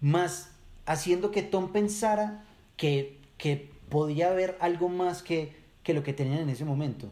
más 0.00 0.50
haciendo 0.86 1.30
que 1.30 1.42
Tom 1.42 1.72
pensara 1.72 2.44
que, 2.76 3.18
que 3.36 3.70
podía 3.88 4.30
haber 4.30 4.56
algo 4.60 4.88
más 4.88 5.22
que, 5.22 5.54
que 5.82 5.94
lo 5.94 6.02
que 6.02 6.12
tenían 6.12 6.40
en 6.40 6.48
ese 6.50 6.64
momento. 6.64 7.10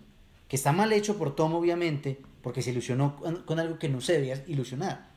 Que 0.49 0.57
está 0.57 0.73
mal 0.73 0.93
hecho 0.93 1.19
por 1.19 1.35
Tom, 1.35 1.55
obviamente, 1.55 2.21
porque 2.43 2.63
se 2.63 2.71
ilusionó 2.71 3.17
con, 3.17 3.43
con 3.43 3.59
algo 3.59 3.79
que 3.79 3.89
no 3.89 4.01
se 4.01 4.15
debía 4.15 4.43
ilusionar. 4.47 5.09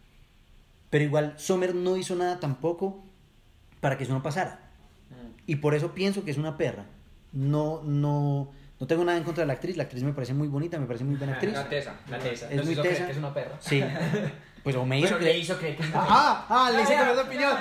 Pero 0.89 1.03
igual, 1.03 1.35
Sommer 1.37 1.75
no 1.75 1.97
hizo 1.97 2.15
nada 2.15 2.39
tampoco 2.39 3.03
para 3.79 3.97
que 3.97 4.03
eso 4.03 4.13
no 4.13 4.23
pasara. 4.23 4.71
Y 5.45 5.57
por 5.57 5.73
eso 5.73 5.93
pienso 5.93 6.23
que 6.23 6.31
es 6.31 6.37
una 6.37 6.57
perra. 6.57 6.85
No, 7.31 7.81
no, 7.83 8.51
no 8.79 8.87
tengo 8.87 9.03
nada 9.03 9.17
en 9.17 9.23
contra 9.23 9.43
de 9.43 9.47
la 9.47 9.53
actriz. 9.53 9.75
La 9.77 9.83
actriz 9.83 10.03
me 10.03 10.13
parece 10.13 10.33
muy 10.33 10.47
bonita, 10.47 10.79
me 10.79 10.85
parece 10.85 11.03
muy 11.05 11.15
buena 11.15 11.33
actriz. 11.33 11.53
La 11.53 11.67
tesa. 11.67 11.95
La 12.09 12.17
tesa. 12.19 12.49
Es 12.49 12.55
Nos 12.57 12.65
muy 12.65 12.73
hizo 12.73 12.81
creer 12.81 13.05
que 13.05 13.11
es 13.11 13.17
una 13.17 13.33
perra. 13.33 13.57
Sí. 13.59 13.83
Pues 14.61 14.75
o 14.75 14.85
me 14.85 14.99
hizo 14.99 15.15
creer- 15.17 15.21
le 15.23 15.37
hizo 15.39 15.57
creer 15.57 15.77
que 15.77 15.83
es 15.83 15.89
una 15.89 16.01
perra. 16.01 16.15
Ah, 16.19 16.45
ah, 16.49 16.71
le 16.71 16.81
hice 16.83 16.93
cambiar 16.93 17.15
de 17.15 17.21
opinión. 17.21 17.57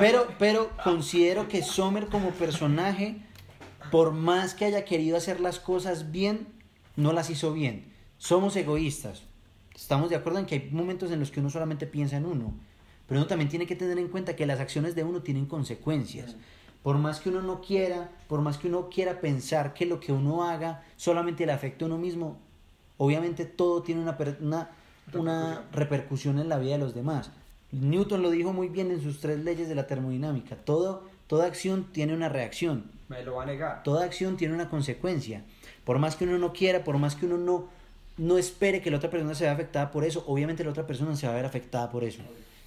Pero, 0.00 0.28
pero 0.38 0.70
considero 0.82 1.48
que 1.48 1.62
Sommer 1.62 2.06
como 2.06 2.30
personaje, 2.30 3.16
por 3.90 4.12
más 4.12 4.54
que 4.54 4.64
haya 4.64 4.84
querido 4.86 5.16
hacer 5.18 5.40
las 5.40 5.58
cosas 5.60 6.10
bien, 6.12 6.48
no 6.96 7.12
las 7.12 7.28
hizo 7.30 7.52
bien. 7.52 7.92
Somos 8.16 8.56
egoístas. 8.56 9.22
Estamos 9.74 10.10
de 10.10 10.16
acuerdo 10.16 10.38
en 10.40 10.46
que 10.46 10.54
hay 10.56 10.68
momentos 10.72 11.10
en 11.12 11.20
los 11.20 11.30
que 11.30 11.40
uno 11.40 11.50
solamente 11.50 11.86
piensa 11.86 12.16
en 12.16 12.24
uno. 12.26 12.54
Pero 13.06 13.20
uno 13.20 13.26
también 13.28 13.48
tiene 13.48 13.66
que 13.66 13.76
tener 13.76 13.98
en 13.98 14.08
cuenta 14.08 14.34
que 14.34 14.46
las 14.46 14.60
acciones 14.60 14.94
de 14.94 15.04
uno 15.04 15.22
tienen 15.22 15.46
consecuencias. 15.46 16.36
Por 16.88 16.96
más 16.96 17.20
que 17.20 17.28
uno 17.28 17.42
no 17.42 17.60
quiera, 17.60 18.08
por 18.28 18.40
más 18.40 18.56
que 18.56 18.66
uno 18.66 18.88
quiera 18.88 19.20
pensar 19.20 19.74
que 19.74 19.84
lo 19.84 20.00
que 20.00 20.10
uno 20.10 20.44
haga 20.44 20.82
solamente 20.96 21.44
le 21.44 21.52
afecta 21.52 21.84
a 21.84 21.88
uno 21.88 21.98
mismo, 21.98 22.38
obviamente 22.96 23.44
todo 23.44 23.82
tiene 23.82 24.00
una, 24.00 24.16
una, 24.40 24.70
una 25.12 25.64
repercusión 25.70 26.38
en 26.38 26.48
la 26.48 26.56
vida 26.56 26.72
de 26.72 26.78
los 26.78 26.94
demás. 26.94 27.30
Newton 27.72 28.22
lo 28.22 28.30
dijo 28.30 28.54
muy 28.54 28.70
bien 28.70 28.90
en 28.90 29.02
sus 29.02 29.20
tres 29.20 29.38
leyes 29.40 29.68
de 29.68 29.74
la 29.74 29.86
termodinámica. 29.86 30.56
Todo, 30.56 31.04
toda 31.26 31.44
acción 31.44 31.88
tiene 31.92 32.14
una 32.14 32.30
reacción. 32.30 32.90
Me 33.08 33.22
lo 33.22 33.34
va 33.34 33.42
a 33.42 33.46
negar. 33.46 33.82
Toda 33.82 34.06
acción 34.06 34.38
tiene 34.38 34.54
una 34.54 34.70
consecuencia. 34.70 35.44
Por 35.84 35.98
más 35.98 36.16
que 36.16 36.24
uno 36.24 36.38
no 36.38 36.54
quiera, 36.54 36.84
por 36.84 36.96
más 36.96 37.16
que 37.16 37.26
uno 37.26 37.36
no, 37.36 37.68
no 38.16 38.38
espere 38.38 38.80
que 38.80 38.90
la 38.90 38.96
otra 38.96 39.10
persona 39.10 39.34
se 39.34 39.44
vea 39.44 39.52
afectada 39.52 39.90
por 39.90 40.04
eso, 40.04 40.24
obviamente 40.26 40.64
la 40.64 40.70
otra 40.70 40.86
persona 40.86 41.14
se 41.16 41.26
va 41.26 41.34
a 41.34 41.36
ver 41.36 41.44
afectada 41.44 41.90
por 41.90 42.02
eso. 42.02 42.22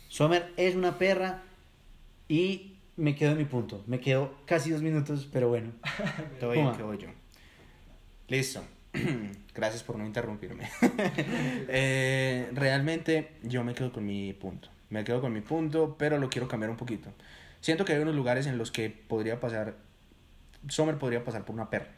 Sommer 0.10 0.54
es 0.58 0.76
una 0.76 1.00
perra 1.00 1.42
y 2.30 2.71
me 3.02 3.16
quedo 3.16 3.32
en 3.32 3.40
mi 3.40 3.46
punto. 3.46 3.84
Me 3.88 4.00
quedo 4.00 4.34
casi 4.46 4.70
dos 4.70 4.82
minutos, 4.82 5.28
pero 5.32 5.50
bueno. 5.50 5.72
Voy, 6.40 6.58
Puma. 6.58 6.78
que 6.78 6.84
voy 6.84 6.98
yo. 7.00 7.10
Listo. 8.28 8.64
Gracias 9.56 9.84
por 9.84 9.98
no 9.98 10.06
interrumpirme. 10.06 10.70
Eh, 11.74 12.50
realmente 12.54 13.32
yo 13.44 13.64
me 13.64 13.74
quedo 13.74 13.92
con 13.92 14.06
mi 14.06 14.34
punto. 14.34 14.70
Me 14.90 15.04
quedo 15.04 15.22
con 15.22 15.34
mi 15.34 15.42
punto, 15.42 15.96
pero 15.98 16.18
lo 16.18 16.30
quiero 16.30 16.48
cambiar 16.48 16.70
un 16.70 16.78
poquito. 16.78 17.10
Siento 17.62 17.86
que 17.86 17.94
hay 17.94 18.00
unos 18.00 18.16
lugares 18.16 18.46
en 18.46 18.58
los 18.58 18.72
que 18.72 18.90
podría 18.90 19.40
pasar, 19.40 19.76
Sommer 20.68 20.98
podría 20.98 21.24
pasar 21.24 21.46
por 21.46 21.56
una 21.56 21.70
perra. 21.70 21.90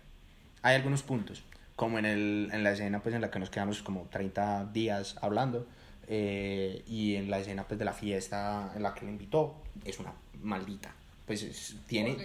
Hay 0.62 0.76
algunos 0.76 1.02
puntos, 1.04 1.44
como 1.76 1.98
en, 2.00 2.06
el, 2.06 2.50
en 2.54 2.64
la 2.64 2.72
escena 2.72 3.02
pues, 3.02 3.16
en 3.16 3.22
la 3.22 3.32
que 3.32 3.40
nos 3.40 3.50
quedamos 3.50 3.82
como 3.82 4.08
30 4.12 4.66
días 4.74 5.18
hablando, 5.22 5.68
eh, 6.08 6.84
y 6.86 7.16
en 7.16 7.32
la 7.32 7.40
escena 7.40 7.64
pues, 7.68 7.80
de 7.80 7.86
la 7.86 7.94
fiesta 7.94 8.72
en 8.76 8.84
la 8.84 8.94
que 8.94 9.06
le 9.06 9.12
invitó, 9.12 9.56
es 9.86 10.00
una 10.00 10.14
maldita. 10.44 10.94
Pues 11.26 11.42
es- 11.44 11.76
tiene, 11.88 12.18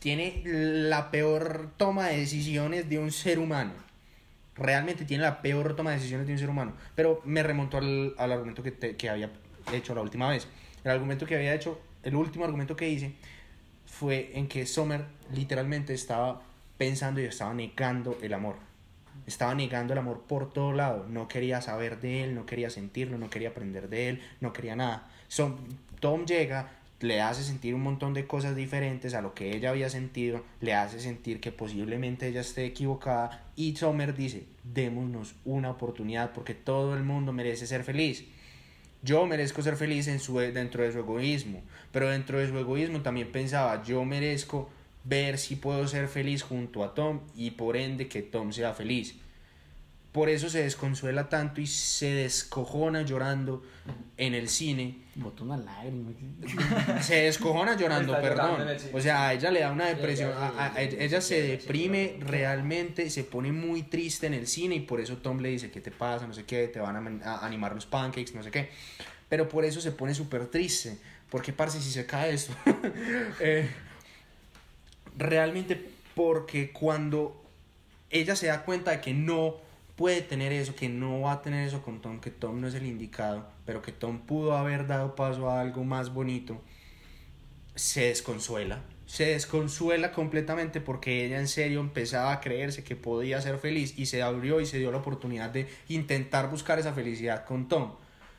tiene 0.00 0.42
la 0.44 1.10
peor 1.10 1.70
toma 1.76 2.08
de 2.08 2.18
decisiones 2.18 2.88
de 2.88 2.98
un 2.98 3.12
ser 3.12 3.38
humano. 3.38 3.72
Realmente 4.56 5.04
tiene 5.04 5.22
la 5.22 5.40
peor 5.40 5.74
toma 5.76 5.90
de 5.90 5.96
decisiones 5.96 6.26
de 6.26 6.34
un 6.34 6.38
ser 6.38 6.50
humano. 6.50 6.72
Pero 6.94 7.22
me 7.24 7.42
remontó 7.42 7.78
al, 7.78 8.14
al 8.18 8.32
argumento 8.32 8.62
que, 8.62 8.72
te- 8.72 8.96
que 8.96 9.08
había 9.08 9.30
hecho 9.72 9.94
la 9.94 10.02
última 10.02 10.28
vez. 10.28 10.46
El 10.84 10.90
argumento 10.90 11.26
que 11.26 11.36
había 11.36 11.54
hecho, 11.54 11.80
el 12.02 12.14
último 12.16 12.44
argumento 12.44 12.76
que 12.76 12.88
hice, 12.88 13.12
fue 13.86 14.32
en 14.34 14.48
que 14.48 14.66
Sommer 14.66 15.04
literalmente 15.32 15.94
estaba 15.94 16.42
pensando 16.78 17.20
y 17.20 17.24
estaba 17.24 17.54
negando 17.54 18.18
el 18.22 18.34
amor. 18.34 18.56
Estaba 19.26 19.54
negando 19.54 19.92
el 19.92 19.98
amor 19.98 20.24
por 20.26 20.52
todo 20.52 20.72
lado. 20.72 21.06
No 21.08 21.28
quería 21.28 21.60
saber 21.60 22.00
de 22.00 22.24
él, 22.24 22.34
no 22.34 22.46
quería 22.46 22.70
sentirlo, 22.70 23.18
no 23.18 23.30
quería 23.30 23.50
aprender 23.50 23.88
de 23.88 24.08
él, 24.08 24.22
no 24.40 24.52
quería 24.52 24.76
nada. 24.76 25.08
Tom 26.00 26.24
llega, 26.26 26.70
le 27.00 27.20
hace 27.20 27.42
sentir 27.42 27.74
un 27.74 27.82
montón 27.82 28.12
de 28.12 28.26
cosas 28.26 28.54
diferentes 28.54 29.14
a 29.14 29.22
lo 29.22 29.34
que 29.34 29.56
ella 29.56 29.70
había 29.70 29.88
sentido, 29.88 30.44
le 30.60 30.74
hace 30.74 31.00
sentir 31.00 31.40
que 31.40 31.50
posiblemente 31.50 32.28
ella 32.28 32.42
esté 32.42 32.66
equivocada 32.66 33.44
y 33.56 33.74
Summer 33.74 34.14
dice, 34.14 34.44
démonos 34.64 35.34
una 35.44 35.70
oportunidad 35.70 36.32
porque 36.32 36.54
todo 36.54 36.94
el 36.94 37.02
mundo 37.02 37.32
merece 37.32 37.66
ser 37.66 37.84
feliz. 37.84 38.24
Yo 39.02 39.26
merezco 39.26 39.62
ser 39.62 39.76
feliz 39.76 40.08
en 40.08 40.20
su, 40.20 40.38
dentro 40.38 40.82
de 40.82 40.92
su 40.92 40.98
egoísmo, 40.98 41.62
pero 41.90 42.10
dentro 42.10 42.38
de 42.38 42.48
su 42.48 42.58
egoísmo 42.58 43.00
también 43.00 43.32
pensaba, 43.32 43.82
yo 43.82 44.04
merezco 44.04 44.68
ver 45.04 45.38
si 45.38 45.56
puedo 45.56 45.88
ser 45.88 46.06
feliz 46.08 46.42
junto 46.42 46.84
a 46.84 46.94
Tom 46.94 47.20
y 47.34 47.52
por 47.52 47.78
ende 47.78 48.08
que 48.08 48.20
Tom 48.20 48.52
sea 48.52 48.74
feliz. 48.74 49.16
Por 50.12 50.28
eso 50.28 50.50
se 50.50 50.62
desconsuela 50.64 51.28
tanto 51.28 51.60
y 51.60 51.68
se 51.68 52.06
descojona 52.12 53.02
llorando 53.02 53.62
en 54.16 54.34
el 54.34 54.48
cine. 54.48 55.02
Botó 55.14 55.44
una 55.44 55.56
lágrima. 55.56 56.10
Se 57.02 57.14
descojona 57.22 57.76
llorando, 57.76 58.14
perdón. 58.20 58.66
O 58.92 59.00
sea, 59.00 59.28
a 59.28 59.34
ella 59.34 59.50
le 59.52 59.60
da 59.60 59.70
una 59.70 59.86
depresión. 59.86 60.32
a- 60.32 60.72
a- 60.74 60.80
ella 60.82 61.20
se 61.20 61.42
deprime 61.42 62.16
realmente, 62.20 63.08
se 63.08 63.22
pone 63.22 63.52
muy 63.52 63.84
triste 63.84 64.26
en 64.26 64.34
el 64.34 64.48
cine 64.48 64.74
y 64.76 64.80
por 64.80 65.00
eso 65.00 65.16
Tom 65.18 65.38
le 65.40 65.50
dice, 65.50 65.70
¿qué 65.70 65.80
te 65.80 65.92
pasa? 65.92 66.26
No 66.26 66.34
sé 66.34 66.44
qué, 66.44 66.66
te 66.68 66.80
van 66.80 67.22
a 67.22 67.46
animar 67.46 67.74
los 67.74 67.86
pancakes, 67.86 68.34
no 68.34 68.42
sé 68.42 68.50
qué. 68.50 68.68
Pero 69.28 69.48
por 69.48 69.64
eso 69.64 69.80
se 69.80 69.92
pone 69.92 70.12
súper 70.14 70.46
triste. 70.48 70.98
Porque, 71.30 71.52
parce, 71.52 71.80
si 71.80 71.90
se 71.92 72.04
cae 72.04 72.34
esto. 72.34 72.52
Eh, 73.40 73.68
realmente 75.16 75.90
porque 76.14 76.72
cuando 76.72 77.42
ella 78.10 78.34
se 78.36 78.46
da 78.48 78.64
cuenta 78.64 78.90
de 78.90 79.00
que 79.00 79.14
no 79.14 79.56
puede 80.00 80.22
tener 80.22 80.50
eso, 80.50 80.74
que 80.74 80.88
no 80.88 81.20
va 81.20 81.32
a 81.32 81.42
tener 81.42 81.68
eso 81.68 81.82
con 81.82 82.00
Tom, 82.00 82.20
que 82.20 82.30
Tom 82.30 82.58
no 82.58 82.68
es 82.68 82.74
el 82.74 82.86
indicado, 82.86 83.46
pero 83.66 83.82
que 83.82 83.92
Tom 83.92 84.20
pudo 84.20 84.56
haber 84.56 84.86
dado 84.86 85.14
paso 85.14 85.50
a 85.50 85.60
algo 85.60 85.84
más 85.84 86.14
bonito, 86.14 86.62
se 87.74 88.06
desconsuela. 88.06 88.80
Se 89.04 89.26
desconsuela 89.26 90.10
completamente 90.12 90.80
porque 90.80 91.26
ella 91.26 91.38
en 91.38 91.48
serio 91.48 91.80
empezaba 91.80 92.32
a 92.32 92.40
creerse 92.40 92.82
que 92.82 92.96
podía 92.96 93.42
ser 93.42 93.58
feliz 93.58 93.92
y 93.98 94.06
se 94.06 94.22
abrió 94.22 94.62
y 94.62 94.64
se 94.64 94.78
dio 94.78 94.90
la 94.90 94.96
oportunidad 94.96 95.50
de 95.50 95.68
intentar 95.90 96.48
buscar 96.48 96.78
esa 96.78 96.94
felicidad 96.94 97.44
con 97.44 97.68
Tom. 97.68 97.92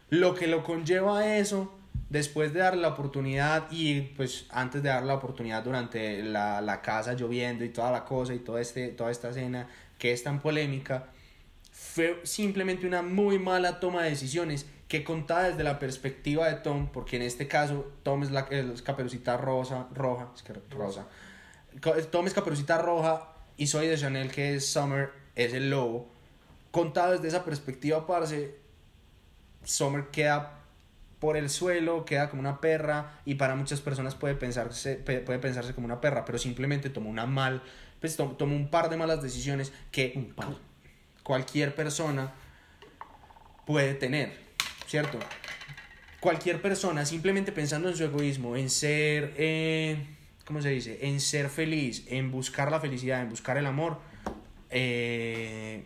Lo 0.09 0.33
que 0.33 0.47
lo 0.47 0.63
conlleva 0.63 1.19
a 1.19 1.37
eso, 1.37 1.71
después 2.09 2.53
de 2.53 2.61
darle 2.61 2.81
la 2.81 2.87
oportunidad 2.87 3.67
y 3.69 4.01
pues 4.01 4.47
antes 4.49 4.81
de 4.81 4.89
darle 4.89 5.09
la 5.09 5.15
oportunidad 5.15 5.63
durante 5.63 6.23
la, 6.23 6.59
la 6.59 6.81
casa 6.81 7.13
lloviendo 7.13 7.63
y 7.63 7.69
toda 7.69 7.91
la 7.91 8.03
cosa 8.03 8.33
y 8.33 8.39
toda, 8.39 8.61
este, 8.61 8.87
toda 8.87 9.11
esta 9.11 9.29
escena 9.29 9.69
que 9.99 10.11
es 10.11 10.23
tan 10.23 10.39
polémica, 10.39 11.11
fue 11.93 12.21
simplemente 12.23 12.87
una 12.87 13.01
muy 13.01 13.37
mala 13.39 13.79
toma 13.79 14.03
de 14.03 14.09
decisiones 14.11 14.65
que 14.87 15.03
contada 15.03 15.49
desde 15.49 15.63
la 15.63 15.79
perspectiva 15.79 16.47
de 16.47 16.55
Tom, 16.55 16.89
porque 16.91 17.15
en 17.17 17.21
este 17.21 17.47
caso 17.47 17.91
Tom 18.03 18.23
es 18.23 18.31
la 18.31 18.41
es 18.49 18.81
caperucita 18.81 19.37
rosa, 19.37 19.87
roja, 19.93 20.29
es 20.35 20.41
que 20.43 20.53
rosa. 20.69 21.07
Tom 22.11 22.27
es 22.27 22.33
caperucita 22.33 22.77
roja 22.77 23.29
y 23.57 23.67
soy 23.67 23.87
de 23.87 23.97
Chanel 23.97 24.31
que 24.31 24.55
es 24.55 24.67
Summer, 24.67 25.09
es 25.35 25.53
el 25.53 25.69
lobo. 25.69 26.09
Contado 26.71 27.13
desde 27.13 27.27
esa 27.29 27.43
perspectiva, 27.45 28.05
parce, 28.07 28.55
Summer 29.63 30.05
queda 30.11 30.57
por 31.19 31.37
el 31.37 31.49
suelo, 31.49 32.03
queda 32.05 32.29
como 32.29 32.39
una 32.39 32.59
perra 32.61 33.19
y 33.25 33.35
para 33.35 33.55
muchas 33.55 33.79
personas 33.81 34.15
puede 34.15 34.35
pensarse, 34.35 34.95
pe- 34.95 35.19
puede 35.19 35.39
pensarse 35.39 35.73
como 35.75 35.85
una 35.85 36.01
perra, 36.01 36.25
pero 36.25 36.37
simplemente 36.37 36.89
tomó 36.89 37.09
una 37.09 37.25
mal, 37.27 37.61
pues 37.99 38.15
tom- 38.17 38.37
tomó 38.37 38.55
un 38.55 38.69
par 38.71 38.89
de 38.89 38.97
malas 38.97 39.21
decisiones 39.21 39.71
que 39.91 40.13
Un 40.15 40.33
par. 40.33 40.47
Cualquier 41.23 41.75
persona 41.75 42.31
puede 43.65 43.93
tener, 43.93 44.33
¿cierto? 44.87 45.19
Cualquier 46.19 46.61
persona 46.61 47.05
simplemente 47.05 47.51
pensando 47.51 47.89
en 47.89 47.95
su 47.95 48.03
egoísmo, 48.03 48.55
en 48.55 48.69
ser, 48.69 49.33
eh, 49.37 50.05
¿cómo 50.45 50.61
se 50.61 50.69
dice? 50.69 50.99
En 51.01 51.19
ser 51.19 51.49
feliz, 51.49 52.05
en 52.07 52.31
buscar 52.31 52.71
la 52.71 52.79
felicidad, 52.79 53.21
en 53.21 53.29
buscar 53.29 53.57
el 53.57 53.65
amor, 53.65 53.99
eh, 54.69 55.85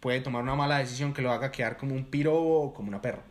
puede 0.00 0.20
tomar 0.20 0.42
una 0.42 0.54
mala 0.54 0.78
decisión 0.78 1.12
que 1.14 1.22
lo 1.22 1.30
haga 1.30 1.52
quedar 1.52 1.76
como 1.76 1.94
un 1.94 2.04
piro 2.04 2.34
o 2.34 2.74
como 2.74 2.88
una 2.88 3.00
perra. 3.00 3.22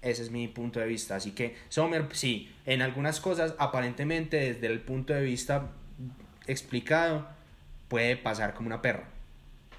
Ese 0.00 0.22
es 0.22 0.30
mi 0.30 0.48
punto 0.48 0.80
de 0.80 0.86
vista. 0.86 1.16
Así 1.16 1.32
que 1.32 1.56
Sommer, 1.68 2.06
sí, 2.12 2.54
en 2.66 2.82
algunas 2.82 3.20
cosas, 3.20 3.54
aparentemente 3.58 4.36
desde 4.36 4.68
el 4.68 4.80
punto 4.80 5.12
de 5.12 5.22
vista 5.22 5.70
explicado, 6.46 7.28
puede 7.88 8.16
pasar 8.16 8.54
como 8.54 8.68
una 8.68 8.80
perra. 8.80 9.08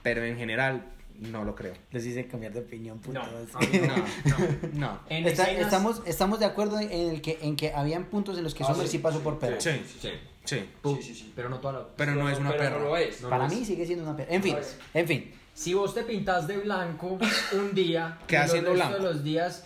Pero 0.04 0.24
en 0.24 0.38
general, 0.38 0.86
no 1.20 1.44
lo 1.44 1.56
creo. 1.56 1.74
Les 1.92 2.06
hice 2.06 2.26
cambiar 2.28 2.54
de 2.54 2.60
opinión, 2.62 3.00
puto. 3.00 3.20
No, 3.20 3.26
No, 3.26 3.98
no, 4.26 4.48
no. 4.74 5.00
En 5.10 5.28
Está- 5.28 5.44
escenas- 5.44 5.62
estamos, 5.66 6.02
estamos 6.06 6.40
de 6.40 6.46
acuerdo 6.46 6.80
en 6.80 6.92
el 6.92 7.22
que, 7.22 7.38
en 7.42 7.56
que 7.56 7.74
habían 7.74 8.06
puntos 8.06 8.38
en 8.38 8.44
los 8.44 8.54
que 8.56 8.64
Ah, 8.64 8.68
Summer 8.68 8.88
sí. 8.88 8.94
sí 8.94 8.98
pasó 9.00 9.20
por 9.20 9.38
perro. 9.40 9.60
Sí, 9.60 9.72
Sí, 9.86 10.00
sí. 10.02 10.10
sí, 10.46 10.98
sí, 11.02 11.16
sí, 11.16 11.34
pero 11.36 11.50
no 11.50 11.60
toda 11.60 11.74
la... 11.74 11.88
Pero 11.98 12.16
no 12.16 12.30
es 12.30 12.40
una 12.40 12.52
pero 12.52 12.64
perra. 12.64 12.78
No 12.80 12.86
lo 12.86 12.98
es. 12.98 13.22
no 13.22 13.30
Para 13.30 13.44
lo 13.48 13.50
mí 13.54 13.62
es. 13.62 13.68
sigue 13.68 13.86
siendo 13.86 14.06
una 14.06 14.16
perra. 14.16 14.34
En 14.34 14.42
fin, 14.44 14.56
en 14.94 15.08
fin. 15.08 15.32
Si 15.54 15.74
vos 15.74 15.94
te 15.94 16.04
pintas 16.04 16.48
de 16.48 16.58
blanco 16.60 17.18
un 17.54 17.76
día 17.76 18.18
siendo 18.28 18.54
restos 18.54 18.74
blanco. 18.76 18.94
de 18.96 19.04
los 19.04 19.24
días 19.24 19.66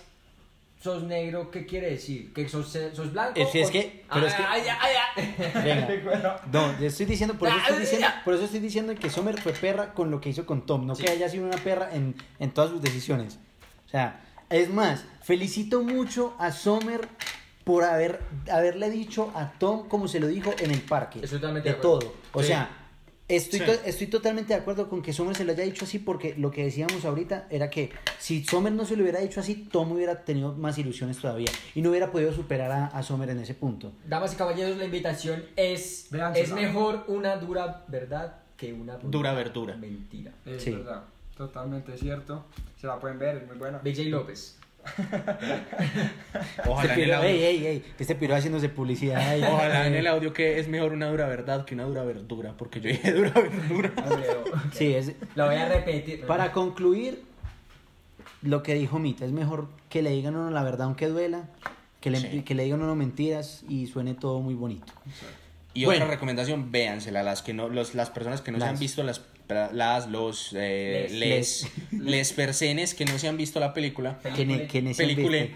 sos 0.84 1.04
negro, 1.04 1.50
¿qué 1.50 1.66
quiere 1.66 1.92
decir? 1.92 2.34
¿Que 2.34 2.50
sos, 2.50 2.68
sos 2.94 3.14
blanco? 3.14 3.40
Es 3.40 3.48
que- 3.52 3.62
es 3.62 3.70
o- 3.70 3.72
que- 3.72 4.04
pero 4.14 4.28
es 4.28 4.34
que- 4.34 4.44
Ay, 4.44 4.62
ay, 4.68 4.96
ay, 5.16 5.36
Venga. 5.64 6.42
No, 6.52 6.72
estoy 6.86 7.06
diciendo, 7.06 7.36
por 7.36 7.48
eso 7.48 7.58
estoy 7.58 7.80
diciendo, 7.80 8.08
por 8.26 8.34
eso 8.34 8.44
estoy 8.44 8.60
diciendo 8.60 8.94
que 8.96 9.10
Sommer 9.10 9.40
fue 9.42 9.54
perra 9.54 9.94
con 9.94 10.12
lo 10.12 10.20
que 10.20 10.30
hizo 10.30 10.46
con 10.46 10.66
Tom, 10.66 10.86
no 10.86 10.96
que 10.96 11.10
haya 11.10 11.30
sido 11.30 11.46
una 11.46 11.56
perra 11.58 11.90
en, 11.94 12.16
en 12.40 12.52
todas 12.52 12.70
sus 12.72 12.82
decisiones. 12.82 13.40
O 13.88 13.90
sea, 13.90 14.20
es 14.50 14.70
más, 14.70 15.06
felicito 15.22 15.82
mucho 15.84 16.36
a 16.38 16.52
Sommer 16.52 17.08
por 17.64 17.86
haber 17.86 18.20
haberle 18.52 18.90
dicho 18.90 19.32
a 19.36 19.54
Tom 19.54 19.88
como 19.88 20.10
se 20.10 20.20
lo 20.20 20.28
dijo 20.28 20.52
en 20.60 20.72
el 20.72 20.82
parque. 20.82 21.22
Totalmente 21.22 21.70
de 21.70 21.76
de 21.76 21.82
todo. 21.82 22.14
O 22.34 22.42
Sí. 22.42 22.48
sea, 22.50 22.70
estoy, 23.28 23.60
Sí. 23.60 23.66
to- 23.66 23.72
estoy 23.86 24.08
totalmente 24.08 24.54
de 24.54 24.60
acuerdo 24.60 24.90
con 24.90 25.02
que 25.02 25.14
Sommer 25.14 25.36
se 25.36 25.46
lo 25.46 25.52
haya 25.54 25.64
dicho 25.64 25.86
así 25.86 26.00
porque 26.00 26.36
lo 26.38 26.52
que 26.52 26.64
decíamos 26.66 27.04
ahorita 27.06 27.48
era 27.50 27.70
que 27.70 27.92
si 28.20 28.44
Sommer 28.44 28.74
no 28.74 28.86
se 28.86 28.96
lo 28.96 29.04
hubiera 29.04 29.20
dicho 29.20 29.40
así, 29.40 29.56
Tom 29.72 29.92
hubiera 29.94 30.24
tenido 30.24 30.54
más 30.54 30.78
ilusiones 30.78 31.18
todavía 31.18 31.52
y 31.76 31.82
no 31.82 31.90
hubiera 31.90 32.12
podido 32.12 32.34
superar 32.34 32.72
a, 32.72 32.86
a 32.88 33.04
Sommer 33.04 33.30
en 33.30 33.40
ese 33.40 33.54
punto. 33.54 33.94
Damas 34.08 34.34
y 34.34 34.36
caballeros, 34.36 34.78
la 34.78 34.86
invitación 34.86 35.44
es, 35.56 36.10
es 36.36 36.52
mejor 36.52 37.06
una 37.08 37.38
dura 37.38 37.86
verdad 37.88 38.38
que 38.58 38.72
una 38.74 38.98
Dura 38.98 39.34
verdura. 39.34 39.76
mentira. 39.76 40.32
Es 40.46 40.64
Sí. 40.64 40.72
verdad. 40.72 41.04
Totalmente 41.36 41.98
cierto. 41.98 42.46
Se 42.80 42.86
la 42.88 43.00
pueden 43.00 43.18
ver, 43.18 43.38
es 43.38 43.48
muy 43.48 43.58
buena. 43.58 43.80
BJ 43.80 44.04
López. 44.10 44.58
Ojalá 46.68 46.94
en 46.94 47.00
Este 47.00 47.04
el 47.04 47.14
audio. 47.14 47.30
ey, 47.30 47.44
ey, 47.44 47.66
ey, 47.68 47.86
este 48.00 48.16
piro 48.16 48.36
haciéndose 48.36 48.70
publicidad. 48.70 49.20
Ojalá 49.52 49.88
en 49.88 49.96
el 49.96 50.08
audio 50.08 50.34
que 50.34 50.60
es 50.60 50.68
mejor 50.68 50.94
una 50.94 51.08
dura 51.10 51.28
verdad 51.28 51.66
que 51.66 51.74
una 51.76 51.84
dura 51.86 52.04
verdura, 52.04 52.54
porque 52.58 52.82
yo 52.82 52.90
dije 52.90 53.12
dura 53.14 53.32
verdura. 53.32 53.92
Sí, 54.74 54.94
es, 54.94 55.14
La 55.36 55.46
voy 55.46 55.56
a 55.56 55.70
repetir. 55.70 56.26
para 56.26 56.52
concluir, 56.52 57.24
lo 58.42 58.64
que 58.64 58.74
dijo 58.76 59.00
Mita, 59.00 59.26
es 59.26 59.32
mejor 59.32 59.68
que 59.90 60.02
le 60.02 60.12
digan 60.12 60.36
a 60.36 60.40
uno 60.40 60.52
la 60.52 60.64
verdad 60.64 60.88
aunque 60.88 61.08
duela, 61.08 61.44
que 62.02 62.10
le, 62.10 62.20
Sí. 62.20 62.42
que 62.44 62.56
le 62.56 62.64
digan 62.64 62.82
a 62.82 62.84
uno 62.86 62.96
mentiras 62.96 63.64
y 63.70 63.88
suene 63.88 64.14
todo 64.14 64.40
muy 64.42 64.54
bonito. 64.54 64.92
Y 65.74 65.86
Bueno. 65.86 66.04
otra 66.04 66.14
recomendación, 66.16 66.72
véansela, 66.72 67.24
las 67.24 67.42
que 67.42 67.54
no, 67.54 67.68
los, 67.70 67.96
las 67.96 68.10
personas 68.12 68.42
que 68.42 68.52
no 68.52 68.60
se 68.60 68.66
han 68.66 68.78
visto 68.78 69.02
las, 69.04 69.22
las 69.72 70.08
los 70.10 70.54
eh, 70.56 71.08
Les. 71.12 71.70
les, 71.92 72.02
les 72.04 72.34
personas 72.42 72.94
que 72.94 73.06
no 73.06 73.18
se 73.18 73.28
han 73.28 73.38
visto 73.38 73.60
la 73.60 73.74
película, 73.74 74.20
película, 74.20 75.48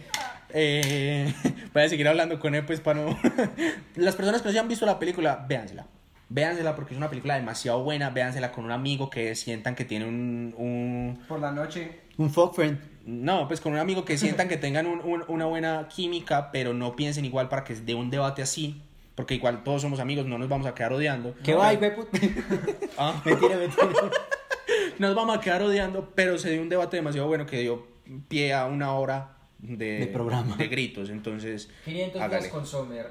eh, 0.54 1.34
voy 1.74 1.84
a 1.84 1.89
seguir 1.89 2.08
hablando 2.08 2.39
con 2.39 2.56
él 2.56 2.66
pues 2.66 2.80
para 2.80 3.02
no, 3.02 3.18
las 3.95 4.16
personas 4.16 4.41
que 4.41 4.48
no 4.50 4.54
se 4.54 4.60
han 4.60 4.68
visto 4.68 4.86
la 4.86 5.00
película, 5.00 5.45
véansela. 5.48 5.88
Véansela 6.30 6.76
porque 6.76 6.93
es 6.93 6.98
una 6.98 7.10
película 7.10 7.36
demasiado 7.36 7.84
buena, 7.84 8.10
véansela 8.10 8.52
con 8.52 8.66
un 8.66 8.72
amigo 8.72 9.10
que 9.10 9.34
sientan 9.36 9.76
que 9.76 9.86
tiene 9.86 10.06
un, 10.06 10.54
un 10.58 11.20
Por 11.28 11.39
la 11.39 11.52
noche. 11.52 12.02
Un 12.18 12.30
fuck 12.32 12.54
friend. 12.56 12.80
no, 13.06 13.48
pues 13.48 13.62
con 13.62 13.72
un 13.74 13.80
amigo 13.80 14.04
que 14.04 14.18
sientan 14.18 14.50
que 14.50 14.58
tengan 14.58 14.88
un- 14.88 15.00
un- 15.02 15.24
una 15.30 15.45
buena 15.45 15.88
química, 15.88 16.52
pero 16.52 16.74
no 16.74 16.95
piensen 16.98 17.24
igual 17.24 17.48
para 17.48 17.64
que 17.64 17.76
de 17.76 17.95
un 17.95 18.10
debate 18.10 18.41
así, 18.41 18.82
porque 19.18 19.34
igual 19.34 19.63
todos 19.63 19.82
somos 19.82 19.99
amigos, 19.99 20.28
no 20.28 20.38
nos 20.38 20.47
vamos 20.47 20.68
a 20.68 20.76
quedar 20.76 20.93
odiando. 20.93 21.34
¿Qué 21.43 21.55
va, 21.55 21.74
hijo 21.74 21.82
de 21.82 21.91
puta? 21.91 22.20
Ah, 22.99 23.20
Mentira, 23.26 23.57
mentira. 23.57 23.88
nos 24.99 25.15
vamos 25.15 25.36
a 25.38 25.41
quedar 25.41 25.63
odiando, 25.63 26.11
pero 26.15 26.38
se 26.38 26.51
dio 26.51 26.61
un 26.61 26.70
debate 26.70 26.97
demasiado 26.97 27.28
bueno 27.28 27.45
que 27.47 27.59
dio 27.61 27.88
pie 28.28 28.53
a 28.53 28.68
una 28.68 28.93
hora 28.93 29.34
de, 29.57 29.99
De 30.01 30.07
programa. 30.07 30.55
de 30.55 30.68
gritos, 30.68 31.09
entonces 31.09 31.68
500 31.86 32.22
hágale. 32.22 32.41
días 32.43 32.53
con 32.53 32.65
Sommer. 32.68 33.07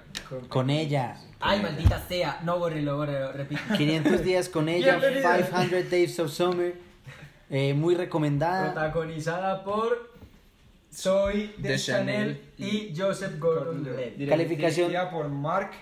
Con 0.48 0.70
ella. 0.70 1.16
Ay, 1.40 1.60
maldita 1.60 2.00
sea. 2.06 2.40
No, 2.44 2.58
bórrelo, 2.60 2.96
bórrelo, 2.96 3.32
repito. 3.32 3.60
500 3.76 4.22
días 4.22 4.48
con 4.48 4.68
ella, 4.68 4.96
Bienvenida. 5.00 5.36
500 5.44 5.90
Days 5.90 6.20
of 6.20 6.30
Summer. 6.30 6.74
eh, 7.50 7.74
muy 7.74 7.96
recomendada. 7.96 8.72
Protagonizada 8.72 9.64
por 9.64 10.14
Soy 10.88 11.52
de, 11.58 11.70
De 11.70 11.78
Chanel, 11.78 12.40
Chanel 12.58 12.72
y 12.74 12.94
Joseph 12.96 13.38
Gordon-Levitt. 13.40 14.28
Calificación. 14.28 14.88
dirigida 14.88 15.10
por 15.10 15.28
Mark 15.28 15.72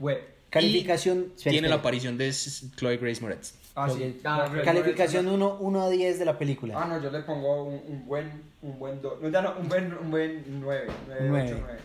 Webb. 0.00 0.40
Calificación. 0.50 1.32
espera, 1.36 1.52
Tiene 1.52 1.68
la 1.68 1.76
aparición 1.76 2.18
de 2.18 2.32
Chloe 2.76 2.96
Grace 2.96 3.20
Moretz. 3.20 3.54
Ah, 3.76 3.88
sí. 3.88 4.20
Ah. 4.24 4.50
Calificación 4.64 5.28
1, 5.28 5.58
1 5.60 5.82
a 5.82 5.88
10 5.88 6.18
de 6.18 6.24
la 6.24 6.36
película. 6.36 6.74
Ah, 6.76 6.86
no, 6.88 7.00
yo 7.00 7.10
le 7.10 7.20
pongo 7.20 7.64
un, 7.64 7.80
un 7.86 8.06
buen, 8.06 8.42
un 8.62 8.78
buen 8.78 9.00
no, 9.00 9.28
ya 9.28 9.42
no, 9.42 9.54
un 9.58 9.68
buen, 9.68 9.92
un 9.94 10.10
buen 10.10 10.44
9, 10.60 10.86
9, 11.06 11.20
Nueve. 11.28 11.52
8, 11.52 11.64
9. 11.66 11.80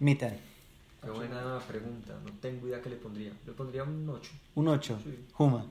Mitad. 0.00 0.32
Qué 1.02 1.10
buena 1.10 1.58
pregunta. 1.66 2.12
No 2.22 2.30
tengo 2.42 2.68
idea 2.68 2.82
qué 2.82 2.90
le 2.90 2.96
pondría. 2.96 3.32
Le 3.46 3.52
pondría 3.52 3.84
un 3.84 4.06
8. 4.08 4.30
Un 4.54 4.68
8. 4.68 4.98
Sí. 5.02 5.18
Juma. 5.32 5.64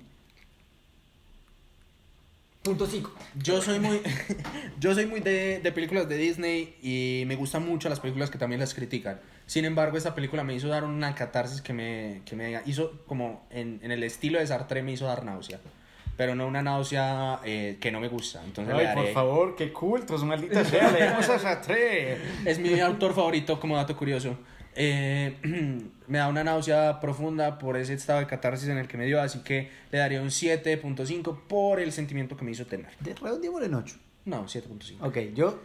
Punto 2.64 2.88
5. 2.88 3.12
Yo 3.42 3.62
soy 3.62 3.80
muy, 3.80 4.02
yo 4.80 4.94
soy 4.96 5.06
muy 5.06 5.20
de, 5.20 5.60
de 5.60 5.72
películas 5.72 6.10
de 6.10 6.18
Disney 6.18 6.76
y 6.82 7.26
me 7.28 7.36
gustan 7.36 7.66
mucho 7.66 7.90
las 7.90 8.00
películas 8.00 8.32
que 8.32 8.40
también 8.40 8.60
las 8.60 8.74
critican. 8.74 9.20
Sin 9.50 9.66
embargo, 9.66 9.98
esta 9.98 10.14
película 10.14 10.44
me 10.44 10.54
hizo 10.54 10.68
dar 10.68 10.84
una 10.84 11.16
catarsis 11.16 11.60
que 11.64 11.74
me, 11.74 12.22
que 12.24 12.36
me 12.36 12.62
hizo, 12.68 13.02
como 13.08 13.48
en, 13.50 13.80
en 13.82 13.92
el 13.92 14.04
estilo 14.04 14.38
de 14.38 14.46
Sartre, 14.46 14.84
me 14.84 14.92
hizo 14.92 15.06
dar 15.08 15.26
náusea. 15.26 15.60
Pero 16.18 16.36
no 16.36 16.46
una 16.46 16.62
náusea 16.62 17.40
eh, 17.44 17.78
que 17.82 17.92
no 17.92 18.00
me 18.00 18.10
gusta. 18.10 18.44
Entonces 18.46 18.76
le 18.76 18.84
daré- 18.84 19.12
favor, 19.12 19.56
qué 19.56 19.74
cultos, 19.74 20.24
maldita 20.24 20.64
sea, 20.64 20.92
leemos 20.92 21.28
a 21.30 21.40
Sartre. 21.40 22.18
Es 22.46 22.60
mi 22.60 22.80
autor 22.80 23.16
favorito, 23.16 23.60
como 23.60 23.76
dato 23.76 23.98
curioso. 23.98 24.38
Eh, 24.76 25.36
me 26.08 26.18
da 26.20 26.28
una 26.28 26.44
náusea 26.44 27.00
profunda 27.00 27.58
por 27.58 27.76
ese 27.76 27.96
estado 27.96 28.20
de 28.20 28.28
catarsis 28.28 28.70
en 28.70 28.78
el 28.78 28.88
que 28.88 28.98
me 28.98 29.08
dio, 29.08 29.20
así 29.20 29.40
que 29.40 29.72
le 29.92 29.98
daría 29.98 30.22
un 30.22 30.28
7.5 30.30 31.40
por 31.48 31.80
el 31.80 31.92
sentimiento 31.92 32.38
que 32.38 32.46
me 32.46 32.52
hizo 32.52 32.68
tener. 32.68 32.92
De 33.00 33.16
redondeémoslo 33.16 33.66
en 33.66 33.74
8. 33.74 33.96
No, 34.26 34.46
7.5. 34.46 34.98
Ok, 35.02 35.34
yo 35.34 35.60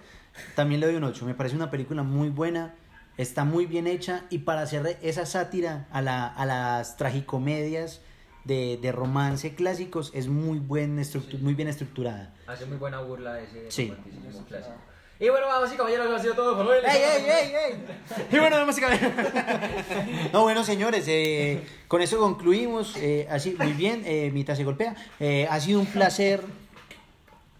también 0.56 0.80
le 0.80 0.86
doy 0.86 0.94
un 0.96 1.04
8. 1.04 1.26
Me 1.26 1.34
parece 1.34 1.54
una 1.54 1.70
película 1.70 2.02
muy 2.02 2.30
buena, 2.30 2.74
está 3.16 3.44
muy 3.44 3.66
bien 3.66 3.86
hecha 3.86 4.24
y 4.30 4.38
para 4.38 4.62
hacer 4.62 4.98
esa 5.02 5.26
sátira 5.26 5.86
a, 5.92 6.00
la, 6.02 6.26
a 6.26 6.44
las 6.46 6.96
tragicomedias 6.96 8.00
de, 8.44 8.78
de 8.80 8.92
romance 8.92 9.54
clásicos 9.54 10.10
es 10.14 10.28
muy, 10.28 10.58
buen 10.58 10.98
estructu- 10.98 11.38
muy 11.40 11.54
bien 11.54 11.68
estructurada. 11.68 12.34
Hace 12.46 12.66
muy 12.66 12.76
buena 12.76 13.00
burla 13.00 13.40
ese 13.40 13.70
Sí. 13.70 13.88
romanticismo 13.90 14.44
clásico. 14.46 14.74
Y 15.20 15.28
bueno, 15.28 15.46
vamos 15.46 15.72
y 15.72 15.76
caballeros, 15.76 16.12
ha 16.12 16.18
sido 16.20 16.34
todo 16.34 16.56
por 16.56 16.66
hoy. 16.66 16.78
¡Ey, 16.84 17.00
ey, 17.00 17.24
ey, 17.24 17.52
ey! 17.54 18.26
Y 18.32 18.38
bueno, 18.38 18.56
damas 18.58 18.76
y 18.76 18.80
caballeros. 18.80 19.12
No, 20.32 20.42
bueno, 20.42 20.64
señores, 20.64 21.04
eh, 21.06 21.62
con 21.86 22.02
eso 22.02 22.18
concluimos. 22.18 22.96
eh, 22.96 23.26
así, 23.30 23.54
muy 23.58 23.72
bien, 23.74 24.02
eh, 24.04 24.30
mitad 24.34 24.56
se 24.56 24.64
golpea. 24.64 24.96
Eh, 25.20 25.46
ha 25.48 25.60
sido 25.60 25.78
un 25.80 25.86
placer 25.86 26.42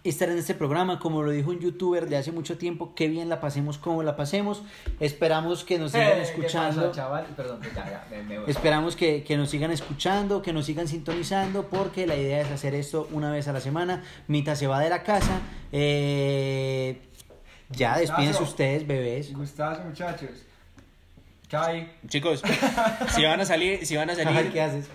estar 0.04 0.28
en 0.28 0.38
este 0.38 0.54
programa. 0.54 0.98
Como 0.98 1.22
lo 1.22 1.30
dijo 1.30 1.50
un 1.50 1.58
youtuber 1.60 2.08
de 2.08 2.16
hace 2.16 2.30
mucho 2.30 2.56
tiempo, 2.58 2.94
qué 2.94 3.08
bien 3.08 3.28
la 3.28 3.40
pasemos, 3.40 3.78
cómo 3.78 4.02
la 4.02 4.14
pasemos. 4.16 4.62
Esperamos 5.00 5.64
que 5.64 5.78
nos 5.78 5.92
sigan 5.92 6.08
Eh, 6.08 6.12
¿qué 6.16 6.22
escuchando. 6.22 6.82
pasa, 6.88 6.92
chaval? 6.92 7.26
Perdón, 7.36 7.60
ya, 7.74 7.84
ya, 7.90 8.06
me, 8.10 8.22
me 8.22 8.38
voy. 8.38 8.50
Esperamos 8.50 8.94
que, 8.96 9.24
que 9.24 9.36
nos 9.36 9.50
sigan 9.50 9.70
escuchando, 9.70 10.42
que 10.42 10.52
nos 10.52 10.66
sigan 10.66 10.86
sintonizando, 10.86 11.68
porque 11.68 12.06
la 12.06 12.16
idea 12.16 12.40
es 12.42 12.50
hacer 12.50 12.74
esto 12.74 13.08
una 13.12 13.30
vez 13.32 13.48
a 13.48 13.52
la 13.52 13.60
semana. 13.60 14.02
Mita 14.28 14.54
se 14.56 14.66
va 14.66 14.80
de 14.80 14.90
la 14.90 15.02
casa. 15.02 15.40
Eh, 15.72 17.00
ya, 17.70 17.98
despídense 17.98 18.42
ustedes, 18.42 18.86
bebés. 18.86 19.32
Gustazo, 19.32 19.82
muchachos. 19.84 20.30
Chicos, 22.08 22.42
si 23.14 23.22
van 23.24 23.40
a 23.40 23.44
salir, 23.44 23.86
si 23.86 23.94
van 23.96 24.10
a 24.10 24.14
salir, 24.16 24.50
¿Qué 24.52 24.60
haces? 24.60 24.88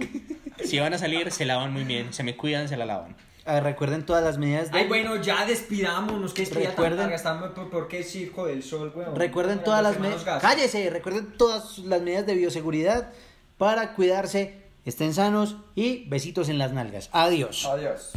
si 0.65 0.77
van 0.77 0.94
a 0.94 0.98
salir, 0.98 1.31
se 1.31 1.45
lavan 1.45 1.72
muy 1.72 1.86
bien, 1.86 2.11
se 2.11 2.22
me 2.22 2.36
cuidan, 2.36 2.68
se 2.68 2.76
la 2.76 2.86
lavan. 2.86 3.15
Ah, 3.51 3.59
recuerden 3.61 4.05
todas 4.05 4.23
las 4.23 4.38
medidas 4.38 4.71
de... 4.71 4.77
Ay, 4.77 4.88
bueno, 4.88 5.15
ya 5.15 5.43
despidámonos. 5.43 6.34
Que 6.35 6.45
tan 6.45 6.61
Recuerden- 6.61 6.97
larga. 6.97 7.15
Estamos 7.15 7.49
por, 7.51 7.69
por 7.71 7.88
qué 7.88 8.03
circo 8.03 8.45
del 8.45 8.61
sol, 8.61 8.91
weón. 8.95 9.15
Recuerden 9.15 9.63
todas 9.63 9.81
las 9.81 9.99
medidas... 9.99 10.23
¡Cállese! 10.39 10.88
Recuerden 10.91 11.35
todas 11.35 11.80
las 11.80 11.99
medidas 12.03 12.27
de 12.27 12.35
bioseguridad 12.35 13.11
para 13.57 13.95
cuidarse. 13.95 14.61
Estén 14.85 15.15
sanos 15.15 15.57
y 15.73 16.07
besitos 16.09 16.47
en 16.47 16.59
las 16.59 16.73
nalgas. 16.73 17.09
Adiós. 17.11 17.65
Adiós. 17.65 18.11